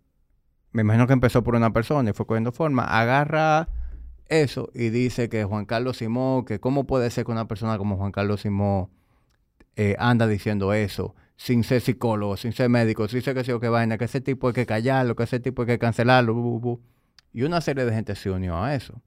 me 0.72 0.82
imagino 0.82 1.06
que 1.06 1.14
empezó 1.14 1.44
por 1.44 1.56
una 1.56 1.72
persona 1.72 2.10
y 2.10 2.14
fue 2.14 2.26
cogiendo 2.26 2.52
forma, 2.52 2.86
agarra 2.86 3.70
eso 4.30 4.72
y 4.74 4.90
dice 4.90 5.30
que 5.30 5.44
Juan 5.44 5.66
Carlos 5.66 5.98
Simón, 5.98 6.46
que 6.46 6.60
cómo 6.60 6.88
puede 6.88 7.12
ser 7.12 7.26
que 7.26 7.32
una 7.32 7.48
persona 7.48 7.78
como 7.78 7.98
Juan 7.98 8.12
Carlos 8.12 8.42
Simón 8.42 8.90
eh, 9.76 9.96
anda 10.00 10.26
diciendo 10.26 10.74
eso 10.74 11.14
sin 11.38 11.64
ser 11.64 11.82
psicólogo, 11.82 12.36
sin 12.36 12.52
ser 12.52 12.70
médico, 12.70 13.08
sin 13.08 13.22
ser 13.22 13.36
que 13.36 13.44
yo 13.44 13.60
qué 13.60 13.70
vaina, 13.70 14.00
que 14.00 14.06
ese 14.06 14.22
tipo 14.22 14.48
hay 14.48 14.54
que 14.54 14.66
callarlo, 14.66 15.16
que 15.16 15.24
ese 15.24 15.40
tipo 15.40 15.64
hay 15.64 15.68
que 15.68 15.80
cancelarlo, 15.80 16.80
y 17.34 17.44
una 17.44 17.62
serie 17.62 17.86
de 17.86 17.94
gente 17.94 18.16
se 18.16 18.30
unió 18.32 18.64
a 18.64 18.76
eso. 18.76 19.02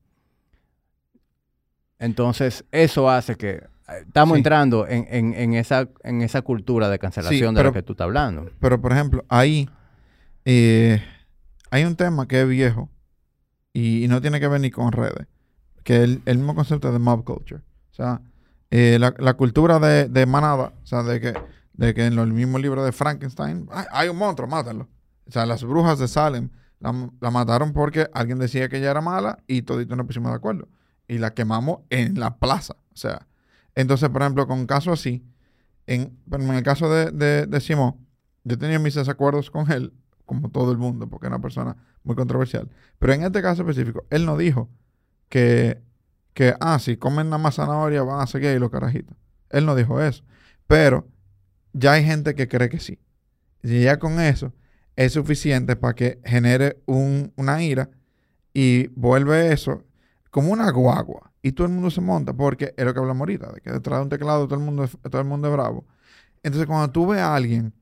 Entonces, 1.98 2.64
eso 2.72 3.08
hace 3.10 3.36
que 3.36 3.50
eh, 3.50 4.02
estamos 4.06 4.34
Sí. 4.34 4.38
entrando 4.40 4.86
en, 4.88 5.06
en- 5.10 5.34
en 5.34 5.54
esa, 5.54 5.88
en 6.02 6.22
esa 6.22 6.42
cultura 6.42 6.88
de 6.88 6.98
cancelación 6.98 7.54
de 7.54 7.58
pero- 7.60 7.70
la 7.70 7.74
que 7.74 7.82
tú 7.82 7.92
estás 7.92 8.06
hablando. 8.06 8.50
Pero, 8.60 8.80
por 8.80 8.92
ejemplo, 8.92 9.24
ahí 9.28 9.68
eh, 10.44 11.02
hay 11.70 11.84
un 11.84 11.96
tema 11.96 12.26
que 12.28 12.42
es 12.42 12.48
viejo 12.48 12.88
y, 13.72 14.04
y 14.04 14.08
no 14.08 14.20
tiene 14.20 14.40
que 14.40 14.48
ver 14.48 14.60
ni 14.60 14.70
con 14.70 14.92
redes, 14.92 15.26
que 15.82 15.96
es 15.96 16.02
el, 16.04 16.22
el 16.26 16.38
mismo 16.38 16.54
concepto 16.54 16.92
de 16.92 16.98
mob 16.98 17.24
culture. 17.24 17.60
O 17.90 17.94
sea, 17.94 18.20
eh, 18.70 18.98
la, 18.98 19.14
la 19.18 19.34
cultura 19.34 19.78
de, 19.78 20.08
de 20.08 20.26
manada, 20.26 20.72
o 20.82 20.86
sea, 20.86 21.02
de 21.02 21.20
que, 21.20 21.34
de 21.74 21.94
que 21.94 22.06
en 22.06 22.16
los 22.16 22.26
mismos 22.28 22.60
libros 22.60 22.84
de 22.84 22.92
Frankenstein, 22.92 23.68
"Ay, 23.70 23.86
hay 23.90 24.08
un 24.08 24.16
monstruo, 24.16 24.48
mátalo. 24.48 24.88
O 25.26 25.30
sea, 25.30 25.46
las 25.46 25.62
brujas 25.64 25.98
de 25.98 26.08
Salem 26.08 26.50
la, 26.80 26.92
la 27.20 27.30
mataron 27.30 27.72
porque 27.72 28.08
alguien 28.12 28.38
decía 28.38 28.68
que 28.68 28.78
ella 28.78 28.90
era 28.90 29.00
mala 29.00 29.38
y 29.46 29.62
todito 29.62 29.96
nos 29.96 30.06
pusimos 30.06 30.30
de 30.32 30.36
acuerdo. 30.36 30.68
Y 31.08 31.18
la 31.18 31.34
quemamos 31.34 31.80
en 31.90 32.18
la 32.18 32.38
plaza. 32.38 32.76
O 32.92 32.96
sea, 32.96 33.26
entonces, 33.74 34.08
por 34.08 34.22
ejemplo, 34.22 34.46
con 34.46 34.58
un 34.60 34.66
caso 34.66 34.92
así, 34.92 35.24
en, 35.86 36.16
en 36.32 36.50
el 36.54 36.62
caso 36.62 36.90
de, 36.92 37.10
de, 37.10 37.46
de 37.46 37.60
Simón, 37.60 37.96
yo 38.44 38.56
tenía 38.58 38.78
mis 38.78 38.94
desacuerdos 38.94 39.50
con 39.50 39.70
él, 39.70 39.92
como 40.24 40.50
todo 40.50 40.72
el 40.72 40.78
mundo, 40.78 41.08
porque 41.08 41.26
es 41.26 41.30
una 41.30 41.40
persona 41.40 41.76
muy 42.02 42.16
controversial. 42.16 42.70
Pero 42.98 43.12
en 43.12 43.24
este 43.24 43.42
caso 43.42 43.62
específico, 43.62 44.06
él 44.10 44.24
no 44.24 44.36
dijo 44.36 44.70
que, 45.28 45.82
que 46.32 46.54
ah, 46.60 46.78
si 46.78 46.96
comen 46.96 47.26
nada 47.28 47.38
más 47.38 47.56
zanahoria 47.56 48.02
van 48.02 48.20
a 48.20 48.26
ser 48.26 48.40
gay 48.42 48.58
los 48.58 48.70
carajitos. 48.70 49.16
Él 49.50 49.66
no 49.66 49.74
dijo 49.74 50.00
eso. 50.00 50.24
Pero 50.66 51.06
ya 51.72 51.92
hay 51.92 52.04
gente 52.04 52.34
que 52.34 52.48
cree 52.48 52.68
que 52.68 52.80
sí. 52.80 52.98
Y 53.62 53.82
ya 53.84 53.98
con 53.98 54.20
eso 54.20 54.52
es 54.96 55.12
suficiente 55.12 55.76
para 55.76 55.94
que 55.94 56.20
genere 56.24 56.78
un- 56.86 57.32
una 57.36 57.62
ira 57.62 57.90
y 58.52 58.88
vuelve 58.88 59.52
eso 59.52 59.82
como 60.34 60.50
una 60.50 60.68
guagua. 60.72 61.30
Y 61.42 61.52
todo 61.52 61.68
el 61.68 61.72
mundo 61.72 61.92
se 61.92 62.00
monta 62.00 62.32
porque 62.32 62.74
es 62.76 62.84
lo 62.84 62.92
que 62.92 62.98
hablamos 62.98 63.20
ahorita, 63.20 63.52
de 63.52 63.60
que 63.60 63.70
detrás 63.70 64.00
de 64.00 64.02
un 64.02 64.08
teclado 64.08 64.48
todo 64.48 64.58
el 64.58 64.64
mundo 64.64 64.82
es, 64.82 64.98
todo 65.08 65.20
el 65.20 65.28
mundo 65.28 65.46
es 65.46 65.54
bravo. 65.54 65.86
Entonces, 66.42 66.66
cuando 66.66 66.90
tú 66.90 67.06
ves 67.06 67.20
a 67.20 67.36
alguien, 67.36 67.72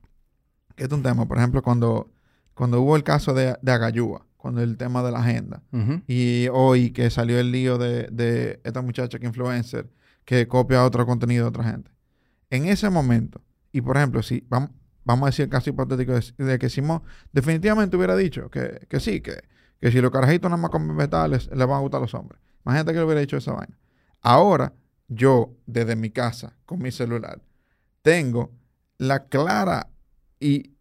que 0.75 0.83
es 0.83 0.91
un 0.91 1.01
tema, 1.01 1.27
por 1.27 1.39
ejemplo, 1.39 1.63
cuando, 1.63 2.11
cuando 2.53 2.79
hubo 2.79 2.95
el 2.95 3.01
caso 3.03 3.33
de, 3.33 3.57
de 3.59 3.71
Agayúa, 3.71 4.27
cuando 4.37 4.61
el 4.61 4.77
tema 4.77 5.01
de 5.01 5.11
la 5.11 5.21
agenda, 5.21 5.63
y 6.05 6.47
hoy 6.51 6.91
que 6.91 7.09
salió 7.09 7.39
el 7.39 7.51
lío 7.51 7.79
de, 7.79 8.07
de 8.11 8.61
esta 8.63 8.83
muchacha 8.83 9.17
que 9.17 9.25
es 9.25 9.29
influencer, 9.31 9.89
que 10.23 10.47
copia 10.47 10.85
otro 10.85 11.07
contenido 11.07 11.45
de 11.45 11.49
otra 11.49 11.63
gente. 11.63 11.89
En 12.51 12.65
ese 12.65 12.87
momento, 12.91 13.41
y 13.71 13.81
por 13.81 13.97
ejemplo, 13.97 14.21
si 14.21 14.45
vamos, 14.47 14.69
vamos 15.05 15.23
a 15.23 15.29
decir 15.31 15.45
el 15.45 15.49
caso 15.49 15.71
hipotético 15.71 16.13
de, 16.13 16.45
de 16.45 16.59
que 16.59 16.69
Simón 16.69 17.01
definitivamente 17.31 17.97
hubiera 17.97 18.15
dicho 18.15 18.51
que, 18.51 18.85
que 18.87 18.99
sí, 18.99 19.21
que, 19.21 19.41
que 19.83 19.91
si 19.91 19.99
los 19.99 20.11
carajitos 20.11 20.49
nada 20.49 20.61
más 20.61 20.71
comen 20.71 20.95
vegetales, 20.95 21.49
les 21.53 21.67
van 21.67 21.71
a 21.75 21.79
gustar 21.79 21.97
a 21.97 22.03
los 22.03 22.13
hombres. 22.13 22.39
Imagínate 22.65 22.93
que 22.93 22.99
le 22.99 23.03
hubiera 23.03 23.19
dicho 23.19 23.35
esa 23.35 23.51
vaina. 23.51 23.77
Ahora, 24.21 24.71
yo, 25.09 25.57
desde 25.65 25.97
mi 25.97 26.09
casa, 26.09 26.55
con 26.65 26.81
mi 26.81 26.89
celular, 26.89 27.41
tengo 28.01 28.53
la 28.97 29.25
clara 29.25 29.89
y 30.39 30.71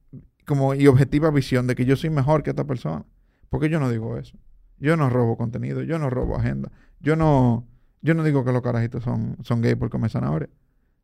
como 0.46 0.74
y 0.74 0.86
objetiva 0.86 1.32
visión 1.32 1.66
de 1.66 1.74
que 1.74 1.84
yo 1.84 1.96
soy 1.96 2.10
mejor 2.10 2.44
que 2.44 2.50
esta 2.50 2.64
persona. 2.64 3.04
Porque 3.48 3.68
yo 3.68 3.80
no 3.80 3.90
digo 3.90 4.16
eso. 4.18 4.38
Yo 4.78 4.96
no 4.96 5.10
robo 5.10 5.36
contenido, 5.36 5.82
yo 5.82 5.98
no 5.98 6.08
robo 6.08 6.36
agenda. 6.36 6.70
Yo 7.00 7.16
no, 7.16 7.66
yo 8.02 8.14
no 8.14 8.22
digo 8.22 8.44
que 8.44 8.52
los 8.52 8.62
carajitos 8.62 9.02
son, 9.02 9.36
son 9.42 9.62
gay 9.62 9.74
por 9.74 9.90
comer 9.90 10.12
zanahoria. 10.12 10.48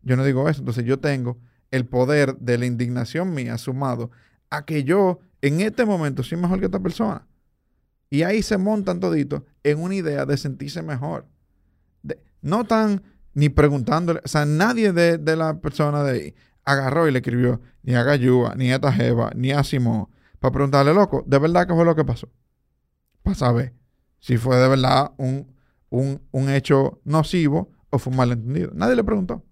Yo 0.03 0.17
no 0.17 0.23
digo 0.23 0.49
eso. 0.49 0.61
Entonces 0.61 0.85
yo 0.85 1.01
tengo 1.01 1.37
el 1.73 1.85
poder 1.85 2.39
de 2.39 2.59
la 2.59 2.67
indignación 2.67 3.35
mía 3.35 3.59
sumado 3.59 4.13
a 4.51 4.65
que 4.65 4.85
yo 4.85 5.19
en 5.43 5.63
este 5.63 5.85
momento 5.85 6.23
soy 6.23 6.39
mejor 6.39 6.61
que 6.61 6.67
esta 6.67 6.79
persona. 6.79 7.27
Y 8.11 8.23
ahí 8.23 8.43
se 8.43 8.59
montan 8.59 9.01
toditos 9.01 9.43
en 9.63 9.81
una 9.81 9.95
idea 9.95 10.25
de 10.27 10.37
sentirse 10.37 10.83
mejor. 10.83 11.27
De- 12.03 12.21
no 12.43 12.65
tan 12.65 13.03
ni 13.35 13.49
preguntándole, 13.49 14.21
o 14.25 14.29
sea, 14.29 14.45
nadie 14.47 14.93
de, 14.93 15.19
de 15.19 15.37
la 15.37 15.61
persona 15.61 16.03
de 16.03 16.13
ahí 16.13 16.35
agarró 16.65 17.09
y 17.09 17.13
le 17.13 17.19
escribió 17.19 17.61
ni 17.83 17.95
a 17.95 18.03
Gayúa, 18.03 18.55
ni 18.57 18.73
a 18.73 18.77
esta 18.77 18.93
Jeva, 18.93 19.31
ni 19.35 19.53
a 19.53 19.63
Simón, 19.63 20.09
para 20.39 20.53
preguntarle, 20.53 20.93
loco, 20.95 21.25
¿de 21.27 21.39
verdad 21.39 21.67
qué 21.67 21.75
fue 21.75 21.85
lo 21.85 21.95
que 21.95 22.05
pasó? 22.05 22.29
Para 23.23 23.35
saber 23.37 23.75
si 24.19 24.37
fue 24.39 24.57
de 24.57 24.69
verdad 24.69 25.13
un, 25.19 25.55
un, 25.91 26.21
un 26.33 26.51
hecho 26.51 27.01
nocivo 27.05 27.71
o 27.91 27.99
fue 27.99 28.11
un 28.11 28.17
malentendido. 28.17 28.71
Nadie 28.75 28.97
le 28.97 29.05
preguntó. 29.05 29.45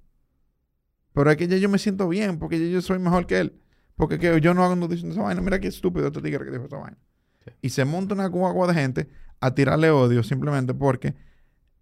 Pero 1.12 1.30
es 1.30 1.36
que 1.36 1.48
ya 1.48 1.56
yo 1.56 1.68
me 1.68 1.78
siento 1.78 2.08
bien, 2.08 2.38
porque 2.38 2.70
yo 2.70 2.82
soy 2.82 2.98
mejor 2.98 3.26
que 3.26 3.38
él. 3.40 3.60
Porque 3.96 4.18
que 4.18 4.40
yo 4.40 4.52
no 4.52 4.62
hago 4.64 4.76
noticias 4.76 5.04
de 5.04 5.10
esa 5.12 5.22
vaina. 5.22 5.40
Mira 5.40 5.58
qué 5.60 5.68
estúpido 5.68 6.08
este 6.08 6.20
tigre 6.20 6.44
que 6.44 6.50
dijo 6.50 6.64
esa 6.66 6.76
vaina. 6.76 6.98
Sí. 7.46 7.52
Y 7.62 7.68
se 7.70 7.84
monta 7.84 8.14
una 8.14 8.26
guagua 8.26 8.66
de 8.66 8.74
gente 8.74 9.08
a 9.40 9.54
tirarle 9.54 9.90
odio 9.90 10.22
simplemente 10.22 10.74
porque 10.74 11.14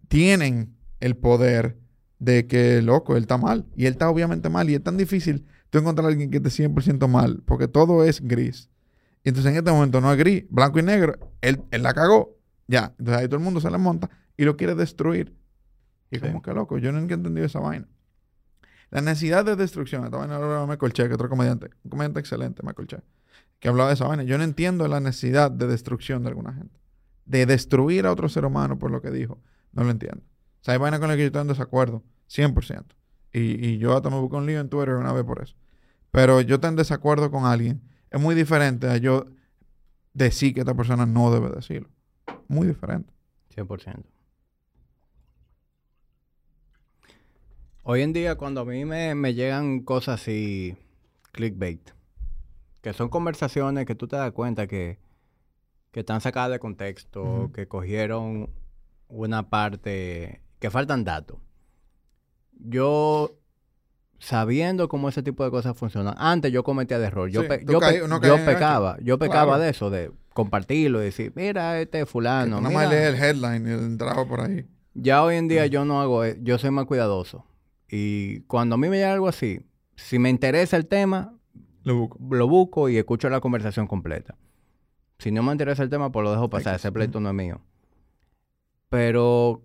tienen 0.07 0.75
el 0.99 1.15
poder 1.17 1.77
de 2.19 2.47
que, 2.47 2.81
loco, 2.81 3.15
él 3.17 3.23
está 3.23 3.37
mal. 3.37 3.65
Y 3.75 3.85
él 3.85 3.93
está 3.93 4.09
obviamente 4.09 4.49
mal. 4.49 4.69
Y 4.69 4.75
es 4.75 4.83
tan 4.83 4.97
difícil 4.97 5.45
tú 5.69 5.79
encontrar 5.79 6.05
a 6.05 6.09
alguien 6.09 6.29
que 6.31 6.37
esté 6.37 6.49
100% 6.49 7.07
mal, 7.07 7.41
porque 7.45 7.67
todo 7.67 8.03
es 8.03 8.21
gris. 8.21 8.69
Y 9.23 9.29
entonces 9.29 9.51
en 9.51 9.57
este 9.57 9.71
momento 9.71 9.99
no 10.01 10.11
es 10.11 10.17
gris, 10.17 10.45
blanco 10.49 10.79
y 10.79 10.83
negro. 10.83 11.17
Él, 11.41 11.61
él 11.71 11.83
la 11.83 11.93
cagó. 11.93 12.37
Ya. 12.67 12.93
Entonces 12.99 13.21
ahí 13.21 13.27
todo 13.27 13.37
el 13.37 13.43
mundo 13.43 13.59
se 13.59 13.69
le 13.71 13.77
monta 13.77 14.09
y 14.37 14.45
lo 14.45 14.55
quiere 14.55 14.75
destruir. 14.75 15.35
Y 16.11 16.17
Sí. 16.17 16.21
como 16.21 16.41
que 16.41 16.53
loco, 16.53 16.77
yo 16.77 16.91
nunca 16.91 17.13
he 17.13 17.17
entendido 17.17 17.45
esa 17.47 17.59
vaina. 17.59 17.87
La 18.91 19.01
necesidad 19.01 19.43
de 19.43 19.55
destrucción, 19.55 20.05
esta 20.05 20.17
vaina 20.17 20.37
lo 20.37 20.67
Michael 20.67 20.93
Che, 20.93 21.07
que 21.07 21.15
otro 21.15 21.27
comediante, 21.27 21.71
un 21.83 21.89
comediante 21.89 22.19
excelente, 22.19 22.61
Michael 22.63 22.87
Che, 22.87 22.97
que 23.65 23.69
hablaba 23.69 23.89
de 23.89 23.95
esa 23.95 24.05
vaina. 24.05 24.21
Yo 24.21 24.37
no 24.37 24.43
entiendo 24.43 24.87
la 24.87 24.99
necesidad 24.99 25.49
de 25.49 25.65
destrucción 25.65 26.21
de 26.21 26.29
alguna 26.29 26.53
gente. 26.53 26.79
De 27.25 27.47
destruir 27.47 28.05
a 28.05 28.11
otro 28.11 28.29
ser 28.29 28.45
humano 28.45 28.77
por 28.77 28.91
lo 28.91 29.01
que 29.01 29.09
dijo. 29.09 29.41
No 29.71 29.83
lo 29.83 29.89
entiendo. 29.89 30.21
O 30.21 30.63
sea, 30.63 30.75
hay 30.75 30.79
vainas 30.79 30.99
con 30.99 31.09
las 31.09 31.17
que 31.17 31.23
yo 31.23 31.25
estoy 31.25 31.41
en 31.41 31.47
desacuerdo, 31.47 32.03
100%. 32.29 32.83
Y, 33.33 33.65
y 33.67 33.79
yo 33.79 33.97
hasta 33.97 34.11
me 34.11 34.19
busqué 34.19 34.35
un 34.35 34.45
lío 34.45 34.59
en 34.59 34.69
Twitter 34.69 34.93
una 34.93 35.11
vez 35.13 35.23
por 35.23 35.41
eso. 35.41 35.55
Pero 36.11 36.41
yo 36.41 36.55
estoy 36.55 36.69
en 36.69 36.75
desacuerdo 36.75 37.31
con 37.31 37.45
alguien. 37.45 37.81
Es 38.11 38.21
muy 38.21 38.35
diferente 38.35 38.87
a 38.87 38.97
yo 38.97 39.25
decir 40.13 40.53
que 40.53 40.59
esta 40.59 40.75
persona 40.75 41.07
no 41.07 41.31
debe 41.31 41.49
decirlo. 41.49 41.89
Muy 42.47 42.67
diferente. 42.67 43.11
100%. 43.55 44.03
Hoy 47.81 48.01
en 48.03 48.13
día, 48.13 48.35
cuando 48.35 48.61
a 48.61 48.65
mí 48.65 48.85
me, 48.85 49.15
me 49.15 49.33
llegan 49.33 49.79
cosas 49.79 50.21
así 50.21 50.77
clickbait. 51.31 51.94
Que 52.85 52.93
son 52.93 53.09
conversaciones 53.09 53.87
que 53.87 53.95
tú 53.95 54.07
te 54.07 54.15
das 54.15 54.31
cuenta 54.31 54.67
que, 54.67 54.99
que 55.89 56.01
están 56.01 56.21
sacadas 56.21 56.51
de 56.51 56.59
contexto, 56.59 57.49
que 57.51 57.67
cogieron 57.67 58.51
una 59.07 59.49
parte, 59.49 60.43
que 60.59 60.69
faltan 60.69 61.03
datos. 61.03 61.39
Yo, 62.51 63.39
sabiendo 64.19 64.87
cómo 64.87 65.09
ese 65.09 65.23
tipo 65.23 65.43
de 65.43 65.49
cosas 65.49 65.75
funcionan, 65.75 66.13
antes 66.19 66.51
yo 66.51 66.63
cometía 66.63 66.99
de 66.99 67.07
error. 67.07 67.27
Yo, 67.31 67.41
Sí, 67.41 67.47
pe- 67.47 67.57
tú 67.65 67.71
yo, 67.73 67.79
caí- 67.79 67.95
pe- 67.97 68.03
uno 68.03 68.21
yo 68.21 68.35
pecaba, 68.45 68.99
yo 69.01 69.17
pecaba 69.17 69.45
Claro. 69.53 69.63
de 69.63 69.69
eso, 69.71 69.89
de 69.89 70.11
compartirlo 70.35 71.01
y 71.01 71.05
decir, 71.05 71.33
mira, 71.35 71.81
este 71.81 72.05
fulano. 72.05 72.61
nada 72.61 72.69
más 72.71 72.87
mira". 72.87 72.89
lees 72.89 73.15
el 73.15 73.23
headline 73.23 73.67
y 73.67 73.71
el 73.71 73.79
entraba 73.79 74.27
por 74.27 74.41
ahí. 74.41 74.67
Ya 74.93 75.23
hoy 75.23 75.37
en 75.37 75.47
día 75.47 75.65
yo 75.65 75.85
no 75.85 76.01
hago, 76.01 76.23
e- 76.23 76.37
yo 76.43 76.59
soy 76.59 76.69
más 76.69 76.85
cuidadoso. 76.85 77.47
Y 77.89 78.41
cuando 78.41 78.75
a 78.75 78.77
mí 78.77 78.89
me 78.89 78.97
llega 78.97 79.11
algo 79.13 79.27
así, 79.27 79.65
si 79.95 80.19
me 80.19 80.29
interesa 80.29 80.77
el 80.77 80.85
tema, 80.85 81.34
Lo 81.85 81.95
busco. 81.95 82.19
lo 82.31 82.47
busco 82.49 82.89
y 82.89 82.97
escucho 82.97 83.29
la 83.29 83.39
conversación 83.39 83.87
completa. 83.87 84.35
Si 85.17 85.31
no 85.31 85.41
me 85.43 85.53
interesa 85.53 85.81
el 85.83 85.89
tema, 85.89 86.11
pues 86.11 86.23
lo 86.25 86.31
dejo 86.31 86.49
pasar. 86.49 86.75
Ese 86.75 86.91
pleito 86.91 87.19
no 87.21 87.29
es 87.29 87.35
mío. 87.35 87.61
Pero 88.89 89.63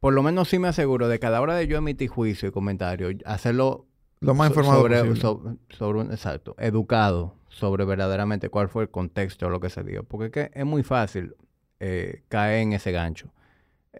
por 0.00 0.12
lo 0.12 0.22
menos 0.22 0.48
sí 0.48 0.58
me 0.58 0.68
aseguro 0.68 1.08
de 1.08 1.18
cada 1.18 1.40
hora 1.40 1.54
de 1.54 1.66
yo 1.66 1.76
emitir 1.78 2.08
juicio 2.08 2.48
y 2.48 2.52
comentario, 2.52 3.08
hacerlo 3.24 3.86
Lo 4.20 4.34
más 4.34 4.48
informado 4.50 4.82
sobre, 4.82 5.04
posible. 5.04 5.56
sobre 5.70 5.98
un, 6.00 6.10
exacto, 6.10 6.54
educado 6.58 7.36
sobre 7.48 7.84
verdaderamente 7.84 8.48
cuál 8.48 8.68
fue 8.68 8.84
el 8.84 8.90
contexto 8.90 9.46
o 9.46 9.50
lo 9.50 9.60
que 9.60 9.70
se 9.70 9.82
dio. 9.84 10.04
Porque 10.04 10.26
es 10.26 10.32
que 10.32 10.58
es 10.58 10.66
muy 10.66 10.82
fácil 10.82 11.34
eh, 11.80 12.22
caer 12.28 12.62
en 12.62 12.72
ese 12.72 12.92
gancho. 12.92 13.32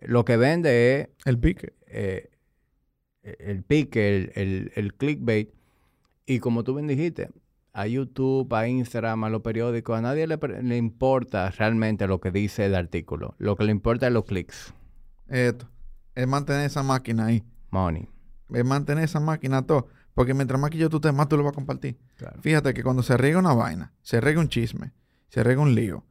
Lo 0.00 0.24
que 0.24 0.36
vende 0.36 1.00
es 1.00 1.08
El 1.24 1.38
pique. 1.38 1.74
eh, 1.86 2.28
el 3.22 3.62
pique, 3.62 4.08
el, 4.16 4.32
el, 4.34 4.72
el 4.74 4.94
clickbait. 4.94 5.50
Y 6.26 6.40
como 6.40 6.64
tú 6.64 6.74
bien 6.74 6.86
dijiste, 6.88 7.30
a 7.72 7.86
YouTube, 7.86 8.52
a 8.54 8.68
Instagram, 8.68 9.24
a 9.24 9.30
los 9.30 9.42
periódicos, 9.42 9.96
a 9.96 10.02
nadie 10.02 10.26
le, 10.26 10.38
le 10.62 10.76
importa 10.76 11.50
realmente 11.50 12.06
lo 12.06 12.20
que 12.20 12.30
dice 12.30 12.66
el 12.66 12.74
artículo. 12.74 13.34
Lo 13.38 13.56
que 13.56 13.64
le 13.64 13.72
importa 13.72 14.06
es 14.06 14.12
los 14.12 14.24
clics, 14.24 14.74
Esto. 15.28 15.68
Es 16.14 16.28
mantener 16.28 16.66
esa 16.66 16.82
máquina 16.82 17.26
ahí. 17.26 17.42
money. 17.70 18.08
Es 18.52 18.64
mantener 18.64 19.04
esa 19.04 19.18
máquina 19.18 19.62
todo. 19.62 19.88
Porque 20.14 20.34
mientras 20.34 20.60
más 20.60 20.70
que 20.70 20.78
yo 20.78 20.90
tú 20.90 21.00
te 21.00 21.10
más 21.10 21.28
tú 21.28 21.36
lo 21.36 21.44
vas 21.44 21.52
a 21.52 21.54
compartir. 21.54 21.98
Claro. 22.16 22.40
Fíjate 22.42 22.74
que 22.74 22.82
cuando 22.82 23.02
se 23.02 23.16
riega 23.16 23.38
una 23.38 23.54
vaina, 23.54 23.92
se 24.02 24.20
riega 24.20 24.40
un 24.40 24.48
chisme, 24.48 24.92
se 25.28 25.42
riega 25.42 25.62
un 25.62 25.74
lío, 25.74 26.04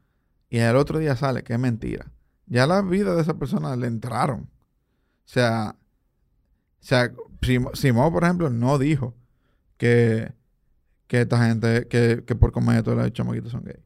y 0.49 0.59
al 0.59 0.75
otro 0.75 0.99
día 0.99 1.15
sale 1.15 1.43
que 1.43 1.53
es 1.53 1.59
mentira, 1.59 2.11
ya 2.47 2.65
la 2.65 2.81
vida 2.81 3.15
de 3.15 3.21
esa 3.21 3.35
persona 3.35 3.75
le 3.75 3.87
entraron. 3.87 4.41
O 4.41 5.27
sea, 5.33 5.75
o 5.77 6.83
sea 6.83 7.11
Simón, 7.73 8.11
por 8.11 8.23
ejemplo, 8.23 8.49
no 8.49 8.77
dijo 8.77 9.15
que, 9.77 10.33
que 11.11 11.19
esta 11.19 11.45
gente, 11.45 11.89
que, 11.89 12.23
que 12.25 12.35
por 12.35 12.53
comer 12.53 12.83
todos 12.83 12.97
los 12.97 13.11
chamaquitos 13.11 13.51
son 13.51 13.65
gay. 13.65 13.83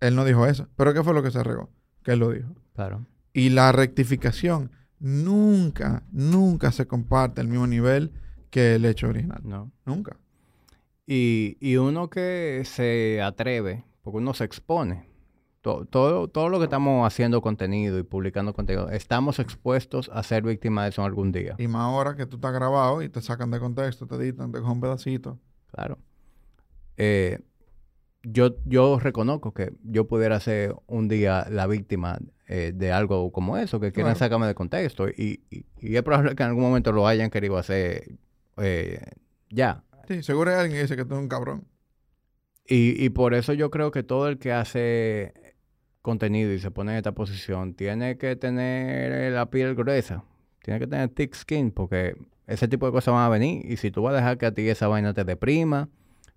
Él 0.00 0.16
no 0.16 0.24
dijo 0.24 0.44
eso. 0.46 0.66
Pero 0.74 0.92
¿qué 0.92 1.04
fue 1.04 1.14
lo 1.14 1.22
que 1.22 1.30
se 1.30 1.44
regó? 1.44 1.70
Que 2.02 2.14
él 2.14 2.18
lo 2.18 2.30
dijo. 2.32 2.48
Claro. 2.74 3.06
Y 3.32 3.50
la 3.50 3.70
rectificación 3.70 4.72
nunca, 4.98 6.02
nunca 6.10 6.72
se 6.72 6.88
comparte 6.88 7.40
al 7.40 7.46
mismo 7.46 7.68
nivel 7.68 8.10
que 8.50 8.74
el 8.74 8.84
hecho 8.84 9.06
original. 9.06 9.40
No. 9.44 9.70
Nunca. 9.86 10.16
Y, 11.06 11.56
y 11.60 11.76
uno 11.76 12.10
que 12.10 12.62
se 12.64 13.22
atreve, 13.22 13.84
porque 14.02 14.18
uno 14.18 14.34
se 14.34 14.42
expone. 14.42 15.08
To- 15.60 15.84
todo, 15.84 16.26
todo 16.26 16.48
lo 16.48 16.58
que 16.58 16.64
estamos 16.64 17.06
haciendo 17.06 17.42
contenido 17.42 17.96
y 18.00 18.02
publicando 18.02 18.54
contenido, 18.54 18.90
estamos 18.90 19.38
expuestos 19.38 20.10
a 20.12 20.24
ser 20.24 20.42
víctimas 20.42 20.86
de 20.86 20.88
eso 20.88 21.04
algún 21.04 21.30
día. 21.30 21.54
Y 21.58 21.68
más 21.68 21.82
ahora 21.82 22.16
que 22.16 22.26
tú 22.26 22.38
estás 22.38 22.52
grabado 22.52 23.02
y 23.02 23.08
te 23.08 23.22
sacan 23.22 23.52
de 23.52 23.60
contexto, 23.60 24.08
te 24.08 24.16
editan, 24.16 24.50
te 24.50 24.58
cogen 24.58 24.72
un 24.72 24.80
pedacito. 24.80 25.38
Claro. 25.68 25.96
Eh, 27.02 27.38
yo, 28.22 28.56
yo 28.66 28.98
reconozco 28.98 29.54
que 29.54 29.72
yo 29.82 30.06
pudiera 30.06 30.38
ser 30.40 30.74
un 30.86 31.08
día 31.08 31.46
la 31.50 31.66
víctima 31.66 32.18
eh, 32.48 32.72
de 32.74 32.92
algo 32.92 33.32
como 33.32 33.56
eso, 33.56 33.80
que 33.80 33.90
quieran 33.92 34.12
Claro. 34.12 34.18
sacarme 34.18 34.46
de 34.46 34.54
contexto. 34.54 35.08
Y, 35.08 35.40
y- 35.50 35.64
y 35.80 35.96
es 35.96 36.02
probable 36.02 36.34
que 36.34 36.42
en 36.42 36.50
algún 36.50 36.64
momento 36.64 36.92
lo 36.92 37.06
hayan 37.06 37.30
querido 37.30 37.56
hacer 37.56 38.18
eh, 38.58 39.00
ya. 39.48 39.82
Sí, 40.08 40.22
seguro 40.22 40.50
hay 40.50 40.56
alguien 40.58 40.76
que 40.76 40.82
dice 40.82 40.96
que 40.96 41.04
tú 41.04 41.14
eres 41.14 41.22
un 41.22 41.28
cabrón. 41.28 41.64
Y, 42.66 43.02
y 43.02 43.08
por 43.08 43.32
eso 43.32 43.54
yo 43.54 43.70
creo 43.70 43.90
que 43.90 44.02
todo 44.02 44.28
el 44.28 44.38
que 44.38 44.52
hace 44.52 45.32
contenido 46.02 46.52
y 46.52 46.58
se 46.58 46.70
pone 46.70 46.92
en 46.92 46.98
esta 46.98 47.12
posición 47.12 47.74
tiene 47.74 48.18
que 48.18 48.36
tener 48.36 49.32
la 49.32 49.48
piel 49.50 49.74
gruesa, 49.74 50.24
tiene 50.62 50.78
que 50.80 50.86
tener 50.86 51.08
thick 51.08 51.34
skin, 51.34 51.70
porque 51.70 52.16
ese 52.46 52.68
tipo 52.68 52.84
de 52.86 52.92
cosas 52.92 53.14
van 53.14 53.24
a 53.24 53.28
venir. 53.30 53.64
Y 53.70 53.76
si 53.78 53.90
tú 53.90 54.02
vas 54.02 54.12
a 54.12 54.16
dejar 54.16 54.36
que 54.38 54.46
a 54.46 54.52
ti 54.52 54.68
esa 54.68 54.88
vaina 54.88 55.14
te 55.14 55.24
deprima, 55.24 55.88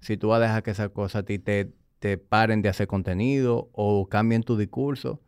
si 0.03 0.17
tú 0.17 0.27
vas 0.29 0.39
a 0.39 0.43
dejar 0.43 0.63
que 0.63 0.71
esas 0.71 0.89
cosas 0.89 1.21
a 1.21 1.25
ti 1.25 1.39
te, 1.39 1.73
te 1.99 2.17
paren 2.17 2.61
de 2.61 2.69
hacer 2.69 2.87
contenido 2.87 3.69
o 3.73 4.07
cambien 4.07 4.43
tu 4.43 4.57
discurso, 4.57 5.21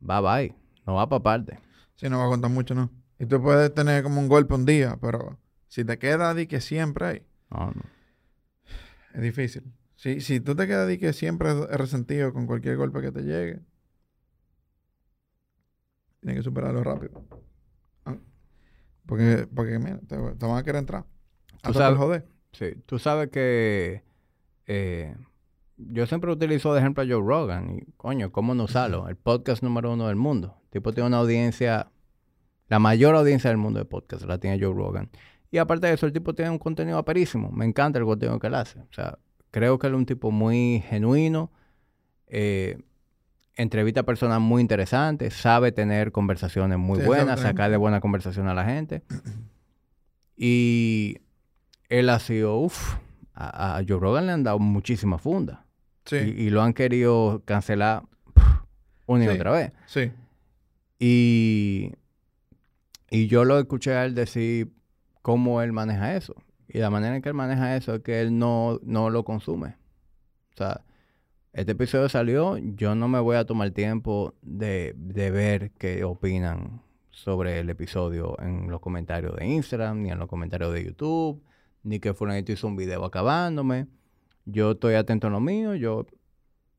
bye 0.00 0.20
bye, 0.20 0.54
no 0.86 0.94
va 0.94 1.08
para 1.08 1.22
parte. 1.22 1.58
Si 1.96 2.08
no 2.08 2.18
va 2.18 2.26
a 2.26 2.28
contar 2.28 2.50
mucho, 2.50 2.74
¿no? 2.74 2.90
Y 3.18 3.26
tú 3.26 3.40
puedes 3.40 3.72
tener 3.72 4.02
como 4.02 4.20
un 4.20 4.28
golpe 4.28 4.54
un 4.54 4.66
día, 4.66 4.98
pero 5.00 5.38
si 5.68 5.84
te 5.84 5.98
queda 5.98 6.34
di 6.34 6.46
que 6.46 6.60
siempre 6.60 7.06
hay, 7.06 7.22
No, 7.50 7.66
no. 7.72 7.82
es 9.14 9.22
difícil. 9.22 9.72
Si, 9.96 10.20
si 10.20 10.40
tú 10.40 10.54
te 10.56 10.66
quedas 10.66 10.88
di 10.88 10.98
que 10.98 11.12
siempre 11.12 11.50
es 11.52 11.56
resentido 11.78 12.32
con 12.32 12.46
cualquier 12.46 12.76
golpe 12.76 13.00
que 13.00 13.12
te 13.12 13.22
llegue, 13.22 13.60
tienes 16.20 16.38
que 16.38 16.42
superarlo 16.42 16.82
rápido. 16.82 17.22
Ah, 18.04 18.16
Porque, 19.06 19.46
porque 19.54 19.78
mira, 19.78 19.98
te, 20.00 20.16
te 20.16 20.46
van 20.46 20.56
a 20.58 20.62
querer 20.62 20.80
entrar. 20.80 21.04
Hasta 21.62 21.72
por 21.72 21.74
sabes- 21.76 21.98
joder. 21.98 22.28
Sí, 22.54 22.72
tú 22.86 22.98
sabes 22.98 23.28
que 23.30 24.02
eh, 24.66 25.14
yo 25.76 26.06
siempre 26.06 26.30
utilizo 26.30 26.72
de 26.72 26.80
ejemplo 26.80 27.02
a 27.02 27.06
Joe 27.06 27.20
Rogan 27.22 27.70
y 27.78 27.92
coño, 27.96 28.32
¿cómo 28.32 28.54
no 28.54 28.64
usarlo? 28.64 29.08
El 29.08 29.16
podcast 29.16 29.62
número 29.62 29.92
uno 29.92 30.06
del 30.08 30.16
mundo. 30.16 30.56
El 30.64 30.70
tipo 30.70 30.92
tiene 30.92 31.08
una 31.08 31.18
audiencia, 31.18 31.90
la 32.68 32.78
mayor 32.78 33.14
audiencia 33.16 33.50
del 33.50 33.56
mundo 33.58 33.78
de 33.80 33.84
podcast 33.84 34.24
la 34.24 34.38
tiene 34.38 34.58
Joe 34.64 34.72
Rogan. 34.74 35.10
Y 35.50 35.58
aparte 35.58 35.86
de 35.86 35.94
eso, 35.94 36.06
el 36.06 36.12
tipo 36.12 36.34
tiene 36.34 36.50
un 36.50 36.58
contenido 36.58 36.98
aperísimo. 36.98 37.50
Me 37.52 37.64
encanta 37.64 37.98
el 37.98 38.04
contenido 38.04 38.38
que 38.40 38.46
él 38.48 38.54
hace. 38.54 38.80
O 38.80 38.92
sea, 38.92 39.18
creo 39.50 39.78
que 39.78 39.86
él 39.86 39.92
es 39.94 39.98
un 39.98 40.06
tipo 40.06 40.30
muy 40.30 40.82
genuino. 40.88 41.52
eh, 42.26 42.78
entrevista 43.56 44.00
a 44.00 44.02
personas 44.04 44.40
muy 44.40 44.60
interesantes, 44.60 45.34
sabe 45.34 45.70
tener 45.70 46.10
conversaciones 46.10 46.76
muy 46.76 46.98
Sí, 46.98 47.06
buenas, 47.06 47.38
sacarle 47.38 47.76
buena 47.76 48.00
conversación 48.00 48.48
a 48.48 48.54
la 48.54 48.64
gente. 48.64 49.02
Y 50.36 51.18
él 51.98 52.08
ha 52.10 52.18
sido, 52.18 52.56
uff, 52.58 52.96
a, 53.34 53.76
a 53.78 53.84
Joe 53.86 53.98
Rogan 53.98 54.26
le 54.26 54.32
han 54.32 54.42
dado 54.44 54.58
muchísima 54.58 55.18
funda. 55.18 55.64
Sí, 56.04 56.16
Y, 56.16 56.42
y 56.44 56.50
lo 56.50 56.62
han 56.62 56.72
querido 56.74 57.42
cancelar 57.44 58.02
una 59.06 59.24
y 59.24 59.28
Sí. 59.28 59.34
otra 59.34 59.50
vez. 59.52 59.72
sí. 59.86 60.10
Y, 60.98 61.92
y 63.10 63.26
yo 63.26 63.44
lo 63.44 63.58
escuché 63.58 63.94
a 63.94 64.04
él 64.04 64.14
decir 64.14 64.72
cómo 65.22 65.60
él 65.62 65.72
maneja 65.72 66.14
eso. 66.16 66.34
Y 66.68 66.78
la 66.78 66.90
manera 66.90 67.16
en 67.16 67.22
que 67.22 67.28
él 67.28 67.34
maneja 67.34 67.76
eso 67.76 67.94
es 67.96 68.02
que 68.02 68.20
él 68.20 68.38
no, 68.38 68.78
no 68.82 69.10
lo 69.10 69.24
consume. 69.24 69.76
O 70.54 70.56
sea, 70.56 70.82
este 71.52 71.72
episodio 71.72 72.08
salió, 72.08 72.56
yo 72.58 72.94
no 72.94 73.08
me 73.08 73.20
voy 73.20 73.36
a 73.36 73.44
tomar 73.44 73.70
tiempo 73.72 74.34
de, 74.42 74.94
de 74.96 75.30
ver 75.30 75.70
qué 75.72 76.04
opinan 76.04 76.80
sobre 77.10 77.60
el 77.60 77.70
episodio 77.70 78.36
en 78.40 78.70
los 78.70 78.80
comentarios 78.80 79.36
de 79.36 79.46
Instagram, 79.46 80.02
ni 80.02 80.10
en 80.10 80.18
los 80.18 80.28
comentarios 80.28 80.72
de 80.72 80.84
YouTube, 80.84 81.42
ni 81.84 82.00
que 82.00 82.14
fulanito 82.14 82.50
hizo 82.52 82.66
un 82.66 82.76
video 82.76 83.04
acabándome. 83.04 83.86
Yo 84.46 84.72
estoy 84.72 84.94
atento 84.94 85.28
en 85.28 85.32
lo 85.34 85.40
mío, 85.40 85.74
yo 85.74 86.06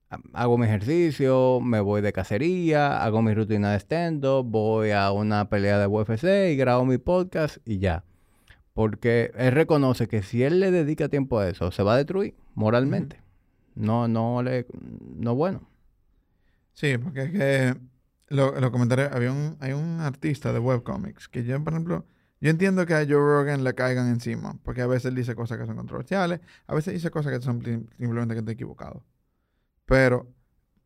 ha- 0.09 0.19
hago 0.33 0.57
mi 0.57 0.65
ejercicio, 0.65 1.59
me 1.61 1.79
voy 1.79 2.01
de 2.01 2.11
cacería, 2.13 3.03
hago 3.03 3.21
mi 3.21 3.33
rutina 3.33 3.71
de 3.71 3.77
stand-up, 3.79 4.45
voy 4.45 4.91
a 4.91 5.11
una 5.11 5.49
pelea 5.49 5.79
de 5.79 5.87
UFC 5.87 6.51
y 6.51 6.55
grabo 6.57 6.85
mi 6.85 6.97
podcast 6.97 7.57
y 7.65 7.79
ya. 7.79 8.03
Porque 8.73 9.31
él 9.35 9.53
reconoce 9.53 10.07
que 10.07 10.21
si 10.21 10.43
él 10.43 10.59
le 10.59 10.69
dedica 10.69 11.07
tiempo 11.07 11.39
a 11.39 11.47
eso, 11.47 11.71
se 11.71 11.81
va 11.81 11.93
a 11.93 11.97
destruir 11.97 12.35
moralmente. 12.55 13.21
No, 13.73 14.07
no 14.07 14.43
le, 14.43 14.65
no 15.17 15.33
bueno. 15.35 15.67
Sí, 16.73 16.97
porque 16.97 17.23
es 17.23 17.31
que 17.31 17.75
lo- 18.29 18.59
los 18.59 18.69
comentarios, 18.71 19.11
había 19.13 19.31
un, 19.31 19.55
hay 19.59 19.71
un 19.73 20.01
artista 20.01 20.51
de 20.51 20.59
webcomics 20.59 21.27
que 21.29 21.43
yo, 21.45 21.63
por 21.63 21.73
ejemplo, 21.73 22.05
yo 22.41 22.49
entiendo 22.49 22.85
que 22.85 22.93
a 22.93 23.05
Joe 23.05 23.15
Rogan 23.15 23.63
le 23.63 23.73
caigan 23.75 24.07
encima, 24.09 24.57
porque 24.63 24.81
a 24.81 24.87
veces 24.87 25.15
dice 25.15 25.35
cosas 25.35 25.57
que 25.57 25.65
son 25.65 25.75
controversiales, 25.77 26.41
a 26.67 26.75
veces 26.75 26.93
dice 26.93 27.09
cosas 27.11 27.33
que 27.37 27.43
son 27.43 27.61
sim- 27.63 27.87
simplemente 27.97 28.35
que 28.35 28.39
está 28.39 28.51
equivocado. 28.51 29.03
Pero 29.85 30.27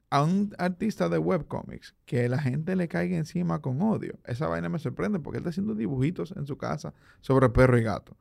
a 0.10 0.24
un 0.24 0.56
artista 0.58 1.10
de 1.10 1.18
webcomics 1.20 1.96
que 2.06 2.30
la 2.30 2.40
gente 2.40 2.76
le 2.76 2.88
caiga 2.88 3.18
encima 3.18 3.62
con 3.62 3.82
odio, 3.82 4.20
esa 4.26 4.48
vaina 4.48 4.70
me 4.70 4.80
sorprende 4.80 5.20
porque 5.20 5.38
él 5.38 5.42
está 5.44 5.52
haciendo 5.52 5.76
dibujitos 5.76 6.34
en 6.38 6.48
su 6.48 6.58
casa 6.58 6.94
sobre 7.22 7.50
perro 7.50 7.78
y 7.78 7.84
gato. 7.84 8.18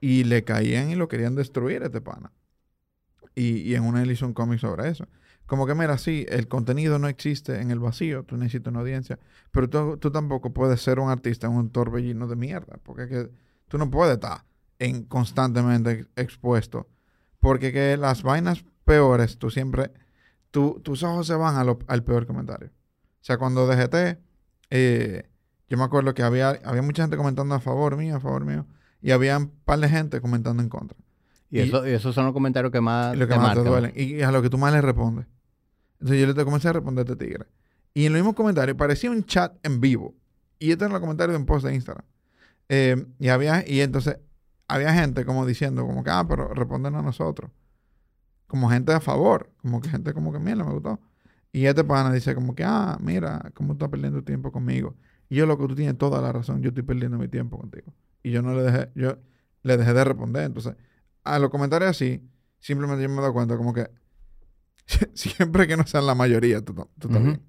Y 0.00 0.24
le 0.24 0.44
caían 0.44 0.90
y 0.90 0.96
lo 0.96 1.08
querían 1.08 1.34
destruir 1.34 1.82
a 1.82 1.86
este 1.86 2.00
pana. 2.00 2.32
Y, 3.34 3.58
y 3.58 3.74
en 3.74 3.84
una 3.84 4.02
él 4.02 4.10
hizo 4.10 4.26
un 4.26 4.34
cómic 4.34 4.60
sobre 4.60 4.88
eso. 4.88 5.06
Como 5.46 5.66
que, 5.66 5.74
mira, 5.74 5.98
sí, 5.98 6.24
el 6.28 6.48
contenido 6.48 6.98
no 6.98 7.08
existe 7.08 7.60
en 7.60 7.70
el 7.70 7.78
vacío, 7.78 8.24
tú 8.24 8.36
necesitas 8.36 8.70
una 8.70 8.80
audiencia, 8.80 9.18
pero 9.50 9.68
tú, 9.68 9.98
tú 9.98 10.10
tampoco 10.10 10.52
puedes 10.54 10.80
ser 10.82 10.98
un 10.98 11.10
artista 11.10 11.46
en 11.46 11.54
un 11.54 11.70
torbellino 11.70 12.26
de 12.28 12.36
mierda, 12.36 12.78
porque 12.82 13.08
que 13.08 13.30
tú 13.68 13.76
no 13.78 13.90
puedes 13.90 14.14
estar 14.14 14.44
en, 14.78 15.04
constantemente 15.04 15.90
ex- 15.92 16.08
expuesto 16.16 16.88
Porque 17.40 17.72
que 17.72 17.96
las 17.98 18.22
vainas 18.22 18.64
peores, 18.84 19.38
tú 19.38 19.50
siempre, 19.50 19.92
tú, 20.50 20.80
tus 20.84 21.02
ojos 21.02 21.26
se 21.26 21.34
van 21.34 21.56
al 21.88 22.04
peor 22.04 22.26
comentario. 22.26 22.68
O 22.68 23.24
sea, 23.24 23.38
cuando 23.38 23.66
DGT, 23.66 24.18
eh, 24.70 25.28
yo 25.68 25.78
me 25.78 25.84
acuerdo 25.84 26.14
que 26.14 26.22
había, 26.22 26.50
había 26.64 26.82
mucha 26.82 27.02
gente 27.04 27.16
comentando 27.16 27.54
a 27.54 27.60
favor 27.60 27.96
mío, 27.96 28.16
a 28.16 28.20
favor 28.20 28.44
mío, 28.44 28.66
y 29.02 29.10
había 29.12 29.36
un 29.38 29.48
par 29.64 29.80
de 29.80 29.88
gente 29.88 30.20
comentando 30.20 30.62
en 30.62 30.68
contra. 30.68 30.98
Y, 31.50 31.58
Y- 31.58 31.62
eso, 31.62 31.86
y 31.86 31.90
esos 31.90 32.14
son 32.14 32.24
los 32.24 32.32
comentarios 32.34 32.72
que 32.72 32.80
más 32.80 33.16
lo 33.16 33.26
que 33.26 33.34
te 33.34 33.38
más 33.38 33.54
te 33.54 33.62
duelen. 33.64 33.92
Y 33.94 34.22
a 34.22 34.30
lo 34.30 34.42
que 34.42 34.50
tú 34.50 34.58
más 34.58 34.72
le 34.72 34.80
respondes. 34.80 35.26
Entonces 36.00 36.20
yo 36.20 36.32
le 36.32 36.44
comencé 36.44 36.68
a 36.68 36.72
responder 36.72 37.06
a 37.08 37.12
este 37.12 37.24
tigre. 37.24 37.46
Y 37.94 38.06
en 38.06 38.12
los 38.12 38.20
mismos 38.20 38.34
comentarios 38.34 38.76
parecía 38.76 39.10
un 39.10 39.24
chat 39.24 39.54
en 39.62 39.80
vivo. 39.80 40.14
Y 40.58 40.72
esto 40.72 40.84
en 40.86 40.92
los 40.92 41.00
comentarios 41.00 41.34
de 41.34 41.38
un 41.40 41.46
post 41.46 41.64
de 41.66 41.74
Instagram. 41.74 42.04
Eh, 42.68 43.06
y 43.18 43.28
había, 43.28 43.64
y 43.68 43.80
entonces 43.80 44.18
había 44.66 44.92
gente 44.94 45.24
como 45.24 45.46
diciendo, 45.46 45.86
como 45.86 46.02
que, 46.02 46.10
ah, 46.10 46.24
pero 46.28 46.48
responden 46.54 46.94
a 46.94 47.02
nosotros. 47.02 47.50
Como 48.46 48.68
gente 48.68 48.92
a 48.92 49.00
favor. 49.00 49.50
Como 49.62 49.80
que 49.80 49.88
gente 49.88 50.12
como 50.12 50.32
que, 50.32 50.38
mira, 50.38 50.64
me 50.64 50.72
gustó. 50.72 50.98
Y 51.52 51.66
este 51.66 51.84
pana 51.84 52.12
dice 52.12 52.34
como 52.34 52.54
que, 52.54 52.64
ah, 52.64 52.98
mira, 53.00 53.52
cómo 53.54 53.74
estás 53.74 53.88
perdiendo 53.88 54.22
tiempo 54.24 54.50
conmigo. 54.50 54.96
Y 55.28 55.36
yo, 55.36 55.46
lo 55.46 55.56
que 55.56 55.66
tú 55.68 55.74
tienes 55.74 55.96
toda 55.96 56.20
la 56.20 56.32
razón, 56.32 56.62
yo 56.62 56.68
estoy 56.70 56.82
perdiendo 56.82 57.16
mi 57.16 57.28
tiempo 57.28 57.58
contigo. 57.58 57.94
Y 58.22 58.30
yo 58.32 58.42
no 58.42 58.54
le 58.54 58.62
dejé, 58.62 58.90
yo 58.94 59.16
le 59.62 59.76
dejé 59.76 59.92
de 59.94 60.04
responder. 60.04 60.44
Entonces, 60.44 60.74
a 61.24 61.38
los 61.38 61.50
comentarios 61.50 61.90
así, 61.90 62.22
simplemente 62.60 63.02
yo 63.02 63.08
me 63.08 63.20
doy 63.20 63.32
cuenta 63.32 63.56
como 63.56 63.72
que 63.72 63.90
siempre 65.14 65.66
que 65.66 65.76
no 65.76 65.86
sean 65.86 66.06
la 66.06 66.14
mayoría, 66.14 66.62
tú, 66.62 66.74
tú 66.98 67.08
bien. 67.08 67.42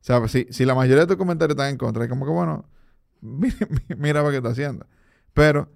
O 0.00 0.04
sea, 0.08 0.26
si, 0.28 0.46
si 0.50 0.64
la 0.64 0.74
mayoría 0.74 1.02
de 1.02 1.06
tus 1.08 1.16
comentarios 1.16 1.54
están 1.54 1.70
en 1.70 1.76
contra, 1.76 2.04
es 2.04 2.08
como 2.08 2.24
que, 2.24 2.32
bueno, 2.32 2.68
mira, 3.20 3.56
mira 3.96 4.22
lo 4.22 4.30
que 4.30 4.36
está 4.38 4.50
haciendo. 4.50 4.86
Pero, 5.34 5.68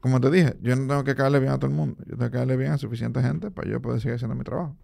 como 0.00 0.20
te 0.20 0.30
dije, 0.30 0.56
yo 0.60 0.76
no 0.76 0.86
tengo 0.86 1.04
que 1.04 1.14
caerle 1.14 1.40
bien 1.40 1.52
a 1.52 1.58
todo 1.58 1.70
el 1.70 1.76
mundo. 1.76 1.96
Yo 2.06 2.16
tengo 2.16 2.30
que 2.30 2.36
caerle 2.36 2.56
bien 2.56 2.72
a 2.72 2.78
suficiente 2.78 3.22
gente 3.22 3.50
para 3.50 3.68
yo 3.68 3.80
poder 3.80 4.00
seguir 4.00 4.16
haciendo 4.16 4.34
mi 4.34 4.44
trabajo. 4.44 4.76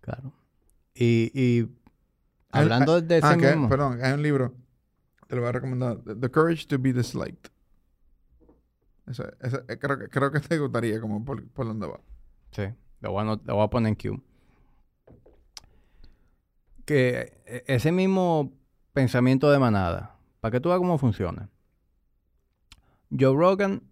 Claro. 0.00 0.32
Y, 0.94 1.68
hablando 2.50 3.00
de 3.00 3.18
ese 3.18 3.26
Ah, 3.26 3.36
mismo. 3.36 3.68
perdón, 3.68 3.98
hay 4.02 4.12
un 4.12 4.22
libro, 4.22 4.54
te 5.26 5.34
lo 5.34 5.40
voy 5.42 5.48
a 5.48 5.52
recomendar, 5.52 5.98
The 6.04 6.30
Courage 6.30 6.66
to 6.68 6.78
be 6.78 6.92
Disliked. 6.92 7.50
Ese, 9.06 9.24
ese, 9.42 9.62
eh, 9.68 9.78
creo, 9.78 9.98
que- 9.98 10.08
creo 10.08 10.30
que 10.30 10.40
te 10.40 10.58
gustaría 10.58 11.00
como 11.00 11.24
por, 11.24 11.46
por 11.50 11.66
donde 11.66 11.86
va. 11.86 12.00
Sí, 12.50 12.62
lo 13.00 13.12
voy, 13.12 13.22
a, 13.22 13.24
lo 13.24 13.54
voy 13.54 13.64
a 13.64 13.68
poner 13.68 13.90
en 13.90 13.94
Q. 13.96 14.22
Que 16.84 17.32
e- 17.46 17.64
ese 17.66 17.92
mismo 17.92 18.52
pensamiento 18.92 19.50
de 19.50 19.58
manada, 19.58 20.16
para 20.40 20.52
que 20.52 20.60
tú 20.60 20.68
veas 20.68 20.78
cómo 20.78 20.98
funciona. 20.98 21.48
Joe 23.10 23.36
Rogan, 23.36 23.82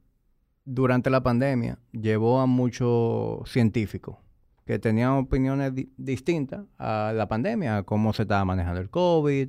durante 0.65 1.11
la 1.11 1.23
pandemia, 1.23 1.79
llevó 1.93 2.41
a 2.41 2.47
muchos 2.47 3.49
científicos 3.51 4.17
que 4.65 4.79
tenían 4.79 5.11
opiniones 5.13 5.75
di- 5.75 5.93
distintas 5.97 6.65
a 6.79 7.13
la 7.15 7.27
pandemia, 7.29 7.79
a 7.79 7.83
cómo 7.83 8.13
se 8.13 8.23
estaba 8.23 8.45
manejando 8.45 8.81
el 8.81 8.91
COVID, 8.91 9.49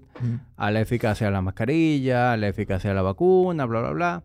a 0.57 0.71
la 0.71 0.81
eficacia 0.81 1.27
de 1.27 1.33
la 1.33 1.41
mascarilla, 1.41 2.33
a 2.33 2.37
la 2.37 2.47
eficacia 2.47 2.89
de 2.89 2.95
la 2.95 3.03
vacuna, 3.03 3.65
bla, 3.65 3.81
bla, 3.81 3.91
bla. 3.91 4.23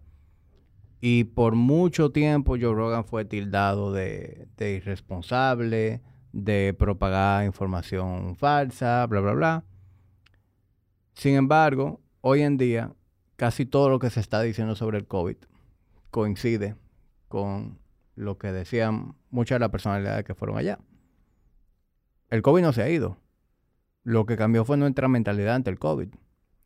Y 1.01 1.25
por 1.25 1.55
mucho 1.55 2.11
tiempo 2.11 2.57
Joe 2.61 2.75
Rogan 2.75 3.05
fue 3.05 3.25
tildado 3.25 3.93
de, 3.93 4.49
irresponsable, 4.59 6.03
de 6.33 6.75
propagar 6.77 7.45
información 7.45 8.37
falsa, 8.37 9.07
bla, 9.07 9.21
bla, 9.21 9.33
bla. 9.33 9.65
Sin 11.15 11.35
embargo, 11.35 12.01
hoy 12.21 12.43
en 12.43 12.57
día, 12.57 12.93
casi 13.37 13.65
todo 13.65 13.89
lo 13.89 13.99
que 13.99 14.11
se 14.11 14.21
está 14.21 14.43
diciendo 14.43 14.75
sobre 14.75 14.99
el 14.99 15.07
COVID 15.07 15.37
coincide 16.11 16.75
con 17.29 17.79
lo 18.17 18.39
que 18.39 18.51
decían 18.51 19.15
muchas 19.31 19.57
de 19.57 19.61
las 19.61 19.71
personalidades 19.71 20.25
que 20.25 20.35
fueron 20.35 20.59
allá. 20.59 20.79
El 22.31 22.43
COVID 22.43 22.63
no 22.63 22.73
se 22.73 22.83
ha 22.83 22.89
ido. 22.89 23.19
Lo 24.03 24.27
que 24.27 24.37
cambió 24.37 24.65
fue 24.65 24.77
nuestra 24.77 25.07
mentalidad 25.07 25.55
ante 25.55 25.71
el 25.71 25.79
COVID. 25.79 26.09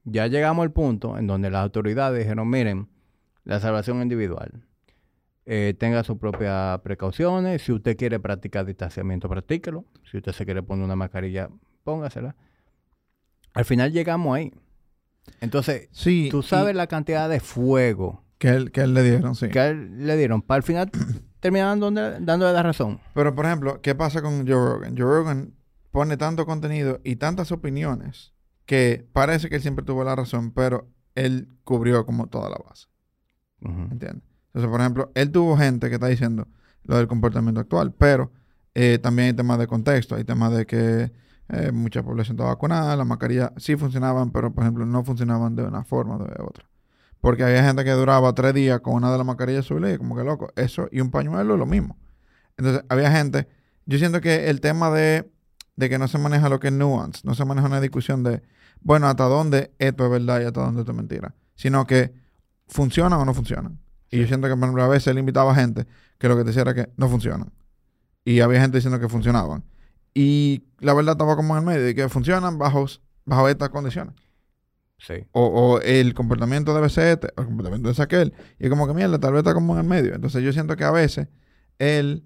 Ya 0.04 0.26
llegamos 0.26 0.62
al 0.62 0.72
punto 0.72 1.18
en 1.18 1.26
donde 1.26 1.50
las 1.50 1.62
autoridades 1.62 2.18
dijeron, 2.18 2.48
miren, 2.48 2.88
la 3.44 3.60
salvación 3.60 4.02
individual. 4.02 4.64
Eh, 5.44 5.74
tenga 5.78 6.04
sus 6.04 6.18
propias 6.18 6.80
precauciones. 6.80 7.62
Si 7.62 7.72
usted 7.72 7.96
quiere 7.96 8.20
practicar 8.20 8.64
distanciamiento, 8.64 9.28
practíquelo. 9.28 9.84
Si 10.10 10.16
usted 10.18 10.32
se 10.32 10.44
quiere 10.44 10.62
poner 10.62 10.84
una 10.84 10.94
mascarilla, 10.96 11.48
póngasela. 11.84 12.36
Al 13.54 13.64
final 13.64 13.92
llegamos 13.92 14.36
ahí. 14.36 14.52
Entonces, 15.40 15.88
Sí. 15.92 16.28
tú 16.30 16.42
sabes 16.42 16.74
la 16.74 16.86
cantidad 16.86 17.28
de 17.28 17.40
fuego 17.40 18.24
que 18.38 18.48
él, 18.50 18.70
que 18.72 18.82
él 18.82 18.94
le 18.94 19.02
dieron, 19.02 19.34
sí. 19.34 19.48
que 19.48 19.66
él 19.68 20.06
le 20.06 20.16
dieron. 20.16 20.42
Para 20.42 20.56
al 20.56 20.62
final 20.62 20.90
terminar 21.40 21.68
dándole, 21.78 22.18
dándole 22.20 22.52
la 22.52 22.62
razón. 22.62 23.00
Pero, 23.14 23.34
por 23.34 23.46
ejemplo, 23.46 23.80
¿qué 23.82 23.94
pasa 23.94 24.22
con 24.22 24.46
Joe 24.46 24.54
Rogan? 24.74 24.96
Joe 24.96 25.06
Rogan 25.06 25.54
pone 25.90 26.16
tanto 26.16 26.46
contenido 26.46 27.00
y 27.04 27.16
tantas 27.16 27.52
opiniones 27.52 28.32
que 28.64 29.06
parece 29.12 29.48
que 29.48 29.56
él 29.56 29.62
siempre 29.62 29.84
tuvo 29.84 30.04
la 30.04 30.16
razón, 30.16 30.52
pero 30.52 30.88
él 31.14 31.48
cubrió 31.64 32.06
como 32.06 32.28
toda 32.28 32.48
la 32.48 32.56
base. 32.56 32.86
¿Entiendes? 33.64 34.22
Entonces, 34.48 34.70
por 34.70 34.80
ejemplo, 34.80 35.12
él 35.14 35.30
tuvo 35.30 35.56
gente 35.56 35.88
que 35.88 35.94
está 35.94 36.08
diciendo 36.08 36.46
lo 36.84 36.96
del 36.96 37.06
comportamiento 37.06 37.60
actual, 37.60 37.92
pero 37.92 38.32
eh, 38.74 38.98
también 38.98 39.28
hay 39.28 39.34
temas 39.34 39.58
de 39.58 39.66
contexto, 39.66 40.14
hay 40.14 40.24
temas 40.24 40.52
de 40.52 40.66
que 40.66 41.12
eh, 41.48 41.72
mucha 41.72 42.02
población 42.02 42.36
está 42.36 42.44
vacunada, 42.44 42.96
las 42.96 43.06
mascarillas 43.06 43.50
sí 43.56 43.76
funcionaban, 43.76 44.30
pero 44.30 44.52
por 44.52 44.64
ejemplo 44.64 44.86
no 44.86 45.04
funcionaban 45.04 45.54
de 45.54 45.64
una 45.64 45.84
forma 45.84 46.16
o 46.16 46.24
de 46.24 46.34
otra. 46.42 46.64
Porque 47.20 47.44
había 47.44 47.62
gente 47.62 47.84
que 47.84 47.92
duraba 47.92 48.34
tres 48.34 48.52
días 48.54 48.80
con 48.80 48.94
una 48.94 49.12
de 49.12 49.18
las 49.18 49.26
mascarillas 49.26 49.64
subida 49.64 49.92
y 49.92 49.98
como 49.98 50.16
que 50.16 50.24
loco, 50.24 50.52
eso 50.56 50.88
y 50.90 51.00
un 51.00 51.10
pañuelo 51.10 51.54
es 51.54 51.58
lo 51.58 51.66
mismo. 51.66 51.96
Entonces, 52.56 52.84
había 52.88 53.10
gente, 53.10 53.48
yo 53.86 53.98
siento 53.98 54.20
que 54.20 54.50
el 54.50 54.60
tema 54.60 54.90
de, 54.90 55.30
de 55.76 55.88
que 55.88 55.98
no 55.98 56.08
se 56.08 56.18
maneja 56.18 56.48
lo 56.48 56.58
que 56.60 56.68
es 56.68 56.74
nuance, 56.74 57.20
no 57.24 57.34
se 57.34 57.44
maneja 57.44 57.66
una 57.66 57.80
discusión 57.80 58.22
de, 58.22 58.42
bueno, 58.80 59.06
hasta 59.06 59.24
dónde 59.24 59.72
esto 59.78 60.04
es 60.04 60.10
verdad 60.10 60.40
y 60.40 60.44
hasta 60.44 60.62
dónde 60.62 60.80
esto 60.80 60.92
es 60.92 60.96
mentira, 60.96 61.34
sino 61.54 61.86
que 61.86 62.21
funcionan 62.72 63.20
o 63.20 63.24
no 63.24 63.34
funcionan. 63.34 63.78
Y 64.10 64.18
yo 64.18 64.26
siento 64.26 64.48
que, 64.48 64.54
por 64.54 64.64
ejemplo, 64.64 64.82
a 64.82 64.88
veces 64.88 65.08
él 65.08 65.18
invitaba 65.18 65.52
a 65.52 65.54
gente 65.54 65.86
que 66.18 66.28
lo 66.28 66.36
que 66.36 66.44
decía 66.44 66.62
era 66.62 66.74
que 66.74 66.88
no 66.96 67.08
funcionan. 67.08 67.52
Y 68.24 68.40
había 68.40 68.60
gente 68.60 68.78
diciendo 68.78 68.98
que 68.98 69.08
funcionaban. 69.08 69.64
Y 70.14 70.64
la 70.80 70.94
verdad 70.94 71.12
estaba 71.12 71.36
como 71.36 71.56
en 71.56 71.60
el 71.60 71.66
medio, 71.66 71.88
y 71.88 71.94
que 71.94 72.08
funcionan 72.08 72.58
bajo, 72.58 72.86
bajo 73.24 73.48
estas 73.48 73.70
condiciones. 73.70 74.14
Sí. 74.98 75.14
O, 75.32 75.46
o 75.46 75.80
el 75.80 76.14
comportamiento 76.14 76.74
debe 76.74 76.88
ser 76.88 77.14
este, 77.14 77.28
o 77.36 77.40
el 77.40 77.46
comportamiento 77.46 77.90
es 77.90 78.00
aquel. 78.00 78.34
Y 78.58 78.64
es 78.64 78.70
como 78.70 78.86
que 78.86 78.94
mierda, 78.94 79.18
tal 79.18 79.32
vez 79.32 79.40
está 79.40 79.54
como 79.54 79.74
en 79.74 79.80
el 79.80 79.86
medio. 79.86 80.14
Entonces 80.14 80.42
yo 80.42 80.52
siento 80.52 80.76
que 80.76 80.84
a 80.84 80.90
veces 80.90 81.28
él 81.78 82.24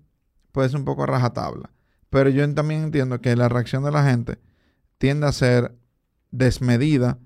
puede 0.52 0.68
ser 0.68 0.78
un 0.78 0.84
poco 0.84 1.06
rajatabla. 1.06 1.70
Pero 2.10 2.30
yo 2.30 2.52
también 2.54 2.84
entiendo 2.84 3.20
que 3.20 3.34
la 3.36 3.48
reacción 3.48 3.84
de 3.84 3.92
la 3.92 4.04
gente 4.04 4.38
tiende 4.98 5.26
a 5.26 5.32
ser 5.32 5.74
desmedida 6.30 7.18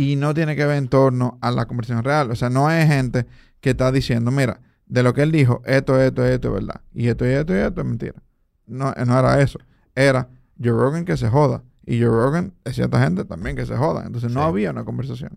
y 0.00 0.14
no 0.14 0.32
tiene 0.32 0.54
que 0.54 0.64
ver 0.64 0.76
en 0.78 0.86
torno 0.88 1.38
a 1.40 1.50
la 1.50 1.66
conversación 1.66 2.04
real. 2.04 2.30
O 2.30 2.36
sea, 2.36 2.50
no 2.50 2.68
hay 2.68 2.86
gente 2.86 3.26
que 3.60 3.70
está 3.70 3.90
diciendo, 3.90 4.30
mira, 4.30 4.60
de 4.86 5.02
lo 5.02 5.12
que 5.12 5.22
él 5.22 5.32
dijo, 5.32 5.60
esto, 5.66 6.00
esto, 6.00 6.24
esto 6.24 6.48
es 6.48 6.54
verdad. 6.54 6.80
Y 6.94 7.08
esto, 7.08 7.26
y 7.26 7.30
esto, 7.30 7.52
y 7.52 7.58
esto 7.58 7.80
es 7.80 7.86
mentira. 7.86 8.22
No, 8.66 8.92
no 8.92 9.18
era 9.18 9.40
eso. 9.40 9.58
Era 9.96 10.28
Joe 10.62 10.70
Rogan 10.72 11.04
que 11.04 11.16
se 11.16 11.28
joda. 11.28 11.64
Y 11.84 11.98
Joe 12.00 12.10
Rogan 12.10 12.54
es 12.64 12.76
cierta 12.76 13.02
gente 13.02 13.24
también 13.24 13.56
que 13.56 13.66
se 13.66 13.76
joda. 13.76 14.04
Entonces 14.06 14.30
no 14.32 14.42
Sí. 14.42 14.46
había 14.46 14.70
una 14.70 14.84
conversación. 14.84 15.36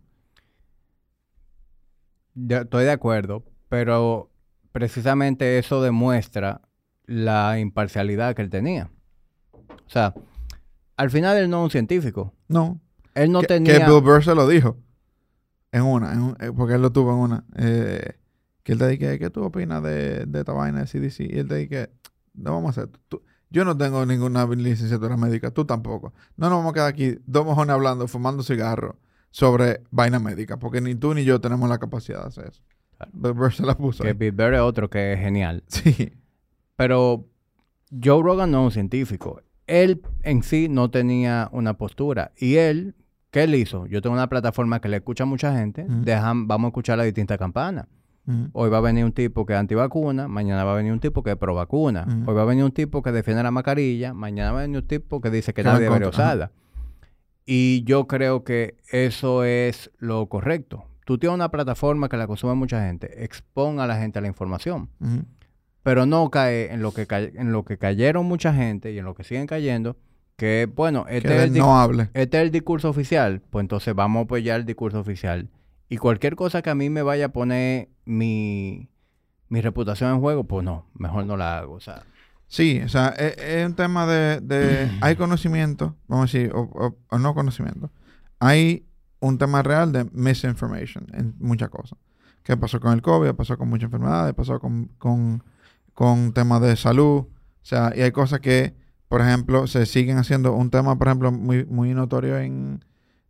De- 2.33 2.61
estoy 2.61 2.85
de 2.85 2.91
acuerdo, 2.91 3.43
pero 3.69 4.29
precisamente 4.71 5.57
eso 5.57 5.81
demuestra 5.81 6.61
la 7.05 7.59
imparcialidad 7.59 8.35
que 8.35 8.41
él 8.43 8.49
tenía. 8.49 8.89
O 9.53 9.89
sea, 9.89 10.13
al 10.97 11.09
final 11.09 11.37
él 11.37 11.49
no 11.49 11.59
es 11.59 11.63
un 11.65 11.71
científico. 11.71 12.33
No. 12.47 12.79
Él 13.15 13.31
no 13.31 13.41
que, 13.41 13.47
tenía... 13.47 13.77
que 13.85 13.91
Bill 13.91 14.01
Burr 14.01 14.23
se 14.23 14.35
lo 14.35 14.47
dijo. 14.47 14.77
En 15.71 15.83
una, 15.83 16.13
en 16.13 16.21
un- 16.21 16.37
eh, 16.39 16.51
porque 16.55 16.75
él 16.75 16.81
lo 16.81 16.91
tuvo 16.91 17.11
en 17.13 17.17
una. 17.19 17.45
eh, 17.57 18.13
que 18.63 18.73
él 18.73 18.77
te 18.79 18.87
dije, 18.89 19.17
¿qué 19.19 19.29
tú 19.29 19.43
opinas 19.43 19.81
de, 19.81 20.25
de 20.25 20.39
esta 20.39 20.53
vaina 20.53 20.83
de 20.83 20.85
CDC? 20.85 21.21
Y 21.21 21.39
él 21.39 21.47
te 21.47 21.55
dije, 21.55 21.89
no 22.33 22.53
vamos 22.53 22.77
a 22.77 22.81
hacer. 22.81 22.91
tú- 23.07 23.21
yo 23.49 23.65
no 23.65 23.75
tengo 23.77 24.05
ninguna 24.05 24.45
licenciatura 24.45 25.17
médica, 25.17 25.51
tú 25.51 25.65
tampoco. 25.65 26.13
No 26.37 26.49
nos 26.49 26.59
vamos 26.59 26.71
a 26.71 26.73
quedar 26.73 26.87
aquí 26.87 27.17
dos 27.25 27.45
mojones 27.45 27.73
hablando, 27.73 28.07
fumando 28.07 28.43
cigarros 28.43 28.95
sobre 29.29 29.81
vaina 29.91 30.19
médica, 30.19 30.57
porque 30.59 30.79
ni 30.81 30.95
tú 30.95 31.13
ni 31.13 31.23
yo 31.25 31.41
tenemos 31.41 31.67
la 31.69 31.77
capacidad 31.79 32.21
de 32.21 32.27
hacer 32.27 32.47
eso. 32.47 32.61
Claro. 32.97 33.11
Bill 33.13 33.33
Burr 33.33 33.53
se 33.53 33.65
la 33.65 33.75
puso. 33.77 34.03
que. 34.03 34.13
Bill 34.13 34.31
Burr 34.31 34.53
es 34.53 34.61
otro 34.61 34.89
que 34.89 35.13
es 35.13 35.19
genial. 35.19 35.63
Sí. 35.67 36.13
Pero 36.75 37.27
Joe 37.91 38.23
Rogan 38.23 38.51
no 38.51 38.61
es 38.61 38.65
un 38.67 38.71
científico. 38.71 39.41
Él 39.67 40.01
en 40.23 40.43
sí 40.43 40.67
no 40.69 40.89
tenía 40.91 41.49
una 41.51 41.77
postura. 41.77 42.31
Y 42.37 42.55
él, 42.55 42.95
¿qué 43.31 43.43
él 43.43 43.55
hizo? 43.55 43.87
Yo 43.87 44.01
tengo 44.01 44.13
una 44.13 44.27
plataforma 44.29 44.79
que 44.81 44.89
le 44.89 44.97
escucha 44.97 45.23
a 45.23 45.27
mucha 45.27 45.55
gente. 45.57 45.85
Dejan- 46.05 46.47
vamos 46.47 46.67
a 46.67 46.69
escuchar 46.69 46.97
las 46.97 47.05
distintas 47.05 47.37
campanas. 47.37 47.87
Hoy 48.53 48.69
va 48.69 48.77
a 48.77 48.81
venir 48.81 49.03
un 49.03 49.11
tipo 49.13 49.45
que 49.47 49.53
es 49.53 49.59
antivacuna, 49.59 50.27
mañana 50.27 50.63
va 50.63 50.73
a 50.73 50.75
venir 50.75 50.93
un 50.93 50.99
tipo 50.99 51.23
que 51.23 51.31
es 51.31 51.37
pro 51.37 51.55
vacuna. 51.55 52.05
Hoy 52.27 52.35
va 52.35 52.43
a 52.43 52.45
venir 52.45 52.63
un 52.63 52.71
tipo 52.71 53.01
que 53.01 53.11
defiende 53.11 53.41
la 53.41 53.49
mascarilla, 53.51 54.13
mañana 54.13 54.51
va 54.51 54.59
a 54.59 54.61
venir 54.61 54.77
un 54.77 54.87
tipo 54.87 55.19
que 55.21 55.31
dice 55.31 55.53
que 55.53 55.63
nadie 55.63 55.85
debería 55.85 56.07
usarla. 56.23 56.51
Y 57.45 57.83
yo 57.85 58.05
creo 58.07 58.43
que 58.43 58.77
eso 58.91 59.43
es 59.43 59.89
lo 59.97 60.27
correcto. 60.27 60.85
Tú 61.05 61.17
tienes 61.17 61.33
una 61.35 61.49
plataforma 61.49 62.07
que 62.09 62.15
la 62.17 62.27
consume 62.27 62.53
mucha 62.53 62.85
gente, 62.85 63.23
expon 63.23 63.79
a 63.79 63.87
la 63.87 63.97
gente 63.97 64.19
a 64.19 64.21
la 64.21 64.27
información. 64.27 64.89
Pero 65.83 66.05
no 66.05 66.29
cae 66.29 66.71
en 66.71 66.83
lo 66.83 66.91
que 66.93 67.07
en 67.09 67.51
lo 67.51 67.65
que 67.65 67.77
cayeron 67.79 68.27
mucha 68.27 68.53
gente 68.53 68.91
y 68.91 68.99
en 68.99 69.05
lo 69.05 69.15
que 69.15 69.23
siguen 69.23 69.47
cayendo, 69.47 69.97
que 70.41 70.67
bueno, 70.75 71.05
Que 71.05 71.17
este, 71.17 71.35
es 71.37 71.43
el, 71.43 71.53
no 71.53 71.79
hable. 71.79 72.09
este 72.15 72.37
es 72.37 72.43
el 72.43 72.49
discurso 72.51 72.89
oficial, 72.89 73.41
pues 73.51 73.61
entonces 73.61 73.93
vamos 73.93 74.21
a 74.21 74.23
apoyar 74.23 74.59
el 74.59 74.65
discurso 74.65 74.99
oficial. 74.99 75.49
Y 75.87 75.97
cualquier 75.97 76.35
cosa 76.35 76.63
que 76.63 76.71
a 76.71 76.75
mí 76.75 76.89
me 76.89 77.03
vaya 77.03 77.25
a 77.27 77.29
poner 77.29 77.89
mi, 78.05 78.89
mi 79.49 79.61
reputación 79.61 80.11
en 80.15 80.19
juego, 80.19 80.45
pues 80.45 80.65
no, 80.65 80.87
mejor 80.95 81.27
no 81.27 81.37
la 81.37 81.59
hago. 81.59 81.75
O 81.75 81.79
sea, 81.79 82.03
Sí, 82.47 82.81
o 82.83 82.89
sea, 82.89 83.09
es, 83.09 83.37
es 83.37 83.65
un 83.67 83.75
tema 83.75 84.07
de, 84.07 84.41
de- 84.41 84.89
hay 85.01 85.15
conocimiento, 85.15 85.95
vamos 86.07 86.23
a 86.33 86.37
decir, 86.37 86.51
o, 86.55 86.61
o- 86.61 86.97
o 87.09 87.19
no 87.19 87.33
conocimiento. 87.35 87.91
Hay 88.39 88.85
un 89.19 89.37
tema 89.37 89.61
real 89.61 89.91
de 89.91 90.05
misinformation 90.11 91.05
en 91.13 91.35
muchas 91.39 91.69
cosas. 91.69 91.99
¿Qué 92.43 92.57
pasó 92.57 92.79
con 92.79 92.93
el 92.93 93.03
COVID? 93.03 93.33
Pasó 93.35 93.57
con 93.59 93.69
muchas 93.69 93.85
enfermedades, 93.85 94.33
pasó 94.33 94.59
con, 94.59 94.87
con, 94.97 95.43
con 95.93 96.33
temas 96.33 96.61
de 96.61 96.75
salud. 96.75 97.19
O 97.27 97.29
sea, 97.61 97.93
y 97.95 98.01
hay 98.01 98.11
cosas 98.11 98.39
que, 98.39 98.73
por 99.11 99.19
ejemplo, 99.21 99.67
se 99.67 99.85
siguen 99.85 100.17
haciendo. 100.17 100.53
Un 100.53 100.69
tema, 100.71 100.97
por 100.97 101.07
ejemplo, 101.09 101.31
muy, 101.33 101.65
muy 101.65 101.93
notorio 101.93 102.37
en, 102.39 102.83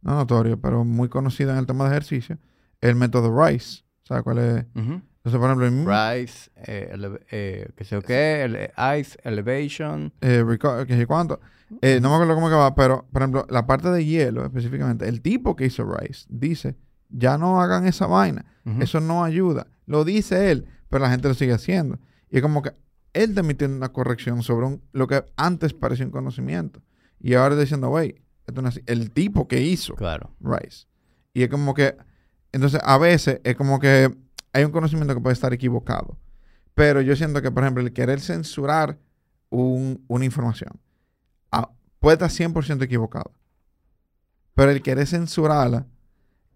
no 0.04 0.14
notorio, 0.16 0.62
pero 0.62 0.86
muy 0.86 1.10
conocido 1.10 1.52
en 1.52 1.58
el 1.58 1.66
tema 1.66 1.86
de 1.86 1.90
ejercicio, 1.90 2.38
el 2.82 2.96
método 2.96 3.36
RICE. 3.36 3.84
¿Sabes 4.04 4.24
cuál 4.24 4.38
es? 4.38 4.66
Entonces, 4.76 5.40
por 5.40 5.46
ejemplo, 5.50 5.66
en- 5.68 5.86
Rise, 5.88 6.52
eh, 6.68 7.20
eh, 7.32 7.70
qué 7.76 7.84
sé 7.84 7.96
yo 7.96 8.02
qué, 8.04 8.44
ele- 8.44 8.72
Ice, 9.00 9.18
Elevation. 9.24 10.14
eh, 10.22 10.44
que 10.88 10.96
sé 10.96 11.06
cuánto. 11.08 11.40
Eh, 11.82 12.00
no 12.00 12.10
me 12.10 12.16
acuerdo 12.16 12.36
cómo 12.36 12.50
que 12.50 12.56
va, 12.56 12.76
pero, 12.76 13.08
por 13.12 13.22
ejemplo, 13.24 13.48
la 13.50 13.66
parte 13.66 13.90
de 13.90 14.06
hielo 14.06 14.46
específicamente, 14.46 15.08
el 15.10 15.22
tipo 15.22 15.56
que 15.56 15.66
hizo 15.66 15.84
Rice 15.84 16.26
dice, 16.30 16.76
ya 17.10 17.38
no 17.40 17.60
hagan 17.60 17.88
esa 17.88 18.06
vaina, 18.08 18.46
eso 18.82 19.00
no 19.00 19.24
ayuda. 19.24 19.66
Lo 19.88 20.04
dice 20.06 20.52
él, 20.52 20.68
pero 20.90 21.04
la 21.04 21.10
gente 21.10 21.28
lo 21.28 21.34
sigue 21.34 21.54
haciendo. 21.54 21.98
Y 22.30 22.38
es 22.38 22.42
como 22.44 22.62
que 22.62 22.72
él 23.14 23.34
también 23.36 23.58
tiene 23.58 23.76
una 23.76 23.92
corrección 23.92 24.42
sobre 24.44 24.66
un- 24.68 24.82
lo 24.94 25.08
que 25.08 25.24
antes 25.36 25.74
parecía 25.74 26.06
un 26.06 26.12
conocimiento. 26.12 26.82
Y 27.20 27.34
ahora 27.34 27.56
está 27.56 27.62
diciendo, 27.62 27.90
güey, 27.90 28.16
esto 28.48 28.62
no 28.62 28.70
es 28.70 28.76
así". 28.78 28.84
el 28.88 29.12
tipo 29.12 29.48
que 29.48 29.62
hizo 29.62 29.96
Claro. 29.96 30.34
Rice. 30.40 30.88
Y 31.34 31.44
es 31.44 31.50
como 31.50 31.74
que, 31.74 31.96
entonces 32.52 32.80
a 32.84 32.98
veces 32.98 33.40
es 33.44 33.56
como 33.56 33.80
que 33.80 34.16
hay 34.54 34.64
un 34.64 34.72
conocimiento 34.72 35.14
que 35.14 35.22
puede 35.22 35.34
estar 35.34 35.54
equivocado. 35.54 36.18
Pero 36.74 37.02
yo 37.02 37.16
siento 37.16 37.42
que, 37.42 37.52
por 37.52 37.64
ejemplo, 37.64 37.84
el 37.84 37.94
querer 37.94 38.20
censurar 38.22 38.98
un- 39.50 40.04
una 40.08 40.26
información 40.26 40.80
ah, 41.52 41.70
puede 42.00 42.14
estar 42.16 42.30
100% 42.32 42.84
equivocado. 42.86 43.34
Pero 44.56 44.72
el 44.72 44.82
querer 44.82 45.06
censurarla 45.08 45.86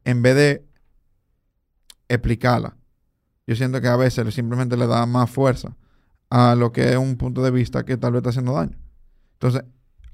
en 0.06 0.22
vez 0.22 0.36
de 0.36 0.66
explicarla, 2.08 2.78
yo 3.48 3.56
siento 3.56 3.82
que 3.82 3.88
a 3.88 3.96
veces 3.96 4.34
simplemente 4.34 4.78
le 4.78 4.88
da 4.88 5.06
más 5.06 5.30
fuerza 5.30 5.76
a 6.38 6.54
lo 6.54 6.74
que 6.74 6.92
es 6.92 6.98
un 6.98 7.16
punto 7.16 7.42
de 7.42 7.50
vista 7.50 7.86
que 7.86 7.96
tal 7.96 8.12
vez 8.12 8.20
está 8.20 8.32
haciendo 8.32 8.52
daño. 8.52 8.78
Entonces, 9.36 9.64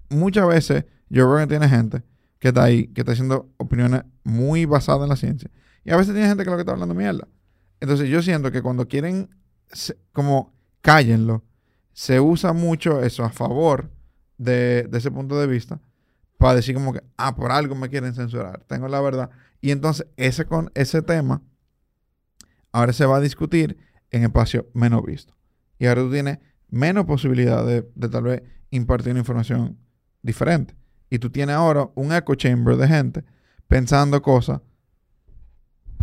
muchas 0.10 0.48
veces 0.48 0.85
yo 1.10 1.27
veo 1.27 1.39
que 1.39 1.48
tiene 1.48 1.68
gente 1.68 2.03
que 2.38 2.49
está 2.49 2.64
ahí, 2.64 2.89
que 2.89 3.02
está 3.02 3.14
haciendo 3.14 3.52
opiniones 3.57 4.03
muy 4.23 4.65
basadas 4.65 5.02
en 5.02 5.10
la 5.10 5.15
ciencia. 5.15 5.49
Y 5.84 5.89
a 5.89 5.98
veces 5.98 6.14
tiene 6.14 6.30
gente 6.30 6.43
que 6.43 6.52
lo 6.52 6.57
que 6.57 6.61
está 6.61 6.73
hablando 6.73 6.93
mierda. 6.93 7.27
Entonces 7.80 8.07
yo 8.07 8.22
siento 8.22 8.52
que 8.52 8.61
cuando 8.61 8.88
quieren, 8.88 9.35
como 10.14 10.53
cállenlo, 10.81 11.43
se 11.91 12.19
usa 12.19 12.53
mucho 12.53 13.02
eso 13.02 13.23
a 13.23 13.31
favor 13.31 13.89
de, 14.38 14.84
de 14.91 14.98
ese 14.99 15.10
punto 15.10 15.39
de 15.39 15.48
vista 15.48 15.81
para 16.38 16.53
decir 16.53 16.76
como 16.76 16.93
que, 16.93 17.02
ah, 17.18 17.35
por 17.35 17.52
algo 17.52 17.73
me 17.73 17.89
quieren 17.89 18.14
censurar, 18.14 18.64
tengo 18.68 18.88
la 18.88 19.02
verdad. 19.02 19.31
Y 19.60 19.72
entonces 19.72 20.06
ese, 20.18 20.45
con, 20.45 20.69
ese 20.76 21.02
tema 21.02 21.41
ahora 22.72 22.93
se 22.93 23.07
va 23.07 23.18
a 23.18 23.22
discutir 23.22 23.80
en 24.11 24.22
espacio 24.22 24.69
menos 24.76 25.03
visto. 25.03 25.40
Y 25.81 25.87
ahora 25.87 26.03
tú 26.03 26.11
tienes 26.11 26.37
menos 26.69 27.05
posibilidad 27.05 27.65
de, 27.65 27.89
de 27.95 28.07
tal 28.07 28.23
vez 28.23 28.43
impartir 28.69 29.13
una 29.13 29.21
información 29.21 29.79
diferente. 30.21 30.75
Y 31.09 31.17
tú 31.17 31.31
tienes 31.31 31.55
ahora 31.55 31.89
un 31.95 32.13
echo 32.13 32.35
chamber 32.35 32.77
de 32.77 32.87
gente 32.87 33.25
pensando 33.67 34.21
cosas 34.21 34.61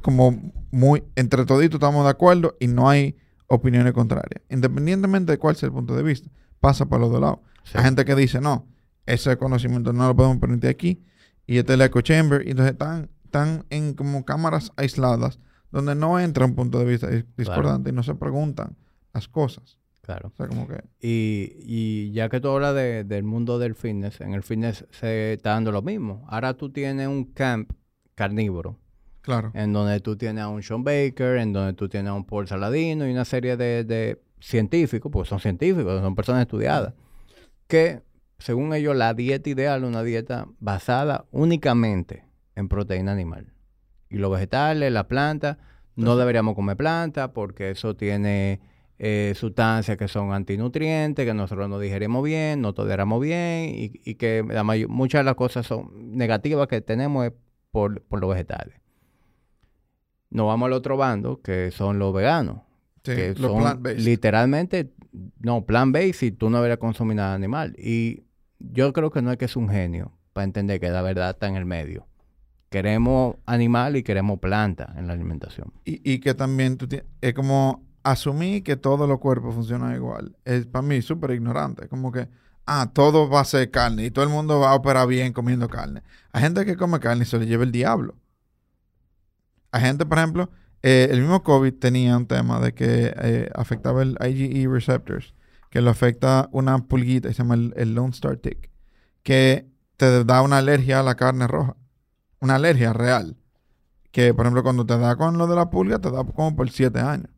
como 0.02 0.52
muy, 0.72 1.04
entre 1.14 1.44
toditos 1.44 1.76
estamos 1.76 2.02
de 2.02 2.10
acuerdo 2.10 2.56
y 2.58 2.66
no 2.66 2.90
hay 2.90 3.16
opiniones 3.46 3.92
contrarias. 3.92 4.42
Independientemente 4.50 5.30
de 5.30 5.38
cuál 5.38 5.54
sea 5.54 5.68
el 5.68 5.72
punto 5.72 5.94
de 5.94 6.02
vista, 6.02 6.28
pasa 6.58 6.86
por 6.86 6.98
los 6.98 7.12
dos 7.12 7.20
lados. 7.20 7.38
Sí. 7.62 7.78
Hay 7.78 7.84
gente 7.84 8.04
que 8.04 8.16
dice, 8.16 8.40
no, 8.40 8.66
ese 9.06 9.36
conocimiento 9.38 9.92
no 9.92 10.08
lo 10.08 10.16
podemos 10.16 10.38
permitir 10.38 10.70
aquí. 10.70 11.04
Y 11.46 11.58
este 11.58 11.74
es 11.74 11.80
el 11.80 11.86
echo 11.86 12.00
chamber. 12.00 12.42
Y 12.44 12.50
entonces 12.50 12.72
están, 12.72 13.10
están 13.24 13.64
en 13.70 13.94
como 13.94 14.24
cámaras 14.24 14.72
aisladas 14.76 15.38
donde 15.70 15.94
no 15.94 16.18
entra 16.18 16.44
un 16.46 16.56
punto 16.56 16.80
de 16.80 16.84
vista 16.84 17.08
dis- 17.08 17.26
discordante 17.36 17.90
y 17.90 17.92
no 17.92 18.02
se 18.02 18.16
preguntan 18.16 18.76
las 19.18 19.28
cosas. 19.28 19.78
Claro. 20.02 20.28
O 20.32 20.36
sea, 20.36 20.46
como 20.48 20.66
que... 20.66 20.82
Y, 21.00 21.52
y 21.64 22.12
ya 22.12 22.28
que 22.30 22.40
tú 22.40 22.48
hablas 22.48 22.74
de- 22.74 23.04
del 23.04 23.24
mundo 23.24 23.58
del 23.58 23.74
fitness, 23.74 24.20
en 24.22 24.32
el 24.32 24.42
fitness 24.42 24.86
se 24.90 25.34
está 25.34 25.50
dando 25.50 25.70
lo 25.70 25.82
mismo. 25.82 26.24
Ahora 26.28 26.54
tú 26.54 26.70
tienes 26.70 27.06
un 27.08 27.24
camp 27.24 27.72
carnívoro, 28.14 28.78
Claro. 29.20 29.50
en 29.54 29.72
donde 29.74 30.00
tú 30.00 30.16
tienes 30.16 30.42
a 30.44 30.48
un 30.48 30.62
Sean 30.62 30.82
Baker, 30.82 31.36
en 31.36 31.52
donde 31.52 31.74
tú 31.74 31.88
tienes 31.88 32.08
a 32.10 32.14
un 32.14 32.24
Paul 32.24 32.48
Saladino 32.48 33.06
y 33.06 33.12
una 33.12 33.26
serie 33.26 33.56
de, 33.58 33.84
de 33.84 34.20
científicos, 34.40 35.12
porque 35.12 35.28
son 35.28 35.40
científicos, 35.40 36.00
son 36.00 36.14
personas 36.14 36.40
estudiadas, 36.42 36.94
que 37.66 38.00
según 38.38 38.72
ellos 38.72 38.96
la 38.96 39.12
dieta 39.12 39.50
ideal 39.50 39.82
es 39.82 39.88
una 39.88 40.02
dieta 40.02 40.46
basada 40.58 41.26
únicamente 41.32 42.24
en 42.56 42.68
proteína 42.68 43.12
animal. 43.12 43.52
Y 44.08 44.16
los 44.16 44.30
vegetales, 44.32 44.90
la 44.90 45.06
planta, 45.06 45.58
no 45.96 46.16
deberíamos 46.16 46.54
comer 46.54 46.76
planta 46.78 47.32
porque 47.34 47.70
eso 47.70 47.94
tiene 47.94 48.60
eh, 48.98 49.32
sustancias 49.36 49.96
que 49.96 50.08
son 50.08 50.32
antinutrientes, 50.32 51.24
que 51.24 51.34
nosotros 51.34 51.68
no 51.68 51.78
digerimos 51.78 52.24
bien, 52.24 52.60
no 52.60 52.72
toleramos 52.74 53.20
bien 53.20 53.70
y, 53.74 53.92
y 54.04 54.14
que 54.16 54.44
la 54.48 54.64
muchas 54.64 55.20
de 55.20 55.24
las 55.24 55.34
cosas 55.36 55.66
son 55.66 56.16
negativas 56.16 56.66
que 56.66 56.80
tenemos 56.80 57.26
es 57.26 57.32
por, 57.70 58.02
por 58.02 58.20
los 58.20 58.30
vegetales. 58.30 58.80
Nos 60.30 60.46
vamos 60.46 60.66
al 60.66 60.72
otro 60.72 60.96
bando, 60.96 61.40
que 61.40 61.70
son 61.70 61.98
los 61.98 62.12
veganos, 62.12 62.62
Sí, 63.04 63.14
que 63.14 63.34
lo 63.38 63.48
son 63.48 63.62
plant-based. 63.62 64.00
literalmente, 64.04 64.92
no, 65.40 65.64
plant-based 65.64 66.26
y 66.26 66.32
tú 66.32 66.50
no 66.50 66.58
deberías 66.58 66.78
consumir 66.78 67.16
nada 67.16 67.34
animal. 67.34 67.74
Y 67.78 68.24
yo 68.58 68.92
creo 68.92 69.10
que 69.10 69.22
no 69.22 69.30
es 69.32 69.38
que 69.38 69.46
es 69.46 69.56
un 69.56 69.68
genio 69.68 70.12
para 70.32 70.44
entender 70.44 70.80
que 70.80 70.90
la 70.90 71.00
verdad 71.02 71.30
está 71.30 71.46
en 71.48 71.56
el 71.56 71.64
medio. 71.64 72.06
Queremos 72.68 73.36
animal 73.46 73.96
y 73.96 74.02
queremos 74.02 74.40
planta 74.40 74.92
en 74.98 75.06
la 75.06 75.14
alimentación. 75.14 75.72
Y, 75.86 76.12
y 76.12 76.18
que 76.18 76.34
también 76.34 76.76
tú 76.76 76.86
tienes... 76.86 77.06
Es 77.22 77.32
como 77.32 77.87
asumir 78.02 78.62
que 78.62 78.76
todos 78.76 79.08
los 79.08 79.18
cuerpos 79.18 79.54
funcionan 79.54 79.94
igual. 79.94 80.36
Es 80.44 80.66
para 80.66 80.82
mí 80.82 81.02
súper 81.02 81.32
ignorante. 81.32 81.88
Como 81.88 82.12
que, 82.12 82.28
ah, 82.66 82.90
todo 82.92 83.28
va 83.28 83.40
a 83.40 83.44
ser 83.44 83.70
carne 83.70 84.06
y 84.06 84.10
todo 84.10 84.24
el 84.24 84.30
mundo 84.30 84.60
va 84.60 84.70
a 84.70 84.74
operar 84.74 85.06
bien 85.06 85.32
comiendo 85.32 85.68
carne. 85.68 86.02
Hay 86.32 86.42
gente 86.42 86.64
que 86.64 86.76
come 86.76 87.00
carne 87.00 87.22
y 87.22 87.26
se 87.26 87.38
le 87.38 87.46
lleva 87.46 87.64
el 87.64 87.72
diablo. 87.72 88.14
Hay 89.70 89.82
gente, 89.82 90.06
por 90.06 90.18
ejemplo, 90.18 90.50
eh, 90.82 91.08
el 91.10 91.20
mismo 91.20 91.42
COVID 91.42 91.74
tenía 91.74 92.16
un 92.16 92.26
tema 92.26 92.60
de 92.60 92.72
que 92.72 93.12
eh, 93.16 93.50
afectaba 93.54 94.02
el 94.02 94.16
IgE 94.20 94.68
receptors, 94.68 95.34
que 95.70 95.80
lo 95.80 95.90
afecta 95.90 96.48
una 96.52 96.78
pulguita, 96.78 97.28
se 97.28 97.34
llama 97.34 97.54
el, 97.54 97.74
el 97.76 97.94
Lone 97.94 98.10
Star 98.10 98.36
Tick, 98.36 98.70
que 99.22 99.68
te 99.98 100.24
da 100.24 100.42
una 100.42 100.58
alergia 100.58 101.00
a 101.00 101.02
la 101.02 101.16
carne 101.16 101.46
roja. 101.46 101.76
Una 102.40 102.54
alergia 102.54 102.92
real. 102.92 103.36
Que, 104.12 104.32
por 104.32 104.46
ejemplo, 104.46 104.62
cuando 104.62 104.86
te 104.86 104.96
da 104.96 105.16
con 105.16 105.36
lo 105.36 105.46
de 105.46 105.56
la 105.56 105.70
pulga, 105.70 105.98
te 105.98 106.10
da 106.10 106.24
como 106.24 106.56
por 106.56 106.70
siete 106.70 107.00
años. 107.00 107.28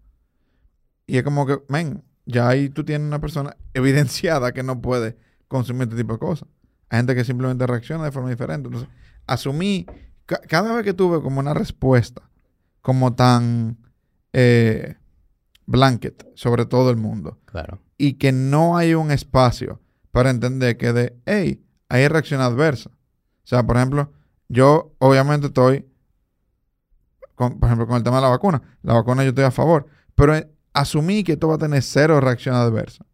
Y 1.10 1.18
es 1.18 1.22
como 1.24 1.46
que, 1.46 1.60
men, 1.68 2.02
ya 2.26 2.48
ahí 2.48 2.68
tú 2.68 2.84
tienes 2.84 3.06
una 3.06 3.20
persona 3.20 3.56
evidenciada 3.74 4.52
que 4.52 4.62
no 4.62 4.80
puede 4.80 5.16
consumir 5.48 5.82
este 5.84 5.96
tipo 5.96 6.12
de 6.14 6.18
cosas. 6.18 6.48
Hay 6.88 6.98
gente 6.98 7.14
que 7.14 7.24
simplemente 7.24 7.66
reacciona 7.66 8.04
de 8.04 8.12
forma 8.12 8.30
diferente. 8.30 8.68
Entonces, 8.68 8.88
asumí, 9.26 9.86
ca- 10.26 10.40
cada 10.48 10.74
vez 10.74 10.84
que 10.84 10.94
tuve 10.94 11.20
como 11.22 11.40
una 11.40 11.54
respuesta 11.54 12.22
como 12.82 13.14
tan 13.14 13.78
eh, 14.32 14.96
blanket 15.66 16.26
sobre 16.34 16.66
todo 16.66 16.90
el 16.90 16.96
mundo 16.96 17.38
Claro. 17.44 17.80
y 17.98 18.14
que 18.14 18.32
no 18.32 18.76
hay 18.76 18.94
un 18.94 19.10
espacio 19.10 19.80
para 20.12 20.30
entender 20.30 20.76
que 20.76 20.92
de, 20.92 21.16
hey, 21.26 21.64
hay 21.88 22.08
reacción 22.08 22.40
adversa. 22.40 22.90
O 22.90 23.46
sea, 23.50 23.64
por 23.64 23.76
ejemplo, 23.76 24.12
yo 24.48 24.94
obviamente 24.98 25.48
estoy, 25.48 25.86
con, 27.34 27.58
por 27.58 27.68
ejemplo, 27.68 27.86
con 27.86 27.96
el 27.96 28.02
tema 28.02 28.16
de 28.16 28.22
la 28.22 28.28
vacuna. 28.28 28.62
La 28.82 28.94
vacuna 28.94 29.22
yo 29.22 29.30
estoy 29.30 29.44
a 29.44 29.50
favor, 29.50 29.86
pero 30.14 30.34
asumí 30.72 31.24
que 31.24 31.32
esto 31.32 31.48
va 31.48 31.54
a 31.54 31.58
tener 31.58 31.82
cero 31.82 32.20
reacción 32.20 32.54
adversa. 32.54 33.04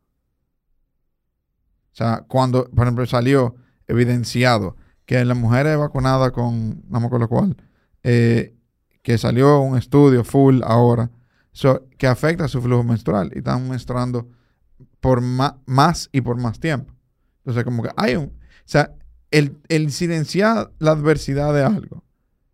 O 1.93 1.97
sea, 1.97 2.25
cuando, 2.29 2.69
por 2.71 2.85
ejemplo, 2.85 3.07
salió 3.07 3.57
evidenciado 3.87 4.77
que 5.07 5.25
las 5.25 5.37
mujeres 5.37 5.79
vacunadas 5.79 6.33
con, 6.33 6.83
no 6.89 7.01
me 7.01 7.07
acuerdo 7.07 7.29
cuál, 7.29 7.57
eh, 8.03 8.55
que 9.03 9.17
salió 9.19 9.61
un 9.61 9.79
estudio 9.79 10.25
full 10.25 10.61
ahora, 10.65 11.11
que 11.97 12.07
afecta 12.07 12.49
su 12.49 12.61
flujo 12.61 12.85
menstrual 12.85 13.31
y 13.35 13.39
están 13.39 13.69
menstruando 13.69 14.29
por 15.01 15.23
más 15.23 16.11
y 16.13 16.21
por 16.21 16.39
más 16.39 16.61
tiempo. 16.61 16.93
Entonces, 17.39 17.65
como 17.65 17.83
que 17.83 17.91
hay 17.97 18.17
un... 18.17 18.25
O 18.27 18.69
sea, 18.69 18.93
el, 19.31 19.57
el 19.69 19.85
incidenciar 19.85 20.73
la 20.79 20.91
adversidad 20.91 21.55
de 21.55 21.63
algo 21.63 22.03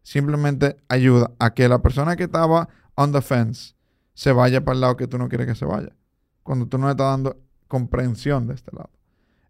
simplemente 0.03 0.77
ayuda 0.89 1.31
a 1.39 1.55
que 1.55 1.69
la 1.69 1.81
persona 1.81 2.17
que 2.17 2.25
estaba 2.25 2.69
on 2.95 3.13
the 3.13 3.23
fence 3.23 3.75
se 4.15 4.33
vaya 4.33 4.65
para 4.65 4.75
el 4.75 4.81
lado 4.81 4.97
que 4.97 5.07
tú 5.07 5.19
no 5.19 5.29
quieres 5.29 5.47
que 5.47 5.55
se 5.55 5.65
vaya. 5.65 5.95
cuando 6.43 6.67
tú 6.67 6.77
no 6.79 6.87
le 6.87 6.93
estás 6.93 7.07
dando 7.07 7.37
comprensión 7.69 8.47
de 8.49 8.55
este 8.55 8.75
lado. 8.75 8.91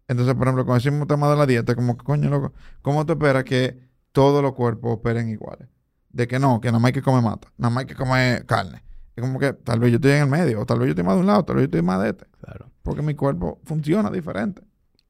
Entonces, 0.08 0.34
por 0.34 0.46
ejemplo, 0.46 0.66
con 0.66 0.76
ese 0.76 0.90
mismo 0.90 1.06
tema 1.06 1.30
de 1.30 1.36
la 1.36 1.46
dieta, 1.46 1.74
como 1.74 1.96
que, 1.96 2.04
coño, 2.04 2.28
loco, 2.28 2.52
¿cómo 2.82 3.06
tú 3.06 3.14
esperas 3.14 3.44
que 3.44 3.78
todos 4.12 4.42
los 4.42 4.52
cuerpos 4.52 4.92
operen 4.98 5.28
iguales? 5.28 5.68
De 6.10 6.28
que 6.28 6.38
no, 6.38 6.60
que 6.60 6.68
nada 6.68 6.78
más 6.80 6.88
hay 6.88 6.92
que 6.92 7.02
comer 7.02 7.22
mata, 7.22 7.48
nada 7.56 7.72
más 7.74 7.82
hay 7.82 7.86
que 7.86 7.94
comer 7.94 8.44
carne. 8.44 8.82
Es 9.16 9.22
como 9.22 9.38
que 9.38 9.52
tal 9.54 9.80
vez 9.80 9.90
yo 9.90 9.96
estoy 9.96 10.12
en 10.12 10.22
el 10.24 10.28
medio, 10.28 10.60
o 10.60 10.66
tal 10.66 10.78
vez 10.80 10.86
yo 10.88 10.90
estoy 10.90 11.04
más 11.04 11.14
de 11.14 11.20
un 11.22 11.26
lado, 11.26 11.44
tal 11.44 11.56
vez 11.56 11.62
yo 11.62 11.66
estoy 11.66 11.82
más 11.82 12.02
de 12.02 12.10
este. 12.10 12.26
Claro, 12.42 12.70
Porque 12.82 13.00
mi 13.02 13.14
cuerpo 13.14 13.58
funciona 13.64 14.10
diferente. 14.10 14.62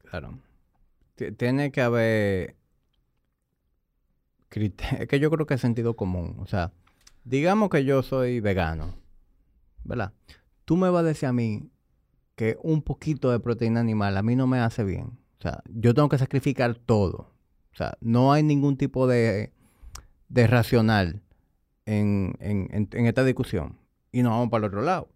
claro. 0.09 0.39
T- 1.15 1.31
Tiene 1.33 1.71
que 1.71 1.81
haber... 1.81 2.55
Es 4.99 5.07
que 5.07 5.19
yo 5.19 5.29
creo 5.31 5.45
que 5.45 5.55
es 5.55 5.61
sentido 5.61 5.95
común. 5.95 6.37
O 6.39 6.45
sea, 6.47 6.71
digamos 7.23 7.69
que 7.69 7.83
yo 7.85 8.03
soy 8.03 8.39
vegano, 8.39 8.93
¿verdad? 9.83 10.13
Tú 10.65 10.77
me 10.77 10.89
vas 10.89 11.01
a 11.03 11.07
decir 11.07 11.27
a 11.27 11.33
mí 11.33 11.69
que 12.35 12.57
un 12.63 12.81
poquito 12.81 13.31
de 13.31 13.39
proteína 13.39 13.79
animal 13.79 14.17
a 14.17 14.23
mí 14.23 14.35
no 14.35 14.47
me 14.47 14.59
hace 14.59 14.83
bien. 14.83 15.19
O 15.39 15.41
sea, 15.41 15.61
yo 15.69 15.93
tengo 15.93 16.09
que 16.09 16.17
sacrificar 16.17 16.75
todo. 16.75 17.29
O 17.73 17.75
sea, 17.75 17.97
no 18.01 18.31
hay 18.33 18.43
ningún 18.43 18.77
tipo 18.77 19.07
de, 19.07 19.51
de 20.29 20.47
racional 20.47 21.21
en, 21.85 22.35
en- 22.39 22.67
en- 22.71 22.89
en 22.91 23.05
esta 23.07 23.23
discusión. 23.23 23.77
Y 24.11 24.21
nos 24.23 24.31
vamos 24.31 24.49
para 24.49 24.65
el 24.65 24.67
otro 24.69 24.81
lado. 24.83 25.09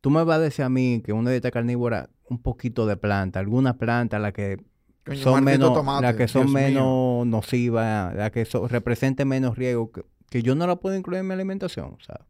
Tú 0.00 0.10
me 0.10 0.24
vas 0.24 0.36
a 0.38 0.40
decir 0.40 0.64
a 0.64 0.68
mí 0.68 1.02
que 1.04 1.12
una 1.12 1.30
dieta 1.30 1.50
carnívora, 1.50 2.08
un 2.28 2.38
poquito 2.40 2.86
de 2.86 2.96
planta, 2.96 3.40
alguna 3.40 3.76
planta, 3.78 4.18
la 4.18 4.32
que 4.32 4.58
Coño, 5.04 5.18
son 5.18 5.44
menos, 5.44 5.74
tomate, 5.74 6.02
las 6.02 6.14
que 6.16 6.28
son 6.28 6.46
Dios 6.46 6.54
mío. 6.54 6.64
menos 6.68 7.26
nocivas, 7.26 8.14
las 8.14 8.30
que 8.30 8.44
so- 8.44 8.66
representen 8.68 9.28
menos 9.28 9.56
riesgo, 9.58 9.90
que, 9.92 10.04
que 10.30 10.42
yo 10.42 10.54
no 10.54 10.66
la 10.66 10.76
puedo 10.76 10.96
incluir 10.96 11.20
en 11.20 11.26
mi 11.28 11.34
alimentación. 11.34 11.94
O 11.94 12.00
sea, 12.00 12.20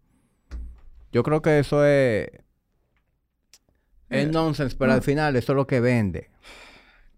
yo 1.13 1.23
creo 1.23 1.43
que 1.43 1.59
eso 1.59 1.85
es, 1.85 2.29
es 4.09 4.27
Eh, 4.27 4.31
nonsense, 4.31 4.77
pero 4.77 4.91
no. 4.91 4.97
al 4.97 5.03
final 5.03 5.37
eso 5.37 5.53
es 5.53 5.57
lo 5.57 5.67
que 5.67 5.81
vende. 5.81 6.31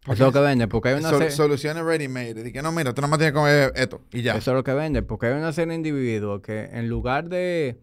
Porque 0.04 0.16
Eso 0.20 0.28
es 0.28 0.34
lo 0.34 0.40
que 0.40 0.46
vende, 0.46 0.68
porque 0.68 0.88
hay 0.90 0.98
una 1.00 1.08
Sol- 1.10 1.22
se- 1.22 1.30
soluciones 1.30 1.82
ready 1.82 2.08
made. 2.08 2.34
Dije, 2.34 2.60
no, 2.60 2.72
mira, 2.72 2.92
tú 2.92 3.00
nada 3.00 3.10
más 3.10 3.18
tienes 3.18 3.32
que 3.32 3.38
comer 3.38 3.72
esto 3.74 4.02
y 4.12 4.20
ya. 4.22 4.36
Eso 4.36 4.50
es 4.50 4.54
lo 4.56 4.62
que 4.62 4.74
vende, 4.74 5.02
porque 5.02 5.26
hay 5.28 5.32
una 5.32 5.52
serie 5.52 5.70
de 5.70 5.76
individuos 5.76 6.42
que 6.42 6.64
en 6.72 6.88
lugar 6.90 7.28
de, 7.30 7.80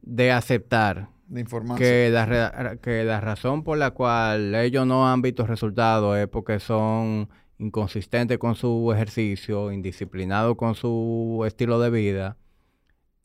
de 0.00 0.32
aceptar 0.32 1.08
de 1.26 1.44
que 1.76 2.08
la, 2.10 2.76
que 2.80 3.04
la 3.04 3.20
razón 3.20 3.64
por 3.64 3.76
la 3.78 3.90
cual 3.90 4.54
ellos 4.54 4.86
no 4.86 5.10
han 5.10 5.20
visto 5.22 5.46
resultados 5.46 6.16
es 6.18 6.26
porque 6.26 6.58
son 6.58 7.28
inconsistentes 7.58 8.38
con 8.38 8.54
su 8.54 8.90
ejercicio, 8.94 9.72
indisciplinados 9.72 10.56
con 10.56 10.74
su 10.74 11.44
estilo 11.46 11.78
de 11.80 11.90
vida. 11.90 12.36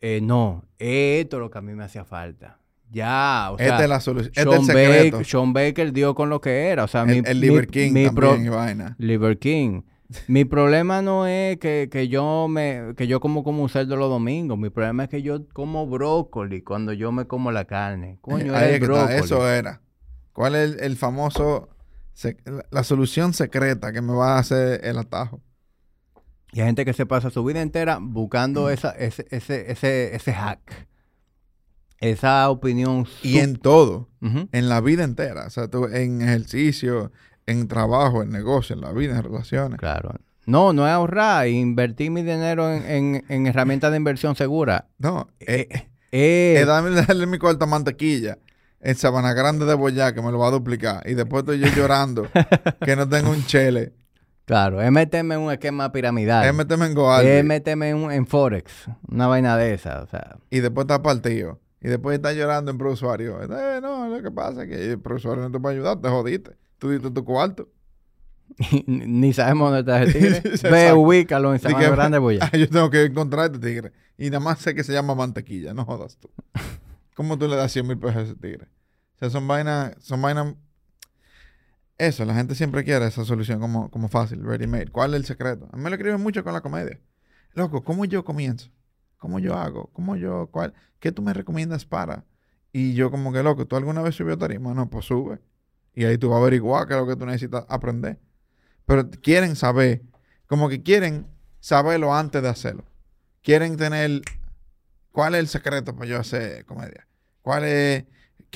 Eh, 0.01 0.19
no, 0.21 0.63
esto 0.77 1.37
es 1.37 1.41
lo 1.41 1.49
que 1.49 1.57
a 1.57 1.61
mí 1.61 1.73
me 1.73 1.83
hacía 1.83 2.05
falta. 2.05 2.59
Ya, 2.89 3.49
o 3.51 3.57
sea, 3.57 3.83
es 3.83 3.89
la 3.89 3.99
solución. 3.99 4.31
Este 4.35 4.55
es 4.55 4.65
Sean, 4.65 4.77
el. 4.77 5.11
Baker, 5.11 5.25
Sean 5.25 5.53
Baker 5.53 5.91
dio 5.91 6.15
con 6.15 6.29
lo 6.29 6.39
que 6.39 6.67
era. 6.67 6.83
O 6.85 6.87
sea, 6.87 7.03
mi, 7.03 7.17
el, 7.17 7.27
el 7.27 7.35
mi- 7.39 7.47
Liver 7.47 7.67
King 7.67 7.91
mi 7.91 8.05
también 8.05 8.45
y 8.45 8.49
vaina. 8.49 8.95
Liver 8.97 9.37
King. 9.39 9.81
Mi 10.27 10.45
problema 10.45 11.01
no 11.01 11.27
es 11.27 11.57
que, 11.57 11.89
que 11.91 12.07
yo 12.07 12.47
me 12.47 12.93
que 12.95 13.07
yo 13.07 13.19
como 13.19 13.43
como 13.43 13.61
un 13.61 13.67
cerdo 13.67 13.97
los 13.97 14.09
domingos. 14.09 14.57
Mi 14.57 14.69
problema 14.69 15.03
es 15.03 15.09
que 15.09 15.21
yo 15.21 15.49
como 15.49 15.85
brócoli 15.85 16.61
cuando 16.61 16.93
yo 16.93 17.11
me 17.11 17.25
como 17.25 17.51
la 17.51 17.65
carne. 17.65 18.17
Coño, 18.21 18.55
era 18.55 18.69
el 18.69 18.75
está, 18.75 18.85
brócoli. 18.85 19.15
Eso 19.15 19.49
era. 19.49 19.81
¿Cuál 20.31 20.55
es 20.55 20.71
el, 20.75 20.79
el 20.79 20.95
famoso... 20.95 21.67
la 22.71 22.83
solución 22.83 23.33
secreta 23.33 23.91
que 23.91 24.01
me 24.01 24.13
va 24.13 24.35
a 24.35 24.39
hacer 24.39 24.79
el 24.85 24.97
atajo? 24.97 25.41
Y 26.53 26.61
hay 26.61 26.67
gente 26.67 26.85
que 26.85 26.93
se 26.93 27.05
pasa 27.05 27.29
su 27.29 27.43
vida 27.43 27.61
entera 27.61 27.99
buscando 28.01 28.69
esa, 28.69 28.91
ese, 28.91 29.27
ese, 29.31 29.71
ese, 29.71 30.15
ese 30.15 30.33
hack. 30.33 30.87
Esa 31.99 32.49
opinión. 32.49 33.07
Y 33.23 33.39
en 33.39 33.55
todo. 33.57 34.07
En 34.21 34.69
la 34.69 34.81
vida 34.81 35.03
entera. 35.03 35.45
O 35.47 35.49
sea, 35.49 35.67
tú, 35.67 35.85
en 35.85 36.21
ejercicio, 36.21 37.11
en 37.45 37.67
trabajo, 37.67 38.21
en 38.21 38.29
negocio, 38.29 38.75
en 38.75 38.81
la 38.81 38.91
vida, 38.91 39.17
en 39.17 39.23
relaciones. 39.23 39.79
Claro. 39.79 40.13
No, 40.45 40.73
no 40.73 40.85
es 40.85 40.93
ahorrar. 40.93 41.47
Invertir 41.47 42.11
mi 42.11 42.21
dinero 42.21 42.71
en, 42.71 42.85
en, 42.85 43.25
en 43.29 43.47
herramientas 43.47 43.91
de 43.91 43.97
inversión 43.97 44.35
segura. 44.35 44.87
No. 44.99 45.27
Eh, 45.39 45.67
Eh, 45.71 45.83
eh, 46.11 46.57
eh, 46.61 46.65
dame 46.65 46.91
darle 46.91 47.25
mi 47.25 47.37
cuarta 47.39 47.65
mantequilla. 47.65 48.37
En 48.79 48.95
Sabana 48.95 49.33
Grande 49.33 49.65
de 49.65 49.73
Boyá, 49.73 50.13
que 50.13 50.21
me 50.21 50.31
lo 50.31 50.37
va 50.39 50.47
a 50.47 50.51
duplicar. 50.51 51.01
Y 51.09 51.15
después 51.15 51.41
estoy 51.41 51.59
yo 51.59 51.67
llorando 51.75 52.27
que 52.85 52.95
no 52.95 53.09
tengo 53.09 53.31
un 53.31 53.43
chele. 53.45 53.93
Claro, 54.47 54.81
es 54.81 54.91
meterme 54.91 55.35
en 55.35 55.41
un 55.41 55.51
esquema 55.51 55.91
piramidal. 55.91 56.43
Es 56.47 56.55
meterme 56.55 56.87
en 56.87 56.95
Goaldi. 56.95 57.29
Es 57.29 57.45
meterme 57.45 57.89
en, 57.89 58.25
Forex. 58.25 58.89
Una 59.07 59.27
vaina 59.27 59.55
de 59.57 59.75
esa. 59.75 60.01
O 60.01 60.07
sea, 60.07 60.37
y 60.49 60.61
después 60.61 60.85
está 60.85 61.03
partido. 61.03 61.59
Y 61.81 61.89
después 61.89 62.15
está 62.15 62.33
llorando 62.33 62.71
en 62.71 62.79
pro-usuario. 62.79 63.39
Eh, 63.43 63.79
no, 63.81 64.07
lo 64.07 64.23
que 64.23 64.31
pasa 64.31 64.63
es 64.63 64.69
que 64.69 64.91
el 64.93 64.99
pro-usuario 64.99 65.43
no 65.43 65.51
te 65.51 65.59
puede 65.59 65.75
ayudar, 65.75 66.01
te 66.01 66.09
jodiste. 66.09 66.57
Tú 66.79 66.89
diste 66.89 67.11
tu 67.11 67.23
cuarto. 67.23 67.69
ni 68.87 69.33
sabemos 69.33 69.71
dónde 69.71 69.79
está 69.81 70.03
ese 70.03 70.19
tigre. 70.19 70.41
Ve, 70.71 70.93
ubícalo 70.93 71.53
en 71.53 71.59
que- 71.59 71.73
Grande, 71.73 72.17
voy 72.17 72.39
Ah, 72.41 72.49
yo 72.57 72.69
tengo 72.69 72.89
que 72.89 73.03
encontrar 73.03 73.43
a 73.43 73.45
este 73.47 73.59
tigre. 73.59 73.91
Y 74.17 74.29
nada 74.29 74.39
más 74.39 74.59
sé 74.59 74.73
que 74.73 74.83
se 74.83 74.93
llama 74.93 75.15
mantequilla, 75.15 75.73
no 75.73 75.85
jodas 75.85 76.17
tú. 76.17 76.29
¿Cómo 77.15 77.37
tú 77.37 77.47
le 77.47 77.55
das 77.55 77.71
100 77.71 77.87
mil 77.87 77.97
pesos 77.97 78.15
a 78.17 78.21
ese 78.21 78.35
tigre? 78.35 78.67
O 79.15 79.19
sea, 79.19 79.29
son 79.29 79.47
vainas, 79.47 79.95
son 79.99 80.21
vainas... 80.21 80.55
Eso, 81.97 82.25
la 82.25 82.35
gente 82.35 82.53
siempre 82.53 82.83
quiere 82.83 83.07
esa 83.07 83.25
solución 83.25 83.59
como, 83.59 83.89
como 83.89 84.07
fácil, 84.07 84.43
ready 84.43 84.67
made. 84.67 84.87
¿Cuál 84.87 85.13
es 85.13 85.21
el 85.21 85.25
secreto? 85.25 85.67
A 85.71 85.77
mí 85.77 85.83
me 85.83 85.89
lo 85.89 85.95
escriben 85.95 86.21
mucho 86.21 86.43
con 86.43 86.53
la 86.53 86.61
comedia. 86.61 86.99
Loco, 87.53 87.83
¿cómo 87.83 88.05
yo 88.05 88.23
comienzo? 88.23 88.69
¿Cómo 89.17 89.39
yo 89.39 89.55
hago? 89.55 89.89
¿Cómo 89.93 90.15
yo, 90.15 90.47
cuál? 90.51 90.73
¿Qué 90.99 91.11
tú 91.11 91.23
me 91.23 91.33
recomiendas 91.33 91.85
para? 91.85 92.23
Y 92.71 92.93
yo 92.93 93.09
como 93.09 93.33
que, 93.33 93.41
loco, 93.41 93.65
¿tú 93.65 93.75
alguna 93.75 94.03
vez 94.03 94.13
subió 94.13 94.37
tarima? 94.37 94.75
No, 94.75 94.89
pues 94.89 95.05
sube. 95.05 95.39
Y 95.95 96.05
ahí 96.05 96.19
tú 96.19 96.29
vas 96.29 96.37
a 96.37 96.41
averiguar 96.41 96.87
qué 96.87 96.93
es 96.93 96.99
lo 96.99 97.07
que 97.07 97.15
tú 97.15 97.25
necesitas 97.25 97.65
aprender. 97.67 98.19
Pero 98.85 99.09
quieren 99.09 99.55
saber, 99.55 100.03
como 100.45 100.69
que 100.69 100.83
quieren 100.83 101.25
saberlo 101.59 102.13
antes 102.13 102.43
de 102.43 102.49
hacerlo. 102.49 102.85
Quieren 103.41 103.75
tener, 103.75 104.21
¿cuál 105.11 105.33
es 105.33 105.39
el 105.39 105.47
secreto 105.47 105.95
para 105.95 106.07
yo 106.07 106.19
hacer 106.19 106.63
comedia? 106.65 107.07
¿Cuál 107.41 107.63
es, 107.63 108.05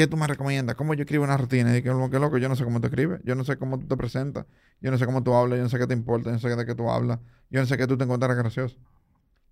qué 0.02 0.08
tú 0.08 0.18
me 0.18 0.26
recomiendas? 0.26 0.76
¿Cómo 0.76 0.94
yo 0.96 1.04
escribo 1.04 1.24
una 1.24 1.38
rutina? 1.38 1.78
Y 1.78 1.84
que, 1.84 1.90
que 1.90 2.20
loco, 2.20 2.38
yo 2.40 2.50
no 2.50 2.56
sé 2.56 2.64
cómo 2.64 2.82
tú 2.82 2.88
escribes, 2.88 3.22
yo 3.24 3.36
no 3.36 3.44
sé 3.44 3.58
cómo 3.58 3.78
tú 3.78 3.88
te 3.88 3.96
presentas, 3.96 4.46
yo 4.80 4.90
no 4.90 4.98
sé 4.98 5.06
cómo 5.06 5.22
tú 5.22 5.34
hablas, 5.36 5.58
yo 5.58 5.64
no 5.64 5.70
sé 5.70 5.78
qué 5.78 5.86
te 5.86 5.94
importa, 5.94 6.30
yo 6.30 6.34
no 6.34 6.40
sé 6.40 6.50
de 6.56 6.66
qué 6.66 6.74
tú 6.74 6.90
hablas, 6.90 7.20
yo 7.52 7.60
no 7.60 7.68
sé 7.68 7.78
qué 7.78 7.86
tú 7.86 7.98
te 7.98 8.04
encuentras 8.04 8.36
gracioso. 8.36 8.78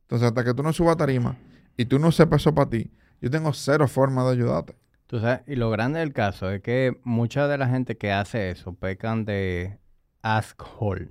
Entonces, 0.04 0.28
hasta 0.28 0.44
que 0.44 0.56
tú 0.56 0.64
no 0.64 0.74
subas 0.74 0.98
tarima 0.98 1.38
y 1.78 1.86
tú 1.86 2.00
no 2.00 2.12
sepas 2.12 2.42
eso 2.42 2.56
para 2.56 2.70
ti, 2.70 2.92
yo 3.22 3.30
tengo 3.30 3.54
cero 3.54 3.88
forma 3.88 4.24
de 4.24 4.32
ayudarte. 4.32 4.76
Tú 5.06 5.20
sabes, 5.20 5.42
y 5.46 5.56
lo 5.56 5.70
grande 5.70 6.00
del 6.00 6.14
caso 6.14 6.50
es 6.50 6.62
que 6.62 7.00
mucha 7.04 7.48
de 7.48 7.58
la 7.60 7.68
gente 7.68 7.96
que 7.96 8.12
hace 8.12 8.50
eso 8.50 8.74
pecan 8.74 9.26
de 9.26 9.78
asshole. 10.24 11.10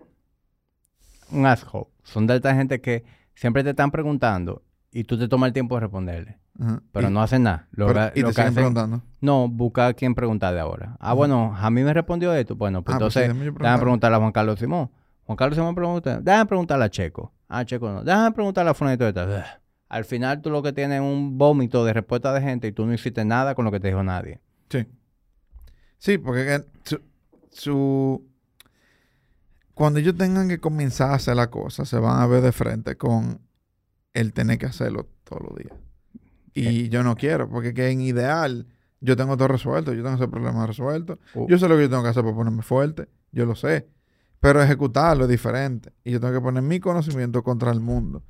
Un 1.31 1.47
asshole. 1.47 1.87
Son 2.03 2.27
de 2.27 2.37
esta 2.37 2.55
gente 2.55 2.81
que 2.81 3.05
siempre 3.35 3.63
te 3.63 3.71
están 3.71 3.93
preguntando 3.93 4.63
y 4.91 5.05
tú 5.05 5.17
te 5.17 5.29
tomas 5.29 5.49
el 5.49 5.53
tiempo 5.53 5.77
de 5.77 5.81
responderle. 5.83 6.39
Ajá. 6.61 6.83
Pero 6.93 7.09
Y- 7.09 7.13
no 7.13 7.23
hacen 7.23 7.43
nada. 7.45 7.69
Lo, 7.73 7.87
pero- 7.87 8.01
ga- 8.01 8.13
y 8.15 8.21
lo 8.21 8.29
te 8.29 8.35
que 8.35 8.35
siguen 8.35 8.47
hacen- 8.49 8.55
preguntando. 8.55 9.03
no, 9.21 9.49
busca 9.49 9.87
a 9.87 9.95
quien 9.95 10.15
preguntar 10.15 10.55
de 10.55 10.61
ahora. 10.61 10.97
Ah, 11.01 11.15
bueno, 11.15 11.55
a 11.57 11.71
mí 11.71 11.83
me 11.83 11.93
respondió 11.95 12.35
esto. 12.35 12.57
Bueno, 12.57 12.83
pues 12.83 12.97
Ah, 12.97 12.99
pues 12.99 13.13
sí, 13.15 13.21
entonces, 13.21 13.35
déjame 13.37 13.53
preguntarle. 13.53 13.81
preguntarle 13.81 14.17
a 14.17 14.21
Juan 14.21 14.33
Carlos 14.33 14.59
Simón. 14.59 14.91
Juan 15.25 15.37
Carlos 15.37 15.57
Simón 15.57 15.75
pregunta, 15.75 16.21
déjame 16.21 16.47
preguntarle 16.47 16.85
a 16.87 16.91
Checo. 16.91 17.33
Ah, 17.49 17.65
Checo 17.65 17.89
no. 17.91 18.03
Déjame 18.03 18.33
preguntarle 18.33 18.71
a 18.71 18.75
Fulanito 18.75 19.05
de 19.05 19.13
tal. 19.13 19.45
Al 19.89 20.05
final 20.05 20.43
tú 20.43 20.51
lo 20.51 20.63
que 20.63 20.73
tienes 20.73 21.01
es 21.01 21.03
un 21.03 21.39
vómito 21.39 21.85
de 21.85 21.93
respuesta 21.93 22.33
de 22.33 22.41
gente 22.43 22.67
y 22.69 22.73
tú 22.73 22.85
no 22.87 22.93
hiciste 22.93 23.25
nada 23.25 23.55
con 23.55 23.65
lo 23.65 23.71
que 23.71 23.81
te 23.81 23.89
dijo 23.89 24.03
nadie. 24.03 24.41
Sí. 24.69 24.87
Sí, 25.99 26.19
porque 26.19 26.45
que 26.45 26.65
su, 26.85 27.01
su- 27.51 28.29
cuando 29.75 30.01
ellos 30.01 30.17
tengan 30.17 30.49
que 30.49 30.59
comenzar 30.59 31.11
a 31.11 31.15
hacer 31.15 31.37
la 31.37 31.51
cosa, 31.51 31.85
se 31.85 31.99
van 31.99 32.21
a 32.21 32.27
ver 32.27 32.43
de 32.43 32.53
frente 32.53 32.97
con 32.97 33.41
el 34.13 34.33
tener 34.33 34.59
que 34.59 34.67
hacerlo 34.67 35.07
todos 35.25 35.43
los 35.43 35.57
días. 35.57 35.73
Y 36.55 36.89
yo 36.89 37.03
no 37.03 37.15
quiero, 37.17 37.49
porque 37.49 37.75
que 37.75 37.89
en 37.91 38.01
ideal 38.01 38.67
yo 39.01 39.17
tengo 39.17 39.37
todo 39.37 39.49
resuelto, 39.49 39.93
yo 39.93 40.03
tengo 40.03 40.17
ese 40.17 40.29
problema 40.29 40.67
resuelto. 40.67 41.19
Uh. 41.35 41.47
Yo 41.49 41.59
sé 41.59 41.69
lo 41.69 41.77
que 41.77 41.83
yo 41.83 41.91
tengo 41.91 42.03
que 42.03 42.09
hacer 42.09 42.23
para 42.25 42.35
ponerme 42.35 42.63
fuerte, 42.63 43.09
yo 43.33 43.47
lo 43.47 43.55
sé. 43.55 43.87
Pero 44.41 44.63
ejecutarlo 44.63 45.25
es 45.25 45.31
diferente. 45.31 45.93
Y 46.05 46.13
yo 46.13 46.21
tengo 46.21 46.33
que 46.35 46.41
poner 46.41 46.63
mi 46.63 46.79
conocimiento 46.81 47.43
contra 47.43 47.71
el 47.73 47.81
mundo. 47.81 48.23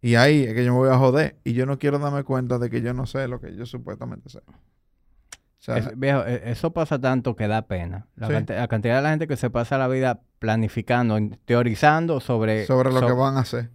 Y 0.00 0.14
ahí 0.14 0.44
es 0.44 0.54
que 0.54 0.64
yo 0.64 0.72
me 0.72 0.78
voy 0.78 0.90
a 0.90 0.98
joder. 0.98 1.36
Y 1.44 1.54
yo 1.54 1.66
no 1.66 1.78
quiero 1.78 1.98
darme 1.98 2.22
cuenta 2.22 2.58
de 2.58 2.70
que 2.70 2.80
yo 2.82 2.92
no 2.94 3.06
sé 3.06 3.26
lo 3.28 3.40
que 3.40 3.54
yo 3.56 3.66
supuestamente 3.66 4.28
sé. 4.28 4.38
O 4.38 5.60
sea, 5.60 5.78
Es- 5.78 5.98
viejo, 5.98 6.24
e- 6.24 6.50
eso 6.50 6.72
pasa 6.72 7.00
tanto 7.00 7.34
que 7.34 7.48
da 7.48 7.62
pena. 7.66 8.06
La, 8.14 8.28
Sí. 8.28 8.32
cante- 8.34 8.54
la 8.56 8.68
cantidad 8.68 8.96
de 8.96 9.02
la 9.02 9.10
gente 9.10 9.26
que 9.26 9.36
se 9.36 9.50
pasa 9.50 9.76
la 9.78 9.88
vida 9.88 10.20
planificando, 10.38 11.18
teorizando 11.46 12.20
sobre, 12.20 12.64
sobre 12.66 12.92
lo 12.92 13.00
so- 13.00 13.06
que 13.06 13.12
van 13.12 13.36
a 13.36 13.40
hacer. 13.40 13.70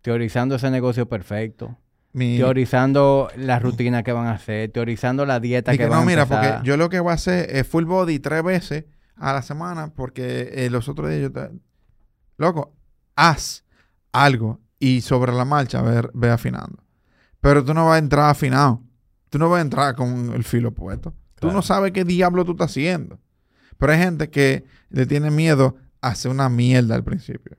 teorizando 0.00 0.54
ese 0.54 0.70
negocio 0.70 1.06
perfecto, 1.08 1.76
Mi, 2.12 2.36
teorizando 2.36 3.30
la 3.36 3.58
rutina 3.58 4.02
que 4.02 4.12
van 4.12 4.26
a 4.26 4.32
hacer, 4.32 4.70
teorizando 4.70 5.24
la 5.24 5.40
dieta 5.40 5.72
y 5.72 5.78
que, 5.78 5.84
que 5.84 5.88
van 5.88 6.00
no, 6.00 6.02
a 6.02 6.06
mira, 6.06 6.22
empezar. 6.22 6.54
porque 6.56 6.68
yo 6.68 6.76
lo 6.76 6.90
que 6.90 7.00
voy 7.00 7.10
a 7.10 7.14
hacer 7.14 7.54
es 7.54 7.66
full 7.66 7.84
body 7.84 8.18
tres 8.18 8.42
veces 8.42 8.84
a 9.16 9.32
la 9.32 9.40
semana 9.40 9.94
porque 9.94 10.50
eh, 10.52 10.70
los 10.70 10.88
otros 10.88 11.08
días 11.08 11.22
yo 11.22 11.32
te... 11.32 11.50
Loco, 12.36 12.74
haz 13.16 13.64
algo 14.12 14.60
y 14.78 15.00
sobre 15.00 15.32
la 15.32 15.44
marcha 15.44 15.80
ve, 15.80 16.06
ve 16.12 16.30
afinando. 16.30 16.82
Pero 17.40 17.64
tú 17.64 17.72
no 17.72 17.86
vas 17.86 17.96
a 17.96 17.98
entrar 17.98 18.30
afinado. 18.30 18.82
Tú 19.30 19.38
no 19.38 19.48
vas 19.48 19.58
a 19.58 19.62
entrar 19.62 19.96
con 19.96 20.34
el 20.34 20.44
filo 20.44 20.72
puesto. 20.72 21.14
Tú 21.40 21.50
no 21.50 21.62
sabes 21.62 21.92
qué 21.92 22.04
diablo 22.04 22.44
tú 22.44 22.52
estás 22.52 22.70
haciendo. 22.70 23.18
Pero 23.78 23.92
hay 23.92 23.98
gente 23.98 24.30
que 24.30 24.64
le 24.90 25.06
tiene 25.06 25.30
miedo 25.30 25.76
a 26.00 26.08
hacer 26.08 26.30
una 26.30 26.48
mierda 26.48 26.94
al 26.94 27.02
principio. 27.02 27.56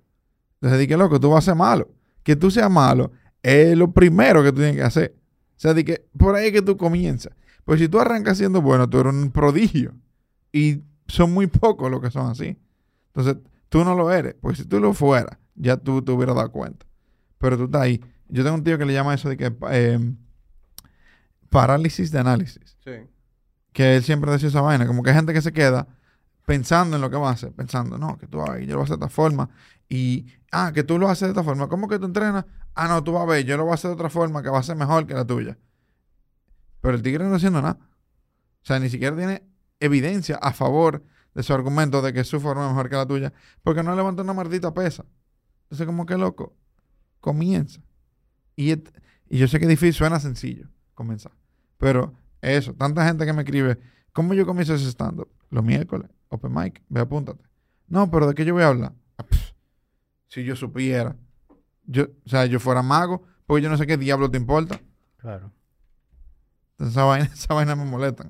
Entonces, 0.56 0.80
di 0.80 0.88
que 0.88 0.96
loco, 0.96 1.20
tú 1.20 1.32
vas 1.32 1.44
a 1.44 1.52
ser 1.52 1.56
malo. 1.56 1.90
Que 2.24 2.38
tú 2.38 2.50
seas 2.50 2.72
malo 2.72 3.12
es 3.44 3.78
lo 3.78 3.92
primero 3.92 4.42
que 4.42 4.52
tú 4.52 4.58
tienes 4.58 4.78
que 4.78 4.84
hacer. 4.84 5.16
O 5.56 5.60
sea, 5.60 5.74
di 5.74 5.84
que 5.84 6.06
por 6.18 6.36
ahí 6.36 6.48
es 6.48 6.54
que 6.54 6.62
tú 6.62 6.78
comienzas. 6.78 7.34
Pues 7.66 7.80
si 7.80 7.88
tú 7.88 8.00
arrancas 8.00 8.38
siendo 8.38 8.62
bueno, 8.62 8.90
tú 8.90 9.00
eres 9.00 9.14
un 9.14 9.32
prodigio. 9.32 9.94
Y 10.52 10.82
son 11.08 11.34
muy 11.34 11.48
pocos 11.48 11.92
los 11.92 12.02
que 12.02 12.10
son 12.10 12.30
así. 12.30 12.58
Entonces, 13.08 13.38
tú 13.70 13.84
no 13.84 13.96
lo 13.96 14.12
eres. 14.12 14.36
Porque 14.42 14.58
si 14.58 14.66
tú 14.66 14.80
lo 14.80 14.94
fueras, 14.94 15.38
ya 15.56 15.78
tú 15.78 16.02
te 16.02 16.12
hubieras 16.12 16.36
dado 16.36 16.52
cuenta. 16.52 16.86
Pero 17.38 17.58
tú 17.58 17.66
estás 17.66 17.82
ahí. 17.82 18.02
Yo 18.30 18.44
tengo 18.44 18.56
un 18.56 18.64
tío 18.64 18.78
que 18.78 18.86
le 18.86 18.94
llama 18.94 19.14
eso 19.14 19.30
de 19.30 19.38
que 19.38 19.54
eh, 19.70 20.00
parálisis 21.50 22.12
de 22.12 22.20
análisis. 22.20 22.78
Sí. 22.84 22.92
Que 23.72 23.98
él 23.98 24.04
siempre 24.04 24.32
decía 24.32 24.50
esa 24.50 24.62
vaina. 24.62 24.88
Como 24.88 25.04
que 25.04 25.12
hay 25.12 25.16
gente 25.16 25.34
que 25.34 25.42
se 25.42 25.52
queda 25.52 25.88
pensando 26.46 26.96
en 26.96 27.02
lo 27.02 27.10
que 27.10 27.18
va 27.18 27.30
a 27.30 27.34
hacer. 27.34 27.52
Pensando, 27.52 27.98
no, 27.98 28.18
que 28.18 28.28
tú 28.28 28.40
vas 28.40 28.52
a 28.52 28.60
yo 28.60 28.68
lo 28.68 28.76
voy 28.76 28.82
a 28.82 28.86
hacer 28.86 28.98
de 28.98 29.06
esta 29.06 29.14
forma. 29.14 29.50
Y, 29.90 30.26
ah, 30.52 30.72
que 30.74 30.84
tú 30.84 30.98
lo 30.98 31.10
haces 31.10 31.28
de 31.28 31.30
esta 31.30 31.44
forma. 31.44 31.68
¿Cómo 31.68 31.88
que 31.88 32.00
tú 32.00 32.06
entrenas? 32.06 32.46
Ah, 32.76 32.88
no, 32.88 33.04
tú 33.04 33.14
vas 33.14 33.24
a 33.24 33.26
ver, 33.26 33.46
yo 33.46 33.58
lo 33.58 33.64
voy 33.64 33.72
a 33.72 33.76
hacer 33.76 33.90
de 33.90 33.96
otra 33.96 34.10
forma 34.10 34.42
que 34.42 34.50
va 34.50 34.60
a 34.60 34.64
ser 34.64 34.76
mejor 34.76 35.06
que 35.06 35.14
la 35.14 35.26
tuya. 35.26 35.58
Pero 36.82 36.96
el 36.96 37.02
tigre 37.02 37.24
no 37.24 37.30
está 37.30 37.38
haciendo 37.38 37.62
nada. 37.62 37.80
O 37.82 38.66
sea, 38.66 38.80
ni 38.80 38.90
siquiera 38.90 39.16
tiene 39.16 39.44
evidencia 39.80 40.36
a 40.38 40.54
favor 40.54 41.04
de 41.34 41.44
su 41.44 41.54
argumento 41.54 42.02
de 42.02 42.14
que 42.14 42.24
su 42.24 42.40
forma 42.40 42.66
es 42.66 42.70
mejor 42.70 42.90
que 42.90 42.96
la 42.96 43.06
tuya. 43.06 43.34
Porque 43.64 43.84
no 43.84 43.96
levanta 43.96 44.24
una 44.24 44.34
maldita 44.34 44.74
pesa. 44.74 45.06
Entonces, 45.64 45.86
como 45.86 46.06
que 46.06 46.18
loco, 46.18 46.56
comienza. 47.20 47.82
Y, 48.56 48.72
y 48.72 49.38
yo 49.38 49.48
sé 49.48 49.60
que 49.60 49.66
es 49.66 49.70
difícil, 49.70 49.94
suena 49.94 50.20
sencillo 50.20 50.70
comenzar. 50.94 51.32
Pero 51.78 52.14
eso, 52.42 52.74
tanta 52.74 53.06
gente 53.06 53.26
que 53.26 53.34
me 53.34 53.42
escribe, 53.42 53.80
¿cómo 54.12 54.34
yo 54.34 54.46
comienzo 54.46 54.74
ese 54.76 54.90
stand-up? 54.90 55.30
Los 55.50 55.64
miércoles, 55.64 56.10
open 56.30 56.54
mic, 56.54 56.84
ve, 56.90 57.02
apúntate. 57.02 57.44
No, 57.88 58.10
pero 58.10 58.28
¿de 58.28 58.34
qué 58.36 58.46
yo 58.46 58.54
voy 58.54 58.64
a 58.64 58.68
hablar? 58.68 58.94
Ah, 59.18 59.26
si 60.28 60.44
yo 60.44 60.56
supiera, 60.56 61.16
yo, 61.86 62.04
o 62.26 62.30
sea, 62.30 62.46
yo 62.46 62.60
fuera 62.60 62.82
mago, 62.82 63.24
pues 63.46 63.64
yo 63.64 63.70
no 63.70 63.78
sé 63.78 63.86
qué 63.88 63.98
diablo 63.98 64.30
te 64.32 64.38
importa. 64.38 64.80
Claro. 65.18 65.52
Entonces, 66.74 66.96
esa 66.96 67.04
vaina, 67.06 67.26
esa 67.34 67.54
vaina 67.54 67.76
me 67.76 67.86
molesta. 67.86 68.30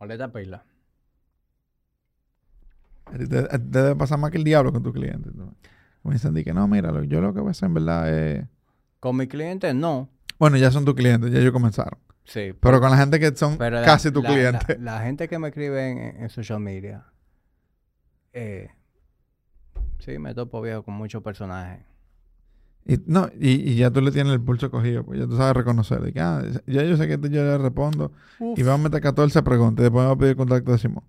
Molesta 0.00 0.32
pila. 0.32 0.64
Te, 3.16 3.26
te 3.26 3.58
debe 3.58 3.96
pasar 3.96 4.18
más 4.18 4.30
que 4.30 4.38
el 4.38 4.44
diablo 4.44 4.72
con 4.72 4.82
tu 4.82 4.92
cliente. 4.92 5.30
a 6.04 6.10
decir 6.10 6.44
que 6.44 6.52
no, 6.54 6.68
mira, 6.68 6.90
yo 7.04 7.20
lo 7.20 7.32
que 7.32 7.40
voy 7.40 7.48
a 7.48 7.50
hacer 7.52 7.66
en 7.68 7.74
verdad 7.74 8.12
es... 8.12 8.46
Con 9.00 9.16
mis 9.16 9.28
clientes 9.28 9.74
no. 9.74 10.10
Bueno, 10.38 10.56
ya 10.56 10.70
son 10.70 10.84
tus 10.84 10.94
clientes, 10.94 11.30
ya 11.32 11.38
ellos 11.38 11.52
comenzaron. 11.52 11.98
Sí. 12.24 12.52
Pero 12.60 12.80
con 12.80 12.90
la 12.90 12.96
gente 12.98 13.18
que 13.18 13.34
son 13.34 13.56
la- 13.58 13.82
casi 13.84 14.10
tu 14.10 14.22
la- 14.22 14.28
cliente. 14.28 14.78
La, 14.78 14.96
la 14.98 15.00
gente 15.04 15.28
que 15.28 15.38
me 15.38 15.48
escribe 15.48 15.88
en, 15.90 16.22
en 16.22 16.28
social 16.28 16.60
media, 16.60 17.06
eh, 18.32 18.68
sí, 20.00 20.18
me 20.18 20.34
topo 20.34 20.60
viejo 20.60 20.82
con 20.82 20.94
muchos 20.94 21.22
personajes. 21.22 21.84
Y, 22.90 22.98
no, 23.06 23.28
y, 23.38 23.50
y 23.72 23.74
ya 23.76 23.90
tú 23.90 24.00
le 24.00 24.10
tienes 24.10 24.32
el 24.32 24.40
pulso 24.40 24.70
cogido, 24.70 25.04
pues 25.04 25.20
ya 25.20 25.26
tú 25.26 25.36
sabes 25.36 25.54
reconocer. 25.54 26.00
De 26.00 26.12
que, 26.12 26.20
ah, 26.20 26.42
ya 26.66 26.82
yo 26.84 26.96
sé 26.96 27.06
que 27.06 27.18
yo 27.28 27.44
le 27.44 27.58
respondo. 27.58 28.12
Y 28.56 28.62
vamos 28.62 28.80
a 28.80 28.84
meter 28.88 29.02
14 29.02 29.42
preguntas. 29.42 29.82
Y 29.82 29.84
después 29.84 30.04
vamos 30.04 30.16
a 30.16 30.18
pedir 30.18 30.36
contacto 30.36 30.72
de 30.72 30.78
Simón. 30.78 31.04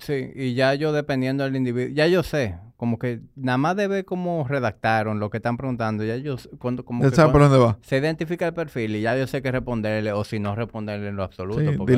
Sí, 0.00 0.30
y 0.34 0.54
ya 0.54 0.74
yo 0.74 0.92
dependiendo 0.92 1.44
del 1.44 1.54
individuo, 1.54 1.94
ya 1.94 2.08
yo 2.08 2.24
sé, 2.24 2.58
como 2.76 2.98
que 2.98 3.20
nada 3.36 3.58
más 3.58 3.76
de 3.76 3.86
ver 3.86 4.04
cómo 4.04 4.44
redactaron 4.48 5.20
lo 5.20 5.30
que 5.30 5.36
están 5.36 5.56
preguntando, 5.56 6.02
ya 6.02 6.16
yo 6.16 6.36
sé- 6.36 6.48
cuando 6.58 6.84
como 6.84 7.04
Ya 7.04 7.10
que 7.12 7.32
por 7.32 7.40
dónde 7.42 7.58
va. 7.58 7.78
se 7.82 7.98
identifica 7.98 8.44
el 8.48 8.54
perfil 8.54 8.96
y 8.96 9.02
ya 9.02 9.16
yo 9.16 9.28
sé 9.28 9.40
qué 9.40 9.52
responderle 9.52 10.10
o 10.10 10.24
si 10.24 10.40
no 10.40 10.56
responderle 10.56 11.08
en 11.10 11.16
lo 11.16 11.22
absoluto. 11.22 11.60
Sí, 11.70 11.78
porque 11.78 11.96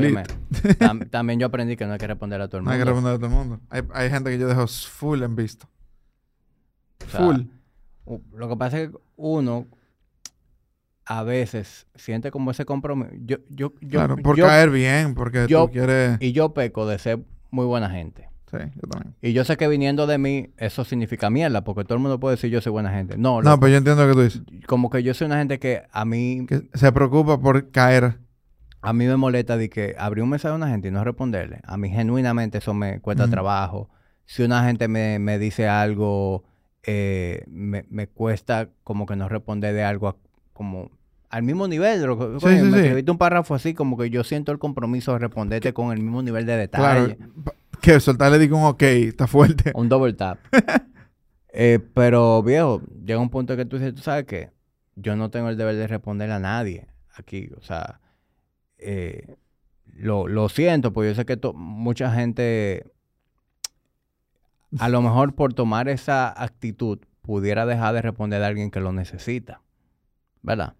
tam- 0.78 1.08
también 1.08 1.40
yo 1.40 1.46
aprendí 1.46 1.74
que 1.74 1.86
no 1.86 1.92
hay 1.94 1.98
que 1.98 2.06
responder 2.06 2.38
a 2.42 2.48
todo 2.48 2.58
el 2.58 2.64
No 2.66 2.70
hay 2.70 2.76
mundo. 2.78 2.84
que 2.84 2.94
responder 2.94 3.14
a 3.14 3.16
todo 3.16 3.26
el 3.28 3.32
mundo. 3.48 3.60
Hay, 3.70 3.82
hay 3.94 4.10
gente 4.10 4.30
que 4.30 4.38
yo 4.38 4.46
dejo 4.46 4.66
full 4.66 5.22
en 5.22 5.34
visto. 5.34 5.66
O 7.06 7.10
sea, 7.10 7.20
full. 7.20 7.40
Lo 8.34 8.48
que 8.48 8.56
pasa 8.56 8.80
es 8.80 8.90
que 8.90 8.96
uno 9.16 9.66
a 11.04 11.22
veces 11.22 11.86
siente 11.94 12.30
como 12.30 12.50
ese 12.50 12.64
compromiso. 12.64 13.10
Yo, 13.24 13.36
yo, 13.48 13.72
yo, 13.80 13.98
claro, 14.00 14.16
por 14.16 14.36
yo- 14.36 14.46
caer 14.46 14.70
bien, 14.70 15.14
porque 15.14 15.46
yo- 15.48 15.66
tú 15.66 15.72
quieres... 15.72 16.16
y 16.20 16.32
yo 16.32 16.52
peco 16.52 16.86
de 16.86 16.98
ser 16.98 17.20
muy 17.50 17.64
buena 17.66 17.88
gente. 17.90 18.28
Sí, 18.50 18.58
yo 18.76 18.88
también. 18.88 19.14
Y 19.22 19.32
yo 19.32 19.44
sé 19.44 19.56
que 19.56 19.66
viniendo 19.66 20.06
de 20.06 20.18
mí, 20.18 20.50
eso 20.56 20.84
significa 20.84 21.30
mierda, 21.30 21.64
porque 21.64 21.84
todo 21.84 21.94
el 21.94 22.00
mundo 22.02 22.20
puede 22.20 22.36
decir 22.36 22.50
yo 22.50 22.60
soy 22.60 22.70
buena 22.72 22.90
gente. 22.92 23.16
No, 23.18 23.42
No, 23.42 23.58
pero 23.58 23.70
yo 23.72 23.78
entiendo 23.78 24.04
lo 24.06 24.08
que 24.08 24.14
tú 24.14 24.22
dices. 24.22 24.66
como 24.66 24.88
que 24.90 25.02
yo 25.02 25.14
soy 25.14 25.26
una 25.26 25.38
gente 25.38 25.58
que 25.58 25.82
a 25.90 26.04
mí, 26.04 26.46
Que 26.48 26.68
se 26.74 26.92
preocupa 26.92 27.40
por 27.40 27.70
caer. 27.70 28.18
a 28.82 28.92
mí 28.92 29.04
me 29.06 29.16
molesta 29.16 29.56
de 29.56 29.68
que 29.68 29.94
abrir 29.98 30.22
un 30.22 30.30
mensaje 30.30 30.52
a 30.52 30.56
una 30.56 30.68
gente 30.68 30.88
y 30.88 30.90
no 30.92 31.02
responderle. 31.02 31.60
A 31.64 31.76
mí 31.76 31.88
genuinamente 31.90 32.58
eso 32.58 32.72
me 32.74 33.00
cuesta 33.00 33.28
trabajo. 33.28 33.90
Si 34.26 34.42
una 34.44 34.64
gente 34.64 34.86
me, 34.88 35.18
me 35.18 35.38
dice 35.40 35.68
algo, 35.68 36.44
eh, 36.86 37.44
me, 37.48 37.84
me 37.90 38.06
cuesta 38.06 38.68
como 38.84 39.06
que 39.06 39.16
no 39.16 39.28
responder 39.28 39.74
de 39.74 39.82
algo 39.84 40.08
a- 40.08 40.16
como 40.52 40.90
al 41.28 41.42
mismo 41.42 41.66
nivel. 41.68 42.00
de 42.00 42.06
lo 42.06 42.18
que- 42.18 42.38
Sí, 42.40 42.44
coño, 42.46 42.56
sí, 42.58 42.62
me 42.64 42.72
sí. 42.72 42.78
escribiste 42.78 43.10
un 43.10 43.18
párrafo 43.18 43.54
así, 43.54 43.74
como 43.74 43.96
que 43.98 44.08
yo 44.10 44.22
siento 44.24 44.52
el 44.52 44.58
compromiso 44.58 45.12
de 45.12 45.18
responderte 45.18 45.72
con 45.72 45.92
el 45.92 46.00
mismo 46.00 46.22
nivel 46.22 46.46
de 46.46 46.68
Claro. 46.68 47.08
detalle. 47.08 47.30
pa- 47.44 47.54
Que 47.80 48.00
soltarle 48.00 48.38
digo 48.38 48.56
un 48.56 48.64
ok, 48.64 48.82
está 48.82 49.26
fuerte. 49.26 49.72
Un 49.74 49.88
double 49.88 50.12
tap. 50.14 50.38
Eh, 51.58 51.78
pero, 51.94 52.42
viejo, 52.42 52.82
llega 53.02 53.18
un 53.18 53.30
punto 53.30 53.56
que 53.56 53.64
tú 53.64 53.78
dices, 53.78 53.94
tú 53.94 54.02
sabes 54.02 54.24
que 54.26 54.50
yo 54.94 55.16
no 55.16 55.30
tengo 55.30 55.48
el 55.48 55.56
deber 55.56 55.74
de 55.76 55.86
responder 55.86 56.30
a 56.30 56.38
nadie 56.38 56.86
aquí. 57.14 57.48
O 57.56 57.62
sea, 57.62 58.00
eh, 58.76 59.36
lo, 59.86 60.28
lo 60.28 60.50
siento, 60.50 60.92
porque 60.92 61.08
yo 61.10 61.14
sé 61.14 61.24
que 61.24 61.38
mucha 61.54 62.12
gente, 62.12 62.84
a 64.78 64.88
lo 64.88 65.02
mejor 65.02 65.34
por 65.34 65.54
tomar 65.54 65.88
esa 65.88 66.28
actitud, 66.42 66.98
pudiera 67.22 67.66
dejar 67.66 67.94
de 67.94 68.02
responder 68.02 68.42
a 68.42 68.46
alguien 68.46 68.70
que 68.70 68.80
lo 68.80 68.92
necesita. 68.92 69.60
¿Verdad? 70.42 70.74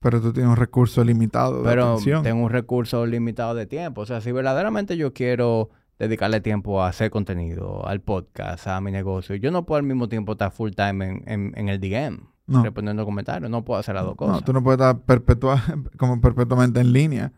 Pero 0.00 0.20
tú 0.20 0.32
tienes 0.32 0.50
un 0.50 0.56
recurso 0.56 1.04
limitado 1.04 1.58
de 1.62 1.68
Pero 1.68 1.92
atención. 1.92 2.22
tengo 2.22 2.42
un 2.44 2.50
recurso 2.50 3.06
limitado 3.06 3.54
de 3.54 3.66
tiempo. 3.66 4.00
O 4.00 4.06
sea, 4.06 4.20
si 4.20 4.32
verdaderamente 4.32 4.96
yo 4.96 5.12
quiero 5.12 5.70
dedicarle 5.98 6.40
tiempo 6.40 6.82
a 6.82 6.88
hacer 6.88 7.10
contenido, 7.10 7.86
al 7.86 8.00
podcast, 8.00 8.66
a 8.66 8.80
mi 8.80 8.90
negocio, 8.90 9.36
yo 9.36 9.50
no 9.52 9.64
puedo 9.64 9.78
al 9.78 9.84
mismo 9.86 10.08
tiempo 10.08 10.32
estar 10.32 10.50
full 10.50 10.70
time 10.72 11.06
en, 11.08 11.22
en, 11.26 11.52
en 11.56 11.68
el 11.68 11.78
DM 11.78 12.18
No. 12.48 12.64
respondiendo 12.64 13.04
comentarios. 13.04 13.48
No 13.50 13.62
puedo 13.64 13.78
hacer 13.78 13.94
las 13.94 14.04
dos 14.04 14.16
cosas. 14.16 14.36
No, 14.36 14.40
tú 14.42 14.52
no 14.52 14.62
puedes 14.64 14.80
estar 14.80 14.98
perpetua, 15.02 15.62
como 15.98 16.20
perpetuamente 16.20 16.80
en 16.80 16.92
línea. 16.92 17.32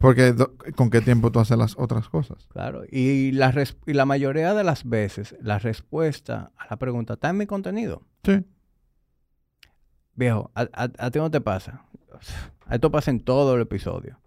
Porque 0.00 0.34
¿con 0.76 0.88
qué 0.88 1.02
tiempo 1.02 1.30
tú 1.30 1.40
haces 1.40 1.58
las 1.58 1.76
otras 1.78 2.08
cosas? 2.08 2.46
Claro. 2.54 2.84
Y 2.90 3.32
la, 3.32 3.52
res- 3.52 3.76
y 3.86 3.92
la 3.92 4.06
mayoría 4.06 4.54
de 4.54 4.64
las 4.64 4.88
veces, 4.88 5.36
la 5.42 5.58
respuesta 5.58 6.52
a 6.56 6.66
la 6.70 6.76
pregunta 6.78 7.12
está 7.14 7.28
en 7.28 7.36
mi 7.36 7.44
contenido. 7.46 8.02
Sí. 8.24 8.42
Viejo, 10.14 10.50
¿a, 10.54 10.62
a, 10.72 10.90
a 10.98 11.10
ti 11.10 11.18
no 11.18 11.30
te 11.30 11.42
pasa? 11.42 11.84
Esto 12.70 12.90
pasa 12.90 13.10
en 13.10 13.20
todo 13.20 13.54
el 13.56 13.60
episodio. 13.62 14.18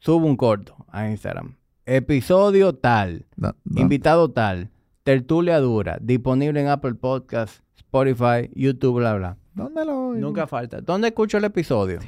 Subo 0.00 0.26
un 0.26 0.36
corto 0.36 0.74
a 0.88 1.08
Instagram. 1.08 1.56
Episodio 1.86 2.74
tal. 2.74 3.26
Da- 3.36 3.54
da- 3.64 3.80
Invitado 3.80 4.30
tal. 4.32 4.70
Tertulia 5.04 5.60
dura. 5.60 5.98
Disponible 6.00 6.60
en 6.60 6.66
Apple 6.68 6.94
Podcasts, 6.94 7.62
Spotify, 7.76 8.50
YouTube, 8.54 8.98
bla, 8.98 9.14
bla. 9.14 9.36
¿Dónde 9.54 9.84
lo 9.84 10.08
oigo? 10.08 10.20
Nunca 10.20 10.46
falta. 10.46 10.80
¿Dónde 10.80 11.08
escucho 11.08 11.38
el 11.38 11.44
episodio? 11.44 12.00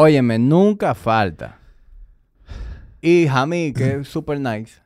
Óyeme, 0.00 0.38
nunca 0.38 0.94
falta. 0.94 1.58
Y 3.00 3.26
Jami, 3.26 3.72
que 3.72 3.96
es 3.96 4.06
super 4.08 4.38
nice. 4.38 4.80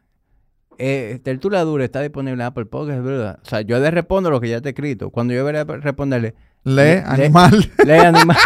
Eh, 0.78 1.20
Tertulia 1.22 1.60
dura 1.64 1.84
está 1.84 2.00
disponible 2.00 2.32
en 2.32 2.40
Apple 2.46 2.64
Podcasts, 2.64 3.04
¿verdad? 3.04 3.38
O 3.42 3.44
sea, 3.46 3.60
yo 3.60 3.78
le 3.78 3.90
respondo 3.90 4.30
lo 4.30 4.40
que 4.40 4.48
ya 4.48 4.62
te 4.62 4.70
he 4.70 4.72
escrito. 4.72 5.10
Cuando 5.10 5.34
yo 5.34 5.44
veré 5.44 5.64
responderle, 5.64 6.34
Lee, 6.64 6.74
Le- 6.74 7.02
animal. 7.04 7.70
lee 7.84 7.92
anima. 7.92 8.34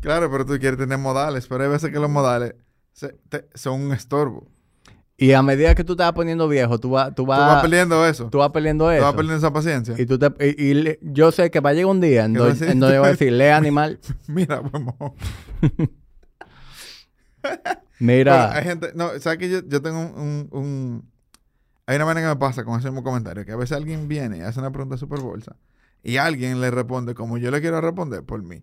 claro, 0.00 0.30
pero 0.30 0.44
tú 0.44 0.58
quieres 0.58 0.78
tener 0.78 0.98
modales. 0.98 1.46
Pero 1.46 1.64
hay 1.64 1.70
veces 1.70 1.90
que 1.90 1.98
los 1.98 2.10
modales 2.10 2.54
se- 2.92 3.16
te- 3.28 3.48
son 3.54 3.80
un 3.82 3.92
estorbo. 3.92 4.48
Y 5.26 5.32
a 5.32 5.42
medida 5.42 5.74
que 5.74 5.84
tú 5.84 5.94
te 5.96 6.02
vas 6.02 6.12
poniendo 6.12 6.48
viejo, 6.48 6.78
tú 6.78 6.90
vas, 6.90 7.08
tú 7.10 7.22
Tú 7.22 7.26
vas, 7.26 7.38
vas 7.54 7.62
perdiendo 7.62 8.06
eso. 8.06 8.28
tú 8.30 8.38
vas 8.38 8.50
perdiendo 8.50 8.84
Tú 8.86 8.90
eso. 8.90 9.02
vas 9.02 9.14
perdiendo 9.14 9.36
esa 9.38 9.52
paciencia. 9.52 9.94
Y, 9.98 10.06
tú 10.06 10.18
te, 10.18 10.26
y, 10.40 10.62
y 10.70 10.74
le- 10.74 10.98
yo 11.02 11.30
sé 11.32 11.50
que 11.50 11.60
va 11.60 11.70
a 11.70 11.72
llegar 11.72 11.90
un 11.90 12.00
día 12.00 12.24
en 12.24 12.32
¿Qué 12.34 12.38
donde, 12.40 12.66
va 12.66 12.72
en 12.72 12.80
donde 12.80 12.98
va 12.98 13.06
a 13.06 13.10
decir, 13.10 13.32
lee 13.32 13.46
animal. 13.48 13.98
Mira, 14.26 14.60
vamos. 14.60 14.94
Mira, 17.98 18.36
Bueno, 18.36 18.52
hay 18.58 18.64
gente, 18.64 18.90
no, 18.94 19.10
¿sabes 19.20 19.38
que 19.38 19.48
yo, 19.48 19.60
yo 19.66 19.80
tengo 19.82 20.00
un, 20.00 20.18
un, 20.20 20.48
un- 20.50 21.10
Hay 21.86 21.96
una 21.96 22.04
manera 22.06 22.26
que 22.28 22.34
me 22.34 22.40
pasa 22.40 22.64
con 22.64 22.78
ese 22.78 22.88
mismo 22.90 23.02
comentario, 23.04 23.44
que 23.44 23.52
a 23.52 23.56
veces 23.56 23.76
alguien 23.76 24.08
viene 24.08 24.38
y 24.38 24.40
hace 24.40 24.58
una 24.60 24.70
pregunta 24.72 24.96
súper 24.96 25.20
bolsa 25.20 25.56
y 26.02 26.16
alguien 26.16 26.60
le 26.60 26.70
responde 26.70 27.14
como 27.14 27.38
yo 27.38 27.50
le 27.50 27.60
quiero 27.60 27.80
responder 27.80 28.22
por 28.24 28.42
mí. 28.42 28.62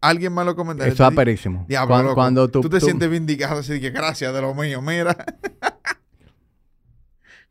Alguien 0.00 0.32
más 0.32 0.44
lo 0.44 0.56
comenta. 0.56 0.84
eso 0.86 1.04
es 1.06 1.12
aperísimo. 1.12 1.64
Diablo, 1.68 1.94
Cuando, 1.94 2.14
cuando 2.14 2.48
tú, 2.48 2.60
tú 2.62 2.68
te 2.68 2.80
tú- 2.80 2.86
sientes 2.86 3.08
vindicado 3.08 3.60
así 3.60 3.80
que 3.80 3.90
gracias 3.90 4.34
de 4.34 4.40
lo 4.42 4.52
mío, 4.54 4.82
mira. 4.82 5.16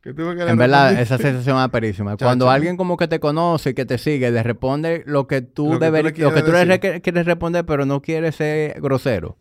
Que 0.02 0.14
que 0.14 0.22
En 0.22 0.56
verdad, 0.56 1.00
esa 1.00 1.16
sensación 1.18 1.62
es 1.62 1.68
perísima. 1.70 2.16
Cuando 2.16 2.50
alguien 2.50 2.76
como 2.76 2.96
que 2.96 3.06
te 3.06 3.20
conoce 3.20 3.70
y 3.70 3.74
que 3.74 3.86
te 3.86 3.98
sigue, 3.98 4.30
le 4.32 4.42
responde 4.42 5.04
lo 5.06 5.28
que 5.28 5.42
tú, 5.42 5.74
Lo 5.74 5.78
que 5.78 5.86
tú 5.86 5.92
deber- 5.92 6.02
le 6.16 6.24
lo 6.24 6.34
que 6.34 6.42
tú 6.42 6.52
le 6.52 7.00
quieres 7.00 7.24
responder, 7.26 7.64
pero 7.64 7.86
no 7.86 8.02
quieres 8.02 8.34
ser 8.36 8.80
grosero. 8.80 9.36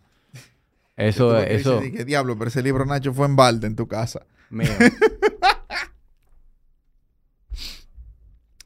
Eso, 0.98 1.36
que 1.36 1.56
eso, 1.56 1.80
decir, 1.80 1.98
¿Qué 1.98 2.06
diablo? 2.06 2.38
Pero 2.38 2.50
ese 2.50 2.62
libro, 2.62 2.86
Nacho, 2.86 3.12
fue 3.14 3.26
en 3.26 3.36
balde 3.36 3.66
en 3.66 3.76
tu 3.76 3.88
casa. 3.88 4.22
mío. 4.52 4.70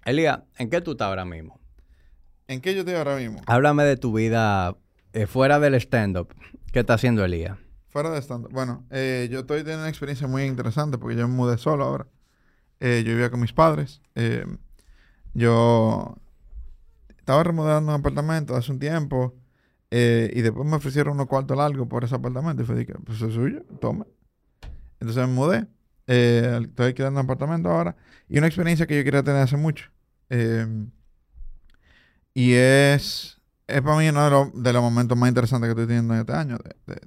Elías, 0.03 0.39
¿en 0.57 0.69
qué 0.69 0.81
tú 0.81 0.91
estás 0.91 1.07
ahora 1.07 1.25
mismo? 1.25 1.59
¿En 2.47 2.61
qué 2.61 2.73
yo 2.75 2.81
estoy 2.81 2.95
ahora 2.95 3.15
mismo? 3.15 3.41
Háblame 3.47 3.83
de 3.85 3.97
tu 3.97 4.13
vida 4.13 4.75
eh, 5.13 5.25
fuera 5.27 5.59
del 5.59 5.73
stand-up. 5.75 6.27
¿Qué 6.71 6.81
está 6.81 6.93
haciendo 6.95 7.23
Elías? 7.25 7.57
Fuera 7.95 8.09
de 8.09 8.19
stand 8.21 8.49
Bueno, 8.51 8.85
eh, 8.89 9.29
yo 9.31 9.39
estoy 9.39 9.59
teniendo 9.59 9.83
una 9.83 9.89
experiencia 9.89 10.27
muy 10.27 10.43
interesante 10.43 10.97
porque 10.97 11.15
yo 11.15 11.29
me 11.29 11.33
mudé 11.33 11.57
solo 11.57 11.85
ahora. 11.85 12.05
Eh, 12.81 13.03
yo 13.05 13.13
vivía 13.13 13.31
con 13.31 13.39
mis 13.39 13.53
padres. 13.53 14.01
Eh, 14.15 14.45
yo 15.33 16.17
estaba 17.17 17.41
remodelando 17.45 17.93
un 17.93 17.97
apartamento 17.97 18.53
hace 18.53 18.73
un 18.73 18.79
tiempo 18.79 19.33
y 19.89 20.41
después 20.41 20.67
me 20.67 20.75
ofrecieron 20.75 21.13
unos 21.13 21.27
cuartos 21.27 21.55
largos 21.55 21.87
por 21.87 22.03
ese 22.03 22.15
apartamento. 22.15 22.63
Y 22.63 22.65
fue 22.65 22.75
dije, 22.75 22.95
pues 23.05 23.21
es 23.21 23.33
suyo, 23.33 23.63
tome. 23.79 24.03
Entonces 24.99 25.25
me 25.25 25.33
mudé. 25.33 25.65
Estoy 26.05 26.95
en 26.97 27.13
un 27.13 27.19
apartamento 27.19 27.69
ahora. 27.69 27.95
Y 28.27 28.37
una 28.37 28.47
experiencia 28.47 28.85
que 28.87 28.97
yo 28.97 29.05
quería 29.05 29.23
tener 29.23 29.41
hace 29.41 29.55
mucho. 29.55 29.89
Y 32.33 32.53
es, 32.55 33.34
es 33.67 33.81
para 33.81 33.97
mí 33.97 34.07
uno 34.09 34.23
de 34.23 34.29
los, 34.29 34.63
de 34.63 34.73
los 34.73 34.81
momentos 34.81 35.17
más 35.17 35.29
interesantes 35.29 35.67
que 35.67 35.71
estoy 35.71 35.87
teniendo 35.87 36.13
en 36.13 36.19
este 36.21 36.33
año 36.33 36.57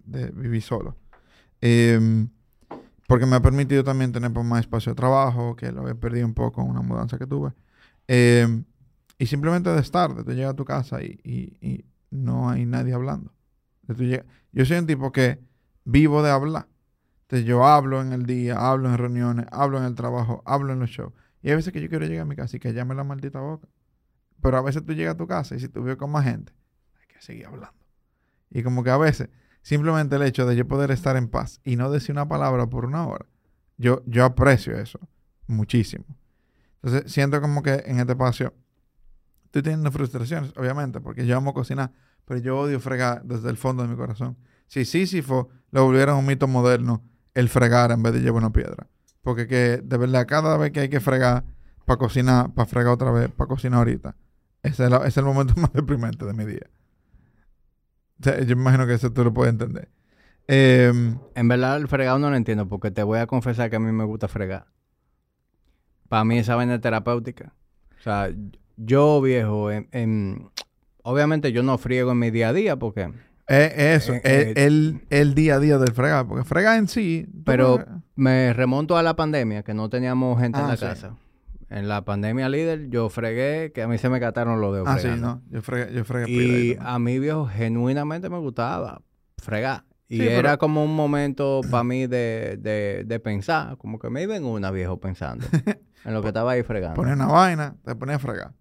de, 0.04 0.30
vivir 0.32 0.62
solo. 0.62 0.96
Em, 1.60 2.28
porque 3.06 3.26
me 3.26 3.36
ha 3.36 3.40
permitido 3.40 3.84
también 3.84 4.12
tener 4.12 4.32
pues, 4.32 4.44
más 4.44 4.60
espacio 4.60 4.92
de 4.92 4.96
trabajo, 4.96 5.56
que 5.56 5.72
lo 5.72 5.88
he 5.88 5.94
perdido 5.94 6.26
un 6.26 6.34
poco 6.34 6.60
en 6.62 6.68
una 6.68 6.82
mudanza 6.82 7.18
que 7.18 7.26
tuve. 7.26 7.52
Em, 8.06 8.64
y 9.18 9.26
simplemente 9.26 9.70
de 9.70 9.80
estar, 9.80 10.14
de 10.14 10.24
tú 10.24 10.32
llegas 10.32 10.52
a 10.52 10.56
tu 10.56 10.64
casa 10.64 11.02
y, 11.02 11.84
no 12.10 12.48
hay 12.48 12.64
nadie 12.64 12.94
hablando. 12.94 13.32
Yo 14.52 14.64
soy 14.64 14.78
un 14.78 14.86
tipo 14.86 15.12
que 15.12 15.38
vivo 15.84 16.22
de 16.22 16.30
hablar. 16.30 16.68
Entonces 17.22 17.46
yo 17.46 17.66
hablo 17.66 18.00
en 18.00 18.14
el 18.14 18.24
día, 18.24 18.56
hablo 18.56 18.88
en 18.88 18.96
reuniones, 18.96 19.46
hablo 19.50 19.76
en 19.76 19.84
el 19.84 19.94
trabajo, 19.94 20.42
hablo 20.46 20.72
en 20.72 20.78
los 20.78 20.88
shows. 20.88 21.12
Y 21.42 21.50
hay 21.50 21.56
veces 21.56 21.72
que 21.72 21.82
yo 21.82 21.88
quiero 21.90 22.06
llegar 22.06 22.22
a 22.22 22.24
mi 22.24 22.34
casa 22.34 22.56
y 22.56 22.60
que 22.60 22.72
llame 22.72 22.94
la 22.94 23.04
maldita 23.04 23.40
boca. 23.40 23.68
Pero 24.40 24.56
a 24.56 24.62
veces 24.62 24.84
tú 24.84 24.92
llegas 24.92 25.14
a 25.14 25.16
tu 25.16 25.26
casa 25.26 25.56
y 25.56 25.60
si 25.60 25.68
tú 25.68 25.82
vives 25.82 25.96
con 25.96 26.10
más 26.10 26.24
gente, 26.24 26.52
hay 27.00 27.06
que 27.06 27.20
seguir 27.20 27.46
hablando. 27.46 27.76
Y 28.50 28.62
como 28.62 28.84
que 28.84 28.90
a 28.90 28.96
veces, 28.96 29.28
simplemente 29.62 30.16
el 30.16 30.22
hecho 30.22 30.46
de 30.46 30.56
yo 30.56 30.66
poder 30.66 30.90
estar 30.90 31.16
en 31.16 31.28
paz 31.28 31.60
y 31.64 31.76
no 31.76 31.90
decir 31.90 32.12
una 32.12 32.28
palabra 32.28 32.66
por 32.66 32.84
una 32.84 33.06
hora, 33.06 33.26
yo, 33.76 34.02
yo 34.06 34.24
aprecio 34.24 34.78
eso 34.78 35.00
muchísimo. 35.46 36.04
Entonces, 36.82 37.12
siento 37.12 37.40
como 37.40 37.62
que 37.62 37.82
en 37.86 37.98
este 37.98 38.12
espacio 38.12 38.54
estoy 39.44 39.62
teniendo 39.62 39.90
frustraciones, 39.90 40.52
obviamente, 40.56 41.00
porque 41.00 41.26
yo 41.26 41.36
amo 41.36 41.54
cocinar, 41.54 41.92
pero 42.24 42.40
yo 42.40 42.58
odio 42.58 42.78
fregar 42.80 43.22
desde 43.24 43.50
el 43.50 43.56
fondo 43.56 43.82
de 43.82 43.88
mi 43.88 43.96
corazón. 43.96 44.36
Si 44.66 44.84
Sísifo 44.84 45.48
lo 45.70 45.84
volviera 45.84 46.14
un 46.14 46.26
mito 46.26 46.46
moderno, 46.46 47.02
el 47.34 47.48
fregar 47.48 47.90
en 47.90 48.02
vez 48.02 48.12
de 48.12 48.20
llevar 48.20 48.42
una 48.42 48.52
piedra. 48.52 48.86
Porque 49.22 49.46
que 49.46 49.80
de 49.82 49.96
verdad, 49.96 50.26
cada 50.26 50.56
vez 50.56 50.72
que 50.72 50.80
hay 50.80 50.88
que 50.88 51.00
fregar 51.00 51.44
para 51.84 51.98
cocinar, 51.98 52.52
para 52.52 52.66
fregar 52.66 52.92
otra 52.92 53.10
vez, 53.10 53.30
para 53.30 53.48
cocinar 53.48 53.78
ahorita, 53.78 54.14
ese 54.62 54.84
es, 54.84 54.90
la- 54.90 54.98
ese 54.98 55.08
es 55.08 55.16
el 55.18 55.24
momento 55.24 55.54
más 55.60 55.72
deprimente 55.72 56.24
de 56.24 56.32
mi 56.34 56.44
día. 56.44 56.66
O 58.20 58.24
sea, 58.24 58.40
yo 58.40 58.56
me 58.56 58.62
imagino 58.62 58.86
que 58.86 58.94
eso 58.94 59.12
tú 59.12 59.22
lo 59.24 59.32
puedes 59.32 59.52
entender. 59.52 59.88
Em, 60.48 61.18
En 61.34 61.48
verdad, 61.48 61.76
el 61.76 61.88
fregado 61.88 62.18
no 62.18 62.30
lo 62.30 62.36
entiendo 62.36 62.68
porque 62.68 62.90
te 62.90 63.02
voy 63.02 63.18
a 63.18 63.26
confesar 63.26 63.70
que 63.70 63.76
a 63.76 63.80
mí 63.80 63.92
me 63.92 64.04
gusta 64.04 64.28
fregar. 64.28 64.66
Para 66.08 66.24
mí 66.24 66.38
esa 66.38 66.56
vaina 66.56 66.76
es 66.76 66.80
terapéutica. 66.80 67.52
O 67.98 68.02
sea, 68.02 68.30
yo, 68.76 69.20
viejo, 69.20 69.70
en- 69.70 69.88
en- 69.92 70.50
obviamente 71.02 71.52
yo 71.52 71.62
no 71.62 71.76
friego 71.78 72.12
en 72.12 72.18
mi 72.18 72.30
día 72.30 72.48
a 72.48 72.52
día 72.52 72.76
porque... 72.76 73.12
es 73.46 73.72
eso, 74.02 74.14
Eh, 74.14 74.20
eh, 74.24 74.52
el, 74.56 75.02
el 75.10 75.34
día 75.34 75.56
a 75.56 75.60
día 75.60 75.78
del 75.78 75.92
fregar. 75.92 76.26
Porque 76.26 76.44
fregar 76.44 76.78
en 76.78 76.88
sí. 76.88 77.26
Pero 77.44 77.84
me 78.16 78.52
remonto 78.54 78.96
a 78.96 79.02
la 79.02 79.14
pandemia, 79.16 79.62
que 79.62 79.74
no 79.74 79.88
teníamos 79.90 80.40
gente 80.40 80.58
en 80.58 80.64
Ah, 80.64 80.68
la 80.70 80.76
sí. 80.76 80.84
casa. 80.86 81.14
En 81.70 81.86
la 81.88 82.04
pandemia 82.04 82.48
líder 82.48 82.88
yo 82.88 83.10
fregué, 83.10 83.72
que 83.72 83.82
a 83.82 83.88
mí 83.88 83.98
se 83.98 84.08
me 84.08 84.20
cataron 84.20 84.60
los 84.60 84.72
dedos 84.72 84.88
Ah, 84.88 84.98
sí, 84.98 85.08
no. 85.18 85.42
Yo 85.50 85.60
fregué, 85.60 85.92
yo 85.92 86.04
fregué 86.04 86.30
Y 86.30 86.76
a 86.80 86.98
mí, 86.98 87.18
viejo, 87.18 87.46
genuinamente 87.46 88.30
me 88.30 88.38
gustaba 88.38 89.02
fregar. 89.36 89.84
Y 90.08 90.16
Sí, 90.16 90.24
pero- 90.26 90.38
era 90.38 90.56
como 90.56 90.82
un 90.82 90.96
momento 90.96 91.60
para 91.70 91.84
mí 91.84 92.06
de, 92.06 92.56
de, 92.58 93.04
de 93.06 93.20
pensar, 93.20 93.76
como 93.76 93.98
que 93.98 94.08
me 94.08 94.22
iba 94.22 94.34
en 94.34 94.44
una, 94.46 94.70
viejo, 94.70 94.98
pensando 94.98 95.44
en 96.04 96.14
lo 96.14 96.22
que 96.22 96.28
estaba 96.28 96.52
ahí 96.52 96.62
fregando. 96.62 96.94
Ponía 96.96 97.12
una 97.12 97.26
vaina, 97.26 97.76
te 97.84 97.94
ponía 97.94 98.16
a 98.16 98.18
fregar. 98.18 98.54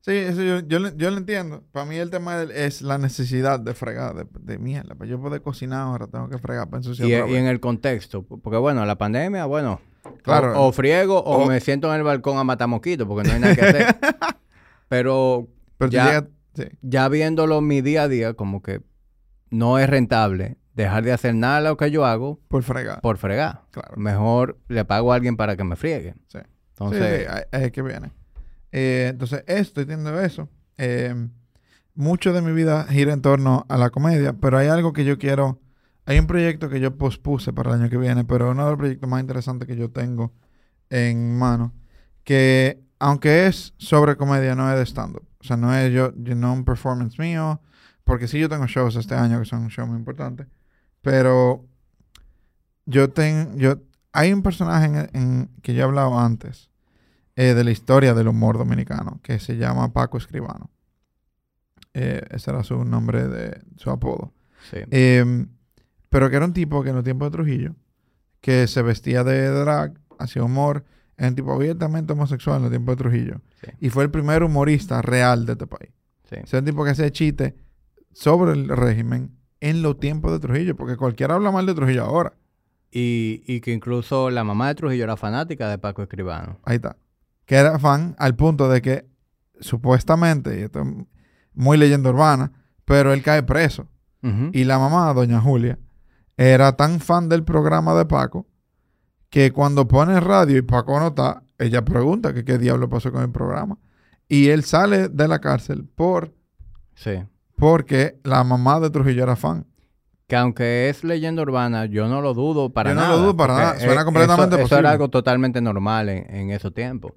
Sí, 0.00 0.10
eso 0.10 0.42
yo, 0.42 0.58
yo, 0.60 0.94
yo 0.96 1.10
lo 1.12 1.16
entiendo. 1.16 1.62
Para 1.72 1.86
mí 1.86 1.96
el 1.96 2.10
tema 2.10 2.42
es 2.42 2.82
la 2.82 2.98
necesidad 2.98 3.60
de 3.60 3.72
fregar, 3.72 4.14
de, 4.16 4.26
de 4.40 4.58
mierda. 4.58 4.96
Para 4.96 5.08
yo 5.08 5.20
poder 5.20 5.40
cocinar 5.42 5.82
ahora 5.82 6.08
tengo 6.08 6.28
que 6.28 6.38
fregar 6.38 6.66
para 6.68 6.78
ensuciar 6.78 7.08
Y, 7.08 7.32
y 7.32 7.36
en 7.36 7.46
el 7.46 7.60
contexto, 7.60 8.22
porque 8.24 8.58
bueno, 8.58 8.84
la 8.84 8.98
pandemia, 8.98 9.46
bueno, 9.46 9.80
Claro. 10.22 10.60
o, 10.60 10.68
o 10.68 10.72
friego 10.72 11.18
o, 11.22 11.44
O- 11.44 11.46
me 11.46 11.60
siento 11.60 11.88
en 11.92 11.98
el 11.98 12.02
balcón 12.04 12.38
a 12.38 12.44
matar 12.44 12.68
mosquitos 12.68 13.06
porque 13.06 13.28
no 13.28 13.34
hay 13.34 13.40
nada 13.40 13.54
que 13.54 13.60
hacer. 13.62 13.96
Pero 14.88 15.48
ya- 15.90 16.06
llegas... 16.06 16.24
Sí. 16.54 16.64
ya 16.82 17.08
viéndolo 17.08 17.60
mi 17.62 17.80
día 17.80 18.02
a 18.02 18.08
día, 18.08 18.34
como 18.34 18.60
que 18.62 18.82
no 19.50 19.78
es 19.78 19.88
rentable 19.88 20.58
dejar 20.74 21.02
de 21.02 21.12
hacer 21.12 21.34
nada 21.34 21.62
de 21.62 21.68
lo 21.68 21.76
que 21.78 21.90
yo 21.90 22.04
hago 22.04 22.40
Por 22.48 22.62
fregar. 22.62 23.00
por 23.00 23.16
fregar. 23.16 23.62
Claro. 23.70 23.96
Mejor 23.96 24.58
le 24.68 24.84
pago 24.84 25.12
a 25.12 25.16
alguien 25.16 25.36
para 25.36 25.56
que 25.56 25.64
me 25.64 25.76
friegue. 25.76 26.14
Sí. 26.28 26.38
Entonces, 26.70 27.26
sí, 27.26 27.34
sí, 27.52 27.58
es 27.64 27.72
que 27.72 27.82
viene. 27.82 28.12
Eh, 28.70 29.08
entonces, 29.12 29.44
estoy 29.46 29.86
teniendo 29.86 30.18
eso. 30.20 30.48
Eh, 30.78 31.14
mucho 31.94 32.32
de 32.32 32.42
mi 32.42 32.52
vida 32.52 32.84
gira 32.84 33.12
en 33.12 33.22
torno 33.22 33.64
a 33.68 33.76
la 33.78 33.90
comedia, 33.90 34.32
pero 34.34 34.58
hay 34.58 34.68
algo 34.68 34.92
que 34.92 35.04
yo 35.04 35.18
quiero. 35.18 35.58
Hay 36.04 36.18
un 36.18 36.26
proyecto 36.26 36.68
que 36.68 36.80
yo 36.80 36.96
pospuse 36.96 37.52
para 37.52 37.70
el 37.74 37.80
año 37.80 37.90
que 37.90 37.96
viene, 37.96 38.24
pero 38.24 38.50
uno 38.50 38.64
de 38.64 38.70
los 38.72 38.78
proyectos 38.78 39.08
más 39.08 39.20
interesantes 39.20 39.68
que 39.68 39.76
yo 39.76 39.90
tengo 39.90 40.32
en 40.90 41.36
mano, 41.38 41.72
que 42.24 42.80
aunque 42.98 43.46
es 43.46 43.74
sobre 43.78 44.16
comedia, 44.16 44.54
no 44.54 44.70
es 44.70 44.76
de 44.78 44.84
stand-up. 44.86 45.24
O 45.40 45.44
sea, 45.44 45.56
no 45.56 45.74
es 45.74 45.92
yo, 45.92 46.12
yo 46.16 46.34
no 46.34 46.52
un 46.52 46.64
performance 46.64 47.18
mío, 47.18 47.60
porque 48.04 48.28
sí 48.28 48.38
yo 48.38 48.48
tengo 48.48 48.66
shows 48.66 48.96
este 48.96 49.14
año 49.14 49.38
que 49.40 49.44
son 49.46 49.68
shows 49.68 49.88
muy 49.88 49.98
importantes, 49.98 50.46
pero 51.00 51.64
yo 52.86 53.10
tengo, 53.10 53.56
yo, 53.56 53.76
hay 54.12 54.32
un 54.32 54.42
personaje 54.42 54.86
en, 54.86 55.10
en- 55.20 55.50
que 55.62 55.74
yo 55.74 55.80
he 55.80 55.84
hablado 55.84 56.18
antes 56.18 56.70
eh, 57.36 57.54
de 57.54 57.64
la 57.64 57.70
historia 57.70 58.14
del 58.14 58.28
humor 58.28 58.58
dominicano 58.58 59.20
que 59.22 59.38
se 59.38 59.56
llama 59.56 59.92
Paco 59.92 60.18
Escribano. 60.18 60.70
Eh, 61.94 62.22
ese 62.30 62.50
era 62.50 62.62
su 62.64 62.84
nombre 62.84 63.28
de 63.28 63.62
su 63.76 63.90
apodo. 63.90 64.32
sí. 64.70 64.78
Em, 64.90 65.48
pero 66.12 66.28
que 66.28 66.36
era 66.36 66.44
un 66.44 66.52
tipo 66.52 66.82
que 66.82 66.90
en 66.90 66.96
los 66.96 67.04
tiempos 67.04 67.30
de 67.30 67.38
Trujillo, 67.38 67.74
que 68.42 68.66
se 68.66 68.82
vestía 68.82 69.24
de 69.24 69.48
drag, 69.48 69.94
hacía 70.18 70.44
humor, 70.44 70.84
era 71.16 71.28
un 71.28 71.34
tipo 71.34 71.54
abiertamente 71.54 72.12
homosexual 72.12 72.58
en 72.58 72.62
los 72.64 72.70
tiempos 72.70 72.96
de 72.96 73.02
Trujillo. 73.02 73.40
Sí. 73.62 73.70
Y 73.80 73.88
fue 73.88 74.04
el 74.04 74.10
primer 74.10 74.42
humorista 74.42 75.00
real 75.00 75.46
de 75.46 75.52
este 75.52 75.66
país. 75.66 75.90
sí. 76.28 76.36
O 76.44 76.46
sea, 76.46 76.58
un 76.58 76.66
tipo 76.66 76.84
que 76.84 76.90
hacía 76.90 77.10
chistes 77.10 77.54
sobre 78.12 78.52
el 78.52 78.68
régimen 78.68 79.30
en 79.60 79.80
los 79.80 79.98
tiempos 79.98 80.32
de 80.32 80.38
Trujillo, 80.38 80.76
porque 80.76 80.98
cualquiera 80.98 81.34
habla 81.34 81.50
mal 81.50 81.64
de 81.64 81.74
Trujillo 81.74 82.04
ahora. 82.04 82.34
Y, 82.90 83.42
y 83.46 83.62
que 83.62 83.72
incluso 83.72 84.28
la 84.28 84.44
mamá 84.44 84.68
de 84.68 84.74
Trujillo 84.74 85.04
era 85.04 85.16
fanática 85.16 85.70
de 85.70 85.78
Paco 85.78 86.02
Escribano. 86.02 86.60
Ahí 86.64 86.76
está. 86.76 86.98
Que 87.46 87.54
era 87.54 87.78
fan 87.78 88.14
al 88.18 88.36
punto 88.36 88.68
de 88.68 88.82
que 88.82 89.06
supuestamente, 89.60 90.60
y 90.60 90.62
esto 90.64 90.82
es 90.82 90.88
muy 91.54 91.78
leyenda 91.78 92.10
urbana, 92.10 92.52
pero 92.84 93.14
él 93.14 93.22
cae 93.22 93.42
preso. 93.42 93.88
Y 94.52 94.62
la 94.64 94.78
mamá, 94.78 95.12
doña 95.14 95.40
Julia, 95.40 95.78
era 96.50 96.76
tan 96.76 97.00
fan 97.00 97.28
del 97.28 97.44
programa 97.44 97.94
de 97.94 98.04
Paco 98.06 98.46
que 99.30 99.52
cuando 99.52 99.88
pone 99.88 100.20
radio 100.20 100.58
y 100.58 100.62
Paco 100.62 100.98
no 101.00 101.08
está, 101.08 101.42
ella 101.58 101.84
pregunta 101.84 102.34
que 102.34 102.44
qué 102.44 102.58
diablo 102.58 102.88
pasó 102.88 103.10
con 103.12 103.22
el 103.22 103.30
programa. 103.30 103.78
Y 104.28 104.48
él 104.48 104.64
sale 104.64 105.08
de 105.08 105.28
la 105.28 105.40
cárcel 105.40 105.84
por 105.94 106.32
Sí. 106.94 107.22
porque 107.56 108.18
la 108.24 108.44
mamá 108.44 108.80
de 108.80 108.90
Trujillo 108.90 109.22
era 109.22 109.36
fan. 109.36 109.66
Que 110.26 110.36
aunque 110.36 110.88
es 110.88 111.04
leyenda 111.04 111.42
urbana, 111.42 111.84
yo 111.86 112.08
no 112.08 112.20
lo 112.22 112.32
dudo 112.34 112.70
para 112.70 112.90
Yo 112.90 112.94
no 112.94 113.02
lo 113.02 113.06
nada. 113.08 113.20
dudo 113.20 113.36
para 113.36 113.54
nada. 113.54 113.80
Suena 113.80 114.02
eh, 114.02 114.04
completamente 114.04 114.56
eso, 114.56 114.64
eso 114.66 114.78
era 114.78 114.90
algo 114.90 115.08
totalmente 115.10 115.60
normal 115.60 116.08
en, 116.08 116.34
en 116.34 116.50
esos 116.50 116.72
tiempos. 116.72 117.12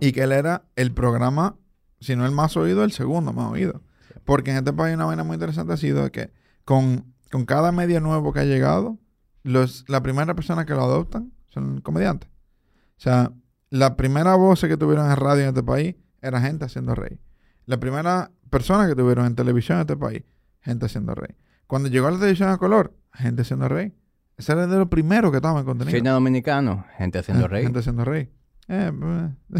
Y 0.00 0.12
que 0.12 0.22
él 0.22 0.32
era 0.32 0.64
el 0.76 0.92
programa, 0.92 1.56
si 2.00 2.16
no 2.16 2.24
el 2.26 2.32
más 2.32 2.56
oído, 2.56 2.84
el 2.84 2.92
segundo 2.92 3.32
más 3.32 3.50
oído. 3.52 3.82
Porque 4.24 4.50
en 4.50 4.58
este 4.58 4.72
país 4.72 4.94
una 4.94 5.04
vaina 5.06 5.24
muy 5.24 5.34
interesante 5.34 5.72
ha 5.72 5.76
sido 5.76 6.04
de 6.04 6.10
que 6.10 6.30
con, 6.64 7.12
con 7.30 7.44
cada 7.44 7.72
medio 7.72 8.00
nuevo 8.00 8.32
que 8.32 8.40
ha 8.40 8.44
llegado, 8.44 8.98
los, 9.42 9.84
la 9.88 10.02
primera 10.02 10.34
persona 10.34 10.64
que 10.66 10.74
lo 10.74 10.82
adoptan 10.82 11.32
son 11.48 11.80
comediantes. 11.80 12.28
O 12.30 13.00
sea, 13.00 13.32
la 13.70 13.96
primera 13.96 14.34
voz 14.34 14.60
que 14.60 14.76
tuvieron 14.76 15.10
en 15.10 15.16
radio 15.16 15.42
en 15.42 15.48
este 15.48 15.62
país 15.62 15.96
era 16.20 16.40
gente 16.40 16.64
haciendo 16.64 16.94
rey. 16.94 17.20
La 17.66 17.78
primera 17.78 18.30
persona 18.50 18.88
que 18.88 18.94
tuvieron 18.94 19.26
en 19.26 19.34
televisión 19.34 19.76
en 19.78 19.82
este 19.82 19.96
país, 19.96 20.22
gente 20.60 20.86
haciendo 20.86 21.14
rey. 21.14 21.36
Cuando 21.66 21.88
llegó 21.88 22.10
la 22.10 22.18
televisión 22.18 22.48
a 22.48 22.56
color, 22.58 22.96
gente 23.12 23.42
haciendo 23.42 23.68
rey. 23.68 23.94
Ese 24.36 24.52
era 24.52 24.66
de 24.66 24.78
los 24.78 24.88
primeros 24.88 25.30
que 25.30 25.36
estaban 25.38 25.58
en 25.58 25.64
contenido. 25.64 25.96
Cine 25.96 26.10
dominicano, 26.10 26.86
gente 26.96 27.18
haciendo 27.18 27.44
Eh, 27.46 27.48
reír. 27.48 27.64
Gente 27.64 27.78
haciendo 27.80 28.04
reír. 28.04 28.32
Eh, 28.68 28.92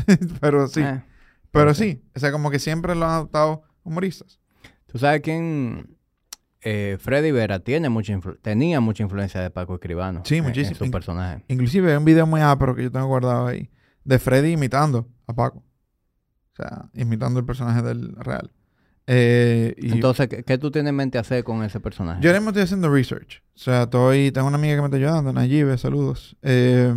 eh, 0.09 0.19
pero 0.41 0.69
sí. 0.69 0.81
Eh, 0.81 1.03
pero 1.51 1.75
sí. 1.75 2.03
O 2.15 2.21
sea, 2.21 2.33
como 2.33 2.51
que 2.51 2.59
siempre 2.59 2.95
lo 2.95 3.05
han 3.05 3.13
adoptado 3.13 3.63
humoristas. 3.83 4.39
¿Tú 4.87 4.99
sabes 4.99 5.21
quién? 5.21 5.98
Eh, 6.63 6.97
Freddy 7.01 7.31
Vera 7.31 7.61
tiene 7.61 7.89
mucha 7.89 8.19
tenía 8.43 8.81
mucha 8.81 9.03
influencia 9.05 9.41
de 9.41 9.51
Paco 9.51 9.75
Escribano. 9.75 10.23
Sí, 10.25 10.37
en- 10.37 10.45
muchísimo. 10.45 10.77
En 10.81 10.87
su 10.87 10.91
personaje. 10.91 11.45
Inclusive 11.49 11.93
hay 11.93 11.97
un 11.99 12.05
video 12.05 12.27
muy 12.27 12.41
ápero 12.41 12.75
que 12.75 12.83
yo 12.83 12.91
tengo 12.93 13.07
guardado 13.07 13.47
ahí. 13.47 13.71
De 14.05 14.19
Freddy 14.19 14.53
imitando 14.53 15.09
a 15.27 15.35
Paco. 15.35 15.59
O 16.53 16.57
sea, 16.57 16.89
imitando 16.95 17.39
el 17.39 17.47
personaje 17.47 17.83
del 17.83 18.15
real. 18.17 18.51
Eh, 19.07 19.75
y 19.79 19.93
Entonces, 19.93 20.29
¿qué, 20.29 20.43
qué 20.43 20.59
tú 20.59 20.71
tienes 20.71 20.91
en 20.91 20.97
mente 20.97 21.17
hacer 21.19 21.43
con 21.45 21.63
ese 21.63 21.79
personaje? 21.81 22.21
yo 22.21 22.29
ahora 22.29 22.41
mismo 22.41 22.51
estoy 22.51 22.65
haciendo 22.65 22.91
research. 22.93 23.43
O 23.55 23.59
sea, 23.59 23.85
estoy... 23.85 24.33
Tengo 24.33 24.49
una 24.49 24.57
amiga 24.59 24.75
que 24.75 24.81
me 24.83 24.87
está 24.89 24.97
ayudando, 24.99 25.33
Nayibe, 25.33 25.79
saludos. 25.79 26.37
eh, 26.43 26.93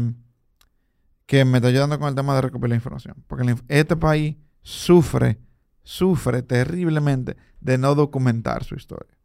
que 1.25 1.45
me 1.45 1.59
está 1.59 1.69
ayudando 1.69 1.97
con 1.99 2.09
el 2.09 2.15
tema 2.15 2.35
de 2.35 2.41
recopilar 2.41 2.75
información. 2.75 3.23
Porque 3.27 3.55
este 3.69 3.95
país 3.95 4.35
sufre, 4.61 5.38
sufre 5.83 6.41
terriblemente 6.41 7.38
de 7.61 7.77
no 7.77 7.95
documentar 7.95 8.63
su 8.65 8.75
historia. 8.75 9.15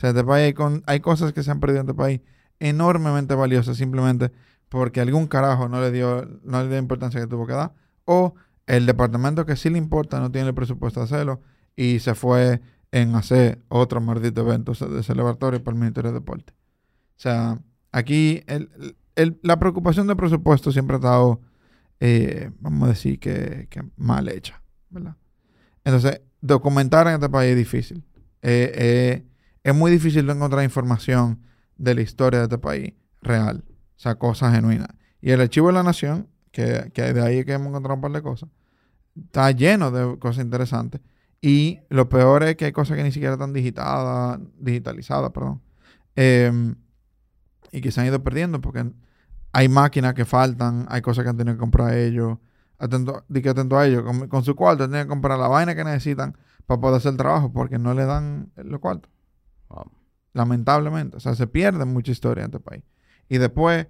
O 0.00 0.02
sea, 0.02 0.10
este 0.10 0.24
país 0.24 0.54
hay, 0.86 1.00
cosas 1.00 1.34
que 1.34 1.42
se 1.42 1.50
han 1.50 1.60
perdido 1.60 1.82
en 1.82 1.86
este 1.86 1.94
país 1.94 2.22
enormemente 2.58 3.34
valiosas 3.34 3.76
simplemente 3.76 4.32
porque 4.70 5.02
algún 5.02 5.26
carajo 5.26 5.68
no 5.68 5.78
le 5.78 5.90
dio, 5.90 6.26
no 6.42 6.62
le 6.62 6.70
dio 6.70 6.78
importancia 6.78 7.20
que 7.20 7.26
tuvo 7.26 7.46
que 7.46 7.52
dar. 7.52 7.74
O 8.06 8.34
el 8.66 8.86
departamento 8.86 9.44
que 9.44 9.56
sí 9.56 9.68
le 9.68 9.76
importa 9.76 10.18
no 10.18 10.32
tiene 10.32 10.48
el 10.48 10.54
presupuesto 10.54 11.00
de 11.00 11.04
hacerlo 11.04 11.42
y 11.76 11.98
se 11.98 12.14
fue 12.14 12.62
en 12.92 13.14
hacer 13.14 13.60
otro 13.68 14.00
maldito 14.00 14.40
evento 14.40 14.72
de 14.72 15.02
celebratorio 15.02 15.62
para 15.62 15.74
el 15.74 15.80
Ministerio 15.80 16.12
de 16.12 16.20
Deporte. 16.20 16.54
O 16.54 17.20
sea, 17.20 17.60
aquí 17.92 18.42
la 19.42 19.58
preocupación 19.58 20.06
de 20.06 20.16
presupuesto 20.16 20.72
siempre 20.72 20.96
ha 20.96 20.98
estado, 20.98 21.42
eh, 22.00 22.52
vamos 22.60 22.84
a 22.84 22.92
decir, 22.92 23.20
que, 23.20 23.68
mal 23.98 24.30
hecha. 24.30 24.62
Entonces, 25.84 26.22
documentar 26.40 27.06
en 27.06 27.16
este 27.16 27.28
país 27.28 27.50
es 27.50 27.56
difícil. 27.58 28.02
Eh, 28.40 28.72
eh, 28.74 29.29
es 29.62 29.74
muy 29.74 29.90
difícil 29.90 30.28
encontrar 30.28 30.64
información 30.64 31.40
de 31.76 31.94
la 31.94 32.02
historia 32.02 32.40
de 32.40 32.44
este 32.44 32.58
país 32.58 32.94
real. 33.22 33.64
O 33.68 34.00
sea, 34.00 34.14
cosas 34.16 34.54
genuinas. 34.54 34.88
Y 35.20 35.30
el 35.30 35.40
Archivo 35.40 35.68
de 35.68 35.74
la 35.74 35.82
Nación, 35.82 36.28
que, 36.52 36.90
que 36.94 37.12
de 37.12 37.22
ahí 37.22 37.44
que 37.44 37.52
hemos 37.52 37.68
encontrado 37.68 37.96
un 37.96 38.00
par 38.00 38.12
de 38.12 38.22
cosas, 38.22 38.48
está 39.16 39.50
lleno 39.50 39.90
de 39.90 40.18
cosas 40.18 40.44
interesantes. 40.44 41.00
Y 41.40 41.80
lo 41.88 42.08
peor 42.08 42.42
es 42.42 42.56
que 42.56 42.66
hay 42.66 42.72
cosas 42.72 42.96
que 42.96 43.02
ni 43.02 43.12
siquiera 43.12 43.34
están 43.34 43.52
digitadas, 43.52 44.40
digitalizadas, 44.58 45.30
perdón. 45.30 45.62
Em, 46.16 46.76
y 47.72 47.80
que 47.80 47.90
se 47.90 48.00
han 48.00 48.06
ido 48.06 48.22
perdiendo 48.22 48.60
porque 48.60 48.90
hay 49.52 49.68
máquinas 49.68 50.14
que 50.14 50.24
faltan, 50.24 50.86
hay 50.90 51.02
cosas 51.02 51.24
que 51.24 51.30
han 51.30 51.36
tenido 51.36 51.56
que 51.56 51.60
comprar 51.60 51.94
ellos. 51.94 52.38
Atento, 52.78 53.24
di 53.28 53.42
que 53.42 53.50
atento 53.50 53.78
a 53.78 53.86
ellos, 53.86 54.02
con, 54.02 54.28
con 54.28 54.44
su 54.44 54.54
cuarto 54.56 54.88
tienen 54.88 55.04
que 55.06 55.08
comprar 55.08 55.38
la 55.38 55.48
vaina 55.48 55.74
que 55.74 55.84
necesitan 55.84 56.36
para 56.66 56.80
poder 56.80 56.96
hacer 56.98 57.12
el 57.12 57.18
trabajo 57.18 57.52
porque 57.52 57.78
no 57.78 57.94
le 57.94 58.04
dan 58.06 58.52
los 58.56 58.80
cuartos. 58.80 59.10
Lamentablemente. 60.32 61.16
O 61.16 61.20
sea, 61.20 61.34
se 61.34 61.46
pierde 61.46 61.84
mucha 61.84 62.12
historia 62.12 62.44
en 62.44 62.50
este 62.50 62.60
país. 62.60 62.84
Y 63.28 63.38
después, 63.38 63.86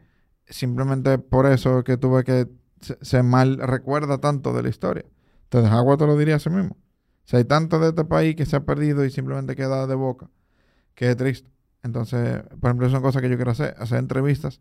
simplemente 0.46 1.18
por 1.18 1.46
eso 1.46 1.84
que 1.84 1.96
tuve 1.96 2.24
que 2.24 2.48
se, 2.80 3.22
mal 3.22 3.58
recuerda 3.58 4.18
tanto 4.18 4.52
de 4.52 4.62
la 4.62 4.68
historia. 4.68 5.04
Entonces, 5.44 5.70
Agua 5.70 5.96
te 5.96 6.06
lo 6.06 6.16
diría 6.16 6.36
así 6.36 6.50
mismo. 6.50 6.76
O 6.76 7.28
sea, 7.30 7.38
hay 7.38 7.44
tanto 7.44 7.78
de 7.78 7.90
este 7.90 8.04
país 8.04 8.36
que 8.36 8.46
se 8.46 8.56
ha 8.56 8.64
perdido 8.64 9.04
y 9.04 9.10
simplemente 9.10 9.54
queda 9.54 9.86
de 9.86 9.94
boca, 9.94 10.30
que 10.94 11.10
es 11.10 11.16
triste. 11.16 11.50
Entonces, 11.82 12.42
por 12.60 12.70
ejemplo, 12.70 12.88
son 12.90 13.02
cosas 13.02 13.22
que 13.22 13.28
yo 13.28 13.36
quiero 13.36 13.52
hacer, 13.52 13.74
hacer 13.78 13.98
entrevistas 13.98 14.60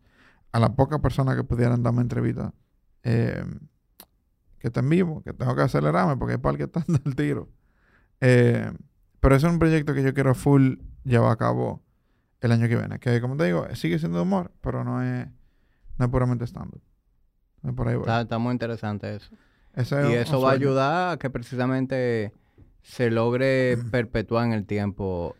a 0.51 0.59
las 0.59 0.71
pocas 0.71 0.99
personas 0.99 1.35
que 1.35 1.43
pudieran 1.43 1.83
darme 1.83 2.01
entrevistas 2.01 2.53
eh, 3.03 3.43
que 4.59 4.67
estén 4.67 4.89
vivos, 4.89 5.23
que 5.23 5.33
tengo 5.33 5.55
que 5.55 5.61
acelerarme 5.61 6.17
porque 6.17 6.33
hay 6.33 6.39
par 6.39 6.57
que 6.57 6.63
están 6.63 6.83
del 7.03 7.15
tiro. 7.15 7.49
Eh, 8.21 8.71
pero 9.19 9.35
es 9.35 9.43
un 9.43 9.59
proyecto 9.59 9.93
que 9.93 10.03
yo 10.03 10.13
quiero 10.13 10.33
full 10.35 10.75
llevar 11.03 11.31
a 11.31 11.35
cabo 11.35 11.81
el 12.41 12.51
año 12.51 12.67
que 12.67 12.75
viene. 12.75 12.99
Que 12.99 13.19
como 13.21 13.35
te 13.37 13.45
digo, 13.45 13.67
sigue 13.75 13.99
siendo 13.99 14.21
humor, 14.21 14.51
pero 14.61 14.83
no 14.83 15.01
es, 15.01 15.27
no 15.97 16.05
es 16.05 16.11
puramente 16.11 16.43
estándar. 16.45 16.79
No 17.61 17.71
es 17.71 17.75
por 17.75 17.87
ahí 17.87 17.95
voy. 17.95 18.03
Está, 18.03 18.21
está 18.21 18.37
muy 18.37 18.51
interesante 18.53 19.15
eso. 19.15 19.29
Ese 19.73 20.01
es 20.01 20.09
Y 20.09 20.13
eso 20.13 20.41
va 20.41 20.51
a 20.51 20.53
ayudar 20.53 21.13
a 21.13 21.17
que 21.17 21.29
precisamente 21.29 22.33
se 22.81 23.11
logre 23.11 23.77
perpetuar 23.91 24.45
en 24.45 24.53
el 24.53 24.65
tiempo 24.65 25.35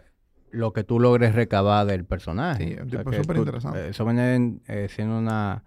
lo 0.52 0.74
que 0.74 0.84
tú 0.84 1.00
logres 1.00 1.36
recabar 1.36 1.86
del 1.86 2.06
personaje. 2.06 2.68
Sí, 2.68 2.74
O 2.82 2.90
sea, 2.90 3.04
que 3.04 3.18
súper 3.18 3.38
interesante. 3.38 3.80
eh, 3.86 3.90
Eso 3.90 4.04
viene 4.06 4.60
eh, 4.68 4.88
siendo 4.90 5.18
una 5.18 5.64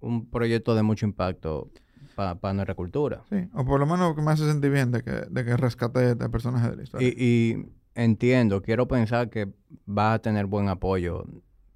un 0.00 0.26
proyecto 0.30 0.74
de 0.74 0.82
mucho 0.82 1.06
impacto 1.06 1.70
para 2.14 2.52
nuestra 2.54 2.74
cultura. 2.74 3.24
Sí, 3.28 3.48
o 3.54 3.64
por 3.64 3.80
lo 3.80 3.86
menos 3.86 4.14
que 4.14 4.22
me 4.22 4.30
hace 4.30 4.44
sentir 4.46 4.70
bien 4.70 4.90
de 4.92 5.02
que, 5.02 5.10
de 5.10 5.44
que 5.44 5.56
rescaté 5.56 6.10
este 6.12 6.28
personaje 6.28 6.70
de 6.70 6.76
la 6.76 6.82
historia. 6.82 7.08
Y, 7.08 7.14
y 7.18 7.66
entiendo, 7.96 8.62
quiero 8.62 8.88
pensar 8.88 9.30
que 9.30 9.52
vas 9.86 10.16
a 10.16 10.22
tener 10.22 10.46
buen 10.46 10.68
apoyo, 10.68 11.24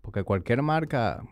porque 0.02 0.24
cualquier 0.24 0.62
marca 0.62 1.22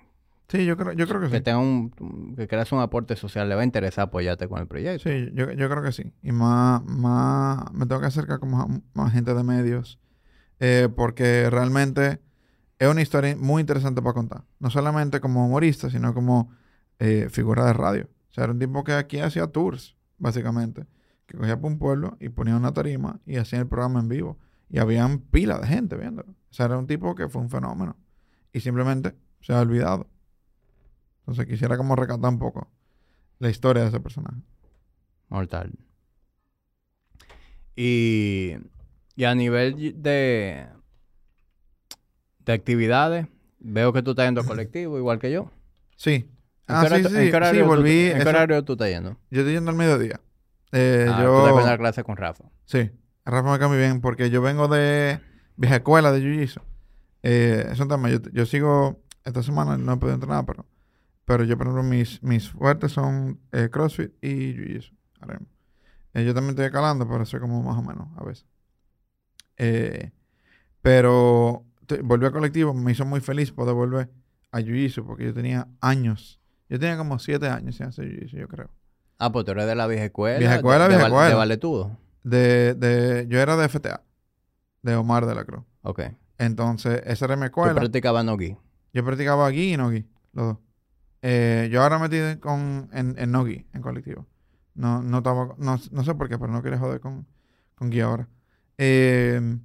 sí, 0.48 0.64
yo 0.64 0.76
creo, 0.76 0.92
yo 0.94 1.08
creo 1.08 1.20
que 1.20 1.28
que 1.30 1.38
sí. 1.38 1.42
tenga 1.42 1.58
un, 1.58 2.34
que 2.36 2.48
creas 2.48 2.72
un 2.72 2.80
aporte 2.80 3.16
social 3.16 3.48
le 3.48 3.54
va 3.54 3.62
a 3.62 3.64
interesar 3.64 4.04
apoyarte 4.06 4.48
con 4.48 4.60
el 4.60 4.66
proyecto. 4.66 5.10
Sí, 5.10 5.30
yo, 5.34 5.52
yo 5.52 5.68
creo 5.70 5.82
que 5.82 5.92
sí. 5.92 6.12
Y 6.22 6.32
más, 6.32 6.84
más 6.84 7.72
me 7.72 7.86
tengo 7.86 8.00
que 8.00 8.06
acercar 8.08 8.40
con 8.40 8.50
más, 8.50 8.66
más 8.94 9.12
gente 9.12 9.34
de 9.34 9.44
medios. 9.44 10.00
eh, 10.60 10.88
porque 10.94 11.50
realmente 11.50 12.20
es 12.78 12.88
una 12.88 13.02
historia 13.02 13.36
muy 13.38 13.60
interesante 13.62 14.02
para 14.02 14.14
contar. 14.14 14.44
No 14.60 14.70
solamente 14.70 15.20
como 15.20 15.46
humorista, 15.46 15.90
sino 15.90 16.14
como 16.14 16.52
eh, 17.00 17.28
figura 17.30 17.66
de 17.66 17.72
radio. 17.74 18.08
O 18.30 18.32
sea, 18.34 18.44
era 18.44 18.52
un 18.54 18.58
tipo 18.60 18.84
que 18.84 18.92
aquí 18.94 19.20
hacía 19.20 19.48
tours, 19.48 19.96
básicamente. 20.18 20.86
Que 21.26 21.36
cogía 21.38 21.60
por 21.60 21.70
un 21.72 21.78
pueblo 21.78 22.16
y 22.20 22.30
ponía 22.30 22.56
una 22.56 22.72
tarima 22.74 23.20
y 23.26 23.36
hacía 23.36 23.60
el 23.60 23.68
programa 23.68 24.00
en 24.00 24.08
vivo. 24.08 24.38
Y 24.70 24.78
habían 24.78 25.18
pila 25.20 25.58
de 25.58 25.66
gente 25.66 25.96
viéndolo. 25.96 26.30
O 26.32 26.52
sea, 26.54 26.66
era 26.66 26.78
un 26.78 26.86
tipo 26.86 27.14
que 27.14 27.28
fue 27.28 27.40
un 27.42 27.50
fenómeno. 27.50 27.96
Y 28.52 28.60
simplemente 28.60 29.14
se 29.40 29.52
ha 29.52 29.60
olvidado. 29.60 30.08
Entonces 31.20 31.46
quisiera 31.46 31.76
como 31.76 31.96
recatar 31.96 32.30
un 32.30 32.38
poco 32.38 32.68
la 33.38 33.50
historia 33.50 33.82
de 33.82 33.88
ese 33.88 34.00
personaje. 34.00 34.40
Mortal. 35.28 35.72
Y, 37.76 38.54
y 39.14 39.24
a 39.24 39.34
nivel 39.34 40.02
de, 40.02 40.66
de 42.44 42.52
actividades, 42.52 43.26
veo 43.60 43.92
que 43.92 44.02
tú 44.02 44.10
estás 44.10 44.26
yendo 44.26 44.44
colectivo 44.46 44.98
igual 44.98 45.18
que 45.18 45.30
yo. 45.30 45.50
Sí. 45.96 46.28
¿En 46.68 46.74
Ah, 46.76 46.86
qué 46.88 46.96
sí, 47.02 47.04
sí, 47.08 47.16
en 47.16 47.30
qué 47.30 47.36
horario 47.36 47.60
Sí, 47.62 47.68
tú- 47.68 47.74
volví. 47.76 48.06
¿En 48.06 48.12
qué 48.14 48.18
eso- 48.20 48.28
horario 48.28 48.64
tú 48.64 48.72
estás 48.72 48.88
yendo? 48.88 49.16
Yo 49.30 49.40
estoy 49.40 49.54
yendo 49.54 49.70
al 49.70 49.76
mediodía. 49.76 50.20
Eh, 50.72 51.06
Ah, 51.10 51.22
yo... 51.22 51.46
Tú 51.48 51.54
con 51.54 51.64
la 51.64 51.78
clase 51.78 52.04
con 52.04 52.16
Rafa. 52.16 52.44
Sí. 52.66 52.90
Rafa 53.30 53.52
me 53.52 53.58
cae 53.58 53.68
muy 53.68 53.78
bien 53.78 54.00
porque 54.00 54.30
yo 54.30 54.40
vengo 54.40 54.68
de 54.68 55.20
vieja 55.56 55.76
escuela 55.76 56.12
de 56.12 56.20
Jiu-Jitsu. 56.20 56.62
Eh, 57.22 57.68
es 57.70 57.80
un 57.80 57.88
tema. 57.88 58.08
Yo, 58.10 58.18
yo 58.32 58.46
sigo... 58.46 59.02
Esta 59.24 59.42
semana 59.42 59.76
no 59.76 59.92
he 59.92 59.96
podido 59.98 60.14
entrenar, 60.14 60.46
pero... 60.46 60.64
Pero 61.26 61.44
yo, 61.44 61.58
por 61.58 61.66
ejemplo, 61.66 61.82
mis, 61.82 62.22
mis 62.22 62.48
fuertes 62.48 62.92
son 62.92 63.38
eh, 63.52 63.68
CrossFit 63.70 64.12
y 64.22 64.54
Jiu-Jitsu. 64.54 64.92
Eh, 66.14 66.24
yo 66.24 66.32
también 66.32 66.50
estoy 66.50 66.64
escalando, 66.64 67.06
pero 67.06 67.22
eso 67.22 67.38
como 67.38 67.62
más 67.62 67.76
o 67.76 67.82
menos 67.82 68.08
a 68.16 68.24
veces. 68.24 68.46
Eh, 69.58 70.10
pero 70.80 71.66
volví 72.02 72.24
al 72.24 72.32
colectivo. 72.32 72.72
Me 72.72 72.92
hizo 72.92 73.04
muy 73.04 73.20
feliz 73.20 73.52
poder 73.52 73.74
volver 73.74 74.08
a 74.52 74.60
Jiu-Jitsu 74.60 75.04
porque 75.04 75.26
yo 75.26 75.34
tenía 75.34 75.68
años. 75.82 76.40
Yo 76.70 76.78
tenía 76.78 76.96
como 76.96 77.18
siete 77.18 77.48
años 77.48 77.76
sin 77.76 77.86
hacer 77.86 78.06
Jiu-Jitsu, 78.06 78.38
yo 78.38 78.48
creo. 78.48 78.70
Ah, 79.18 79.30
pues 79.30 79.44
tú 79.44 79.50
eres 79.50 79.66
de 79.66 79.74
la 79.74 79.86
vieja 79.86 80.06
escuela. 80.06 80.38
Vieja 80.38 80.56
escuela, 80.56 80.84
de, 80.84 80.88
vieja 80.88 81.08
escuela. 81.08 81.28
De 81.28 81.34
valetudo. 81.34 81.98
De, 82.22 82.74
de, 82.74 83.26
yo 83.28 83.40
era 83.40 83.56
de 83.56 83.68
FTA, 83.68 84.02
de 84.82 84.96
Omar 84.96 85.26
de 85.26 85.34
la 85.34 85.44
Cruz. 85.44 85.64
Ok. 85.82 86.02
Entonces, 86.38 87.02
esa 87.06 87.24
era 87.24 87.36
mi 87.36 87.42
Tú 87.42 87.46
escuela. 87.46 87.74
practicabas 87.74 88.24
no-gi. 88.24 88.56
Yo 88.92 89.04
practicaba 89.04 89.46
aquí 89.46 89.74
y 89.74 89.76
no-gi, 89.76 90.06
los 90.32 90.46
dos. 90.46 90.58
Eh, 91.22 91.68
yo 91.72 91.82
ahora 91.82 91.98
metí 91.98 92.38
con, 92.40 92.88
en, 92.92 93.14
en 93.18 93.30
no-gi, 93.32 93.66
en 93.72 93.82
colectivo. 93.82 94.26
No, 94.74 95.02
no, 95.02 95.18
estaba, 95.18 95.54
no, 95.58 95.78
no 95.90 96.04
sé 96.04 96.14
por 96.14 96.28
qué, 96.28 96.38
pero 96.38 96.52
no 96.52 96.62
quería 96.62 96.78
joder 96.78 97.00
con, 97.00 97.26
con 97.74 97.90
gi 97.90 98.00
ahora. 98.00 98.28
Eh, 98.78 99.58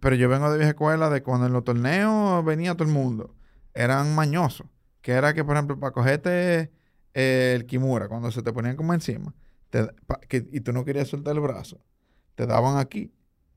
pero 0.00 0.14
yo 0.16 0.28
vengo 0.28 0.50
de 0.50 0.58
vieja 0.58 0.70
escuela 0.70 1.08
de 1.10 1.22
cuando 1.22 1.46
en 1.46 1.52
los 1.52 1.64
torneos 1.64 2.44
venía 2.44 2.74
todo 2.74 2.86
el 2.86 2.94
mundo. 2.94 3.34
Eran 3.74 4.14
mañosos. 4.14 4.66
Que 5.00 5.12
era 5.12 5.32
que, 5.32 5.44
por 5.44 5.56
ejemplo, 5.56 5.78
para 5.80 5.92
cogerte 5.92 6.70
eh, 7.14 7.54
el 7.56 7.64
kimura, 7.66 8.08
cuando 8.08 8.30
se 8.30 8.42
te 8.42 8.52
ponían 8.52 8.76
como 8.76 8.92
encima, 8.92 9.34
te 9.70 9.82
da- 9.84 9.94
pa- 10.06 10.20
que, 10.20 10.48
y 10.52 10.60
tú 10.60 10.72
no 10.72 10.84
querías 10.84 11.08
soltar 11.08 11.34
el 11.34 11.40
brazo, 11.40 11.80
te 12.34 12.46
daban 12.46 12.78
aquí, 12.78 13.12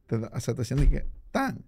te, 0.07 0.19
se 0.39 0.53
te 0.53 0.61
hacían 0.61 0.79
de 0.79 0.89
que, 0.89 1.05
tan. 1.31 1.63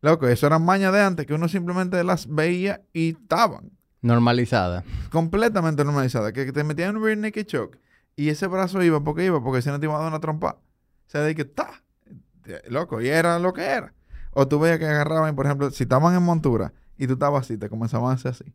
Loco, 0.00 0.28
eso 0.28 0.46
eran 0.46 0.64
mañas 0.64 0.92
de 0.92 1.00
antes 1.02 1.26
que 1.26 1.34
uno 1.34 1.48
simplemente 1.48 2.02
las 2.04 2.28
veía 2.28 2.82
y 2.92 3.10
estaban 3.10 3.72
Normalizada. 4.00 4.84
completamente 5.10 5.84
normalizadas. 5.84 6.32
Que 6.32 6.52
te 6.52 6.62
metían 6.62 6.90
en 6.90 6.96
un 6.98 7.04
rear 7.04 7.18
naked 7.18 7.46
choke 7.46 7.80
y 8.14 8.28
ese 8.28 8.46
brazo 8.46 8.80
iba 8.82 9.02
porque 9.02 9.24
iba, 9.24 9.42
porque 9.42 9.60
si 9.60 9.70
no 9.70 9.80
te 9.80 9.86
iba 9.86 9.96
a 9.96 9.98
dar 9.98 10.08
una 10.08 10.20
trompa. 10.20 10.58
O 11.06 11.10
sea, 11.10 11.22
de 11.22 11.34
que 11.34 11.44
ta, 11.44 11.82
loco, 12.68 13.00
y 13.00 13.08
era 13.08 13.38
lo 13.40 13.52
que 13.52 13.62
era. 13.64 13.92
O 14.32 14.46
tú 14.46 14.60
veías 14.60 14.78
que 14.78 14.86
agarraban, 14.86 15.34
por 15.34 15.46
ejemplo, 15.46 15.70
si 15.72 15.82
estaban 15.82 16.14
en 16.14 16.22
montura 16.22 16.72
y 16.96 17.06
tú 17.08 17.14
estabas 17.14 17.40
así, 17.46 17.58
te 17.58 17.68
comenzaban 17.68 18.10
a 18.10 18.14
hacer 18.14 18.30
así. 18.32 18.54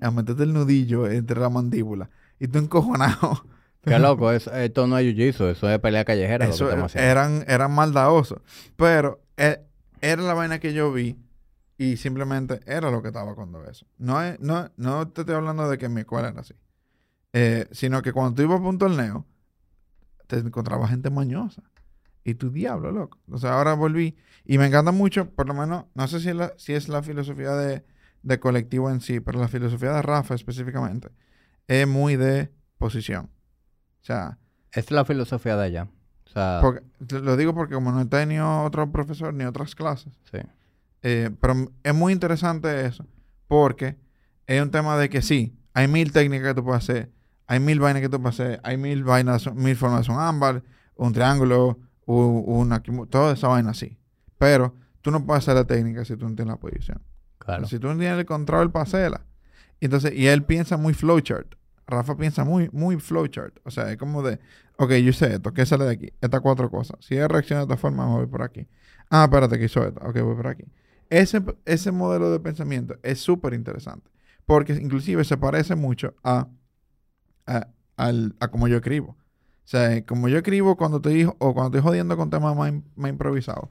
A 0.00 0.10
meterte 0.10 0.44
el 0.44 0.54
nudillo 0.54 1.06
entre 1.10 1.38
la 1.40 1.50
mandíbula. 1.50 2.08
Y 2.40 2.48
tú 2.48 2.58
encojonado. 2.58 3.44
Qué 3.82 3.98
loco, 3.98 4.30
eso- 4.32 4.52
esto 4.52 4.86
no 4.86 4.98
es 4.98 5.06
jiu-jitsu, 5.06 5.50
eso 5.50 5.70
es 5.70 5.78
pelea 5.78 6.04
callejera. 6.04 6.44
lo 6.46 6.50
que 6.50 6.54
Eso 6.54 6.64
estamos 6.68 6.94
era- 6.94 7.12
haciendo. 7.14 7.40
eran, 7.40 7.44
eran 7.48 7.72
maldadosos. 7.74 8.40
Pero 8.76 9.20
eh, 9.36 9.60
era 10.00 10.22
la 10.22 10.34
vaina 10.34 10.58
que 10.58 10.72
yo 10.74 10.92
vi 10.92 11.16
y 11.78 11.96
simplemente 11.96 12.60
era 12.66 12.90
lo 12.90 13.00
que 13.02 13.08
estaba 13.08 13.34
cuando 13.34 13.64
eso. 13.64 13.86
No, 13.98 14.20
es, 14.22 14.38
no, 14.40 14.70
no 14.76 15.08
te 15.08 15.22
estoy 15.22 15.36
hablando 15.36 15.68
de 15.70 15.78
que 15.78 15.86
en 15.86 15.94
mi 15.94 16.00
escuela 16.00 16.28
era 16.28 16.40
así. 16.40 16.54
Eh, 17.32 17.66
sino 17.70 18.02
que 18.02 18.12
cuando 18.12 18.34
tú 18.34 18.42
ibas 18.42 18.60
a 18.60 18.64
un 18.64 18.78
torneo, 18.78 19.26
te 20.26 20.36
encontraba 20.38 20.88
gente 20.88 21.08
mañosa. 21.10 21.62
Y 22.24 22.34
tu 22.34 22.50
diablo, 22.50 22.90
loco. 22.92 23.18
O 23.30 23.38
sea, 23.38 23.54
ahora 23.54 23.72
volví. 23.74 24.16
Y 24.44 24.58
me 24.58 24.66
encanta 24.66 24.92
mucho, 24.92 25.30
por 25.30 25.46
lo 25.46 25.54
menos, 25.54 25.86
no 25.94 26.08
sé 26.08 26.20
si 26.20 26.28
es 26.30 26.36
la, 26.36 26.52
si 26.58 26.74
es 26.74 26.88
la 26.88 27.02
filosofía 27.02 27.52
de, 27.52 27.84
de 28.22 28.40
colectivo 28.40 28.90
en 28.90 29.00
sí, 29.00 29.20
pero 29.20 29.38
la 29.40 29.48
filosofía 29.48 29.92
de 29.92 30.02
Rafa 30.02 30.34
específicamente 30.34 31.08
es 31.68 31.86
muy 31.86 32.16
de 32.16 32.50
posición. 32.76 33.30
Sea, 34.08 34.38
Es 34.72 34.90
la 34.90 35.04
filosofía 35.04 35.54
de 35.56 35.64
allá. 35.64 35.88
O 36.26 36.30
sea, 36.30 36.60
porque- 36.62 36.82
lo 37.20 37.36
digo 37.36 37.54
porque 37.54 37.74
como 37.74 37.92
no 37.92 38.00
he 38.00 38.06
tenido 38.06 38.62
otro 38.62 38.90
profesor 38.90 39.34
ni 39.34 39.44
otras 39.44 39.74
clases, 39.74 40.12
sí. 40.32 40.38
eh, 41.02 41.30
pero 41.40 41.54
es 41.82 41.94
muy 41.94 42.12
interesante 42.14 42.86
eso, 42.86 43.06
porque 43.48 43.96
es 44.46 44.62
un 44.62 44.70
tema 44.70 44.96
de 44.96 45.10
que 45.10 45.20
sí, 45.20 45.54
hay 45.74 45.88
mil 45.88 46.10
técnicas 46.12 46.48
que 46.48 46.54
tú 46.54 46.64
puedes 46.64 46.84
hacer, 46.84 47.10
hay 47.46 47.60
mil 47.60 47.80
vainas 47.80 48.00
que 48.02 48.08
tú 48.08 48.20
puedes 48.20 48.40
hacer, 48.40 48.60
hay 48.62 48.78
mil 48.78 49.04
vainas, 49.04 49.54
mil 49.54 49.76
formas 49.76 50.06
de 50.06 50.12
un 50.14 50.20
ámbar, 50.20 50.62
un 50.96 51.12
triángulo, 51.12 51.78
una, 52.06 52.82
toda 53.10 53.34
esa 53.34 53.48
vaina 53.48 53.70
así. 53.70 53.98
Pero 54.38 54.74
tú 55.02 55.10
no 55.10 55.24
puedes 55.26 55.44
hacer 55.44 55.54
la 55.54 55.66
técnica 55.66 56.04
si 56.06 56.16
tú 56.16 56.26
no 56.28 56.34
tienes 56.34 56.52
la 56.54 56.60
posición. 56.60 57.02
Claro. 57.38 57.66
Si 57.66 57.78
tú 57.78 57.88
no 57.88 57.96
tienes 57.98 58.18
el 58.18 58.24
control 58.26 58.70
para 58.72 58.84
hacerla. 58.84 59.20
Entonces, 59.80 60.12
y 60.14 60.26
él 60.28 60.44
piensa 60.44 60.76
muy 60.78 60.94
flowchart. 60.94 61.54
Rafa 61.88 62.16
piensa 62.16 62.44
muy, 62.44 62.70
muy 62.72 62.98
flowchart. 63.00 63.58
O 63.64 63.70
sea, 63.72 63.90
es 63.90 63.98
como 63.98 64.22
de, 64.22 64.38
ok, 64.78 64.92
yo 64.96 65.12
sé 65.12 65.34
esto, 65.34 65.52
¿qué 65.54 65.66
sale 65.66 65.84
de 65.86 65.92
aquí? 65.92 66.12
Estas 66.20 66.40
cuatro 66.42 66.70
cosas. 66.70 66.98
Si 67.00 67.16
él 67.16 67.28
reacciona 67.28 67.60
de 67.60 67.64
esta 67.64 67.76
forma, 67.76 68.06
me 68.06 68.14
voy 68.16 68.26
por 68.26 68.42
aquí. 68.42 68.66
Ah, 69.10 69.24
espérate, 69.24 69.58
que 69.58 69.64
hizo 69.66 69.84
esto. 69.86 70.00
Ok, 70.04 70.20
voy 70.20 70.36
por 70.36 70.48
aquí. 70.48 70.64
Ese, 71.10 71.42
ese 71.64 71.90
modelo 71.92 72.30
de 72.30 72.40
pensamiento 72.40 72.96
es 73.02 73.20
súper 73.20 73.54
interesante. 73.54 74.10
Porque 74.46 74.74
inclusive 74.74 75.24
se 75.24 75.36
parece 75.38 75.74
mucho 75.76 76.14
a, 76.24 76.48
a, 77.46 77.68
al- 77.96 78.34
a 78.40 78.48
como 78.48 78.68
yo 78.68 78.76
escribo. 78.76 79.10
O 79.64 79.70
sea, 79.70 80.04
como 80.06 80.28
yo 80.28 80.38
escribo 80.38 80.76
cuando 80.76 80.96
estoy, 80.98 81.24
o 81.24 81.54
cuando 81.54 81.66
estoy 81.78 81.80
jodiendo 81.82 82.16
con 82.16 82.30
temas 82.30 82.56
más 82.56 82.72
improvisados, 83.10 83.68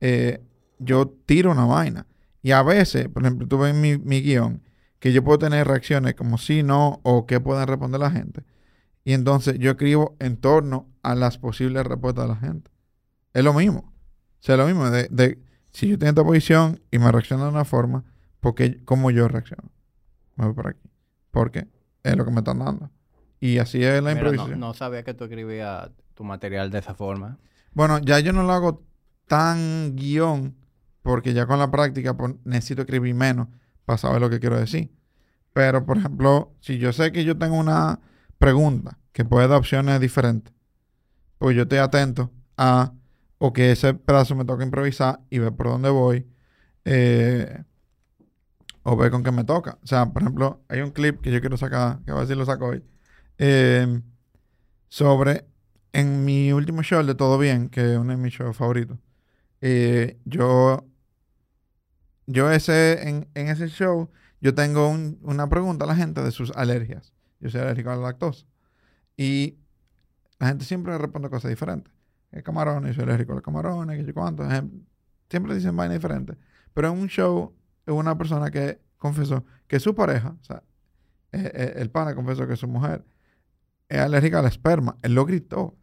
eh, 0.00 0.40
yo 0.78 1.08
tiro 1.26 1.52
una 1.52 1.66
vaina. 1.66 2.06
Y 2.42 2.52
a 2.52 2.62
veces, 2.62 3.08
por 3.08 3.22
ejemplo, 3.24 3.48
tú 3.48 3.58
ves 3.58 3.74
mi, 3.74 3.98
mi 3.98 4.22
guion, 4.22 4.62
que 5.06 5.12
yo 5.12 5.22
puedo 5.22 5.38
tener 5.38 5.68
reacciones 5.68 6.14
como 6.14 6.36
sí, 6.36 6.64
no, 6.64 6.98
o 7.04 7.26
qué 7.26 7.38
pueden 7.38 7.68
responder 7.68 8.00
la 8.00 8.10
gente. 8.10 8.42
Y 9.04 9.12
entonces 9.12 9.56
yo 9.60 9.70
escribo 9.70 10.16
en 10.18 10.36
torno 10.36 10.88
a 11.04 11.14
las 11.14 11.38
posibles 11.38 11.86
respuestas 11.86 12.24
de 12.24 12.28
la 12.28 12.40
gente. 12.40 12.72
Es 13.32 13.44
lo 13.44 13.54
mismo. 13.54 13.92
O 13.94 14.40
sea, 14.40 14.56
es 14.56 14.58
lo 14.58 14.66
mismo. 14.66 14.90
De, 14.90 15.06
de 15.08 15.40
si 15.70 15.86
yo 15.86 15.96
tengo 15.96 16.08
esta 16.08 16.24
posición 16.24 16.80
y 16.90 16.98
me 16.98 17.12
reacciona 17.12 17.44
de 17.44 17.50
una 17.50 17.64
forma, 17.64 18.02
porque 18.40 18.82
¿cómo 18.84 19.12
yo 19.12 19.28
reacciono? 19.28 19.70
Me 20.34 20.46
voy 20.46 20.54
por 20.54 20.66
aquí. 20.66 20.90
Porque 21.30 21.68
es 22.02 22.16
lo 22.16 22.24
que 22.24 22.32
me 22.32 22.38
están 22.38 22.58
dando. 22.58 22.90
Y 23.38 23.58
así 23.58 23.84
es 23.84 24.02
la 24.02 24.10
Mira, 24.10 24.14
no, 24.14 24.18
improvisación. 24.18 24.58
no 24.58 24.74
sabía 24.74 25.04
que 25.04 25.14
tú 25.14 25.22
escribías 25.22 25.88
tu 26.14 26.24
material 26.24 26.72
de 26.72 26.80
esa 26.80 26.96
forma. 26.96 27.38
Bueno, 27.74 28.00
ya 28.00 28.18
yo 28.18 28.32
no 28.32 28.42
lo 28.42 28.52
hago 28.52 28.84
tan 29.28 29.94
guion, 29.94 30.56
porque 31.02 31.32
ya 31.32 31.46
con 31.46 31.60
la 31.60 31.70
práctica 31.70 32.16
pues, 32.16 32.34
necesito 32.42 32.82
escribir 32.82 33.14
menos 33.14 33.46
para 33.84 33.98
saber 33.98 34.20
lo 34.20 34.28
que 34.28 34.40
quiero 34.40 34.58
decir. 34.58 34.95
Pero, 35.56 35.86
por 35.86 35.96
ejemplo, 35.96 36.54
si 36.60 36.76
yo 36.76 36.92
sé 36.92 37.12
que 37.12 37.24
yo 37.24 37.38
tengo 37.38 37.56
una 37.56 37.98
pregunta 38.36 38.98
que 39.14 39.24
puede 39.24 39.48
dar 39.48 39.56
opciones 39.56 39.98
diferentes, 40.02 40.52
pues 41.38 41.56
yo 41.56 41.62
estoy 41.62 41.78
atento 41.78 42.30
a, 42.58 42.92
o 43.38 43.54
que 43.54 43.72
ese 43.72 43.94
pedazo 43.94 44.36
me 44.36 44.44
toca 44.44 44.64
improvisar 44.64 45.20
y 45.30 45.38
ver 45.38 45.54
por 45.54 45.68
dónde 45.68 45.88
voy, 45.88 46.26
eh, 46.84 47.64
o 48.82 48.98
ver 48.98 49.10
con 49.10 49.22
qué 49.24 49.32
me 49.32 49.44
toca. 49.44 49.78
O 49.82 49.86
sea, 49.86 50.04
por 50.12 50.20
ejemplo, 50.20 50.62
hay 50.68 50.82
un 50.82 50.90
clip 50.90 51.22
que 51.22 51.32
yo 51.32 51.40
quiero 51.40 51.56
sacar, 51.56 52.00
que 52.04 52.10
a 52.12 52.16
ver 52.16 52.26
si 52.26 52.34
lo 52.34 52.44
saco 52.44 52.66
hoy, 52.66 52.84
eh, 53.38 54.02
sobre 54.88 55.46
en 55.94 56.26
mi 56.26 56.52
último 56.52 56.82
show 56.82 57.02
de 57.02 57.14
Todo 57.14 57.38
Bien, 57.38 57.70
que 57.70 57.94
es 57.94 57.98
uno 57.98 58.12
de 58.12 58.18
mis 58.18 58.34
shows 58.34 58.54
favoritos, 58.58 58.98
eh, 59.62 60.18
yo, 60.26 60.86
yo 62.26 62.50
ese, 62.50 63.08
en, 63.08 63.26
en 63.32 63.48
ese 63.48 63.68
show, 63.68 64.10
yo 64.40 64.54
tengo 64.54 64.88
un- 64.88 65.18
una 65.22 65.48
pregunta 65.48 65.84
a 65.84 65.88
la 65.88 65.96
gente 65.96 66.22
de 66.22 66.30
sus 66.30 66.50
alergias. 66.52 67.12
Yo 67.40 67.50
soy 67.50 67.60
alérgico 67.60 67.90
a 67.90 67.96
la 67.96 68.02
lactosa. 68.02 68.46
Y 69.16 69.56
la 70.38 70.48
gente 70.48 70.64
siempre 70.64 70.92
me 70.92 70.98
responde 70.98 71.30
cosas 71.30 71.48
diferentes. 71.48 71.92
El 72.32 72.42
camarones, 72.42 72.90
yo 72.90 73.02
soy 73.02 73.04
alérgico 73.04 73.32
a 73.32 73.36
los 73.36 73.44
camarones, 73.44 73.98
que 73.98 74.04
yo 74.06 74.14
cuánto. 74.14 74.44
Siempre 75.30 75.54
dicen 75.54 75.76
vainas 75.76 75.96
diferentes. 75.98 76.36
Pero 76.74 76.88
en 76.92 76.98
un 76.98 77.08
show, 77.08 77.54
una 77.86 78.16
persona 78.18 78.50
que 78.50 78.80
confesó 78.98 79.44
que 79.66 79.80
su 79.80 79.94
pareja, 79.94 80.36
o 80.40 80.44
sea, 80.44 80.62
eh, 81.32 81.50
eh, 81.54 81.72
el 81.76 81.90
pana 81.90 82.14
confesó 82.14 82.46
que 82.46 82.56
su 82.56 82.68
mujer 82.68 83.04
es 83.88 83.98
alérgica 83.98 84.40
al 84.40 84.46
esperma. 84.46 84.96
Él 85.02 85.14
lo 85.14 85.24
gritó, 85.24 85.76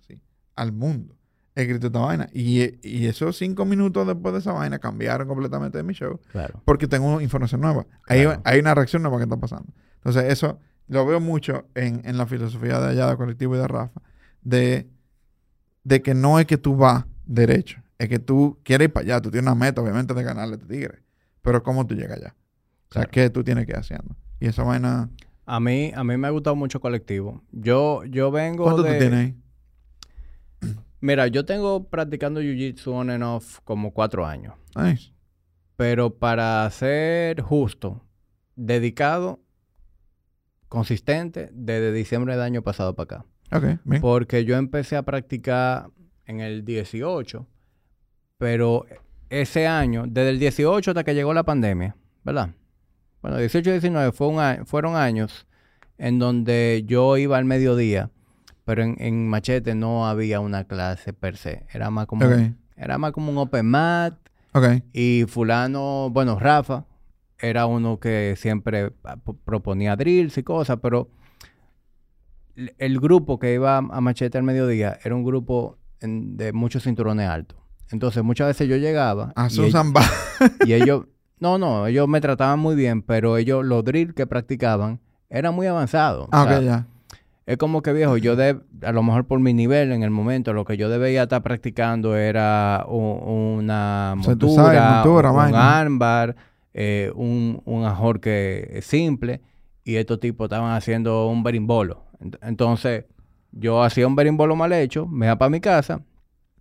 al 0.56 0.72
mundo. 0.72 1.18
Gritó 1.56 1.88
esta 1.88 2.00
vaina. 2.00 2.30
Y, 2.34 2.80
y 2.88 3.06
esos 3.06 3.38
cinco 3.38 3.66
minutos 3.66 4.08
después 4.08 4.34
de 4.34 4.40
esa 4.40 4.54
vaina 4.54 4.80
cambiaron 4.80 5.28
completamente 5.28 5.78
de 5.78 5.84
mi 5.84 5.94
show 5.94 6.20
Claro. 6.32 6.62
porque 6.66 6.88
tengo 6.88 7.22
información 7.22 7.62
nueva. 7.62 7.86
Hay, 8.08 8.24
Claro. 8.24 8.42
hay 8.44 8.60
una 8.60 8.74
reacción 8.74 9.02
nueva 9.04 9.18
que 9.18 9.24
está 9.24 9.38
pasando. 9.38 9.72
Entonces, 9.98 10.26
eso 10.32 10.60
lo 10.88 11.06
veo 11.06 11.20
mucho 11.20 11.66
en, 11.76 12.02
en 12.06 12.18
la 12.18 12.26
filosofía 12.26 12.80
de 12.80 12.90
allá 12.90 13.08
de 13.08 13.18
colectivo 13.18 13.56
y 13.56 13.60
de 13.60 13.68
Rafa, 13.68 14.02
de, 14.42 14.90
de 15.84 16.02
que 16.02 16.14
no 16.14 16.40
es 16.40 16.46
que 16.46 16.58
tú 16.58 16.76
vas 16.76 17.06
derecho, 17.26 17.82
es 18.00 18.10
que 18.10 18.20
tú 18.20 18.60
quieres 18.64 18.88
ir 18.88 18.94
para 18.94 19.04
allá, 19.06 19.22
tú 19.22 19.32
tienes 19.32 19.46
una 19.50 19.56
meta, 19.56 19.82
obviamente, 19.82 20.14
de 20.14 20.24
ganarle 20.24 20.56
a 20.56 20.58
este 20.58 20.68
tigre, 20.74 21.04
pero 21.42 21.62
¿cómo 21.64 21.86
tú 21.88 21.96
llegas 21.96 22.18
allá? 22.18 22.36
O 22.90 22.94
sea, 22.94 23.04
Claro. 23.04 23.12
¿qué 23.12 23.30
tú 23.30 23.44
tienes 23.44 23.66
que 23.66 23.72
ir 23.74 23.78
haciendo? 23.78 24.16
Y 24.40 24.48
esa 24.48 24.64
vaina... 24.64 25.10
A 25.46 25.60
mí, 25.60 25.92
a 25.96 26.04
mí 26.04 26.16
me 26.18 26.28
ha 26.28 26.32
gustado 26.32 26.56
mucho 26.56 26.80
colectivo. 26.80 27.44
Yo, 27.52 28.04
yo 28.06 28.32
vengo 28.32 28.64
¿Cuánto 28.64 28.84
de... 28.84 28.94
tú 28.94 29.00
tienes 29.00 29.20
ahí? 29.20 29.38
Mira, 31.04 31.28
yo 31.28 31.44
tengo 31.44 31.90
practicando 31.90 32.40
Jiu-Jitsu 32.42 32.88
on 32.94 33.10
and 33.10 33.24
off 33.24 33.60
como 33.66 33.92
cuatro 33.92 34.26
años. 34.26 34.54
Nice. 34.74 35.12
Pero 35.76 36.18
para 36.18 36.70
ser 36.70 37.42
justo, 37.42 38.06
dedicado, 38.56 39.42
consistente, 40.70 41.50
desde 41.52 41.92
diciembre 41.92 42.34
del 42.36 42.44
año 42.44 42.62
pasado 42.62 42.96
para 42.96 43.18
acá. 43.18 43.26
Ok, 43.52 43.80
bien. 43.84 44.02
Porque 44.02 44.46
yo 44.46 44.56
empecé 44.56 44.96
a 44.96 45.04
practicar 45.04 45.88
en 46.26 46.40
el 46.40 46.64
18, 46.64 47.46
pero 48.38 48.86
ese 49.30 49.68
año, 49.68 50.06
desde 50.08 50.30
el 50.30 50.40
18 50.40 50.92
hasta 50.92 51.04
que 51.04 51.14
llegó 51.14 51.34
la 51.34 51.44
pandemia, 51.44 51.96
¿verdad? 52.24 52.52
Bueno, 53.22 53.38
18 53.38 53.70
y 53.70 53.74
19 53.74 54.12
fue 54.12 54.28
un 54.28 54.40
a- 54.40 54.64
fueron 54.66 54.96
años 54.96 55.48
en 55.98 56.18
donde 56.18 56.84
yo 56.88 57.18
iba 57.18 57.38
al 57.38 57.46
mediodía, 57.46 58.10
pero 58.66 58.84
en, 58.84 58.96
en 59.00 59.28
Machete 59.28 59.76
no 59.76 60.08
había 60.08 60.40
una 60.40 60.64
clase 60.66 61.14
per 61.14 61.38
se. 61.38 61.66
Era 61.74 61.90
más 61.90 62.06
como, 62.08 62.26
era 62.76 62.98
más 62.98 63.12
como 63.12 63.32
un 63.32 63.38
open 63.38 63.66
mat 63.66 64.16
y 64.94 65.26
fulano, 65.28 66.10
bueno, 66.12 66.40
Rafa, 66.40 66.86
era 67.40 67.66
uno 67.66 68.00
que 68.00 68.36
siempre 68.38 68.94
ah, 69.04 69.18
proponía 69.46 69.96
drills 69.96 70.38
y 70.38 70.44
cosas, 70.44 70.80
pero 70.82 71.10
el 72.78 73.00
grupo 73.00 73.40
que 73.40 73.54
iba 73.54 73.78
a 73.78 73.82
Machete 74.02 74.38
al 74.38 74.44
mediodía 74.44 75.00
era 75.04 75.16
un 75.16 75.24
grupo 75.24 75.78
en- 76.02 76.38
de 76.38 76.54
muchos 76.54 76.84
cinturones 76.84 77.28
altos. 77.28 77.58
Entonces 77.92 78.24
muchas 78.24 78.48
veces 78.48 78.68
yo 78.68 78.78
llegaba 78.78 79.34
A 79.36 79.48
y, 79.48 79.50
Susan 79.50 79.88
ell- 79.88 79.94
Ba- 79.94 80.56
y 80.66 80.74
ellos, 80.74 81.06
no, 81.40 81.58
no, 81.58 81.88
ellos 81.88 82.08
me 82.08 82.22
trataban 82.22 82.60
muy 82.60 82.76
bien, 82.76 83.02
pero 83.02 83.38
ellos, 83.38 83.66
los 83.66 83.84
drills 83.84 84.14
que 84.14 84.28
practicaban 84.28 85.00
eran 85.30 85.54
muy 85.56 85.68
avanzados. 85.68 86.28
Ah, 86.32 86.44
O 86.44 86.48
sea, 86.48 86.62
ya. 86.62 86.88
Es 87.46 87.58
como 87.58 87.82
que 87.82 87.94
viejo, 87.94 88.18
yo 88.18 88.36
de, 88.36 88.60
a 88.84 88.92
lo 88.92 89.04
mejor 89.04 89.26
por 89.28 89.40
mi 89.40 89.54
nivel 89.54 89.92
en 89.92 90.04
el 90.04 90.10
momento, 90.12 90.54
lo 90.54 90.64
que 90.66 90.78
yo 90.78 90.90
debía 90.90 91.24
estar 91.24 91.44
practicando 91.44 92.16
era 92.16 92.86
una 92.88 94.14
O 94.18 94.24
sea, 94.24 94.36
sabes, 94.48 94.82
montura, 94.82 94.94
montura, 94.96 95.32
un 95.32 95.36
vaina. 95.38 95.80
armbar, 95.80 96.36
eh, 96.74 97.12
un, 97.16 97.62
un 97.66 97.86
ajorque 97.86 98.80
simple, 98.82 99.42
y 99.84 99.96
estos 99.98 100.20
tipos 100.20 100.46
estaban 100.46 100.72
haciendo 100.76 101.28
un 101.28 101.44
berimbolo. 101.44 102.06
Ent- 102.22 102.38
Entonces, 102.42 103.06
yo 103.52 103.84
hacía 103.84 104.08
un 104.08 104.16
berimbolo 104.16 104.56
mal 104.56 104.72
hecho, 104.74 105.06
me 105.06 105.26
iba 105.26 105.38
para 105.38 105.50
mi 105.50 105.60
casa, 105.60 106.02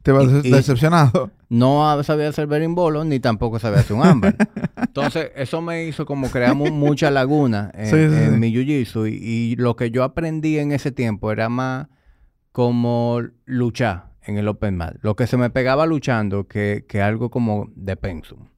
Te 0.02 0.10
vas 0.12 0.24
y- 0.44 0.48
y- 0.48 0.50
decepcionado. 0.50 1.30
no 1.48 2.02
sabía 2.02 2.28
hacer 2.28 2.46
berimbolo, 2.46 3.04
ni 3.04 3.20
tampoco 3.20 3.58
sabía 3.58 3.80
hacer 3.80 3.96
un 3.96 4.04
ámbar. 4.04 4.36
Entonces, 4.76 5.30
eso 5.36 5.60
me 5.62 5.84
hizo 5.84 6.04
como 6.06 6.28
crear 6.30 6.54
mu- 6.54 6.70
mucha 6.72 7.10
laguna 7.10 7.70
en, 7.74 7.86
Sí, 7.86 7.92
sí, 7.92 8.22
en 8.24 8.32
sí. 8.32 8.38
mi 8.38 8.52
jiu-jitsu. 8.52 9.08
Y, 9.10 9.14
y 9.52 9.56
lo 9.56 9.76
que 9.76 9.90
yo 9.90 10.02
aprendí 10.04 10.58
en 10.58 10.72
ese 10.72 10.90
tiempo 10.92 11.30
era 11.30 11.48
más 11.48 11.86
como 12.50 13.22
luchar 13.44 14.10
en 14.24 14.38
el 14.38 14.48
open 14.48 14.76
mat. 14.76 14.96
Lo 15.02 15.16
que 15.16 15.26
se 15.26 15.36
me 15.36 15.50
pegaba 15.50 15.86
luchando 15.86 16.46
que, 16.48 16.84
que 16.88 17.00
algo 17.02 17.30
como 17.30 17.70
de 17.74 17.96
pensum. 17.96 18.48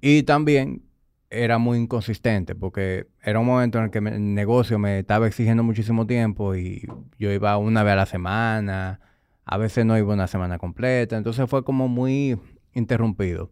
Y 0.00 0.22
también 0.24 0.82
era 1.30 1.58
muy 1.58 1.78
inconsistente 1.78 2.54
porque 2.54 3.06
era 3.22 3.38
un 3.38 3.46
momento 3.46 3.78
en 3.78 3.84
el 3.84 3.90
que 3.90 3.98
el 3.98 4.34
negocio 4.34 4.78
me 4.78 4.98
estaba 4.98 5.26
exigiendo 5.26 5.62
muchísimo 5.62 6.06
tiempo 6.06 6.54
y 6.54 6.86
yo 7.18 7.30
iba 7.32 7.56
una 7.56 7.82
vez 7.82 7.92
a 7.94 7.96
la 7.96 8.06
semana, 8.06 9.00
a 9.44 9.56
veces 9.58 9.84
no 9.84 9.96
iba 9.98 10.12
una 10.12 10.26
semana 10.26 10.58
completa, 10.58 11.16
entonces 11.16 11.48
fue 11.48 11.64
como 11.64 11.88
muy 11.88 12.38
interrumpido. 12.74 13.50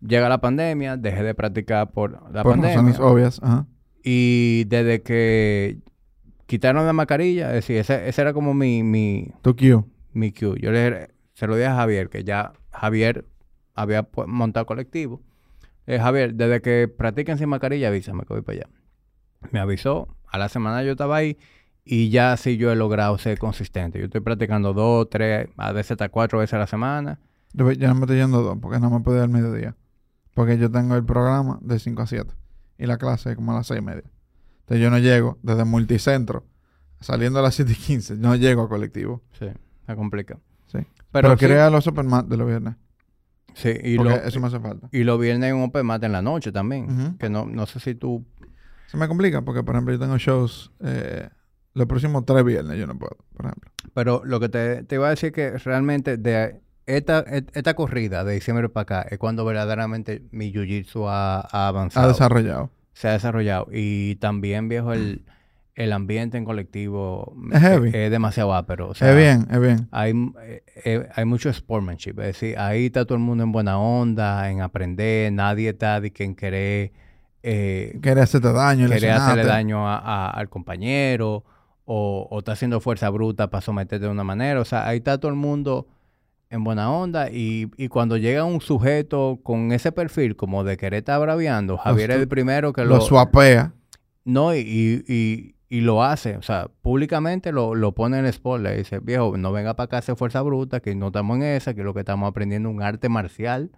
Llega 0.00 0.28
la 0.28 0.40
pandemia, 0.40 0.96
dejé 0.96 1.22
de 1.22 1.34
practicar 1.34 1.90
por 1.90 2.12
la 2.32 2.42
Por 2.42 2.52
pandemia 2.52 2.76
razones 2.76 3.00
obvias. 3.00 3.40
Ajá. 3.42 3.66
y 4.04 4.64
desde 4.64 5.02
que 5.02 5.78
quitaron 6.46 6.86
la 6.86 6.92
mascarilla, 6.92 7.48
es 7.48 7.54
decir, 7.54 7.76
ese, 7.78 8.08
ese 8.08 8.22
era 8.22 8.32
como 8.32 8.54
mi, 8.54 8.82
mi, 8.82 9.32
Tu 9.42 9.56
Q. 9.56 9.84
mi 10.12 10.32
cue. 10.32 10.58
Yo 10.60 10.70
le, 10.70 11.08
se 11.34 11.46
lo 11.46 11.56
dije 11.56 11.66
a 11.68 11.74
Javier, 11.76 12.08
que 12.08 12.22
ya 12.24 12.52
Javier 12.70 13.24
había 13.74 14.06
montado 14.26 14.64
colectivo. 14.66 15.22
Le 15.86 15.94
dije, 15.94 16.04
Javier, 16.04 16.34
desde 16.34 16.60
que 16.60 16.88
practiquen 16.88 17.38
sin 17.38 17.48
mascarilla, 17.48 17.88
avísame 17.88 18.24
que 18.24 18.34
voy 18.34 18.42
para 18.42 18.58
allá. 18.58 18.68
Me 19.50 19.58
avisó, 19.58 20.14
a 20.26 20.38
la 20.38 20.48
semana 20.48 20.82
yo 20.82 20.92
estaba 20.92 21.16
ahí 21.16 21.36
y 21.88 22.10
ya 22.10 22.36
sí 22.36 22.56
yo 22.56 22.72
he 22.72 22.76
logrado 22.76 23.16
ser 23.16 23.38
consistente. 23.38 24.00
Yo 24.00 24.06
estoy 24.06 24.20
practicando 24.20 24.74
dos, 24.74 25.08
tres, 25.08 25.48
a 25.56 25.70
veces 25.70 25.92
hasta 25.92 26.08
cuatro 26.08 26.40
veces 26.40 26.54
a 26.54 26.58
la 26.58 26.66
semana. 26.66 27.20
Yo, 27.52 27.64
no 27.64 27.94
me 27.94 28.00
estoy 28.00 28.16
yendo 28.16 28.42
dos 28.42 28.58
porque 28.60 28.80
no 28.80 28.90
me 28.90 29.00
puedo 29.00 29.18
ir 29.18 29.22
al 29.22 29.28
mediodía. 29.28 29.76
Porque 30.34 30.58
yo 30.58 30.68
tengo 30.68 30.96
el 30.96 31.04
programa 31.04 31.60
de 31.62 31.78
5 31.78 32.02
a 32.02 32.06
7 32.06 32.34
y 32.78 32.86
la 32.86 32.98
clase 32.98 33.30
es 33.30 33.36
como 33.36 33.52
a 33.52 33.54
las 33.54 33.68
6 33.68 33.80
y 33.80 33.84
media. 33.84 34.02
Entonces 34.60 34.82
yo 34.82 34.90
no 34.90 34.98
llego 34.98 35.38
desde 35.42 35.64
multicentro, 35.64 36.44
saliendo 37.00 37.38
a 37.38 37.42
las 37.42 37.54
7 37.54 37.70
y 37.70 37.76
15, 37.76 38.16
no 38.16 38.34
llego 38.34 38.62
a 38.62 38.68
colectivo. 38.68 39.22
Sí, 39.38 39.46
se 39.86 39.94
complica. 39.94 40.40
Sí. 40.66 40.78
Pero, 40.78 40.88
Pero, 41.12 41.38
sí, 41.38 41.46
crea 41.46 41.70
los 41.70 41.84
Supermat 41.84 42.26
de 42.26 42.36
los 42.36 42.48
viernes. 42.48 42.74
sí, 43.54 43.70
y, 43.80 43.96
porque 43.96 44.10
lo, 44.10 44.16
eso 44.16 44.40
me 44.40 44.48
hace 44.48 44.58
falta. 44.58 44.88
y 44.90 45.04
los 45.04 45.20
viernes 45.20 45.46
hay 45.46 45.52
un 45.52 45.62
open 45.62 45.86
mat 45.86 46.02
en 46.02 46.10
la 46.10 46.20
noche 46.20 46.50
también. 46.50 47.16
Que 47.16 47.30
no, 47.30 47.46
no 47.46 47.64
sé 47.66 47.78
si 47.78 47.94
tú 47.94 48.26
Se 48.88 48.96
me 48.96 49.06
complica 49.06 49.42
porque, 49.42 49.62
por 49.62 49.76
ejemplo, 49.76 49.94
yo 49.94 50.00
tengo 50.00 50.18
shows 50.18 50.72
eh, 50.80 51.30
los 51.76 51.86
próximos 51.86 52.24
tres 52.24 52.44
viernes, 52.44 52.78
yo 52.78 52.86
no 52.86 52.98
puedo, 52.98 53.16
por 53.36 53.46
ejemplo. 53.46 53.70
Pero 53.94 54.22
lo 54.24 54.40
que 54.40 54.48
te, 54.48 54.82
te 54.84 54.94
iba 54.96 55.06
a 55.06 55.10
decir 55.10 55.32
que 55.32 55.50
realmente 55.58 56.16
de 56.16 56.60
esta, 56.86 57.20
esta 57.20 57.74
corrida 57.74 58.24
de 58.24 58.34
diciembre 58.34 58.68
para 58.68 58.82
acá 58.82 59.02
es 59.10 59.18
cuando 59.18 59.44
verdaderamente 59.44 60.22
mi 60.30 60.52
jiu-jitsu 60.52 61.06
ha, 61.08 61.40
ha 61.40 61.46
Ha 61.52 61.68
avanzado, 61.68 62.08
desarrollado. 62.08 62.70
se 62.92 63.08
ha 63.08 63.12
desarrollado. 63.12 63.68
Y 63.72 64.16
también, 64.16 64.68
viejo, 64.68 64.92
el, 64.92 65.24
el 65.74 65.92
ambiente 65.92 66.38
en 66.38 66.44
colectivo 66.44 67.34
Es 67.52 67.60
heavy. 67.60 67.90
es 67.92 68.10
demasiado 68.10 68.54
ápero. 68.54 68.88
O 68.90 68.94
sea, 68.94 69.10
es 69.10 69.16
bien, 69.16 69.46
es 69.50 69.60
bien. 69.60 69.88
Hay, 69.90 70.12
eh, 70.42 70.62
eh, 70.84 71.08
hay 71.14 71.24
mucho 71.24 71.52
sportsmanship. 71.52 72.18
Es 72.20 72.26
decir, 72.28 72.58
ahí 72.58 72.86
está 72.86 73.04
todo 73.04 73.16
el 73.18 73.24
mundo 73.24 73.44
en 73.44 73.52
buena 73.52 73.78
onda, 73.78 74.50
en 74.50 74.60
aprender. 74.62 75.32
Nadie 75.32 75.70
está 75.70 76.00
de 76.00 76.10
que 76.12 76.24
en 76.24 76.34
querer, 76.36 76.92
eh, 77.42 77.98
Quiere 78.00 78.20
hacerte 78.22 78.52
daño, 78.52 78.88
querer 78.88 79.10
hacerle 79.10 79.44
daño 79.44 79.86
a- 79.88 79.98
a- 79.98 80.30
al 80.30 80.48
compañero 80.48 81.44
o, 81.86 82.28
o 82.30 82.38
está 82.40 82.52
haciendo 82.52 82.80
fuerza 82.80 83.08
bruta 83.08 83.48
para 83.48 83.62
someterte 83.62 84.04
de 84.04 84.10
una 84.12 84.24
manera. 84.24 84.60
O 84.60 84.64
sea, 84.66 84.86
ahí 84.86 84.98
está 84.98 85.16
todo 85.18 85.30
el 85.30 85.36
mundo 85.38 85.86
en 86.50 86.62
buena 86.62 86.92
onda 86.92 87.30
y, 87.30 87.70
y 87.78 87.88
cuando 87.88 88.16
llega 88.18 88.44
un 88.44 88.60
sujeto 88.60 89.40
con 89.42 89.72
ese 89.72 89.90
perfil 89.92 90.36
como 90.36 90.62
de 90.64 90.76
querer 90.76 90.98
estar 90.98 91.18
braviando, 91.20 91.76
Javier 91.78 92.10
es 92.10 92.18
el 92.18 92.28
primero 92.28 92.72
que 92.72 92.82
Lo 92.84 92.96
lo... 92.96 93.00
swapea. 93.00 93.72
no, 94.24 94.54
y, 94.54 94.58
y, 95.08 95.54
y- 95.68 95.80
lo 95.80 96.04
hace. 96.04 96.36
O 96.36 96.42
sea, 96.42 96.68
públicamente 96.82 97.50
lo, 97.52 97.74
lo 97.74 97.92
pone 97.92 98.18
en 98.18 98.24
el 98.26 98.30
spot. 98.30 98.60
Le 98.60 98.76
dice, 98.76 99.00
viejo, 99.00 99.36
no 99.36 99.50
venga 99.52 99.74
para 99.74 99.84
acá 99.86 99.96
a 99.96 99.98
hacer 100.00 100.14
fuerza 100.16 100.40
bruta, 100.42 100.78
que 100.80 100.94
no 100.94 101.08
estamos 101.08 101.36
en 101.38 101.42
esa, 101.44 101.74
que 101.74 101.82
lo 101.82 101.92
que 101.94 102.00
estamos 102.00 102.28
aprendiendo 102.28 102.68
es 102.68 102.74
un 102.76 102.82
arte 102.82 103.08
marcial. 103.08 103.70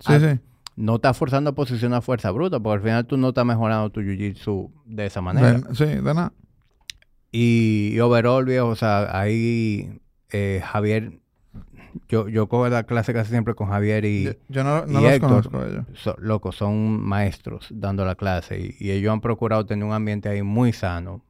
Sí, 0.00 0.12
Ah, 0.12 0.20
sí. 0.20 0.40
No 0.76 0.96
estás 0.96 1.16
forzando 1.16 1.50
a 1.50 1.54
posicionar 1.54 2.02
fuerza 2.02 2.30
bruta, 2.32 2.58
porque 2.58 2.74
al 2.78 2.82
final 2.82 3.06
tú 3.06 3.16
no 3.16 3.28
estás 3.28 3.44
mejorando 3.46 3.90
tu 3.90 4.00
jiu-jitsu 4.00 4.70
de 4.86 5.06
esa 5.06 5.20
manera. 5.20 5.52
De- 5.52 5.74
sí, 5.76 5.84
de 5.84 6.02
nada. 6.02 6.32
Y, 7.36 7.90
y 7.94 7.98
overall, 8.00 8.44
viejo, 8.44 8.68
o 8.68 8.76
sea, 8.76 9.18
ahí 9.18 10.00
eh, 10.30 10.62
Javier, 10.64 11.18
yo, 12.08 12.28
yo 12.28 12.48
cojo 12.48 12.68
la 12.68 12.84
clase 12.84 13.12
casi 13.12 13.30
siempre 13.30 13.54
con 13.54 13.68
Javier 13.68 14.04
y, 14.04 14.24
Yo, 14.24 14.32
yo 14.48 14.62
no, 14.64 14.86
no 14.86 15.00
y 15.00 15.02
los 15.02 15.12
Héctor. 15.14 15.30
conozco 15.30 15.58
a 15.58 15.66
ellos. 15.66 15.84
so- 15.94 16.16
loco, 16.18 16.52
son 16.52 17.02
maestros 17.02 17.68
dando 17.72 18.04
la 18.04 18.14
clase 18.14 18.60
y, 18.60 18.76
y 18.78 18.90
ellos 18.92 19.12
han 19.12 19.20
procurado 19.20 19.66
tener 19.66 19.84
un 19.84 19.92
ambiente 19.92 20.28
ahí 20.28 20.42
muy 20.42 20.72
sano, 20.72 21.22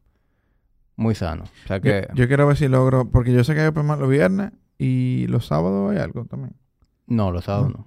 muy 0.97 1.15
sano. 1.15 1.45
O 1.65 1.67
sea 1.69 1.79
Yo, 1.79 1.83
que, 1.83 2.09
yo 2.15 2.29
quiero 2.29 2.47
ver 2.47 2.57
si 2.57 2.69
logro, 2.69 3.11
porque 3.11 3.33
yo 3.33 3.43
sé 3.45 3.55
que 3.55 3.61
hay 3.63 3.67
open 3.69 3.87
los 3.87 4.09
viernes 4.09 4.53
y 4.79 5.27
los 5.29 5.47
sábados 5.47 5.93
hay 5.93 5.99
algo 5.99 6.25
también. 6.27 6.55
no, 7.07 7.31
los 7.31 7.45
sábados 7.45 7.71
no. 7.71 7.79
no. 7.79 7.87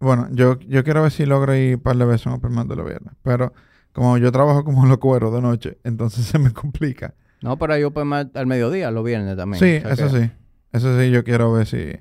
Bueno, 0.00 0.28
yo, 0.32 0.58
yo 0.60 0.84
quiero 0.84 1.02
ver 1.02 1.10
si 1.10 1.26
logro 1.26 1.56
ir 1.56 1.76
un 1.76 1.82
par 1.82 1.96
de 1.96 2.04
veces 2.04 2.26
un 2.26 2.34
open 2.34 2.68
de 2.68 2.76
los 2.76 2.86
viernes. 2.86 3.14
Pero 3.22 3.52
como 3.92 4.16
yo 4.18 4.30
trabajo 4.30 4.64
como 4.64 4.86
los 4.86 4.98
cueros 4.98 5.32
de 5.32 5.40
noche, 5.42 5.78
entonces 5.84 6.24
se 6.26 6.38
me 6.38 6.52
complica. 6.52 7.14
No, 7.42 7.56
pero 7.58 7.74
hay 7.74 7.84
open 7.84 8.08
mic 8.08 8.36
al 8.36 8.46
mediodía, 8.46 8.90
los 8.90 9.04
viernes 9.04 9.36
también. 9.36 9.60
sí, 9.60 9.76
O 9.84 9.94
sea 9.94 10.06
eso 10.06 10.14
que- 10.16 10.26
sí. 10.26 10.30
Eso 10.72 11.00
sí, 11.00 11.10
yo 11.10 11.24
quiero 11.24 11.50
ver 11.52 11.66
si, 11.66 11.92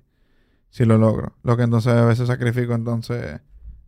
si 0.69 0.83
lo 0.85 0.97
logro. 0.97 1.35
Lo 1.43 1.55
que 1.55 1.63
entonces 1.63 1.93
a 1.93 2.05
veces 2.05 2.27
sacrifico 2.27 2.73
entonces 2.73 3.39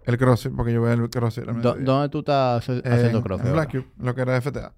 el 0.06 0.18
crossfit, 0.18 0.54
porque 0.56 0.72
yo 0.74 0.80
voy 0.82 0.92
al 0.92 1.10
crossfit 1.10 1.48
al 1.48 1.56
mediodía. 1.56 1.84
¿Dónde 1.84 2.10
tú 2.10 2.20
estás 2.20 2.68
En- 2.70 2.82
haciendo 2.86 3.18
En 3.18 3.24
crossfit? 3.24 3.48
ahora? 3.48 3.62
Black 3.66 3.72
Cube, 3.72 3.88
lo 4.00 4.16
que 4.16 4.22
era 4.22 4.38
FTA. 4.42 4.74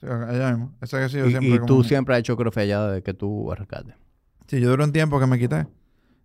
Sí, 0.00 0.06
allá 0.06 0.50
mismo. 0.52 0.74
Ese 0.80 0.98
que 0.98 1.08
sí, 1.08 1.18
yo 1.18 1.26
Y, 1.26 1.30
siempre 1.30 1.48
y 1.50 1.58
como- 1.58 1.66
tú 1.66 1.84
siempre 1.84 2.14
has 2.14 2.20
hecho 2.20 2.36
crossfit 2.36 2.62
allá 2.62 2.86
desde 2.88 3.02
que 3.02 3.14
tú 3.14 3.52
arrancaste. 3.52 3.94
Sí, 4.46 4.60
yo 4.60 4.70
duré 4.70 4.84
un 4.84 4.92
tiempo 4.92 5.20
que 5.20 5.26
me 5.26 5.38
quité. 5.38 5.66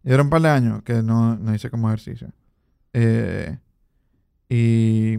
Yo 0.03 0.11
duré 0.11 0.21
un 0.23 0.29
par 0.29 0.41
de 0.41 0.49
años 0.49 0.81
que 0.83 1.01
no, 1.03 1.35
no 1.37 1.53
hice 1.53 1.69
como 1.69 1.87
ejercicio. 1.89 2.29
Eh, 2.93 3.57
y, 4.49 5.17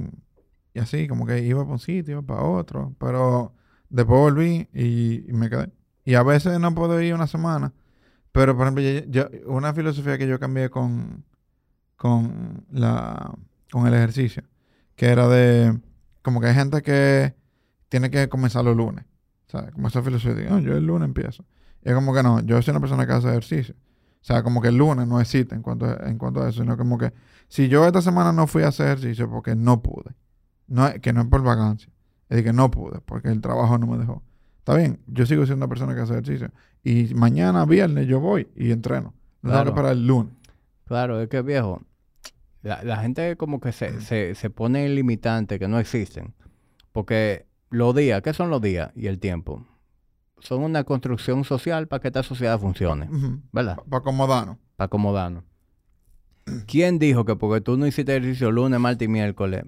y 0.74 0.78
así, 0.80 1.06
como 1.08 1.26
que 1.26 1.40
iba 1.42 1.60
para 1.62 1.72
un 1.72 1.78
sitio, 1.78 2.12
iba 2.12 2.22
para 2.22 2.42
otro. 2.42 2.94
Pero 2.98 3.52
después 3.94 4.18
volví 4.18 4.68
y, 4.74 5.24
me 5.32 5.48
quedé. 5.48 5.70
Y 6.04 6.14
a 6.14 6.22
veces 6.22 6.58
no 6.58 6.74
puedo 6.74 7.00
ir 7.00 7.14
una 7.14 7.26
semana. 7.26 7.72
Pero, 8.32 8.56
por 8.56 8.66
ejemplo, 8.66 8.82
yo, 9.08 9.28
una 9.46 9.72
filosofía 9.72 10.18
que 10.18 10.26
yo 10.26 10.40
cambié 10.40 10.68
con, 10.68 11.24
con, 11.96 12.64
la, 12.72 13.32
con 13.70 13.86
el 13.86 13.94
ejercicio, 13.94 14.42
que 14.96 15.06
era 15.06 15.28
de, 15.28 15.78
como 16.22 16.40
que 16.40 16.48
hay 16.48 16.54
gente 16.54 16.82
que 16.82 17.34
tiene 17.88 18.10
que 18.10 18.28
comenzar 18.28 18.64
los 18.64 18.76
lunes. 18.76 19.04
¿Sabes? 19.46 19.70
Como 19.70 19.86
esa 19.86 20.02
filosofía 20.02 20.34
de, 20.34 20.48
"Ah, 20.48 20.58
yo 20.58 20.76
el 20.76 20.84
lunes 20.84 21.06
empiezo. 21.06 21.44
Y 21.84 21.90
es 21.90 21.94
como 21.94 22.12
que 22.12 22.24
no, 22.24 22.40
yo 22.40 22.60
soy 22.60 22.72
una 22.72 22.80
persona 22.80 23.06
que 23.06 23.12
hace 23.12 23.28
ejercicio. 23.28 23.76
O 23.76 24.26
sea, 24.26 24.42
como 24.42 24.60
que 24.60 24.68
el 24.68 24.76
lunes 24.76 25.06
no 25.06 25.20
existe 25.20 25.54
en 25.54 25.62
cuanto 25.62 25.84
a, 25.86 26.08
en 26.08 26.18
cuanto 26.18 26.42
a 26.42 26.48
eso, 26.48 26.62
sino 26.62 26.76
como 26.76 26.98
que 26.98 27.12
si 27.46 27.68
yo 27.68 27.86
esta 27.86 28.02
semana 28.02 28.32
no 28.32 28.48
fui 28.48 28.64
a 28.64 28.68
hacer 28.68 28.86
ejercicio 28.86 29.30
porque 29.30 29.54
no 29.54 29.82
pude, 29.82 30.16
no, 30.66 30.92
que 31.00 31.12
no 31.12 31.20
es 31.20 31.26
por 31.28 31.42
vacancia, 31.42 31.92
es 32.28 32.36
de 32.36 32.44
que 32.44 32.52
no 32.52 32.70
pude 32.70 33.00
porque 33.00 33.28
el 33.28 33.40
trabajo 33.40 33.78
no 33.78 33.86
me 33.86 33.98
dejó. 33.98 34.22
Está 34.58 34.74
bien, 34.76 34.98
yo 35.06 35.26
sigo 35.26 35.44
siendo 35.44 35.64
una 35.66 35.68
persona 35.68 35.94
que 35.94 36.00
hace 36.00 36.12
ejercicio. 36.14 36.50
Y 36.82 37.14
mañana, 37.14 37.64
viernes, 37.66 38.06
yo 38.06 38.20
voy 38.20 38.48
y 38.56 38.70
entreno. 38.70 39.12
No 39.42 39.50
Claro. 39.50 39.70
esperar 39.70 39.92
el 39.92 40.06
lunes. 40.06 40.32
Claro, 40.86 41.20
es 41.20 41.28
que 41.28 41.42
viejo, 41.42 41.82
la, 42.62 42.82
la 42.82 42.96
gente 42.98 43.36
como 43.36 43.60
que 43.60 43.72
se, 43.72 44.00
se, 44.00 44.34
se 44.34 44.50
pone 44.50 44.88
limitantes 44.88 45.58
que 45.58 45.68
no 45.68 45.78
existen. 45.78 46.34
Porque 46.92 47.46
los 47.70 47.94
días, 47.94 48.22
¿qué 48.22 48.32
son 48.32 48.48
los 48.50 48.62
días 48.62 48.90
y 48.94 49.06
el 49.06 49.18
tiempo? 49.18 49.66
Son 50.38 50.62
una 50.62 50.84
construcción 50.84 51.44
social 51.44 51.88
para 51.88 52.00
que 52.00 52.08
esta 52.08 52.22
sociedad 52.22 52.58
funcione, 52.58 53.08
¿verdad? 53.52 53.76
Para 53.88 53.98
acomodarnos. 54.00 54.56
Para 54.76 54.86
acomodarnos. 54.86 55.44
¿Quién 56.66 56.98
dijo 56.98 57.24
que 57.24 57.36
porque 57.36 57.60
tú 57.62 57.76
no 57.76 57.86
hiciste 57.86 58.14
ejercicio 58.16 58.50
lunes, 58.52 58.78
martes 58.78 59.06
y 59.06 59.08
miércoles, 59.10 59.64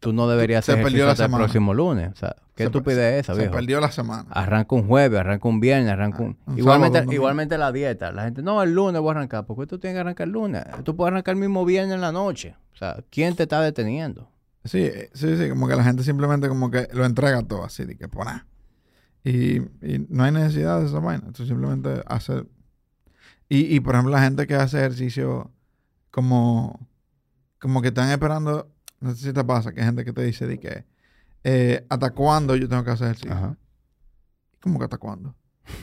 tú 0.00 0.12
no 0.12 0.28
deberías 0.28 0.64
Se 0.64 0.72
hacer 0.72 0.84
perdió 0.84 1.04
ejercicio 1.04 1.06
la 1.06 1.12
hasta 1.12 1.24
el 1.36 1.42
próximo 1.42 1.74
lunes? 1.74 2.12
O 2.12 2.16
sea, 2.16 2.36
¿qué 2.54 2.64
estupidez 2.64 3.20
esa, 3.20 3.34
Se 3.34 3.40
viejo? 3.40 3.54
perdió 3.54 3.80
la 3.80 3.90
semana. 3.90 4.26
Arranca 4.30 4.74
un 4.74 4.86
jueves, 4.86 5.18
arranca 5.18 5.48
un 5.48 5.60
viernes, 5.60 5.90
arranca 5.90 6.22
un... 6.22 6.38
un 6.46 6.58
igualmente, 6.58 6.98
sábado, 6.98 7.12
igualmente 7.12 7.58
la 7.58 7.72
dieta. 7.72 8.12
La 8.12 8.24
gente, 8.24 8.42
no, 8.42 8.62
el 8.62 8.72
lunes 8.74 9.00
voy 9.00 9.08
a 9.08 9.12
arrancar. 9.12 9.46
¿Por 9.46 9.58
qué 9.58 9.66
tú 9.66 9.78
tienes 9.78 9.96
que 9.96 10.00
arrancar 10.00 10.26
el 10.26 10.32
lunes? 10.32 10.64
Tú 10.84 10.96
puedes 10.96 11.12
arrancar 11.12 11.34
el 11.34 11.40
mismo 11.40 11.64
viernes 11.64 11.94
en 11.94 12.00
la 12.00 12.12
noche. 12.12 12.54
O 12.74 12.76
sea, 12.76 13.02
¿quién 13.10 13.34
te 13.34 13.44
está 13.44 13.60
deteniendo? 13.60 14.30
Sí, 14.64 14.82
eh, 14.82 15.10
sí, 15.14 15.36
sí, 15.36 15.48
como 15.48 15.66
que 15.66 15.76
la 15.76 15.84
gente 15.84 16.02
simplemente 16.02 16.48
como 16.48 16.70
que 16.70 16.88
lo 16.92 17.04
entrega 17.04 17.42
todo 17.42 17.64
así, 17.64 17.84
de 17.84 17.96
que 17.96 18.08
por 18.08 18.26
nada. 18.26 18.46
Y, 19.24 19.56
y 19.82 20.06
no 20.08 20.24
hay 20.24 20.32
necesidad 20.32 20.80
de 20.80 20.86
esa 20.86 21.00
vaina. 21.00 21.32
Tú 21.32 21.44
simplemente 21.46 22.02
haces... 22.06 22.44
Y, 23.48 23.74
y 23.74 23.80
por 23.80 23.94
ejemplo, 23.94 24.12
la 24.12 24.22
gente 24.22 24.46
que 24.46 24.54
hace 24.54 24.78
ejercicio 24.78 25.50
como... 26.10 26.88
Como 27.58 27.82
que 27.82 27.88
están 27.88 28.10
esperando... 28.10 28.70
No 29.00 29.14
sé 29.14 29.26
si 29.28 29.32
te 29.32 29.44
pasa, 29.44 29.72
que 29.72 29.80
hay 29.80 29.86
gente 29.86 30.04
que 30.04 30.12
te 30.12 30.22
dice 30.22 30.46
de 30.46 30.58
que... 30.58 30.84
eh, 31.44 31.86
¿Hasta 31.88 32.10
cuándo 32.10 32.56
yo 32.56 32.68
tengo 32.68 32.84
que 32.84 32.90
hacer 32.90 33.06
ejercicio? 33.08 33.32
Ajá. 33.32 33.56
¿Cómo 34.60 34.78
que 34.78 34.84
hasta 34.84 34.98
cuándo? 34.98 35.34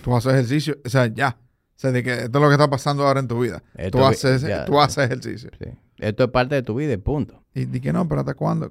Tú 0.03 0.15
haces 0.15 0.33
ejercicio, 0.33 0.77
o 0.83 0.89
sea, 0.89 1.07
ya. 1.07 1.37
O 1.39 1.77
sea, 1.77 1.91
de 1.91 2.03
que 2.03 2.13
esto 2.13 2.37
es 2.37 2.41
lo 2.41 2.47
que 2.47 2.53
está 2.55 2.69
pasando 2.69 3.05
ahora 3.05 3.19
en 3.19 3.27
tu 3.27 3.39
vida. 3.39 3.61
Esto 3.75 3.97
Tú 3.99 4.05
haces, 4.05 4.41
ya, 4.41 4.65
tú 4.65 4.79
haces 4.79 5.05
ejercicio. 5.05 5.49
sí. 5.59 5.69
Esto 5.97 6.25
es 6.25 6.29
parte 6.29 6.55
de 6.55 6.61
tu 6.61 6.75
vida 6.75 6.91
y 6.91 6.97
punto. 6.97 7.41
Y 7.53 7.65
di 7.65 7.79
que 7.79 7.93
no, 7.93 8.05
pero 8.07 8.19
¿hasta 8.21 8.33
cuándo? 8.33 8.69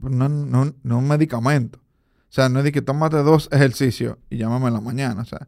No, 0.00 0.28
no, 0.28 0.64
no 0.64 0.64
es 0.66 0.74
un 1.02 1.06
medicamento. 1.08 1.78
O 1.78 2.32
sea, 2.36 2.48
no 2.48 2.58
es 2.58 2.64
de 2.64 2.72
que 2.72 2.82
tómate 2.82 3.18
dos 3.18 3.48
ejercicios 3.52 4.16
y 4.30 4.38
llámame 4.38 4.66
en 4.68 4.74
la 4.74 4.80
mañana. 4.80 5.22
O 5.22 5.24
sea, 5.24 5.46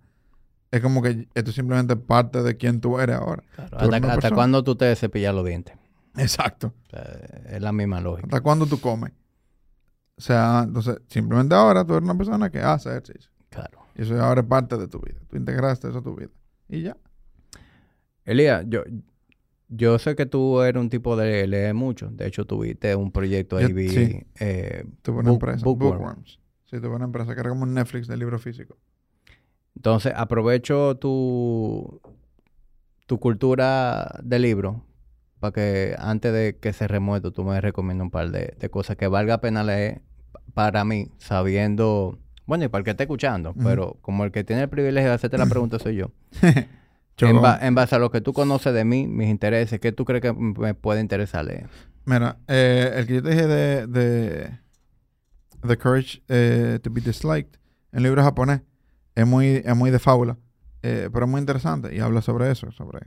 es 0.70 0.81
como 0.81 1.02
que 1.02 1.28
esto 1.35 1.51
es 1.51 1.56
simplemente 1.56 1.97
parte 1.97 2.43
de 2.43 2.56
quién 2.56 2.81
tú 2.81 3.01
eres 3.01 3.16
ahora. 3.16 3.43
Claro. 3.55 3.78
Tú 3.78 3.85
eres 3.86 3.94
¿Hasta, 3.94 4.12
hasta 4.15 4.31
cuándo 4.31 4.62
tú 4.62 4.77
te 4.77 4.94
cepillas 4.94 5.35
los 5.35 5.44
dientes? 5.44 5.77
Exacto. 6.19 6.74
O 6.86 6.90
sea, 6.90 7.03
es 7.51 7.61
la 7.62 7.73
misma 7.73 8.01
lógica. 8.01 8.27
¿Hasta 8.27 8.40
cuándo 8.40 8.66
tú 8.66 8.81
comes? 8.81 9.12
O 10.16 10.20
sea, 10.20 10.62
entonces, 10.66 10.99
simplemente 11.09 11.55
ahora 11.55 11.85
tú 11.85 11.95
eres 11.95 12.05
una 12.05 12.16
persona 12.19 12.51
que 12.51 12.61
hace 12.61 12.89
ejercicio. 12.90 13.31
Claro. 13.51 13.78
Y 13.95 14.03
eso 14.03 14.20
ahora 14.23 14.40
es 14.43 14.47
parte 14.47 14.77
de 14.77 14.89
tu 14.89 15.01
vida. 15.01 15.19
Tú 15.28 15.36
integraste 15.36 15.89
eso 15.89 15.99
a 15.99 16.03
tu 16.03 16.15
vida. 16.16 16.31
Y 16.69 16.82
ya. 16.82 16.97
Elías, 18.24 18.65
yo, 18.69 18.82
yo 19.69 19.99
sé 19.99 20.15
que 20.16 20.27
tú 20.27 20.61
eres 20.62 20.81
un 20.81 20.90
tipo 20.90 21.16
de 21.16 21.47
leer 21.47 21.74
mucho. 21.74 22.09
De 22.11 22.27
hecho, 22.27 22.45
tuviste 22.47 22.95
un 22.95 23.11
proyecto 23.12 23.57
ahí, 23.57 23.69
Yo- 23.69 23.74
vi, 23.74 23.89
sí. 23.89 24.27
eh, 24.40 24.85
Tuve 25.03 25.20
una 25.20 25.31
Book- 25.31 25.35
empresa. 25.43 25.65
Bookworm. 25.65 25.99
Bookworms. 25.99 26.39
Sí, 26.66 26.81
tuve 26.81 26.97
una 26.97 27.05
empresa 27.07 27.35
que 27.35 27.40
era 27.40 27.49
como 27.51 27.62
un 27.62 27.73
Netflix 27.74 28.07
de 28.09 28.16
libro 28.16 28.39
físico. 28.39 28.77
Entonces, 29.77 30.12
aprovecho 30.15 30.97
tu, 30.97 32.01
tu 33.07 33.19
cultura 33.20 34.19
de 34.23 34.39
libro 34.39 34.85
para 35.40 35.52
que 35.52 35.94
antes 35.98 36.32
de 36.32 36.56
que 36.60 36.73
se 36.73 36.89
remueva 36.89 37.31
tú 37.31 37.44
me 37.44 37.60
recomiendas 37.60 38.05
un 38.06 38.10
par 38.10 38.31
de, 38.31 38.55
de 38.59 38.69
cosas 38.70 38.97
que 38.97 39.06
valga 39.06 39.40
pena 39.40 39.62
leer 39.65 40.02
pa- 40.32 40.40
para 40.55 40.85
mí, 40.85 41.10
sabiendo, 41.19 42.19
bueno, 42.47 42.65
y 42.65 42.69
para 42.69 42.81
el 42.81 42.85
que 42.85 42.90
esté 42.93 43.05
escuchando, 43.05 43.55
pero 43.62 43.97
como 44.02 44.24
el 44.24 44.32
que 44.32 44.44
tiene 44.44 44.62
el 44.62 44.69
privilegio 44.69 45.09
de 45.10 45.15
hacerte 45.15 45.39
la 45.39 45.44
pregunta 45.51 45.78
soy 45.78 45.97
yo. 45.97 46.10
En, 47.31 47.43
ba- 47.43 47.59
en 47.60 47.74
base 47.74 47.97
a 47.97 47.98
lo 47.98 48.10
que 48.12 48.20
tú 48.20 48.32
conoces 48.32 48.73
de 48.73 48.85
mí, 48.85 49.09
mis 49.09 49.28
intereses, 49.28 49.81
¿qué 49.81 49.90
tú 49.90 50.05
crees 50.05 50.23
que 50.23 50.32
me 50.32 50.74
puede 50.74 51.01
interesar 51.01 51.44
leer? 51.44 51.66
Mira, 52.05 52.39
eh, 52.47 52.93
el 52.94 53.06
que 53.09 53.15
yo 53.16 53.23
te 53.24 53.31
dije 53.31 53.47
de, 53.48 53.86
de 53.89 54.59
The 55.66 55.77
Courage 55.77 56.23
eh, 56.28 56.78
to 56.82 56.90
be 56.90 57.01
Disliked, 57.01 57.59
en 57.93 58.02
libro 58.05 58.23
japonés, 58.23 58.60
es 59.15 59.27
muy, 59.27 59.62
es 59.65 59.74
muy 59.77 59.90
de 59.90 59.98
fábula, 59.98 60.36
eh, 60.82 61.10
pero 61.12 61.24
es 61.27 61.31
muy 61.31 61.40
interesante 61.40 61.94
y 61.94 61.98
habla 62.01 62.23
sobre 62.23 62.51
eso, 62.51 62.70
sobre 62.70 63.01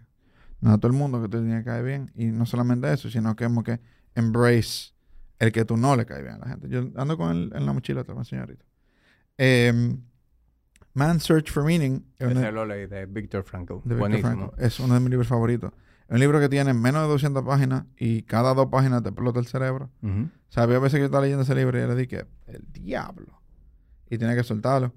no 0.61 0.71
a 0.73 0.77
todo 0.77 0.91
el 0.91 0.97
mundo 0.97 1.21
que 1.21 1.27
te 1.27 1.37
tiene 1.39 1.59
que 1.59 1.65
caer 1.65 1.83
bien 1.83 2.11
y 2.15 2.27
no 2.27 2.45
solamente 2.45 2.91
eso, 2.93 3.09
sino 3.09 3.35
que 3.35 3.43
como 3.45 3.63
que 3.63 3.79
embrace 4.15 4.93
el 5.39 5.51
que 5.51 5.65
tú 5.65 5.75
no 5.77 5.95
le 5.95 6.05
cae 6.05 6.21
bien 6.21 6.35
a 6.35 6.37
la 6.39 6.47
gente. 6.47 6.69
Yo 6.69 6.87
ando 6.95 7.17
con 7.17 7.31
él 7.35 7.51
en 7.55 7.65
la 7.65 7.73
mochila, 7.73 8.03
enseño 8.07 8.41
ahorita. 8.43 8.63
Em, 9.37 9.99
Man's 10.93 11.23
Search 11.23 11.51
for 11.51 11.63
Meaning 11.63 12.05
es 12.19 12.27
una- 12.27 12.51
lo 12.51 12.65
leí 12.65 12.85
de 12.85 13.05
Víctor 13.05 13.43
de 13.45 13.95
Viktor 13.95 13.97
Buenísimo. 13.97 14.53
Es 14.57 14.79
uno 14.79 14.93
de 14.93 14.99
mis 14.99 15.09
libros 15.09 15.27
favoritos. 15.27 15.71
Es 16.07 16.13
un 16.15 16.19
libro 16.19 16.39
que 16.39 16.49
tiene 16.49 16.73
menos 16.73 17.01
de 17.03 17.07
200 17.07 17.43
páginas 17.43 17.85
y 17.97 18.23
cada 18.23 18.53
dos 18.53 18.67
páginas 18.67 19.01
te 19.01 19.09
explota 19.09 19.39
el 19.39 19.47
cerebro. 19.47 19.89
O 20.03 20.27
sea, 20.49 20.63
había 20.63 20.79
veces 20.79 20.97
que 20.97 20.99
yo 20.99 21.05
estaba 21.05 21.23
leyendo 21.23 21.43
ese 21.43 21.55
libro 21.55 21.77
y 21.77 21.81
yo 21.81 21.87
le 21.87 21.95
dije, 21.95 22.25
el 22.47 22.65
diablo. 22.73 23.41
Y 24.09 24.17
tenía 24.17 24.35
que 24.35 24.43
soltarlo. 24.43 24.93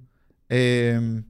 Eh, 0.49 1.23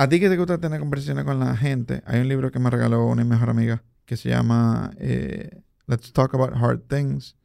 a 0.00 0.08
ti 0.08 0.18
que 0.18 0.30
te 0.30 0.38
gusta 0.38 0.56
tener 0.56 0.80
conversaciones 0.80 1.24
con 1.26 1.38
la 1.38 1.54
gente, 1.54 2.02
hay 2.06 2.22
un 2.22 2.28
libro 2.28 2.50
que 2.50 2.58
me 2.58 2.70
regaló 2.70 3.04
una 3.04 3.22
mejor 3.22 3.50
amiga 3.50 3.84
que 4.06 4.16
se 4.16 4.30
llama 4.30 4.92
eh, 4.96 5.60
Let's 5.88 6.14
Talk 6.14 6.34
About 6.34 6.54
Hard 6.54 6.84
Things, 6.88 7.36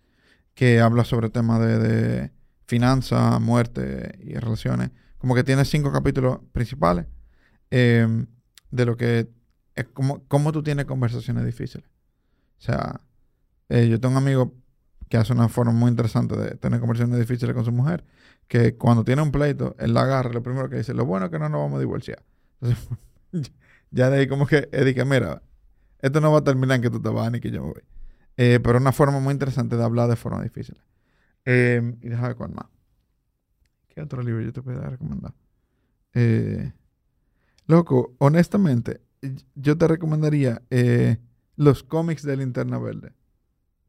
que 0.53 0.79
habla 0.79 1.03
sobre 1.03 1.29
temas 1.29 1.59
de, 1.59 1.79
de 1.79 2.31
finanzas, 2.65 3.41
muerte 3.41 4.17
y 4.21 4.35
relaciones. 4.35 4.91
Como 5.17 5.35
que 5.35 5.43
tiene 5.43 5.65
cinco 5.65 5.91
capítulos 5.91 6.39
principales 6.53 7.07
eh, 7.71 8.07
de 8.71 8.85
lo 8.85 8.95
que 8.95 9.27
es 9.75 9.85
como, 9.89 10.23
cómo 10.29 10.53
tú 10.53 10.63
tienes 10.63 10.85
conversaciones 10.85 11.45
difíciles. 11.45 11.89
O 12.57 12.61
sea, 12.61 13.01
eh, 13.67 13.89
yo 13.89 13.99
tengo 13.99 14.13
un 14.13 14.23
amigo 14.23 14.53
que 15.09 15.17
hace 15.17 15.33
una 15.33 15.49
forma 15.49 15.73
muy 15.73 15.89
interesante 15.89 16.37
de 16.37 16.55
tener 16.55 16.79
conversaciones 16.79 17.19
difíciles 17.19 17.53
con 17.53 17.65
su 17.65 17.73
mujer, 17.73 18.05
que 18.47 18.77
cuando 18.77 19.03
tiene 19.03 19.23
un 19.23 19.33
pleito, 19.33 19.75
él 19.77 19.93
la 19.93 20.03
agarra, 20.03 20.31
lo 20.31 20.41
primero 20.41 20.69
que 20.69 20.77
dice, 20.77 20.93
lo 20.93 21.05
bueno 21.05 21.25
es 21.25 21.33
que 21.33 21.39
no 21.39 21.49
nos 21.49 21.59
vamos 21.59 21.75
a 21.75 21.79
divorciar. 21.81 22.23
Entonces, 22.61 22.87
ya 23.91 24.09
de 24.09 24.19
ahí 24.19 24.27
como 24.27 24.47
que 24.47 24.69
él 24.71 24.85
dice, 24.85 25.05
mira, 25.05 25.41
esto 25.99 26.21
no 26.21 26.31
va 26.31 26.39
a 26.39 26.43
terminar 26.43 26.77
en 26.77 26.81
que 26.81 26.89
tú 26.89 27.01
te 27.01 27.09
vas 27.09 27.31
ni 27.31 27.39
que 27.39 27.51
yo 27.51 27.61
me 27.61 27.67
voy. 27.73 27.83
Eh, 28.37 28.59
pero 28.61 28.77
una 28.77 28.91
forma 28.91 29.19
muy 29.19 29.33
interesante 29.33 29.77
de 29.77 29.83
hablar 29.83 30.09
de 30.09 30.15
forma 30.15 30.43
difícil. 30.43 30.77
Eh, 31.45 31.81
y 32.01 32.09
déjame 32.09 32.35
cuál 32.35 32.51
más. 32.51 32.67
¿Qué 33.87 34.01
otro 34.01 34.21
libro 34.21 34.41
yo 34.41 34.51
te 34.51 34.61
puedo 34.61 34.81
recomendar? 34.81 35.33
Eh, 36.13 36.73
loco, 37.67 38.15
honestamente, 38.19 39.01
yo 39.55 39.77
te 39.77 39.87
recomendaría 39.87 40.61
eh, 40.69 41.17
los 41.55 41.83
cómics 41.83 42.23
de 42.23 42.37
Linterna 42.37 42.77
Verde. 42.77 43.13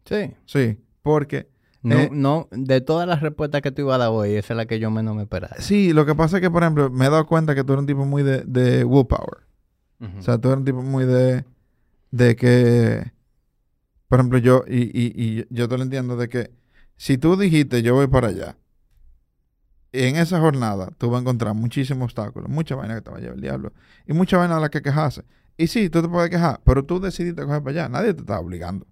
Sí. 0.04 0.34
Sí, 0.44 0.78
porque 1.02 1.50
No, 1.86 2.00
Eh, 2.00 2.08
no, 2.12 2.48
de 2.50 2.80
todas 2.80 3.06
las 3.06 3.20
respuestas 3.20 3.62
que 3.62 3.70
tú 3.70 3.82
ibas 3.82 3.94
a 3.94 3.98
dar 3.98 4.08
hoy, 4.10 4.34
esa 4.34 4.54
es 4.54 4.56
la 4.56 4.66
que 4.66 4.78
yo 4.80 4.90
menos 4.90 5.14
me 5.14 5.22
esperaba. 5.22 5.54
sí, 5.60 5.92
lo 5.92 6.04
que 6.04 6.14
pasa 6.16 6.38
es 6.38 6.40
que, 6.42 6.50
por 6.50 6.62
ejemplo, 6.64 6.90
me 6.90 7.06
he 7.06 7.10
dado 7.10 7.26
cuenta 7.26 7.54
que 7.54 7.62
tú 7.62 7.74
eres 7.74 7.80
un 7.82 7.86
tipo 7.86 8.04
muy 8.04 8.22
de, 8.24 8.42
de 8.44 8.84
willpower. 8.84 9.46
O 10.18 10.22
sea, 10.22 10.36
tú 10.38 10.48
eres 10.48 10.58
un 10.58 10.64
tipo 10.64 10.82
muy 10.82 11.04
de, 11.04 11.44
de 12.10 12.34
que, 12.36 13.12
por 14.08 14.18
ejemplo, 14.18 14.38
yo, 14.38 14.64
y, 14.68 14.82
y, 14.82 15.12
y 15.40 15.46
yo 15.50 15.68
te 15.68 15.76
lo 15.78 15.84
entiendo, 15.84 16.16
de 16.16 16.28
que 16.28 16.50
si 16.96 17.18
tú 17.18 17.36
dijiste 17.36 17.82
yo 17.82 17.94
voy 17.94 18.08
para 18.08 18.28
allá, 18.28 18.56
en 19.92 20.16
esa 20.16 20.40
jornada 20.40 20.90
tú 20.98 21.08
vas 21.10 21.18
a 21.18 21.20
encontrar 21.22 21.54
muchísimos 21.54 22.04
obstáculos, 22.06 22.50
mucha 22.50 22.74
vaina 22.74 22.96
que 22.96 23.00
te 23.02 23.10
va 23.10 23.16
a 23.18 23.20
llevar 23.20 23.36
el 23.36 23.40
diablo, 23.42 23.72
y 24.06 24.12
mucha 24.12 24.36
vaina 24.36 24.56
a 24.56 24.60
la 24.60 24.68
que 24.70 24.82
quejarse. 24.82 25.22
Y 25.56 25.68
sí, 25.68 25.88
tú 25.88 26.02
te 26.02 26.08
puedes 26.08 26.28
quejar, 26.30 26.60
pero 26.64 26.84
tú 26.84 27.00
decidiste 27.00 27.42
coger 27.44 27.62
para 27.62 27.70
allá, 27.84 27.88
nadie 27.88 28.12
te 28.12 28.20
está 28.20 28.38
obligando. 28.40 28.86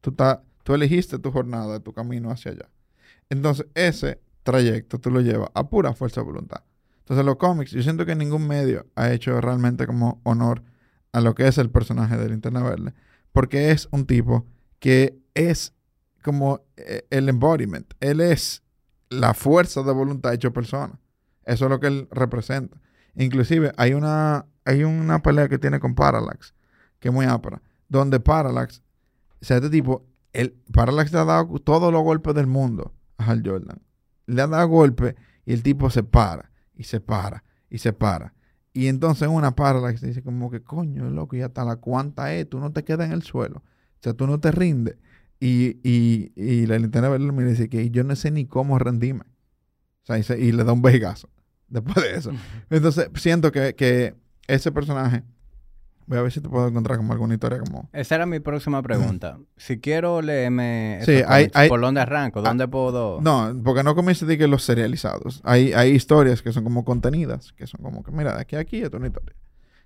Tú, 0.00 0.10
estás- 0.10 0.38
tú 0.64 0.74
elegiste 0.74 1.20
tu 1.20 1.30
jornada, 1.30 1.78
tu 1.78 1.92
camino 1.92 2.30
hacia 2.30 2.50
allá. 2.50 2.68
Entonces, 3.30 3.66
ese 3.74 4.20
trayecto 4.42 4.98
tú 4.98 5.10
lo 5.10 5.20
llevas 5.20 5.50
a 5.54 5.68
pura 5.68 5.94
fuerza 5.94 6.20
de 6.20 6.26
voluntad. 6.26 6.64
Entonces, 6.98 7.24
los 7.24 7.36
cómics, 7.36 7.70
yo 7.70 7.82
siento 7.82 8.04
que 8.04 8.16
ningún 8.16 8.48
medio 8.48 8.86
ha 8.96 9.12
hecho 9.12 9.40
realmente 9.40 9.86
como 9.86 10.20
honor 10.24 10.62
a 11.12 11.20
lo 11.20 11.34
que 11.34 11.46
es 11.46 11.58
el 11.58 11.70
personaje 11.70 12.16
de 12.16 12.28
Linterna 12.28 12.62
Verde, 12.62 12.92
porque 13.30 13.70
es 13.70 13.88
un 13.92 14.06
tipo 14.06 14.46
que 14.80 15.16
es 15.34 15.74
como 16.22 16.62
eh, 16.76 17.06
el 17.10 17.28
embodiment, 17.28 17.92
él 18.00 18.20
es 18.20 18.62
la 19.10 19.34
fuerza 19.34 19.82
de 19.82 19.92
voluntad 19.92 20.32
hecho 20.32 20.52
persona. 20.52 20.98
Eso 21.44 21.66
es 21.66 21.70
lo 21.70 21.78
que 21.78 21.88
él 21.88 22.08
representa. 22.10 22.80
Inclusive 23.14 23.72
hay 23.76 23.92
una, 23.92 24.46
hay 24.64 24.82
una 24.82 25.22
pelea 25.22 25.48
que 25.48 25.58
tiene 25.58 25.78
con 25.78 25.94
Parallax, 25.94 26.54
que 26.98 27.08
es 27.08 27.14
muy 27.14 27.26
ápera, 27.26 27.62
donde 27.88 28.18
Parallax, 28.18 28.82
o 29.40 29.44
sea, 29.44 29.58
este 29.58 29.70
tipo, 29.70 30.06
el, 30.34 30.52
Parallax 30.72 31.12
le 31.12 31.18
ha 31.20 31.24
dado 31.24 31.58
todos 31.58 31.92
los 31.92 32.02
golpes 32.02 32.34
del 32.34 32.46
mundo 32.46 32.92
a 33.16 33.24
Hal 33.30 33.42
Jordan. 33.44 33.80
Le 34.26 34.42
ha 34.42 34.46
dado 34.46 34.68
golpes 34.68 35.14
y 35.46 35.52
el 35.54 35.62
tipo 35.62 35.88
se 35.90 36.02
para, 36.02 36.50
y 36.74 36.84
se 36.84 37.00
para, 37.00 37.44
y 37.70 37.78
se 37.78 37.92
para. 37.92 38.34
Y 38.72 38.88
entonces 38.88 39.28
una 39.28 39.54
Parallax 39.54 40.00
dice 40.00 40.22
como 40.22 40.50
que, 40.50 40.60
coño, 40.62 41.08
loco, 41.10 41.36
y 41.36 41.42
hasta 41.42 41.64
la 41.64 41.76
cuanta 41.76 42.34
es, 42.34 42.48
tú 42.48 42.58
no 42.58 42.72
te 42.72 42.84
quedas 42.84 43.06
en 43.06 43.12
el 43.12 43.22
suelo. 43.22 43.58
O 43.58 44.02
sea, 44.02 44.12
tú 44.14 44.26
no 44.26 44.40
te 44.40 44.50
rindes. 44.50 44.96
Y, 45.40 45.78
y, 45.82 46.32
y 46.36 46.66
la 46.66 46.78
linterna 46.78 47.08
verde 47.08 47.30
me 47.32 47.44
dice 47.44 47.68
que 47.68 47.90
yo 47.90 48.02
no 48.04 48.16
sé 48.16 48.30
ni 48.30 48.46
cómo 48.46 48.78
rendirme. 48.78 49.22
O 50.02 50.06
sea, 50.06 50.18
y, 50.18 50.22
se- 50.22 50.40
y 50.40 50.52
le 50.52 50.64
da 50.64 50.72
un 50.72 50.82
vejigazo 50.82 51.28
después 51.68 51.96
de 51.96 52.14
eso. 52.14 52.30
Entonces, 52.70 53.08
siento 53.14 53.52
que, 53.52 53.74
que 53.74 54.14
ese 54.46 54.72
personaje, 54.72 55.22
voy 56.06 56.18
a 56.18 56.22
ver 56.22 56.32
si 56.32 56.40
te 56.40 56.48
puedo 56.48 56.68
encontrar 56.68 56.96
como 56.98 57.12
alguna 57.12 57.34
historia 57.34 57.58
como... 57.58 57.88
Esa 57.92 58.14
era 58.16 58.26
mi 58.26 58.40
próxima 58.40 58.82
pregunta. 58.82 59.38
Si 59.56 59.78
quiero 59.80 60.20
leerme 60.22 61.00
Sí, 61.04 61.22
hay- 61.26 61.50
hay- 61.54 61.68
¿por 61.68 61.80
dónde 61.80 62.00
arranco? 62.00 62.42
¿Dónde 62.42 62.66
puedo...? 62.68 63.20
No, 63.22 63.54
porque 63.64 63.82
no 63.82 63.94
comienza 63.94 64.26
de 64.26 64.36
que 64.38 64.46
los 64.46 64.62
serializados. 64.64 65.40
Hay, 65.44 65.72
hay 65.72 65.90
historias 65.92 66.42
que 66.42 66.52
son 66.52 66.64
como 66.64 66.84
contenidas, 66.84 67.52
que 67.52 67.66
son 67.66 67.80
como 67.82 68.02
que, 68.02 68.10
mira, 68.12 68.34
de 68.34 68.40
aquí 68.42 68.56
a 68.56 68.60
aquí 68.60 68.82
es 68.82 68.90
una 68.92 69.06
historia. 69.06 69.34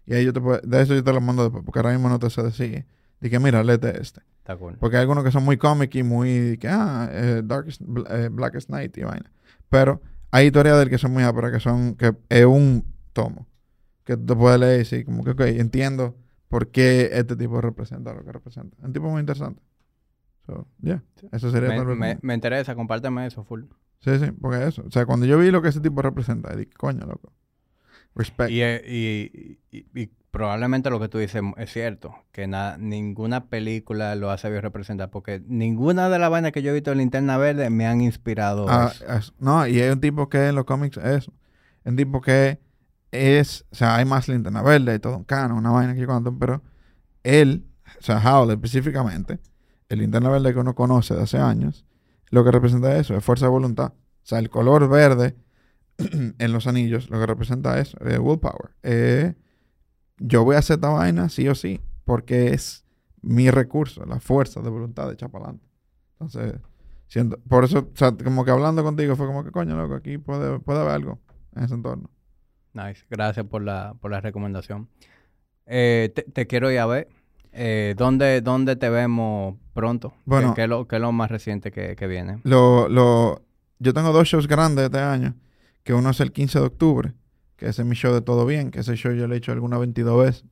Y 0.06 0.14
ahí 0.14 0.24
yo 0.24 0.32
te 0.32 0.40
puedo, 0.40 0.60
de 0.62 0.82
eso 0.82 0.94
yo 0.94 1.02
te 1.04 1.12
lo 1.12 1.20
mando 1.20 1.42
después, 1.42 1.64
porque 1.64 1.80
ahora 1.80 1.90
mismo 1.92 2.08
no 2.08 2.18
te 2.18 2.30
sé 2.30 2.42
decir. 2.42 2.86
De 3.20 3.28
que, 3.28 3.40
mira, 3.40 3.64
léete 3.64 4.00
este. 4.00 4.20
Está 4.38 4.56
cool. 4.56 4.76
Porque 4.78 4.96
hay 4.96 5.00
algunos 5.02 5.24
que 5.24 5.32
son 5.32 5.44
muy 5.44 5.56
cómic 5.56 5.92
y 5.96 6.04
muy, 6.04 6.56
que, 6.58 6.68
ah, 6.68 7.08
eh, 7.10 7.42
Darkest, 7.44 7.82
eh, 8.08 8.28
Blackest 8.30 8.70
Night 8.70 8.96
y 8.96 9.02
vaina. 9.02 9.28
Pero 9.68 10.00
hay 10.30 10.46
historias 10.46 10.76
de 10.76 10.84
él 10.84 10.88
que 10.88 10.98
son 10.98 11.12
muy 11.12 11.24
áperas, 11.24 11.50
que 11.50 11.58
son, 11.58 11.96
que 11.96 12.14
es 12.28 12.44
un 12.46 12.84
tomo. 13.12 13.47
Que 14.09 14.16
tú 14.16 14.24
te 14.24 14.35
puedes 14.36 14.59
leer 14.59 14.76
y 14.76 14.78
decir, 14.78 15.05
como 15.05 15.22
que, 15.22 15.32
ok, 15.32 15.40
entiendo 15.43 16.16
por 16.48 16.70
qué 16.70 17.10
este 17.12 17.36
tipo 17.36 17.60
representa 17.60 18.14
lo 18.14 18.24
que 18.24 18.32
representa. 18.32 18.74
Es 18.78 18.85
un 18.85 18.93
tipo 18.94 19.10
muy 19.10 19.20
interesante. 19.20 19.62
So, 20.47 20.66
yeah, 20.80 21.02
eso 21.30 21.51
sería 21.51 21.68
Me, 21.68 21.85
me- 21.94 22.18
me 22.22 22.32
interesa, 22.32 22.74
compárteme 22.74 23.26
eso, 23.26 23.44
full. 23.44 23.64
Sí, 24.01 24.18
sí, 24.18 24.30
porque 24.40 24.66
eso. 24.66 24.82
O 24.86 24.90
sea, 24.90 25.05
cuando 25.05 25.26
yo 25.26 25.36
vi 25.39 25.51
lo 25.51 25.60
que 25.60 25.68
ese 25.68 25.80
tipo 25.82 26.01
representa, 26.01 26.56
dije, 26.56 26.70
coño, 26.70 27.05
loco. 27.05 27.35
Respect. 28.14 28.51
Y, 28.51 28.62
eh, 28.62 28.82
y- 29.70 29.76
y- 29.76 29.86
y 29.94 30.10
probablemente 30.30 30.89
lo 30.89 30.98
que 31.01 31.09
tú 31.10 31.18
dices 31.18 31.43
es 31.59 31.70
cierto, 31.70 32.14
que 32.32 32.47
na- 32.47 32.78
ninguna 32.78 33.48
película 33.51 34.14
lo 34.14 34.30
hace 34.30 34.48
bien 34.48 34.62
representar, 34.62 35.10
porque 35.10 35.43
ninguna 35.47 36.09
de 36.09 36.18
las 36.18 36.30
vainas 36.30 36.52
que 36.52 36.62
yo 36.62 36.70
he 36.70 36.74
visto 36.74 36.93
en 36.93 36.98
Linterna 36.98 37.36
Verde 37.36 37.68
me 37.68 37.86
han 37.86 38.01
inspirado 38.01 38.64
Ah, 38.70 38.90
eso. 38.90 39.05
es- 39.12 39.35
no, 39.39 39.66
y 39.66 39.78
hay 39.80 39.90
un 39.90 40.01
tipo 40.01 40.30
que 40.30 40.48
en 40.48 40.55
los 40.55 40.64
cómics 40.64 40.97
es 40.97 41.05
eso. 41.05 41.32
Un 41.85 41.97
tipo 41.97 42.22
que 42.22 42.59
es, 43.10 43.64
o 43.70 43.74
sea, 43.74 43.97
hay 43.97 44.05
más 44.05 44.28
linterna 44.28 44.62
verde 44.62 44.94
y 44.94 44.98
todo 44.98 45.16
un 45.16 45.24
cano, 45.24 45.56
una 45.56 45.70
vaina 45.70 45.94
que 45.94 46.01
yo 46.01 46.39
pero 46.39 46.62
él, 47.22 47.66
o 47.98 48.02
sea, 48.02 48.18
Howell 48.18 48.51
específicamente, 48.51 49.39
el 49.89 50.01
linterna 50.01 50.28
verde 50.30 50.52
que 50.52 50.60
uno 50.60 50.74
conoce 50.74 51.14
de 51.14 51.22
hace 51.22 51.39
años, 51.39 51.86
lo 52.30 52.44
que 52.44 52.51
representa 52.51 52.97
eso 52.97 53.16
es 53.16 53.24
fuerza 53.24 53.47
de 53.47 53.51
voluntad. 53.51 53.93
O 53.94 54.26
sea, 54.28 54.39
el 54.39 54.51
color 54.51 54.89
verde 54.89 55.36
en 55.98 56.52
los 56.52 56.66
anillos, 56.66 57.09
lo 57.10 57.18
que 57.18 57.26
representa 57.26 57.78
es 57.80 57.94
willpower. 58.01 58.76
Eh, 58.82 59.35
yo 60.18 60.44
voy 60.44 60.56
a 60.56 60.59
hacer 60.59 60.74
esta 60.74 60.90
vaina 60.90 61.28
sí 61.28 61.48
o 61.48 61.55
sí, 61.55 61.80
porque 62.05 62.52
es 62.52 62.85
mi 63.22 63.51
recurso, 63.51 64.05
la 64.05 64.20
fuerza 64.20 64.60
de 64.60 64.70
voluntad 64.70 65.06
de 65.06 65.14
echar 65.14 65.30
para 65.30 65.47
adelante. 65.47 65.66
Entonces, 66.12 66.60
siento, 67.06 67.39
por 67.48 67.64
eso, 67.64 67.90
o 67.93 67.97
sea, 67.97 68.12
como 68.12 68.44
que 68.44 68.51
hablando 68.51 68.82
contigo 68.82 69.16
fue 69.16 69.26
como 69.26 69.44
que, 69.44 69.51
coño, 69.51 69.76
loco, 69.76 69.94
aquí 69.94 70.18
puede, 70.18 70.59
puede 70.60 70.80
haber 70.80 70.93
algo 70.93 71.20
en 71.55 71.64
ese 71.64 71.74
entorno. 71.74 72.10
Nice. 72.72 73.04
Gracias 73.10 73.46
por 73.46 73.62
la, 73.62 73.94
por 74.00 74.10
la 74.10 74.20
recomendación. 74.20 74.88
Eh, 75.66 76.10
te, 76.14 76.22
te 76.22 76.46
quiero 76.46 76.70
ir 76.70 76.78
a 76.78 76.86
ver. 76.86 77.08
Eh, 77.52 77.94
¿dónde, 77.96 78.40
¿Dónde 78.40 78.76
te 78.76 78.88
vemos 78.90 79.56
pronto? 79.74 80.14
Bueno. 80.24 80.50
¿Qué, 80.50 80.56
qué 80.56 80.62
es, 80.64 80.68
lo, 80.68 80.86
qué 80.86 80.96
es 80.96 81.02
lo 81.02 81.12
más 81.12 81.30
reciente 81.30 81.70
que, 81.72 81.96
que 81.96 82.06
viene? 82.06 82.40
Lo, 82.44 82.88
lo, 82.88 83.42
yo 83.78 83.94
tengo 83.94 84.12
dos 84.12 84.28
shows 84.28 84.46
grandes 84.46 84.86
este 84.86 84.98
año, 84.98 85.34
que 85.82 85.94
uno 85.94 86.10
es 86.10 86.20
el 86.20 86.32
15 86.32 86.60
de 86.60 86.66
octubre, 86.66 87.14
que 87.56 87.66
ese 87.68 87.82
es 87.82 87.88
mi 87.88 87.94
show 87.94 88.12
de 88.12 88.20
Todo 88.20 88.44
Bien, 88.46 88.70
que 88.70 88.80
ese 88.80 88.96
show 88.96 89.12
yo 89.12 89.26
lo 89.26 89.34
he 89.34 89.38
hecho 89.38 89.52
algunas 89.52 89.80
22 89.80 90.24
veces. 90.24 90.44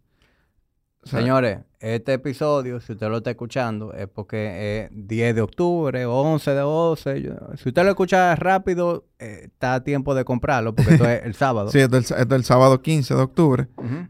Señores, 1.10 1.58
este 1.80 2.14
episodio, 2.14 2.80
si 2.80 2.92
usted 2.92 3.08
lo 3.08 3.18
está 3.18 3.30
escuchando, 3.30 3.92
es 3.92 4.08
porque 4.08 4.84
es 4.84 4.90
10 4.92 5.34
de 5.34 5.40
octubre, 5.42 6.04
11 6.06 6.50
de 6.50 6.60
12. 6.60 7.22
yo- 7.22 7.34
si 7.56 7.68
usted 7.68 7.82
lo 7.84 7.90
escucha 7.90 8.34
rápido, 8.36 9.06
eh, 9.18 9.42
está 9.44 9.74
a 9.74 9.84
tiempo 9.84 10.14
de 10.14 10.24
comprarlo, 10.24 10.74
porque 10.74 10.94
esto 10.94 11.08
es 11.08 11.22
el 11.24 11.34
sábado. 11.34 11.70
Sí, 11.70 11.78
es 11.78 11.90
del 12.28 12.44
sábado 12.44 12.80
15 12.82 13.14
de 13.14 13.20
octubre. 13.22 13.68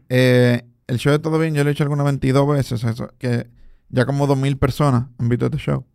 Eh, 0.09 0.63
el 0.87 0.97
show 0.97 1.11
de 1.11 1.19
Todo 1.19 1.37
Bien 1.39 1.53
yo 1.53 1.63
lo 1.63 1.69
he 1.69 1.73
hecho 1.73 1.83
algunas 1.83 2.05
22 2.05 2.47
veces, 2.47 2.83
eso, 2.83 3.09
que 3.17 3.47
ya 3.89 4.05
como 4.05 4.25
2.000 4.27 4.57
personas 4.57 5.05
han 5.19 5.29
visto 5.29 5.45
este 5.45 5.57
show. 5.57 5.85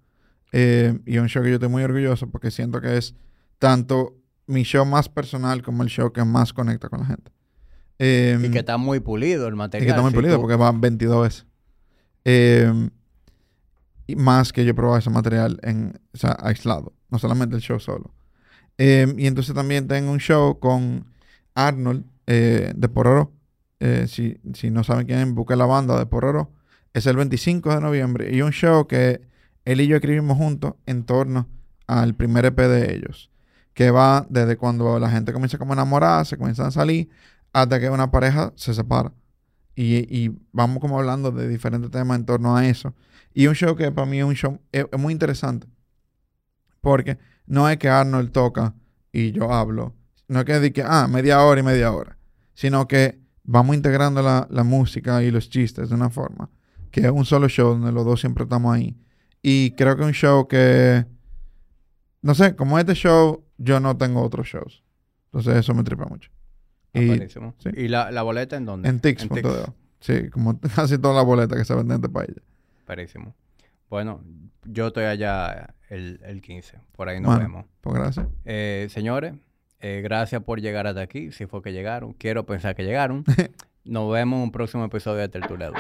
Eh, 0.53 0.99
y 1.07 1.17
es 1.17 1.23
un 1.23 1.29
show 1.29 1.43
que 1.43 1.49
yo 1.49 1.55
estoy 1.55 1.69
muy 1.71 1.83
orgulloso 1.83 2.29
porque 2.31 2.51
siento 2.51 2.81
que 2.81 2.97
es 2.99 3.15
tanto 3.59 4.15
mi 4.47 4.65
show 4.65 4.85
más 4.85 5.09
personal 5.09 5.63
como 5.63 5.83
el 5.83 5.89
show 5.89 6.13
que 6.13 6.25
más 6.25 6.53
conecta 6.53 6.89
con 6.91 7.01
la 7.01 7.07
gente. 7.07 7.33
Eh, 7.99 8.39
Y 8.43 8.51
que 8.51 8.59
está 8.61 8.77
muy 8.79 9.01
pulido 9.01 9.47
el 9.49 9.55
y 9.55 9.57
material. 9.57 9.87
que 9.87 9.91
está 9.91 10.03
muy 10.03 10.11
Si 10.11 10.17
pulido 10.17 10.35
tú- 10.37 10.41
porque 10.43 10.57
van 10.57 10.81
22 10.81 11.23
veces. 11.23 11.47
Eh, 12.25 12.91
y 14.07 14.17
más 14.17 14.53
que 14.53 14.65
yo 14.65 14.71
he 14.71 14.75
probado 14.75 14.99
ese 14.99 15.11
material 15.11 15.59
en, 15.63 16.01
o 16.13 16.17
sea, 16.19 16.37
aislado, 16.41 16.93
no 17.11 17.19
solamente 17.19 17.57
el 17.57 17.63
show 17.63 17.79
solo. 17.81 18.13
Eh, 18.79 19.13
y 19.17 19.27
entonces 19.27 19.55
también 19.55 19.87
tengo 19.87 20.11
un 20.11 20.19
show 20.19 20.59
con 20.59 21.07
Arnold 21.55 22.05
eh, 22.27 22.73
de 22.75 22.89
Pororo. 22.89 23.33
Eh, 23.81 24.07
si, 24.09 24.39
si 24.55 24.71
no 24.71 24.85
saben 24.85 25.07
quién 25.07 25.19
es, 25.21 25.33
busquen 25.35 25.59
la 25.59 25.67
banda 25.67 25.99
de 25.99 26.07
Pororo. 26.07 26.51
Es 26.95 27.07
el 27.07 27.17
25 27.17 27.75
de 27.75 27.81
noviembre. 27.81 28.35
Y 28.35 28.43
un 28.43 28.53
show 28.53 28.87
que 28.87 29.21
él 29.65 29.81
y 29.81 29.87
yo 29.87 29.97
escribimos 29.97 30.37
juntos 30.37 30.75
en 30.87 31.05
torno 31.05 31.49
al 31.87 32.15
primer 32.15 32.45
EP 32.47 32.57
de 32.69 32.95
ellos. 32.95 33.31
Que 33.75 33.91
va 33.91 34.27
desde 34.29 34.57
cuando 34.57 34.99
la 34.99 35.11
gente 35.11 35.33
comienza 35.33 35.59
como 35.59 35.73
a 35.73 35.77
enamorarse, 35.77 36.37
comienzan 36.37 36.67
a 36.67 36.71
salir, 36.71 37.09
hasta 37.53 37.81
que 37.81 37.91
una 37.91 38.11
pareja 38.11 38.53
se 38.57 38.75
separa. 38.75 39.13
Y, 39.75 40.31
vamos 40.53 40.81
como 40.81 40.99
hablando 40.99 41.31
de 41.31 41.49
diferentes 41.49 41.91
temas 41.91 42.19
en 42.19 42.27
torno 42.27 42.57
a 42.57 42.67
eso. 42.67 42.95
Y 43.33 43.47
un 43.47 43.55
show 43.55 43.75
que 43.75 43.91
para 43.91 44.07
mí 44.07 44.19
es 44.19 44.25
un 44.25 44.35
show 44.35 44.61
es, 44.71 44.87
muy 44.99 45.13
interesante. 45.13 45.67
Porque 46.81 47.19
no 47.47 47.69
es 47.69 47.79
que 47.79 47.89
Arnold 47.89 48.33
toca 48.33 48.75
y 49.13 49.33
yo 49.33 49.53
hablo. 49.53 49.95
No 50.29 50.41
es 50.41 50.45
que 50.45 50.61
di 50.61 50.71
que, 50.71 50.83
ah, 50.83 51.09
media 51.09 51.43
hora 51.43 51.61
y 51.61 51.65
media 51.65 51.93
hora. 51.93 52.19
Sino 52.55 52.87
que 52.87 53.19
vamos 53.45 53.75
integrando 53.75 54.23
la, 54.23 54.47
la 54.51 54.65
música 54.65 55.23
y 55.23 55.31
los 55.31 55.49
chistes 55.49 55.89
de 55.89 55.95
una 55.95 56.11
forma. 56.11 56.51
Que 56.91 57.01
es 57.01 57.11
un 57.11 57.25
solo 57.25 57.49
show 57.49 57.71
donde 57.71 57.93
los 57.93 58.05
dos 58.05 58.21
siempre 58.21 58.45
estamos 58.45 58.75
ahí. 58.75 58.97
Y 59.41 59.73
creo 59.73 59.97
que 59.97 60.03
es 60.03 60.09
un 60.09 60.15
show 60.15 60.47
que... 60.47 61.07
No 62.21 62.35
sé, 62.35 62.55
como 62.55 62.79
este 62.79 62.95
show, 62.95 63.45
yo 63.59 63.81
no 63.81 63.97
tengo 63.97 64.23
otros 64.23 64.47
shows. 64.47 64.85
Entonces 65.27 65.57
eso 65.57 65.75
me 65.75 65.83
tripa 65.83 66.05
mucho. 66.05 66.31
Y 66.95 67.09
sí. 67.29 67.71
¿Y 67.75 67.89
la, 67.89 68.11
la 68.11 68.23
boleta 68.23 68.57
en 68.57 68.67
dónde? 68.67 68.89
en 68.89 69.01
Tix.de. 69.01 69.65
Sí, 70.01 70.29
como 70.31 70.59
casi 70.77 70.99
todas 70.99 71.17
las 71.17 71.25
boletas 71.25 71.59
que 71.59 71.65
se 71.65 71.75
venden 71.75 71.97
en 71.97 72.05
este 72.05 72.09
país. 72.13 72.35
Buenísimo. 72.87 73.35
Bueno, 73.89 74.21
yo 74.65 74.89
estoy 74.89 75.05
allá 75.05 75.75
el, 75.89 76.21
el 76.25 76.43
15. 76.43 76.79
Por 76.97 77.09
ahí 77.09 77.21
nos 77.21 77.35
Bueno. 77.35 77.41
vemos. 77.49 77.67
Pues 77.81 77.95
gracias. 77.97 78.27
Eh, 78.45 78.89
señores, 78.91 79.35
eh, 79.81 80.01
gracias 80.03 80.43
por 80.43 80.61
llegar 80.61 80.87
hasta 80.87 81.01
aquí. 81.03 81.33
Si 81.33 81.47
fue 81.47 81.63
que 81.63 81.73
llegaron, 81.73 82.13
quiero 82.13 82.45
pensar 82.47 82.75
que 82.75 82.85
llegaron. 82.85 83.25
Nos 83.85 84.13
vemos 84.13 84.37
en 84.39 84.43
un 84.45 84.53
próximo 84.53 84.85
episodio 84.85 85.19
de 85.23 85.29
Tertulia. 85.29 85.73